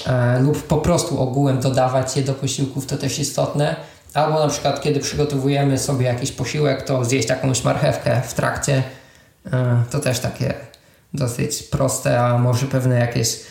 e, 0.08 0.40
lub 0.40 0.64
po 0.64 0.78
prostu 0.78 1.22
ogółem 1.22 1.60
dodawać 1.60 2.18
je 2.18 2.24
do 2.24 2.34
posiłków, 2.34 2.86
to 2.86 2.98
też 2.98 3.20
istotne. 3.20 3.76
Albo 4.14 4.40
na 4.40 4.48
przykład, 4.48 4.82
kiedy 4.82 5.00
przygotowujemy 5.00 5.80
sobie 5.80 6.06
jakiś 6.06 6.32
posiłek, 6.32 6.82
to 6.82 7.06
zjeść 7.06 7.30
jakąś 7.30 7.64
marchewkę 7.64 8.22
w 8.28 8.34
trakcie. 8.34 8.84
E, 9.54 9.84
to 9.92 10.00
też 10.00 10.20
takie 10.20 10.54
dosyć 11.14 11.64
proste, 11.64 12.20
a 12.20 12.38
może 12.38 12.66
pewne 12.66 13.00
jakieś 13.00 13.28
mm, 13.28 13.44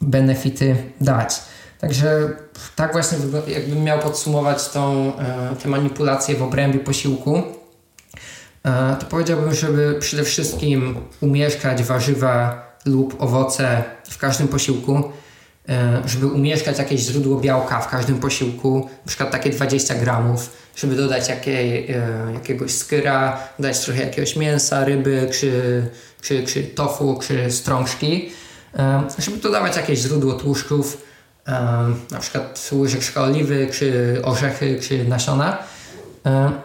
benefity 0.00 0.76
dać. 1.00 1.40
Także 1.80 2.30
tak 2.76 2.92
właśnie 2.92 3.18
jakbym 3.46 3.84
miał 3.84 3.98
podsumować 3.98 4.68
tą, 4.68 5.12
e, 5.18 5.56
te 5.62 5.68
manipulacje 5.68 6.36
w 6.36 6.42
obrębie 6.42 6.78
posiłku, 6.78 7.42
e, 8.64 8.96
to 9.00 9.06
powiedziałbym, 9.06 9.54
żeby 9.54 9.96
przede 10.00 10.24
wszystkim 10.24 10.96
umieszkać 11.20 11.82
warzywa 11.82 12.64
lub 12.84 13.22
owoce 13.22 13.84
w 14.10 14.18
każdym 14.18 14.48
posiłku, 14.48 15.02
e, 15.68 16.02
żeby 16.06 16.26
umieszkać 16.26 16.78
jakieś 16.78 17.00
źródło 17.00 17.40
białka 17.40 17.80
w 17.80 17.88
każdym 17.88 18.18
posiłku, 18.18 18.88
przykład 19.06 19.30
takie 19.30 19.50
20 19.50 19.94
gramów, 19.94 20.50
żeby 20.76 20.96
dodać 20.96 21.28
jakiej, 21.28 21.94
jakiegoś 22.34 22.70
skyra, 22.74 23.38
dać 23.58 23.80
trochę 23.80 24.00
jakiegoś 24.00 24.36
mięsa, 24.36 24.84
ryby, 24.84 25.28
czy, 25.32 25.82
czy, 26.22 26.46
czy 26.46 26.62
tofu, 26.62 27.20
czy 27.22 27.50
strążki, 27.50 28.30
żeby 29.18 29.36
dodawać 29.36 29.76
jakieś 29.76 29.98
źródło 29.98 30.32
tłuszczów, 30.32 31.02
na 32.10 32.18
przykład 32.20 32.70
łyżeczka 32.72 33.22
oliwy, 33.22 33.68
czy 33.72 34.20
orzechy, 34.24 34.80
czy 34.82 35.04
nasiona. 35.04 35.58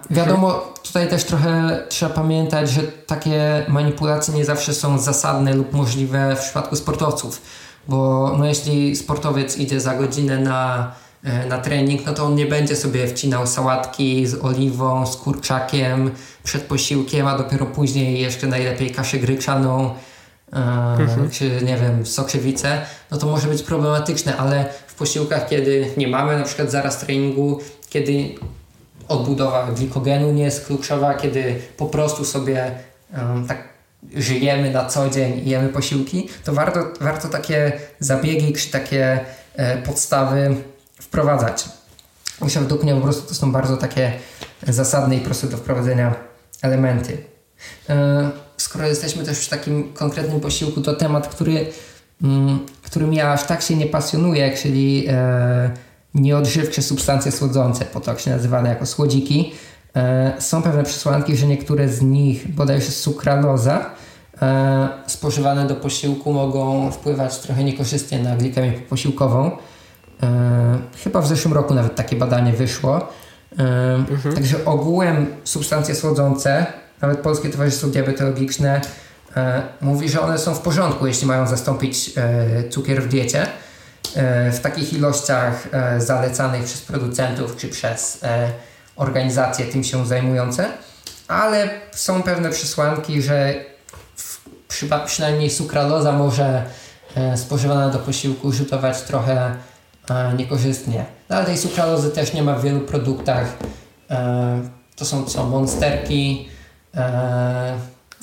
Wiadomo, 0.09 0.73
tutaj 0.83 1.09
też 1.09 1.23
trochę 1.23 1.79
trzeba 1.89 2.13
pamiętać, 2.13 2.69
że 2.69 2.81
takie 2.81 3.65
manipulacje 3.67 4.33
nie 4.33 4.45
zawsze 4.45 4.73
są 4.73 4.99
zasadne 4.99 5.53
lub 5.53 5.73
możliwe 5.73 6.35
w 6.35 6.39
przypadku 6.39 6.75
sportowców, 6.75 7.41
bo 7.87 8.31
no 8.37 8.45
jeśli 8.45 8.95
sportowiec 8.95 9.57
idzie 9.57 9.81
za 9.81 9.95
godzinę 9.95 10.37
na, 10.37 10.91
e, 11.23 11.45
na 11.45 11.57
trening, 11.57 12.05
no 12.05 12.13
to 12.13 12.25
on 12.25 12.35
nie 12.35 12.45
będzie 12.45 12.75
sobie 12.75 13.07
wcinał 13.07 13.47
sałatki 13.47 14.27
z 14.27 14.43
oliwą, 14.43 15.05
z 15.05 15.17
kurczakiem 15.17 16.11
przed 16.43 16.63
posiłkiem, 16.63 17.27
a 17.27 17.37
dopiero 17.37 17.65
później 17.65 18.21
jeszcze 18.21 18.47
najlepiej 18.47 18.91
kaszę 18.91 19.17
gryczaną 19.17 19.93
mhm. 20.51 21.29
czy 21.29 21.49
nie 21.65 21.77
wiem, 21.77 22.05
sokrzewicę, 22.05 22.81
no 23.11 23.17
to 23.17 23.27
może 23.27 23.47
być 23.47 23.63
problematyczne, 23.63 24.37
ale 24.37 24.65
w 24.87 24.95
posiłkach, 24.95 25.49
kiedy 25.49 25.87
nie 25.97 26.07
mamy 26.07 26.37
na 26.37 26.43
przykład 26.43 26.71
zaraz 26.71 26.99
treningu, 26.99 27.59
kiedy 27.89 28.35
odbudowa 29.07 29.71
glikogenu 29.71 30.31
nie 30.31 30.43
jest 30.43 30.65
kluczowa, 30.65 31.13
kiedy 31.13 31.55
po 31.77 31.85
prostu 31.85 32.25
sobie 32.25 32.71
um, 33.17 33.47
tak 33.47 33.69
żyjemy 34.15 34.71
na 34.71 34.85
co 34.85 35.09
dzień 35.09 35.41
i 35.45 35.49
jemy 35.49 35.69
posiłki, 35.69 36.29
to 36.43 36.53
warto, 36.53 36.79
warto 37.01 37.27
takie 37.27 37.71
zabiegi 37.99 38.53
czy 38.53 38.71
takie 38.71 39.19
e, 39.55 39.77
podstawy 39.77 40.55
wprowadzać. 41.01 41.65
Myślę, 42.41 42.61
według 42.61 42.83
mnie 42.83 42.95
po 42.95 43.01
prostu 43.01 43.27
to 43.27 43.33
są 43.33 43.51
bardzo 43.51 43.77
takie 43.77 44.13
zasadne 44.67 45.15
i 45.15 45.19
proste 45.19 45.47
do 45.47 45.57
wprowadzenia 45.57 46.15
elementy. 46.61 47.17
E, 47.89 48.29
skoro 48.61 48.87
jesteśmy 48.87 49.23
też 49.23 49.37
w 49.37 49.49
takim 49.49 49.93
konkretnym 49.93 50.39
posiłku, 50.39 50.81
to 50.81 50.93
temat, 50.93 51.27
który, 51.27 51.67
mm, 52.23 52.59
który 52.81 53.07
mnie 53.07 53.29
aż 53.29 53.43
tak 53.43 53.61
się 53.61 53.75
nie 53.75 53.85
pasjonuje, 53.85 54.57
czyli 54.57 55.05
e, 55.07 55.71
nieodżywcze 56.13 56.81
substancje 56.81 57.31
słodzące, 57.31 57.85
potocznie 57.85 58.33
nazywane 58.33 58.69
jako 58.69 58.85
słodziki. 58.85 59.51
E, 59.95 60.33
są 60.39 60.61
pewne 60.61 60.83
przesłanki, 60.83 61.37
że 61.37 61.47
niektóre 61.47 61.89
z 61.89 62.01
nich, 62.01 62.55
bodajże 62.55 62.91
sukraloza, 62.91 63.85
e, 64.41 64.89
spożywane 65.07 65.67
do 65.67 65.75
posiłku 65.75 66.33
mogą 66.33 66.91
wpływać 66.91 67.39
trochę 67.39 67.63
niekorzystnie 67.63 68.19
na 68.19 68.35
glikemię 68.35 68.71
posiłkową. 68.71 69.51
E, 70.23 70.79
chyba 71.03 71.21
w 71.21 71.27
zeszłym 71.27 71.53
roku 71.53 71.73
nawet 71.73 71.95
takie 71.95 72.15
badanie 72.15 72.53
wyszło. 72.53 72.97
E, 72.97 73.03
mhm. 73.95 74.35
Także 74.35 74.65
ogółem 74.65 75.25
substancje 75.43 75.95
słodzące 75.95 76.65
nawet 77.01 77.19
Polskie 77.19 77.49
Towarzystwo 77.49 77.87
Diabetologiczne 77.87 78.81
e, 79.37 79.61
mówi, 79.81 80.09
że 80.09 80.21
one 80.21 80.37
są 80.37 80.55
w 80.55 80.59
porządku, 80.59 81.07
jeśli 81.07 81.27
mają 81.27 81.47
zastąpić 81.47 82.11
e, 82.17 82.69
cukier 82.69 83.03
w 83.03 83.07
diecie 83.07 83.47
e, 84.15 84.51
w 84.51 84.59
takich 84.59 84.93
ilościach 84.93 85.67
e, 85.71 86.01
zalecanych 86.01 86.63
przez 86.63 86.81
producentów 86.81 87.55
czy 87.57 87.67
przez 87.67 88.23
e, 88.23 88.51
organizacje 88.95 89.65
tym 89.65 89.83
się 89.83 90.07
zajmujące, 90.07 90.65
ale 91.27 91.69
są 91.91 92.23
pewne 92.23 92.49
przesłanki, 92.49 93.21
że 93.21 93.65
w, 94.15 94.49
przy, 94.67 94.89
przynajmniej 95.05 95.49
sukraloza 95.49 96.11
może 96.11 96.63
e, 97.15 97.37
spożywana 97.37 97.89
do 97.89 97.99
posiłku 97.99 98.51
rzutować 98.51 99.01
trochę 99.01 99.55
niekorzystnie. 100.37 101.05
No, 101.29 101.35
ale 101.35 101.45
tej 101.45 101.57
sukralozy 101.57 102.09
też 102.09 102.33
nie 102.33 102.43
ma 102.43 102.55
w 102.55 102.63
wielu 102.63 102.79
produktach. 102.79 103.45
to 104.95 105.05
są 105.05 105.25
co 105.25 105.45
monsterki, 105.45 106.49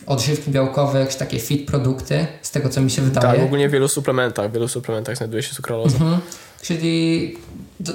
odżywki 0.07 0.51
białkowe, 0.51 1.07
czy 1.07 1.19
takie 1.19 1.39
fit 1.39 1.67
produkty, 1.67 2.27
z 2.43 2.51
tego 2.51 2.69
co 2.69 2.81
mi 2.81 2.91
się 2.91 3.03
wydaje. 3.03 3.37
Tak, 3.37 3.47
ogólnie 3.47 3.69
w 3.69 3.73
wielu 3.73 3.89
suplementach, 3.89 4.51
w 4.51 4.53
wielu 4.53 4.69
suplementach 4.69 5.17
znajduje 5.17 5.43
się 5.43 5.55
sukraloza. 5.55 5.97
Mhm. 5.97 6.21
Czyli 6.63 7.37
do, 7.81 7.93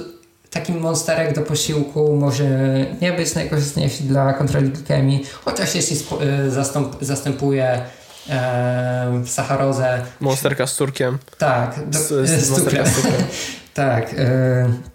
taki 0.50 0.72
monsterek 0.72 1.34
do 1.34 1.42
posiłku 1.42 2.16
może 2.16 2.44
nie 3.00 3.12
być 3.12 3.34
najkorzystniejszy 3.34 4.02
dla 4.02 4.32
kontroli 4.32 4.68
glikemii, 4.68 5.24
chociaż 5.44 5.74
jeśli 5.74 5.96
e, 6.20 6.50
zastąp, 6.50 6.96
zastępuje 7.00 7.80
e, 8.30 9.22
sacharozę. 9.26 10.02
Monsterka 10.20 10.66
z 10.66 10.74
cukierem. 10.74 11.18
Tak, 11.38 11.90
do, 11.90 11.98
z, 11.98 12.08
z, 12.08 12.30
z, 12.30 12.46
z 12.46 12.54
cukrem. 12.54 12.86
tak. 13.74 14.14
E, 14.18 14.91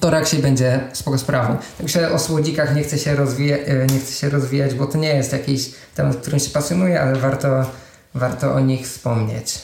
to 0.00 0.10
raczej 0.10 0.38
będzie 0.42 0.80
spoko 0.92 1.18
sprawą. 1.18 1.56
Także 1.78 2.12
o 2.12 2.18
słodzikach 2.18 2.74
nie 2.74 2.82
chcę, 2.82 2.98
się 2.98 3.16
rozwija- 3.16 3.58
e, 3.66 3.86
nie 3.86 3.98
chcę 4.00 4.12
się 4.12 4.28
rozwijać, 4.30 4.74
bo 4.74 4.86
to 4.86 4.98
nie 4.98 5.14
jest 5.14 5.32
jakiś 5.32 5.70
temat, 5.94 6.16
którym 6.16 6.40
się 6.40 6.50
pasjonuje, 6.50 7.00
ale 7.00 7.16
warto, 7.18 7.48
warto 8.14 8.54
o 8.54 8.60
nich 8.60 8.86
wspomnieć. 8.86 9.58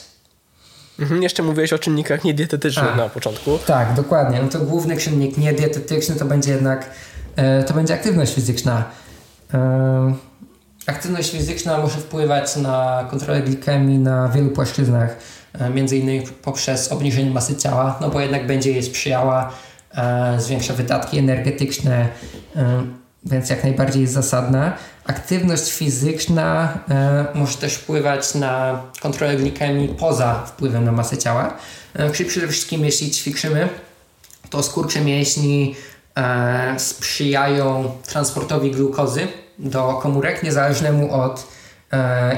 Mhm, 0.99 1.23
jeszcze 1.23 1.43
mówiłeś 1.43 1.73
o 1.73 1.79
czynnikach 1.79 2.23
niedietetycznych 2.23 2.93
A, 2.93 2.95
na 2.95 3.09
początku. 3.09 3.59
Tak, 3.67 3.93
dokładnie. 3.93 4.41
No 4.41 4.47
to 4.49 4.59
główny 4.59 4.97
czynnik 4.97 5.37
niedietetyczny 5.37 6.15
to 6.15 6.25
będzie 6.25 6.51
jednak 6.51 6.89
e, 7.35 7.63
to 7.63 7.73
będzie 7.73 7.93
aktywność 7.93 8.33
fizyczna. 8.35 8.83
E, 9.53 10.13
aktywność 10.85 11.31
fizyczna 11.31 11.77
może 11.77 11.97
wpływać 11.97 12.55
na 12.55 13.07
kontrolę 13.11 13.41
glikemii 13.41 13.97
na 13.97 14.29
wielu 14.29 14.49
płaszczyznach, 14.49 15.15
między 15.73 15.97
innymi 15.97 16.27
poprzez 16.41 16.91
obniżenie 16.91 17.31
masy 17.31 17.55
ciała, 17.55 17.97
no 18.01 18.09
bo 18.09 18.19
jednak 18.21 18.47
będzie 18.47 18.71
jej 18.71 18.83
sprzyjała 18.83 19.51
zwiększa 20.37 20.73
wydatki 20.73 21.17
energetyczne, 21.17 22.07
e, 22.55 22.83
więc 23.23 23.49
jak 23.49 23.63
najbardziej 23.63 24.01
jest 24.01 24.13
zasadna. 24.13 24.73
Aktywność 25.05 25.71
fizyczna 25.71 26.79
e, 26.89 27.25
może 27.33 27.57
też 27.57 27.73
wpływać 27.73 28.35
na 28.35 28.81
kontrolę 29.01 29.35
glikemii 29.35 29.87
poza 29.87 30.45
wpływem 30.45 30.85
na 30.85 30.91
masę 30.91 31.17
ciała. 31.17 31.57
Czyli 32.13 32.29
przede 32.29 32.47
wszystkim 32.47 32.85
jeśli 32.85 33.11
ćwiczymy, 33.11 33.69
to 34.49 34.63
skurcze 34.63 35.01
mięśni 35.01 35.75
sprzyjają 36.77 37.91
transportowi 38.07 38.71
glukozy 38.71 39.27
do 39.59 39.93
komórek 39.93 40.43
niezależnemu 40.43 41.13
od 41.13 41.47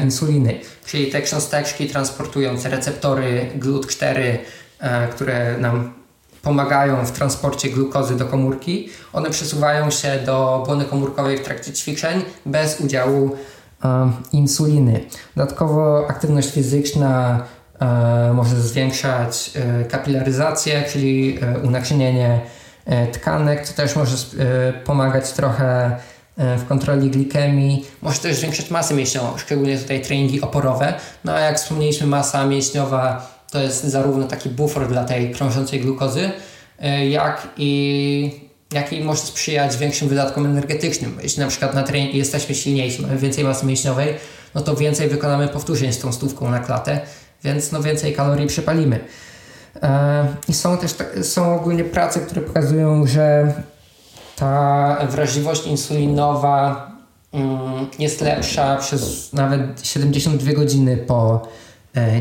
insuliny. 0.04 0.60
Czyli 0.86 1.12
te 1.12 1.22
cząsteczki 1.22 1.88
transportujące 1.88 2.70
receptory 2.70 3.50
GLUT4, 3.60 4.38
które 5.12 5.58
nam 5.58 6.01
pomagają 6.42 7.06
w 7.06 7.12
transporcie 7.12 7.70
glukozy 7.70 8.16
do 8.16 8.26
komórki. 8.26 8.90
One 9.14 9.30
przesuwają 9.30 9.92
się 9.92 10.20
do 10.26 10.64
błony 10.66 10.86
komórkowej 10.86 11.38
w 11.38 11.42
trakcie 11.42 11.74
ćwiczeń 11.74 12.22
bez 12.46 12.80
udziału 12.80 13.36
insuliny. 14.32 15.04
Dodatkowo 15.36 16.06
aktywność 16.10 16.52
fizyczna 16.52 17.44
może 18.34 18.62
zwiększać 18.62 19.52
e, 19.56 19.86
kapilaryzację, 19.86 20.84
czyli 20.92 21.40
e, 21.42 21.60
unaczynienie 21.60 22.42
e, 22.86 23.08
tkanek, 23.08 23.68
co 23.68 23.74
też 23.74 23.96
może 23.96 24.16
pomagać 24.86 25.32
trochę 25.32 25.96
w 26.38 26.68
kontroli 26.68 27.10
glikemii. 27.10 27.86
Może 28.02 28.20
też 28.20 28.36
zwiększać 28.36 28.72
masę 28.72 28.94
mięśniową, 28.94 29.38
szczególnie 29.38 29.78
tutaj 29.78 30.02
treningi 30.02 30.42
oporowe. 30.42 30.94
No 31.24 31.34
a 31.34 31.40
jak 31.40 31.58
wspomnieliśmy, 31.58 32.08
masa 32.08 32.46
mięśniowa 32.46 33.28
to 33.52 33.60
jest 33.60 33.84
zarówno 33.84 34.28
taki 34.28 34.50
bufor 34.50 34.88
dla 34.88 35.04
tej 35.04 35.32
krążącej 35.32 35.80
glukozy, 35.80 36.32
e, 36.80 37.10
jak 37.10 37.48
i, 37.58 38.50
jak 38.74 38.94
i 38.94 39.04
może 39.04 39.22
sprzyjać 39.22 39.78
większym 39.78 40.08
wydatkom 40.08 40.46
energetycznym. 40.46 41.18
Jeśli 41.24 41.42
na 41.42 41.48
przykład 41.48 41.74
na 41.74 41.84
trening 41.84 42.14
jesteśmy 42.14 42.56
silniejsi, 42.56 43.02
mamy 43.02 43.18
więcej 43.18 43.44
masy 43.44 43.66
mięśniowej, 43.66 44.14
no 44.56 44.62
to 44.62 44.76
więcej 44.76 45.10
wykonamy 45.10 45.48
powtórzeń 45.48 45.94
z 45.94 46.00
tą 46.00 46.12
stówką 46.12 46.50
na 46.50 46.60
klatę, 46.60 47.00
więc 47.44 47.72
no 47.72 47.82
więcej 47.82 48.14
kalorii 48.14 48.48
przypalimy. 48.48 49.00
E, 49.84 50.28
I 50.48 50.54
są 50.54 50.78
też 50.78 50.96
są 51.22 51.56
ogólnie 51.56 51.84
prace, 51.84 52.20
które 52.20 52.42
pokazują, 52.42 53.08
że 53.08 53.54
ta 54.36 54.98
wrażliwość 55.10 55.68
insulinowa 55.68 56.92
mm, 57.34 57.88
jest 58.00 58.22
lepsza 58.22 58.76
przez 58.76 59.34
nawet 59.34 59.88
72 59.88 60.54
godziny 60.54 60.98
po 60.98 61.48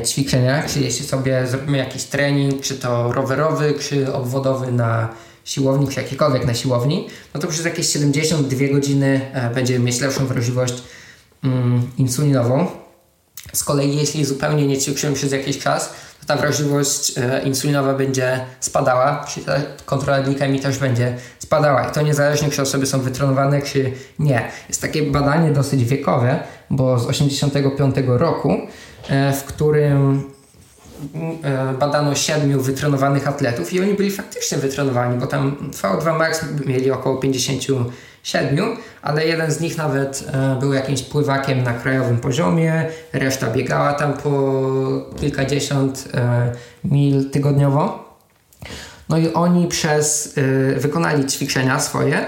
ćwiczeniach, 0.07 0.73
czyli 0.73 0.85
jeśli 0.85 1.07
sobie 1.07 1.47
zrobimy 1.47 1.79
jakiś 1.79 2.05
trening, 2.05 2.63
czy 2.63 2.75
to 2.75 3.13
rowerowy, 3.13 3.75
czy 3.81 4.13
obwodowy 4.13 4.73
na 4.73 5.09
siłowni, 5.45 5.89
czy 5.89 6.01
jakiejkolwiek 6.01 6.47
na 6.47 6.55
siłowni, 6.55 7.09
no 7.35 7.41
to 7.41 7.49
przez 7.49 7.65
jakieś 7.65 7.93
72 7.93 8.69
godziny 8.73 9.21
będziemy 9.55 9.85
mieć 9.85 10.01
lepszą 10.01 10.27
wrażliwość 10.27 10.75
mm, 11.45 11.91
insulinową. 11.99 12.67
Z 13.53 13.65
kolei 13.65 13.97
jeśli 13.97 14.25
zupełnie 14.25 14.67
nie 14.67 14.79
ćwiczymy 14.79 15.15
przez 15.15 15.33
jakiś 15.33 15.59
czas, 15.59 15.93
to 16.21 16.27
ta 16.27 16.37
wrażliwość 16.37 17.13
e, 17.19 17.43
insulinowa 17.43 17.95
będzie 17.95 18.41
spadała, 18.61 19.25
czyli 19.29 19.47
ta 19.47 19.57
kontrola 19.85 20.23
glikemii 20.23 20.61
też 20.61 20.79
będzie 20.79 21.17
spadała. 21.39 21.89
I 21.89 21.93
to 21.93 22.03
niezależnie, 22.03 22.51
czy 22.51 22.63
osoby 22.63 22.87
są 22.87 23.01
wytrenowane, 23.01 23.63
czy 23.63 23.93
nie. 24.19 24.51
Jest 24.69 24.81
takie 24.81 25.03
badanie 25.03 25.53
dosyć 25.53 25.85
wiekowe, 25.85 26.43
bo 26.71 26.99
z 26.99 27.07
85 27.07 27.97
roku, 28.07 28.53
e, 28.53 28.67
w 29.33 29.45
którym 29.45 30.23
e, 31.43 31.75
badano 31.79 32.15
siedmiu 32.15 32.61
wytrenowanych 32.61 33.29
atletów 33.29 33.73
i 33.73 33.81
oni 33.81 33.95
byli 33.95 34.11
faktycznie 34.11 34.59
wytrenowani, 34.59 35.19
bo 35.19 35.27
tam 35.27 35.57
VO2 35.73 36.19
max 36.19 36.45
mieli 36.67 36.91
około 36.91 37.17
50 37.17 37.63
siedmiu, 38.23 38.65
ale 39.03 39.27
jeden 39.27 39.51
z 39.51 39.61
nich 39.61 39.77
nawet 39.79 40.25
e, 40.33 40.61
był 40.61 40.73
jakimś 40.73 41.03
pływakiem 41.03 41.63
na 41.63 41.75
krajowym 41.75 42.19
poziomie, 42.19 42.87
reszta 43.13 43.51
biegała 43.51 43.93
tam 43.93 44.13
po 44.13 44.31
kilkadziesiąt 45.21 46.09
e, 46.15 46.53
mil 46.85 47.31
tygodniowo. 47.31 48.11
No 49.09 49.19
i 49.19 49.33
oni 49.33 49.69
przez 49.69 50.39
e, 50.39 50.81
wykonali 50.81 51.27
ćwiczenia 51.27 51.81
swoje 51.81 52.27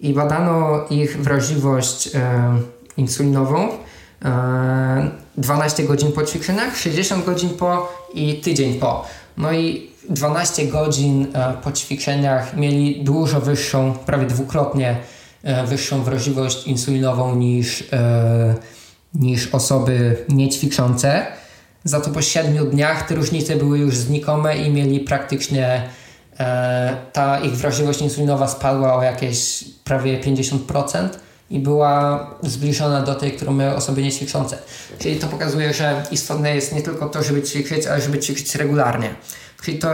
i 0.00 0.12
badano 0.12 0.84
ich 0.90 1.22
wrażliwość 1.22 2.10
insulinową 2.96 3.68
12 5.36 5.84
godzin 5.84 6.12
po 6.12 6.22
ćwiczeniach, 6.22 6.76
60 6.76 7.24
godzin 7.24 7.50
po 7.50 7.88
i 8.14 8.40
tydzień 8.40 8.74
po. 8.74 9.04
No 9.36 9.52
i 9.52 9.90
12 10.08 10.66
godzin 10.66 11.26
po 11.64 11.72
ćwiczeniach 11.72 12.56
mieli 12.56 13.04
dużo 13.04 13.40
wyższą, 13.40 13.94
prawie 14.06 14.26
dwukrotnie 14.26 14.96
E, 15.42 15.66
wyższą 15.66 16.02
wrażliwość 16.02 16.66
insulinową 16.66 17.36
niż, 17.36 17.84
e, 17.92 18.54
niż 19.14 19.54
osoby 19.54 20.24
niećwiczące. 20.28 21.26
Za 21.84 22.00
to 22.00 22.10
po 22.10 22.22
7 22.22 22.70
dniach 22.70 23.08
te 23.08 23.14
różnice 23.14 23.56
były 23.56 23.78
już 23.78 23.96
znikome 23.96 24.56
i 24.56 24.70
mieli 24.70 25.00
praktycznie 25.00 25.82
e, 26.40 26.96
ta 27.12 27.40
ich 27.40 27.52
wrażliwość 27.52 28.00
insulinowa 28.02 28.48
spadła 28.48 28.94
o 28.94 29.02
jakieś 29.02 29.64
prawie 29.84 30.20
50% 30.20 31.08
i 31.52 31.58
była 31.58 32.26
zbliżona 32.42 33.02
do 33.02 33.14
tej, 33.14 33.32
którą 33.32 33.52
miały 33.52 33.74
osoby 33.74 34.02
niećwiczące. 34.02 34.58
Czyli 34.98 35.16
to 35.16 35.26
pokazuje, 35.26 35.74
że 35.74 36.02
istotne 36.10 36.54
jest 36.54 36.74
nie 36.74 36.82
tylko 36.82 37.08
to, 37.08 37.22
żeby 37.22 37.42
ćwiczyć, 37.42 37.86
ale 37.86 38.00
żeby 38.00 38.18
ćwiczyć 38.18 38.54
regularnie. 38.54 39.14
Czyli 39.62 39.78
to, 39.78 39.88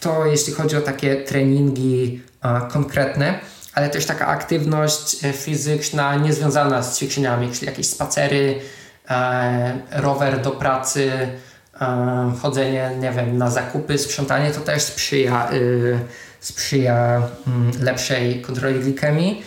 to 0.00 0.26
jeśli 0.26 0.52
chodzi 0.52 0.76
o 0.76 0.80
takie 0.80 1.16
treningi 1.16 2.22
a, 2.40 2.60
konkretne, 2.60 3.40
ale 3.74 3.90
też 3.90 4.06
taka 4.06 4.26
aktywność 4.26 5.24
e, 5.24 5.32
fizyczna 5.32 6.16
niezwiązana 6.16 6.82
z 6.82 6.98
ćwiczeniami, 6.98 7.52
czyli 7.52 7.66
jakieś 7.66 7.86
spacery, 7.86 8.60
e, 9.10 9.78
rower 9.90 10.42
do 10.42 10.50
pracy, 10.50 11.10
e, 11.80 12.32
chodzenie, 12.42 12.90
nie 13.00 13.12
wiem, 13.12 13.38
na 13.38 13.50
zakupy, 13.50 13.98
sprzątanie, 13.98 14.50
to 14.50 14.60
też 14.60 14.82
sprzyja, 14.82 15.52
y, 15.52 15.98
sprzyja 16.40 17.22
mm, 17.46 17.72
lepszej 17.80 18.42
kontroli 18.42 18.80
glikemii 18.80 19.42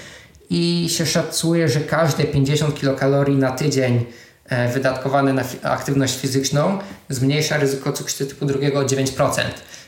i 0.49 0.89
się 0.89 1.05
szacuje, 1.05 1.69
że 1.69 1.80
każde 1.80 2.23
50 2.23 2.80
kilokalorii 2.80 3.38
na 3.38 3.51
tydzień 3.51 4.05
e, 4.45 4.73
wydatkowane 4.73 5.34
na 5.34 5.43
aktywność 5.63 6.19
fizyczną 6.19 6.80
zmniejsza 7.09 7.57
ryzyko 7.57 7.93
cukrzycy 7.93 8.26
typu 8.26 8.45
drugiego 8.45 8.80
o 8.80 8.84
9%. 8.84 9.31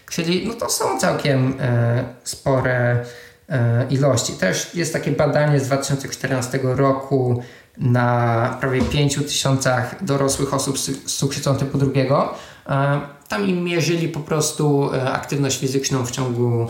Czyli 0.09 0.47
no 0.47 0.53
to 0.53 0.69
są 0.69 0.99
całkiem 0.99 1.53
e, 1.59 2.03
spore 2.23 3.05
E, 3.51 3.85
ilości. 3.89 4.33
Też 4.33 4.75
jest 4.75 4.93
takie 4.93 5.11
badanie 5.11 5.59
z 5.59 5.65
2014 5.65 6.59
roku 6.63 7.43
na 7.77 8.57
prawie 8.61 8.81
5 8.81 9.15
tysiącach 9.15 10.03
dorosłych 10.03 10.53
osób 10.53 10.79
z 10.79 11.15
cukrzycą 11.15 11.55
typu 11.55 11.77
drugiego. 11.77 12.33
Tam 13.27 13.47
im 13.47 13.63
mierzyli 13.63 14.07
po 14.07 14.19
prostu 14.19 14.89
aktywność 15.13 15.59
fizyczną 15.59 16.05
w 16.05 16.11
ciągu 16.11 16.67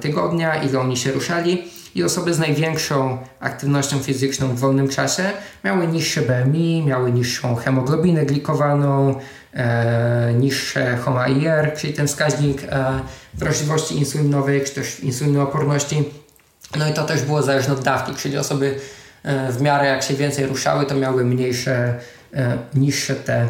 tygodnia, 0.00 0.62
ile 0.62 0.80
oni 0.80 0.96
się 0.96 1.12
ruszali 1.12 1.64
i 1.94 2.04
osoby 2.04 2.34
z 2.34 2.38
największą 2.38 3.18
aktywnością 3.40 3.98
fizyczną 3.98 4.48
w 4.48 4.58
wolnym 4.58 4.88
czasie 4.88 5.30
miały 5.64 5.86
niższe 5.86 6.20
BMI, 6.22 6.82
miały 6.86 7.12
niższą 7.12 7.54
hemoglobinę 7.54 8.26
glikowaną, 8.26 9.14
e, 9.54 10.34
niższe 10.34 10.96
HOMA-IR, 10.96 11.72
czyli 11.76 11.92
ten 11.92 12.06
wskaźnik 12.06 12.62
e, 12.64 13.00
wrażliwości 13.34 13.96
insulinowej, 13.96 14.64
czy 14.64 14.74
też 14.74 15.00
insulinooporności. 15.00 16.04
No 16.78 16.88
i 16.88 16.92
to 16.92 17.04
też 17.04 17.22
było 17.22 17.42
zależne 17.42 17.74
od 17.74 17.80
dawki, 17.80 18.14
czyli 18.14 18.38
osoby 18.38 18.74
e, 19.22 19.52
w 19.52 19.60
miarę 19.60 19.86
jak 19.86 20.02
się 20.02 20.14
więcej 20.14 20.46
ruszały, 20.46 20.86
to 20.86 20.94
miały 20.94 21.24
mniejsze, 21.24 21.94
e, 22.34 22.58
niższe 22.74 23.14
te 23.14 23.48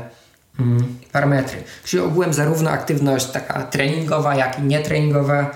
mm, 0.60 0.98
parametry. 1.12 1.62
Czyli 1.84 2.02
ogółem 2.02 2.34
zarówno 2.34 2.70
aktywność 2.70 3.26
taka 3.26 3.62
treningowa, 3.62 4.34
jak 4.34 4.58
i 4.58 4.62
nietreningowa 4.62 5.50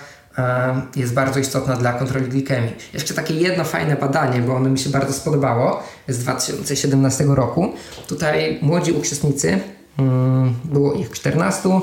jest 0.97 1.15
bardzo 1.15 1.41
istotna 1.41 1.77
dla 1.77 1.93
kontroli 1.93 2.29
glikemii. 2.29 2.73
Jeszcze 2.93 3.15
takie 3.15 3.35
jedno 3.35 3.65
fajne 3.65 3.97
badanie, 3.97 4.41
bo 4.41 4.55
ono 4.55 4.71
mi 4.71 4.79
się 4.79 4.91
bardzo 4.91 5.13
spodobało, 5.13 5.83
z 6.09 6.19
2017 6.19 7.25
roku. 7.25 7.73
Tutaj 8.07 8.59
młodzi 8.63 8.93
uczestnicy 8.93 9.61
Mm, 9.99 10.55
było 10.65 10.93
ich 10.93 11.11
14, 11.11 11.81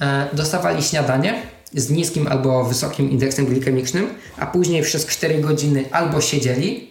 e, 0.00 0.28
dostawali 0.32 0.82
śniadanie 0.82 1.42
z 1.74 1.90
niskim 1.90 2.26
albo 2.26 2.64
wysokim 2.64 3.10
indeksem 3.10 3.46
glikemicznym, 3.46 4.08
a 4.36 4.46
później 4.46 4.82
przez 4.82 5.06
4 5.06 5.38
godziny 5.40 5.84
albo 5.92 6.20
siedzieli, 6.20 6.88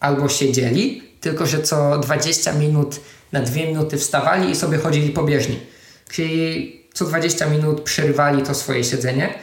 albo 0.00 0.28
siedzieli, 0.28 1.02
tylko 1.20 1.46
że 1.46 1.62
co 1.62 1.98
20 1.98 2.52
minut 2.52 3.00
na 3.32 3.40
2 3.42 3.56
minuty 3.56 3.98
wstawali 3.98 4.50
i 4.50 4.56
sobie 4.56 4.78
chodzili 4.78 5.10
po 5.10 5.22
bieżni. 5.22 5.60
Czyli 6.10 6.72
co 6.94 7.04
20 7.04 7.46
minut 7.46 7.80
przerywali 7.80 8.42
to 8.42 8.54
swoje 8.54 8.84
siedzenie. 8.84 9.34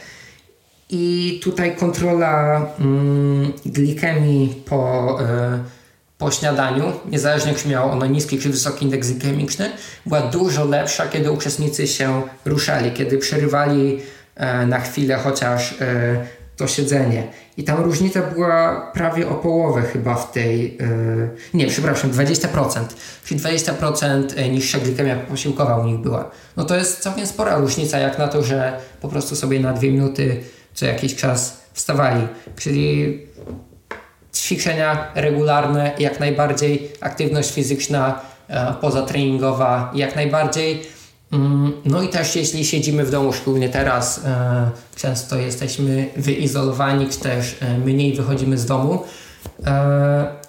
I 0.95 1.39
tutaj 1.43 1.75
kontrola 1.75 2.65
mm, 2.79 3.53
glikemii 3.65 4.63
po 4.65 5.17
y, 5.21 5.83
po 6.23 6.31
śniadaniu, 6.31 6.83
niezależnie 7.11 7.53
czy 7.53 7.67
miało 7.67 7.91
ono 7.91 8.05
niski 8.05 8.39
czy 8.39 8.49
wysoki 8.49 8.85
indeks 8.85 9.11
glikemiczny, 9.11 9.71
była 10.05 10.21
dużo 10.21 10.65
lepsza, 10.65 11.07
kiedy 11.07 11.31
uczestnicy 11.31 11.87
się 11.87 12.21
ruszali, 12.45 12.91
kiedy 12.91 13.17
przerywali 13.17 13.99
e, 14.35 14.65
na 14.65 14.79
chwilę 14.79 15.15
chociaż 15.15 15.81
e, 15.81 16.25
to 16.57 16.67
siedzenie. 16.67 17.27
I 17.57 17.63
tam 17.63 17.83
różnica 17.83 18.21
była 18.21 18.91
prawie 18.93 19.29
o 19.29 19.35
połowę 19.35 19.81
chyba 19.81 20.15
w 20.15 20.31
tej, 20.31 20.77
nie, 21.53 21.67
przepraszam, 21.67 22.11
20%, 22.11 22.79
czyli 23.25 23.39
20% 23.39 24.23
e, 24.35 24.49
niższa 24.49 24.77
glikemia 24.77 25.15
posiłkowa 25.15 25.77
u 25.77 25.85
nich 25.85 25.97
była. 25.97 26.31
No 26.57 26.63
to 26.63 26.75
jest 26.75 26.99
całkiem 26.99 27.27
spora 27.27 27.57
różnica, 27.57 27.99
jak 27.99 28.19
na 28.19 28.27
to, 28.27 28.43
że 28.43 28.79
po 29.01 29.07
prostu 29.07 29.35
sobie 29.35 29.59
na 29.59 29.73
dwie 29.73 29.91
minuty 29.91 30.43
co 30.73 30.85
jakiś 30.85 31.15
czas 31.15 31.63
wstawali. 31.73 32.27
Czyli 32.55 33.19
ćwiczenia 34.35 35.07
regularne, 35.15 35.91
jak 35.99 36.19
najbardziej 36.19 36.91
aktywność 37.01 37.51
fizyczna 37.51 38.21
e, 38.47 38.73
pozatreningowa, 38.81 39.91
jak 39.95 40.15
najbardziej. 40.15 40.81
Mm, 41.31 41.73
no 41.85 42.01
i 42.01 42.09
też 42.09 42.35
jeśli 42.35 42.65
siedzimy 42.65 43.05
w 43.05 43.11
domu, 43.11 43.33
szczególnie 43.33 43.69
teraz, 43.69 44.21
e, 44.25 44.71
często 44.95 45.37
jesteśmy 45.37 46.09
wyizolowani, 46.17 47.09
czy 47.09 47.19
też 47.19 47.55
e, 47.61 47.77
mniej 47.77 48.13
wychodzimy 48.13 48.57
z 48.57 48.65
domu, 48.65 49.03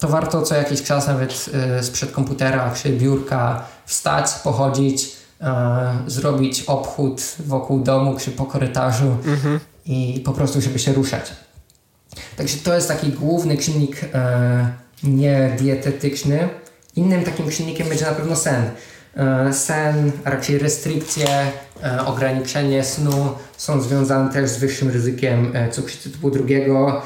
to 0.01 0.09
warto 0.09 0.43
co 0.43 0.55
jakiś 0.55 0.83
czas 0.83 1.07
nawet 1.07 1.51
sprzed 1.83 2.11
komputera 2.11 2.75
czy 2.83 2.89
biurka 2.89 3.65
wstać, 3.87 4.27
pochodzić, 4.45 5.13
zrobić 6.07 6.63
obchód 6.63 7.23
wokół 7.47 7.81
domu 7.81 8.17
czy 8.19 8.31
po 8.31 8.45
korytarzu 8.45 9.17
mhm. 9.27 9.61
I 9.87 10.23
po 10.25 10.33
prostu, 10.33 10.61
żeby 10.61 10.79
się 10.79 10.93
ruszać. 10.93 11.33
Także 12.37 12.57
to 12.57 12.75
jest 12.75 12.89
taki 12.89 13.13
główny 13.13 13.59
czynnik 13.59 13.97
e, 14.15 14.69
niedietetyczny. 15.03 16.49
Innym 16.97 17.25
takim 17.25 17.51
czynnikiem 17.51 17.89
będzie 17.89 18.05
na 18.05 18.13
pewno 18.13 18.37
sen. 18.37 18.71
E, 19.17 19.53
sen, 19.53 20.13
a 20.25 20.31
raczej 20.31 20.59
restrykcje, 20.59 21.27
e, 21.83 22.07
ograniczenie 22.07 22.85
snu 22.85 23.33
są 23.57 23.81
związane 23.81 24.33
też 24.33 24.51
z 24.51 24.59
wyższym 24.59 24.91
ryzykiem 24.91 25.53
e, 25.55 25.71
cukrzycy 25.71 26.11
typu 26.11 26.31
drugiego 26.31 27.03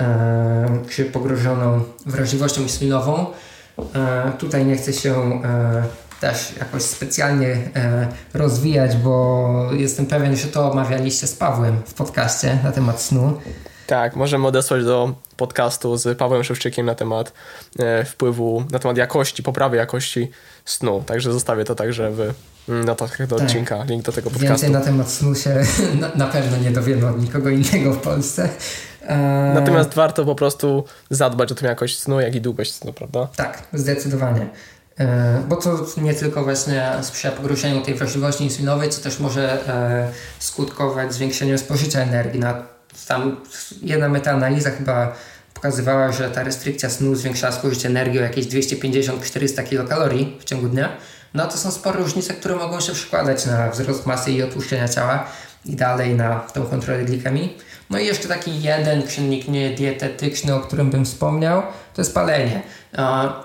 e, 0.00 0.78
czy 0.90 1.04
pogrożoną 1.04 1.82
wrażliwością 2.06 2.62
insulinową. 2.62 3.26
E, 3.94 4.32
tutaj 4.38 4.66
nie 4.66 4.76
chcę 4.76 4.92
się 4.92 5.42
też 6.20 6.56
jakoś 6.58 6.82
specjalnie 6.82 7.48
e, 7.76 8.08
rozwijać, 8.34 8.96
bo 8.96 9.70
jestem 9.72 10.06
pewien, 10.06 10.36
że 10.36 10.48
to 10.48 10.72
omawialiście 10.72 11.26
z 11.26 11.34
Pawłem 11.34 11.76
w 11.86 11.94
podcaście 11.94 12.58
na 12.64 12.72
temat 12.72 13.02
snu. 13.02 13.40
Tak, 13.86 14.16
możemy 14.16 14.46
odesłać 14.46 14.84
do 14.84 15.14
podcastu 15.36 15.96
z 15.96 16.18
Pawłem 16.18 16.44
Szewczykiem 16.44 16.86
na 16.86 16.94
temat 16.94 17.32
e, 17.78 18.04
wpływu, 18.04 18.64
na 18.70 18.78
temat 18.78 18.96
jakości, 18.96 19.42
poprawy 19.42 19.76
jakości 19.76 20.30
snu. 20.64 21.02
Także 21.06 21.32
zostawię 21.32 21.64
to 21.64 21.74
także 21.74 22.10
w, 22.10 22.34
Mm, 22.68 22.84
notatkach 22.84 23.26
do 23.26 23.36
tak. 23.36 23.46
odcinka, 23.46 23.84
link 23.84 24.04
do 24.04 24.12
tego 24.12 24.30
podcastu. 24.30 24.48
Więcej 24.48 24.70
na 24.70 24.80
temat 24.80 25.10
snu 25.10 25.34
się 25.34 25.64
na, 26.00 26.10
na 26.14 26.26
pewno 26.26 26.56
nie 26.56 26.70
dowiemy 26.70 27.08
od 27.08 27.22
nikogo 27.22 27.48
innego 27.48 27.92
w 27.92 27.98
Polsce. 27.98 28.48
E... 29.02 29.52
Natomiast 29.54 29.94
warto 29.94 30.24
po 30.24 30.34
prostu 30.34 30.84
zadbać 31.10 31.52
o 31.52 31.54
tę 31.54 31.66
jakość 31.66 31.98
snu, 31.98 32.20
jak 32.20 32.34
i 32.34 32.40
długość 32.40 32.74
snu, 32.74 32.92
prawda? 32.92 33.28
Tak, 33.36 33.62
zdecydowanie. 33.72 34.46
E, 34.98 35.42
bo 35.48 35.56
to 35.56 35.86
nie 35.96 36.14
tylko 36.14 36.44
właśnie 36.44 36.92
sprzyja 37.02 37.32
pogorszeniu 37.32 37.82
tej 37.82 37.94
wrażliwości 37.94 38.44
insulinowej, 38.44 38.90
co 38.90 39.02
też 39.02 39.18
może 39.18 39.68
e, 39.68 40.12
skutkować 40.38 41.14
zwiększeniem 41.14 41.58
spożycia 41.58 42.00
energii. 42.00 42.40
Na, 42.40 42.62
tam 43.08 43.36
jedna 43.82 44.08
metaanaliza 44.08 44.70
chyba 44.70 45.16
pokazywała, 45.54 46.12
że 46.12 46.30
ta 46.30 46.42
restrykcja 46.42 46.90
snu 46.90 47.14
zwiększała 47.14 47.52
spożycie 47.52 47.88
energii 47.88 48.18
o 48.18 48.22
jakieś 48.22 48.46
250-400 48.46 49.64
kilokalorii 49.64 50.36
w 50.40 50.44
ciągu 50.44 50.68
dnia. 50.68 50.88
No 51.34 51.46
to 51.46 51.58
są 51.58 51.70
spore 51.70 51.98
różnice, 51.98 52.34
które 52.34 52.56
mogą 52.56 52.80
się 52.80 52.92
przekładać 52.92 53.46
na 53.46 53.70
wzrost 53.70 54.06
masy 54.06 54.32
i 54.32 54.42
otłuszczenia 54.42 54.88
ciała 54.88 55.26
i 55.64 55.76
dalej 55.76 56.14
na 56.14 56.40
tą 56.40 56.66
kontrolę 56.66 57.04
glikemii. 57.04 57.58
No 57.90 57.98
i 57.98 58.06
jeszcze 58.06 58.28
taki 58.28 58.62
jeden 58.62 59.08
czynnik 59.08 59.48
niedietetyczny, 59.48 60.54
o 60.54 60.60
którym 60.60 60.90
bym 60.90 61.04
wspomniał, 61.04 61.62
to 61.94 62.00
jest 62.00 62.14
palenie. 62.14 62.62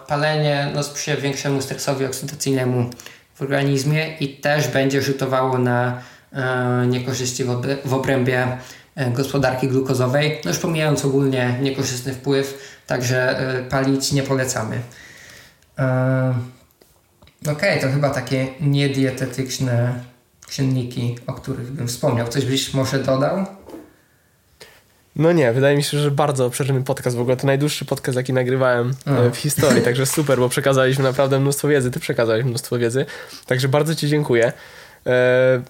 Palenie 0.07 0.72
no, 0.76 0.84
sprzyja 0.84 1.17
większemu 1.17 1.61
stresowi 1.61 2.05
oksydacyjnemu 2.05 2.89
w 3.35 3.41
organizmie 3.41 4.17
i 4.19 4.30
też 4.30 4.67
będzie 4.67 5.01
rzutowało 5.01 5.57
na 5.57 6.01
e, 6.34 6.88
niekorzyści 6.88 7.43
w 7.85 7.93
obrębie 7.93 8.57
e, 8.95 9.11
gospodarki 9.11 9.67
glukozowej. 9.67 10.41
No 10.45 10.51
już 10.51 10.59
pomijając 10.59 11.05
ogólnie 11.05 11.57
niekorzystny 11.61 12.13
wpływ, 12.13 12.77
także 12.88 13.39
e, 13.39 13.63
palić 13.63 14.11
nie 14.11 14.23
polecamy. 14.23 14.80
Okej, 17.41 17.53
okay, 17.53 17.80
to 17.81 17.93
chyba 17.93 18.09
takie 18.09 18.47
niedietetyczne 18.61 20.03
czynniki, 20.49 21.17
o 21.27 21.34
których 21.34 21.72
bym 21.72 21.88
wspomniał. 21.88 22.27
Coś 22.27 22.45
byś 22.45 22.73
może 22.73 22.99
dodał? 22.99 23.45
No 25.15 25.31
nie, 25.31 25.53
wydaje 25.53 25.77
mi 25.77 25.83
się, 25.83 25.97
że 25.97 26.11
bardzo 26.11 26.45
obszerny 26.45 26.83
podcast. 26.83 27.17
W 27.17 27.19
ogóle 27.19 27.37
to 27.37 27.47
najdłuższy 27.47 27.85
podcast, 27.85 28.15
jaki 28.15 28.33
nagrywałem 28.33 28.93
e, 29.05 29.31
w 29.31 29.37
historii. 29.37 29.81
Także 29.81 30.05
super, 30.15 30.39
bo 30.39 30.49
przekazaliśmy 30.49 31.03
naprawdę 31.03 31.39
mnóstwo 31.39 31.67
wiedzy. 31.67 31.91
Ty 31.91 31.99
przekazałeś 31.99 32.45
mnóstwo 32.45 32.77
wiedzy. 32.77 33.05
Także 33.45 33.67
bardzo 33.67 33.95
Ci 33.95 34.07
dziękuję. 34.07 34.53
E, 35.07 35.61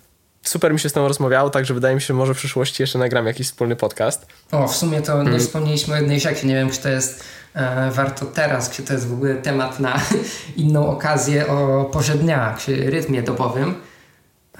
super 0.43 0.73
mi 0.73 0.79
się 0.79 0.89
z 0.89 0.93
Tobą 0.93 1.07
rozmawiało, 1.07 1.49
także 1.49 1.73
wydaje 1.73 1.95
mi 1.95 2.01
się, 2.01 2.07
że 2.07 2.13
może 2.13 2.33
w 2.33 2.37
przyszłości 2.37 2.83
jeszcze 2.83 2.99
nagram 2.99 3.27
jakiś 3.27 3.47
wspólny 3.47 3.75
podcast. 3.75 4.25
O, 4.51 4.67
w 4.67 4.75
sumie 4.75 5.01
to 5.01 5.17
nie 5.17 5.23
hmm. 5.23 5.39
wspomnieliśmy 5.39 5.93
o 5.93 5.97
jednej 5.97 6.19
rzeczy. 6.19 6.47
Nie 6.47 6.55
wiem, 6.55 6.69
czy 6.69 6.79
to 6.79 6.89
jest 6.89 7.23
e, 7.53 7.91
warto 7.91 8.25
teraz, 8.25 8.69
czy 8.69 8.83
to 8.83 8.93
jest 8.93 9.07
w 9.07 9.13
ogóle 9.13 9.35
temat 9.35 9.79
na 9.79 9.99
inną 10.57 10.89
okazję 10.89 11.47
o 11.47 11.85
porze 11.85 12.15
dnia, 12.15 12.57
czy 12.59 12.89
rytmie 12.89 13.23
dobowym. 13.23 13.75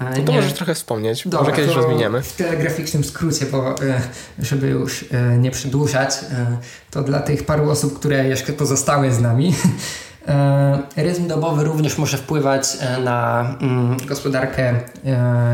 No 0.00 0.24
to 0.24 0.32
nie. 0.32 0.36
możesz 0.36 0.52
trochę 0.52 0.74
wspomnieć, 0.74 1.22
Dobra, 1.24 1.40
może 1.40 1.52
kiedyś 1.52 1.76
rozwiniemy. 1.76 2.22
W 2.22 2.36
telegraficznym 2.36 3.04
skrócie, 3.04 3.46
bo 3.46 3.70
e, 3.70 4.00
żeby 4.38 4.68
już 4.68 5.04
e, 5.12 5.38
nie 5.38 5.50
przedłużać, 5.50 6.10
e, 6.10 6.56
to 6.90 7.02
dla 7.02 7.20
tych 7.20 7.46
paru 7.46 7.70
osób, 7.70 7.98
które 7.98 8.28
jeszcze 8.28 8.52
pozostały 8.52 9.12
z 9.12 9.20
nami, 9.20 9.54
rytm 10.96 11.28
dobowy 11.28 11.64
również 11.64 11.98
może 11.98 12.18
wpływać 12.18 12.78
na 13.04 13.40
mm, 13.60 13.96
gospodarkę 14.06 14.74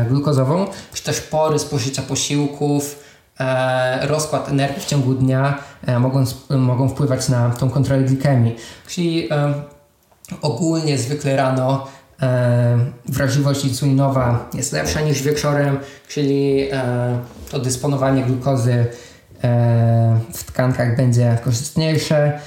glukozową, 0.09 0.67
czy 0.93 1.03
też 1.03 1.21
pory 1.21 1.59
spożycia 1.59 2.01
posiłków, 2.01 3.03
rozkład 4.01 4.49
energii 4.49 4.81
w 4.81 4.85
ciągu 4.85 5.13
dnia 5.13 5.57
mogą, 5.99 6.25
mogą 6.49 6.89
wpływać 6.89 7.29
na 7.29 7.49
tą 7.49 7.69
kontrolę 7.69 8.03
glikemii. 8.03 8.55
Czyli 8.87 9.29
ogólnie 10.41 10.97
zwykle 10.97 11.35
rano 11.35 11.87
wrażliwość 13.05 13.65
insulinowa 13.65 14.49
jest 14.53 14.73
lepsza 14.73 15.01
niż 15.01 15.21
wieczorem, 15.21 15.79
czyli 16.07 16.67
e, 16.71 17.19
to 17.51 17.59
dysponowanie 17.59 18.23
glukozy 18.23 18.85
e, 19.43 20.19
w 20.33 20.43
tkankach 20.43 20.97
będzie 20.97 21.37
korzystniejsze. 21.43 22.39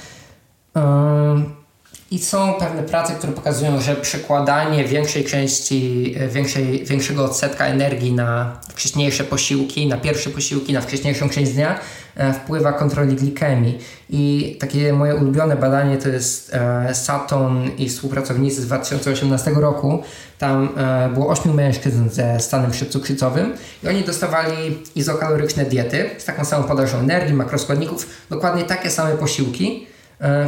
I 2.11 2.19
są 2.19 2.53
pewne 2.53 2.83
prace, 2.83 3.13
które 3.13 3.33
pokazują, 3.33 3.81
że 3.81 3.95
przekładanie 3.95 4.85
większej 4.85 5.25
części, 5.25 6.15
większej, 6.29 6.85
większego 6.85 7.25
odsetka 7.25 7.65
energii 7.65 8.13
na 8.13 8.59
wcześniejsze 8.69 9.23
posiłki, 9.23 9.87
na 9.87 9.97
pierwsze 9.97 10.29
posiłki, 10.29 10.73
na 10.73 10.81
wcześniejszą 10.81 11.29
część 11.29 11.51
dnia 11.51 11.79
E, 12.17 12.33
wpływa 12.33 12.73
kontroli 12.73 13.15
glikemii. 13.15 13.79
I 14.09 14.55
takie 14.59 14.93
moje 14.93 15.15
ulubione 15.15 15.55
badanie 15.55 15.97
to 15.97 16.09
jest 16.09 16.53
e, 16.53 16.95
Saturn 16.95 17.67
i 17.77 17.89
współpracownicy 17.89 18.61
z 18.61 18.65
2018 18.65 19.51
roku. 19.51 20.03
Tam 20.37 20.69
e, 20.77 21.09
było 21.13 21.27
8 21.27 21.53
mężczyzn 21.53 22.09
ze 22.09 22.39
stanem 22.39 22.71
przedcukrzycowym 22.71 23.53
i 23.83 23.87
oni 23.87 24.03
dostawali 24.03 24.77
izokaloryczne 24.95 25.65
diety 25.65 26.09
z 26.17 26.25
taką 26.25 26.45
samą 26.45 26.63
podażą 26.63 26.97
energii, 26.99 27.33
makroskładników, 27.33 28.07
dokładnie 28.29 28.63
takie 28.63 28.89
same 28.89 29.17
posiłki 29.17 29.87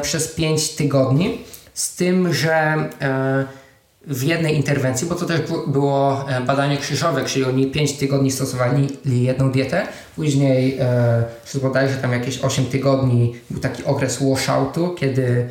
przez 0.02 0.28
5 0.28 0.70
tygodni. 0.70 1.38
Z 1.74 1.96
tym, 1.96 2.34
że 2.34 2.90
w 4.10 4.24
jednej 4.24 4.56
interwencji, 4.56 5.08
bo 5.08 5.16
to 5.16 5.26
też 5.26 5.42
było 5.68 6.26
e, 6.30 6.42
badanie 6.42 6.78
krzyżowe, 6.78 7.26
czyli 7.26 7.46
oni 7.46 7.68
5 7.68 7.94
tygodni 7.94 8.32
stosowali 8.32 8.88
jedną 9.06 9.52
dietę, 9.52 9.88
później 10.16 10.78
e, 10.80 11.60
bodajże 11.62 11.96
tam 11.96 12.12
jakieś 12.12 12.40
8 12.40 12.66
tygodni 12.66 13.36
był 13.50 13.62
taki 13.62 13.84
okres 13.84 14.24
washoutu, 14.24 14.96
kiedy 14.96 15.50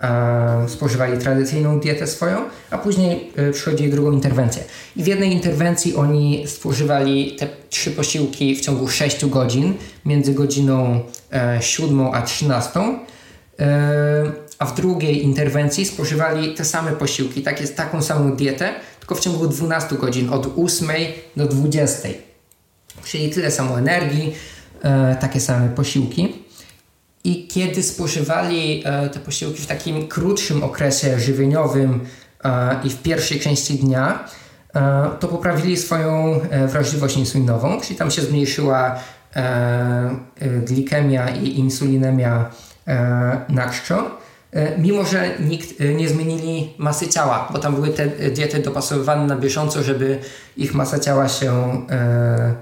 e, 0.00 0.68
spożywali 0.68 1.18
tradycyjną 1.18 1.80
dietę 1.80 2.06
swoją, 2.06 2.38
a 2.70 2.78
później 2.78 3.32
e, 3.36 3.52
przychodzili 3.52 3.90
drugą 3.90 4.12
interwencję. 4.12 4.62
I 4.96 5.02
w 5.02 5.06
jednej 5.06 5.32
interwencji 5.32 5.96
oni 5.96 6.44
spożywali 6.46 7.36
te 7.38 7.48
trzy 7.70 7.90
posiłki 7.90 8.56
w 8.56 8.60
ciągu 8.60 8.88
6 8.88 9.26
godzin, 9.26 9.74
między 10.04 10.34
godziną 10.34 11.00
e, 11.32 11.58
7 11.62 12.00
a 12.12 12.22
13. 12.22 12.80
A 14.58 14.66
w 14.66 14.74
drugiej 14.74 15.24
interwencji 15.24 15.84
spożywali 15.84 16.54
te 16.54 16.64
same 16.64 16.92
posiłki, 16.92 17.42
tak 17.42 17.60
jest, 17.60 17.76
taką 17.76 18.02
samą 18.02 18.36
dietę, 18.36 18.74
tylko 18.98 19.14
w 19.14 19.20
ciągu 19.20 19.48
12 19.48 19.96
godzin, 19.96 20.30
od 20.30 20.58
8 20.58 20.88
do 21.36 21.46
20. 21.46 22.08
Czyli 23.04 23.30
tyle 23.30 23.50
samo 23.50 23.78
energii, 23.78 24.34
e, 24.82 25.16
takie 25.20 25.40
same 25.40 25.68
posiłki. 25.68 26.34
I 27.24 27.48
kiedy 27.48 27.82
spożywali 27.82 28.82
e, 28.84 29.08
te 29.08 29.20
posiłki 29.20 29.62
w 29.62 29.66
takim 29.66 30.08
krótszym 30.08 30.62
okresie 30.62 31.20
żywieniowym 31.20 32.00
e, 32.44 32.80
i 32.84 32.90
w 32.90 33.02
pierwszej 33.02 33.40
części 33.40 33.74
dnia, 33.74 34.28
to 35.20 35.28
poprawili 35.28 35.76
swoją 35.76 36.40
wrażliwość 36.66 37.16
insulinową, 37.16 37.80
czyli 37.80 37.96
tam 37.96 38.10
się 38.10 38.22
zmniejszyła 38.22 39.00
glikemia 40.66 41.28
i 41.28 41.58
insulinemia 41.58 42.50
na 43.48 43.68
czczo 43.68 44.20
E, 44.52 44.78
mimo 44.78 45.04
że 45.04 45.30
nikt 45.40 45.80
e, 45.80 45.94
nie 45.94 46.08
zmienili 46.08 46.74
masy 46.78 47.08
ciała, 47.08 47.48
bo 47.52 47.58
tam 47.58 47.74
były 47.74 47.88
te 47.88 48.06
diety 48.06 48.58
dopasowywane 48.58 49.26
na 49.26 49.36
bieżąco, 49.36 49.82
żeby 49.82 50.18
ich 50.56 50.74
masa 50.74 50.98
ciała 50.98 51.28
się, 51.28 51.52
e, 51.90 52.54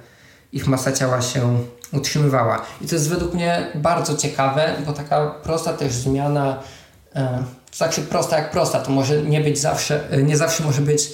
ich 0.52 0.66
masa 0.66 0.92
ciała 0.92 1.22
się 1.22 1.58
utrzymywała. 1.92 2.62
I 2.80 2.86
to 2.86 2.94
jest 2.94 3.08
według 3.08 3.34
mnie 3.34 3.66
bardzo 3.74 4.16
ciekawe, 4.16 4.74
bo 4.86 4.92
taka 4.92 5.30
prosta 5.42 5.72
też 5.72 5.92
zmiana, 5.92 6.62
to 7.70 7.76
znaczy 7.76 8.02
prosta 8.02 8.38
jak 8.38 8.50
prosta, 8.50 8.80
to 8.80 8.90
może 8.90 9.22
nie 9.22 9.40
być 9.40 9.58
zawsze, 9.58 10.00
nie 10.22 10.36
zawsze 10.36 10.64
może 10.64 10.82
być 10.82 11.08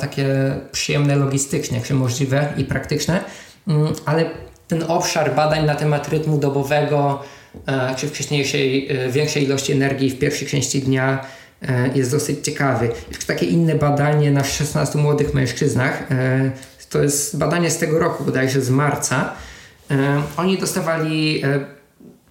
takie 0.00 0.26
przyjemne 0.72 1.16
logistycznie, 1.16 1.80
czy 1.80 1.94
możliwe 1.94 2.52
i 2.56 2.64
praktyczne, 2.64 3.24
mm, 3.68 3.92
ale 4.06 4.24
ten 4.68 4.84
obszar 4.88 5.34
badań 5.34 5.64
na 5.64 5.74
temat 5.74 6.08
rytmu 6.08 6.38
dobowego, 6.38 7.22
E, 7.66 7.94
czy 7.94 8.08
wcześniejszej, 8.08 8.88
e, 8.90 9.10
większej 9.10 9.44
ilości 9.44 9.72
energii 9.72 10.10
w 10.10 10.18
pierwszej 10.18 10.48
części 10.48 10.82
dnia 10.82 11.26
e, 11.62 11.90
jest 11.94 12.10
dosyć 12.10 12.44
ciekawy. 12.44 12.90
Jest 13.08 13.26
takie 13.26 13.46
inne 13.46 13.74
badanie 13.74 14.30
na 14.30 14.44
16 14.44 14.98
młodych 14.98 15.34
mężczyznach. 15.34 16.08
To 16.90 17.02
jest 17.02 17.38
badanie 17.38 17.70
z 17.70 17.78
tego 17.78 17.98
roku, 17.98 18.24
bodajże 18.24 18.60
z 18.60 18.70
marca. 18.70 19.32
Oni 20.36 20.58
dostawali, 20.58 21.42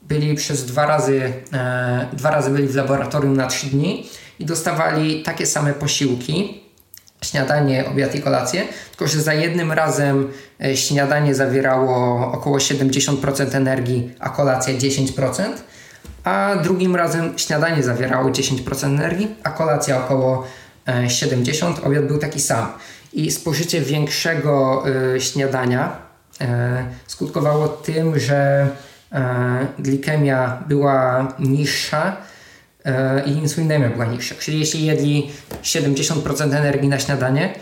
byli 0.02 0.36
przez 0.36 0.66
dwa 0.66 0.86
razy, 0.86 1.34
dwa 2.14 2.32
razy 2.32 2.50
byli 2.50 2.68
w 2.68 2.76
laboratorium 2.76 3.38
na 3.38 3.48
trzy 3.48 3.68
dni 3.68 4.06
i 4.40 4.46
dostawali 4.46 5.24
takie 5.24 5.46
same 5.46 5.74
posiłki, 5.74 6.62
śniadanie, 7.22 7.86
obiad 7.86 8.16
i 8.16 8.22
kolację, 8.22 8.64
tylko 8.90 9.08
że 9.08 9.22
za 9.22 9.34
jednym 9.34 9.72
razem 9.72 10.32
e, 10.64 10.78
śniadanie 10.78 11.36
zawierało 11.36 12.32
około 12.32 12.58
70% 12.58 13.56
energii, 13.56 14.16
a 14.20 14.30
kolacja 14.30 14.74
10%, 14.74 15.44
a 16.24 16.56
drugim 16.64 16.96
razem 16.96 17.40
śniadanie 17.40 17.84
zawierało 17.84 18.30
10% 18.30 18.86
energii, 18.86 19.36
a 19.44 19.50
kolacja 19.50 19.98
około 19.98 20.48
70%, 20.88 21.80
e, 21.80 21.84
obiad 21.84 22.06
był 22.06 22.18
taki 22.18 22.42
sam. 22.42 22.68
I 23.14 23.32
spożycie 23.32 23.82
większego 23.82 24.84
y, 25.16 25.22
śniadania 25.22 25.98
y, 26.42 26.46
skutkowało 27.08 27.68
tym, 27.68 28.20
że 28.20 28.68
y, 29.12 29.18
glikemia 29.80 30.64
była 30.68 31.28
niższa, 31.40 32.18
i 33.26 33.32
insulinemia 33.32 33.90
była 33.90 34.06
niższa. 34.06 34.36
Czyli 34.40 34.60
jeśli 34.60 34.86
jedli 34.86 35.32
70% 35.64 36.56
energii 36.56 36.90
na 36.90 37.00
śniadanie, 37.00 37.54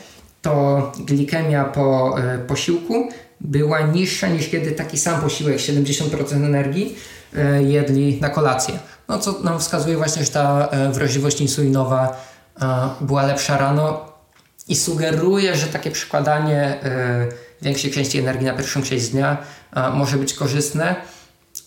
to 0.42 0.92
glikemia 1.00 1.64
po 1.64 2.16
posiłku 2.48 3.10
była 3.42 3.82
niższa 3.82 4.28
niż 4.28 4.50
kiedy 4.50 4.72
taki 4.72 4.98
sam 4.98 5.22
posiłek 5.22 5.58
70% 5.58 6.36
energii 6.36 6.98
jedli 7.60 8.22
na 8.22 8.30
kolację. 8.30 8.80
No 9.08 9.20
co 9.20 9.40
nam 9.40 9.60
wskazuje 9.60 9.98
właśnie, 9.98 10.24
że 10.26 10.32
ta 10.32 10.70
wrażliwość 10.92 11.42
insulinowa 11.42 12.26
była 13.02 13.26
lepsza 13.26 13.58
rano 13.58 14.14
i 14.68 14.76
sugeruje, 14.76 15.56
że 15.56 15.68
takie 15.68 15.92
przykładanie 15.92 16.80
większej 17.62 17.92
części 17.92 18.20
energii 18.20 18.46
na 18.46 18.54
pierwszą 18.54 18.82
część 18.82 19.08
dnia 19.08 19.38
może 19.94 20.18
być 20.18 20.34
korzystne. 20.34 20.96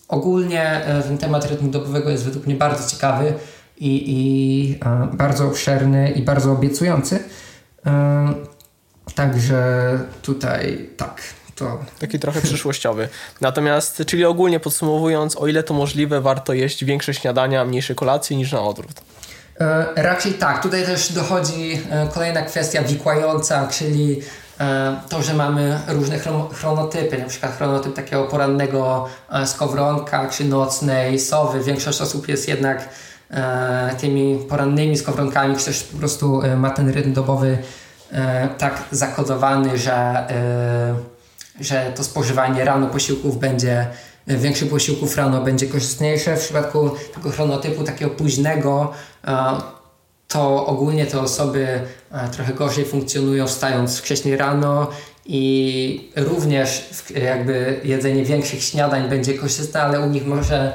Ogólnie 0.08 0.62
e, 0.62 1.02
ten 1.02 1.18
temat 1.18 1.44
rytmu 1.44 1.68
dobowego 1.68 2.10
jest 2.10 2.24
według 2.24 2.46
mnie 2.46 2.54
bardzo 2.54 2.90
ciekawy 2.90 3.34
i, 3.76 4.04
i 4.06 4.78
bardzo 5.12 5.46
obszerny 5.46 6.10
i 6.10 6.22
bardzo 6.22 6.52
obiecujący. 6.52 7.18
E, 7.86 8.34
także 9.14 9.62
tutaj 10.22 10.90
tak, 10.96 11.22
to... 11.54 11.78
Taki 11.98 12.18
trochę 12.18 12.40
przyszłościowy. 12.40 13.08
Natomiast, 13.40 14.02
czyli 14.06 14.24
ogólnie 14.24 14.60
podsumowując, 14.60 15.36
o 15.36 15.46
ile 15.46 15.62
to 15.62 15.74
możliwe, 15.74 16.20
warto 16.20 16.52
jeść 16.52 16.84
większe 16.84 17.14
śniadania, 17.14 17.64
mniejsze 17.64 17.94
kolacje 17.94 18.36
niż 18.36 18.52
na 18.52 18.62
odwrót. 18.62 19.00
E, 19.60 19.86
raczej 19.96 20.34
tak. 20.34 20.62
Tutaj 20.62 20.86
też 20.86 21.12
dochodzi 21.12 21.80
kolejna 22.14 22.42
kwestia 22.42 22.82
wikłająca, 22.82 23.66
czyli 23.66 24.20
E, 24.20 24.47
to, 25.08 25.22
że 25.22 25.34
mamy 25.34 25.80
różne 25.88 26.18
chronotypy, 26.52 27.18
na 27.18 27.24
przykład 27.24 27.56
chronotyp 27.56 27.94
takiego 27.94 28.24
porannego 28.24 29.08
e, 29.30 29.46
skowronka 29.46 30.28
czy 30.30 30.44
nocnej 30.44 31.18
sowy. 31.18 31.64
Większość 31.64 32.00
osób 32.00 32.28
jest 32.28 32.48
jednak 32.48 32.88
e, 33.30 33.90
tymi 34.00 34.38
porannymi 34.48 34.96
skowronkami, 34.96 35.56
czy 35.56 35.64
też 35.64 35.82
po 35.82 35.98
prostu 35.98 36.42
ma 36.56 36.70
ten 36.70 36.88
rytm 36.90 37.12
dobowy 37.12 37.58
tak 38.58 38.84
zakodowany, 38.90 39.78
że, 39.78 40.26
że 41.60 41.92
to 41.96 42.04
spożywanie 42.04 42.64
rano 42.64 42.86
posiłków 42.86 43.38
będzie 43.38 43.86
większych 44.26 44.70
posiłków 44.70 45.16
rano 45.16 45.40
będzie 45.40 45.66
korzystniejsze. 45.66 46.36
W 46.36 46.40
przypadku 46.40 46.90
tego 47.14 47.30
chronotypu 47.30 47.84
takiego 47.84 48.10
późnego 48.10 48.92
to 50.28 50.66
ogólnie 50.66 51.06
te 51.06 51.20
osoby 51.20 51.80
e, 52.12 52.28
trochę 52.28 52.54
gorzej 52.54 52.84
funkcjonują 52.84 53.46
wstając 53.46 53.98
wcześniej 53.98 54.36
rano 54.36 54.90
i 55.26 56.10
również 56.16 56.90
jakby 57.14 57.80
jedzenie 57.84 58.24
większych 58.24 58.62
śniadań 58.62 59.08
będzie 59.08 59.38
korzystne, 59.38 59.82
ale 59.82 60.00
u 60.00 60.06
nich 60.06 60.26
może 60.26 60.72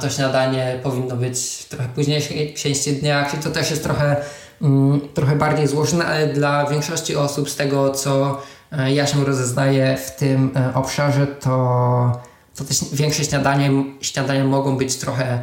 to 0.00 0.10
śniadanie 0.10 0.80
powinno 0.82 1.16
być 1.16 1.64
trochę 1.64 1.88
późniejszej 1.88 2.54
części 2.54 2.92
dnia, 2.92 3.28
czyli 3.30 3.42
to 3.42 3.50
też 3.50 3.70
jest 3.70 3.82
trochę, 3.82 4.16
mm, 4.62 5.00
trochę 5.14 5.36
bardziej 5.36 5.66
złożone, 5.66 6.06
ale 6.06 6.26
dla 6.26 6.66
większości 6.66 7.16
osób 7.16 7.50
z 7.50 7.56
tego, 7.56 7.90
co 7.90 8.42
e, 8.72 8.92
ja 8.92 9.06
się 9.06 9.24
rozeznaję 9.24 9.96
w 9.96 10.16
tym 10.16 10.50
e, 10.56 10.74
obszarze, 10.74 11.26
to, 11.26 12.20
to 12.54 12.64
te 12.64 12.74
większe 12.92 13.24
śniadanie, 13.24 13.70
śniadania 14.00 14.44
mogą 14.44 14.76
być 14.76 14.96
trochę 14.96 15.38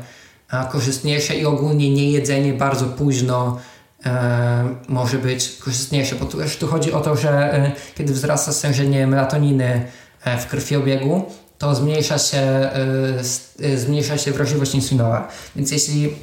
korzystniejsze 0.71 1.35
i 1.35 1.45
ogólnie 1.45 1.89
niejedzenie 1.89 2.53
bardzo 2.53 2.85
późno 2.85 3.59
e, 4.05 4.75
może 4.87 5.17
być 5.17 5.49
korzystniejsze, 5.49 6.15
bo 6.15 6.25
tu, 6.25 6.37
tu 6.59 6.67
chodzi 6.67 6.93
o 6.93 7.01
to, 7.01 7.15
że 7.15 7.53
e, 7.53 7.71
kiedy 7.95 8.13
wzrasta 8.13 8.53
stężenie 8.53 9.07
melatoniny 9.07 9.85
e, 10.23 10.37
w 10.37 10.47
krwiobiegu, 10.47 11.25
to 11.63 11.75
zmniejsza 11.75 12.17
się, 12.17 12.37
e, 12.37 12.71
e, 13.63 13.77
zmniejsza 13.77 14.17
się 14.17 14.31
wrażliwość 14.31 14.75
insulinowa. 14.75 15.27
Więc 15.55 15.71
jeśli 15.71 16.15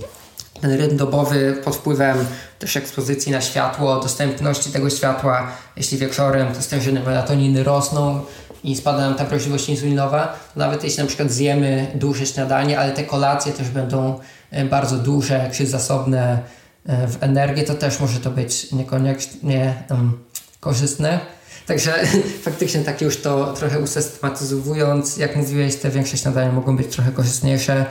ten 0.60 0.72
rytm 0.72 0.96
dobowy 0.96 1.60
pod 1.64 1.76
wpływem 1.76 2.26
też 2.58 2.76
ekspozycji 2.76 3.32
na 3.32 3.40
światło, 3.40 4.00
dostępności 4.00 4.70
tego 4.70 4.90
światła, 4.90 5.52
jeśli 5.76 5.98
wieczorem 5.98 6.54
te 6.54 6.62
stężenie 6.62 7.00
melatoniny 7.00 7.64
rosną, 7.64 8.20
i 8.64 8.76
spada 8.76 8.98
nam 8.98 9.14
ta 9.14 9.24
wrażliwość 9.24 9.68
insulinowa, 9.68 10.38
nawet 10.56 10.84
jeśli 10.84 11.00
na 11.00 11.06
przykład 11.06 11.30
zjemy 11.30 11.86
duże 11.94 12.26
śniadanie, 12.26 12.78
ale 12.80 12.92
te 12.92 13.04
kolacje 13.04 13.52
też 13.52 13.68
będą 13.68 14.20
e, 14.50 14.64
bardzo 14.64 14.96
duże, 14.96 15.50
czy 15.52 15.66
zasobne 15.66 16.38
e, 16.86 17.06
w 17.08 17.22
energię, 17.22 17.62
to 17.62 17.74
też 17.74 18.00
może 18.00 18.20
to 18.20 18.30
być 18.30 18.72
niekoniecznie 18.72 19.74
um, 19.90 20.18
korzystne. 20.60 21.20
Także 21.66 21.94
faktycznie 22.44 22.80
tak 22.80 23.00
już 23.00 23.20
to 23.20 23.52
trochę 23.52 23.78
usystematyzowując, 23.78 25.16
jak 25.16 25.36
mówiłeś, 25.36 25.76
te 25.76 25.90
większe 25.90 26.16
śniadania 26.16 26.52
mogą 26.52 26.76
być 26.76 26.86
trochę 26.88 27.12
korzystniejsze 27.12 27.86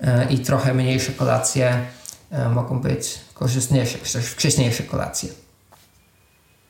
e, 0.00 0.26
i 0.30 0.38
trochę 0.38 0.74
mniejsze 0.74 1.12
kolacje 1.12 1.78
mogą 2.54 2.80
być 2.80 3.18
korzystniejsze, 3.34 3.98
wcześniejsze 4.22 4.82
kolacje. 4.82 5.28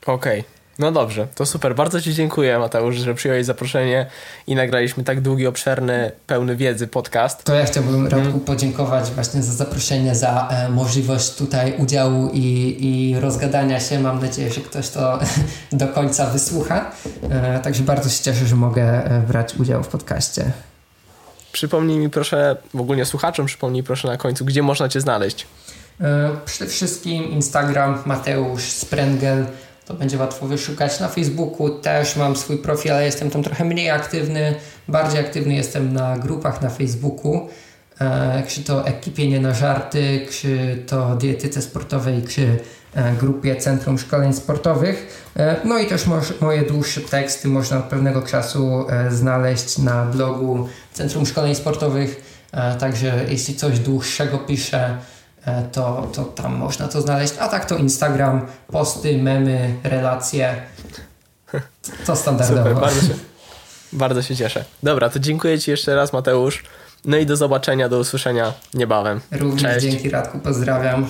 Okej. 0.05 0.39
Okay. 0.39 0.54
No 0.79 0.91
dobrze, 0.91 1.27
to 1.35 1.45
super. 1.45 1.75
Bardzo 1.75 2.01
Ci 2.01 2.13
dziękuję, 2.13 2.59
Mateusz, 2.59 2.95
że 2.95 3.15
przyjąłeś 3.15 3.45
zaproszenie 3.45 4.05
i 4.47 4.55
nagraliśmy 4.55 5.03
tak 5.03 5.21
długi, 5.21 5.47
obszerny, 5.47 6.11
pełny 6.27 6.55
wiedzy 6.55 6.87
podcast. 6.87 7.43
To 7.43 7.55
ja 7.55 7.65
chciałbym 7.65 8.03
Radku 8.03 8.17
hmm. 8.17 8.39
podziękować 8.39 9.11
właśnie 9.11 9.43
za 9.43 9.53
zaproszenie, 9.53 10.15
za 10.15 10.47
e, 10.51 10.69
możliwość 10.69 11.35
tutaj 11.35 11.73
udziału 11.77 12.29
i, 12.33 12.77
i 12.79 13.19
rozgadania 13.19 13.79
się. 13.79 13.99
Mam 13.99 14.21
nadzieję, 14.21 14.51
że 14.51 14.61
ktoś 14.61 14.89
to 14.89 15.19
do 15.71 15.87
końca 15.87 16.25
wysłucha. 16.25 16.91
E, 17.29 17.59
także 17.59 17.83
bardzo 17.83 18.09
się 18.09 18.23
cieszę, 18.23 18.45
że 18.45 18.55
mogę 18.55 18.83
e, 18.83 19.21
brać 19.21 19.55
udział 19.55 19.83
w 19.83 19.87
podcaście. 19.87 20.51
Przypomnij 21.51 21.99
mi 21.99 22.09
proszę, 22.09 22.57
w 22.73 22.81
ogóle 22.81 23.05
słuchaczom 23.05 23.45
przypomnij 23.45 23.83
proszę 23.83 24.07
na 24.07 24.17
końcu, 24.17 24.45
gdzie 24.45 24.63
można 24.63 24.89
Cię 24.89 25.01
znaleźć. 25.01 25.47
E, 26.01 26.29
przede 26.45 26.71
wszystkim 26.71 27.23
Instagram 27.23 28.03
Mateusz 28.05 28.63
Sprengel 28.63 29.45
to 29.85 29.93
będzie 29.93 30.17
łatwo 30.17 30.47
wyszukać. 30.47 30.99
Na 30.99 31.07
Facebooku 31.07 31.69
też 31.69 32.15
mam 32.15 32.35
swój 32.35 32.57
profil, 32.57 32.91
ale 32.91 33.05
jestem 33.05 33.29
tam 33.29 33.43
trochę 33.43 33.65
mniej 33.65 33.89
aktywny. 33.89 34.55
Bardziej 34.87 35.19
aktywny 35.19 35.55
jestem 35.55 35.93
na 35.93 36.17
grupach 36.17 36.61
na 36.61 36.69
Facebooku. 36.69 37.49
E, 38.01 38.43
to 38.65 38.87
Ekipienie 38.87 39.39
na 39.39 39.53
Żarty, 39.53 40.27
czy 40.31 40.83
to 40.87 41.15
Dietyce 41.15 41.61
Sportowej, 41.61 42.23
czy 42.23 42.59
e, 42.93 43.13
grupie 43.13 43.55
Centrum 43.55 43.97
Szkoleń 43.97 44.33
Sportowych. 44.33 45.27
E, 45.37 45.55
no 45.63 45.79
i 45.79 45.87
też 45.87 46.05
moje 46.41 46.61
dłuższe 46.61 47.01
teksty 47.01 47.47
można 47.47 47.77
od 47.77 47.83
pewnego 47.83 48.21
czasu 48.21 48.85
e, 48.89 49.11
znaleźć 49.11 49.77
na 49.77 50.05
blogu 50.05 50.67
Centrum 50.93 51.25
Szkoleń 51.25 51.55
Sportowych. 51.55 52.35
Także 52.79 53.25
jeśli 53.29 53.55
coś 53.55 53.79
dłuższego 53.79 54.37
piszę, 54.37 54.97
to, 55.71 56.07
to 56.13 56.23
tam 56.23 56.55
można 56.55 56.87
to 56.87 57.01
znaleźć. 57.01 57.33
A 57.39 57.47
tak 57.47 57.65
to 57.65 57.75
Instagram, 57.77 58.45
posty, 58.67 59.17
memy, 59.17 59.75
relacje. 59.83 60.61
To 62.05 62.15
standardowo. 62.15 62.69
Super, 62.69 62.81
bardzo 62.81 63.01
się, 63.01 63.13
bardzo 63.93 64.21
się 64.21 64.35
cieszę. 64.35 64.65
Dobra, 64.83 65.09
to 65.09 65.19
dziękuję 65.19 65.59
Ci 65.59 65.71
jeszcze 65.71 65.95
raz, 65.95 66.13
Mateusz. 66.13 66.63
No 67.05 67.17
i 67.17 67.25
do 67.25 67.37
zobaczenia, 67.37 67.89
do 67.89 67.99
usłyszenia 67.99 68.53
niebawem. 68.73 69.21
Również 69.31 69.73
Cześć. 69.73 69.85
dzięki 69.85 70.09
Radku, 70.09 70.39
pozdrawiam. 70.39 71.07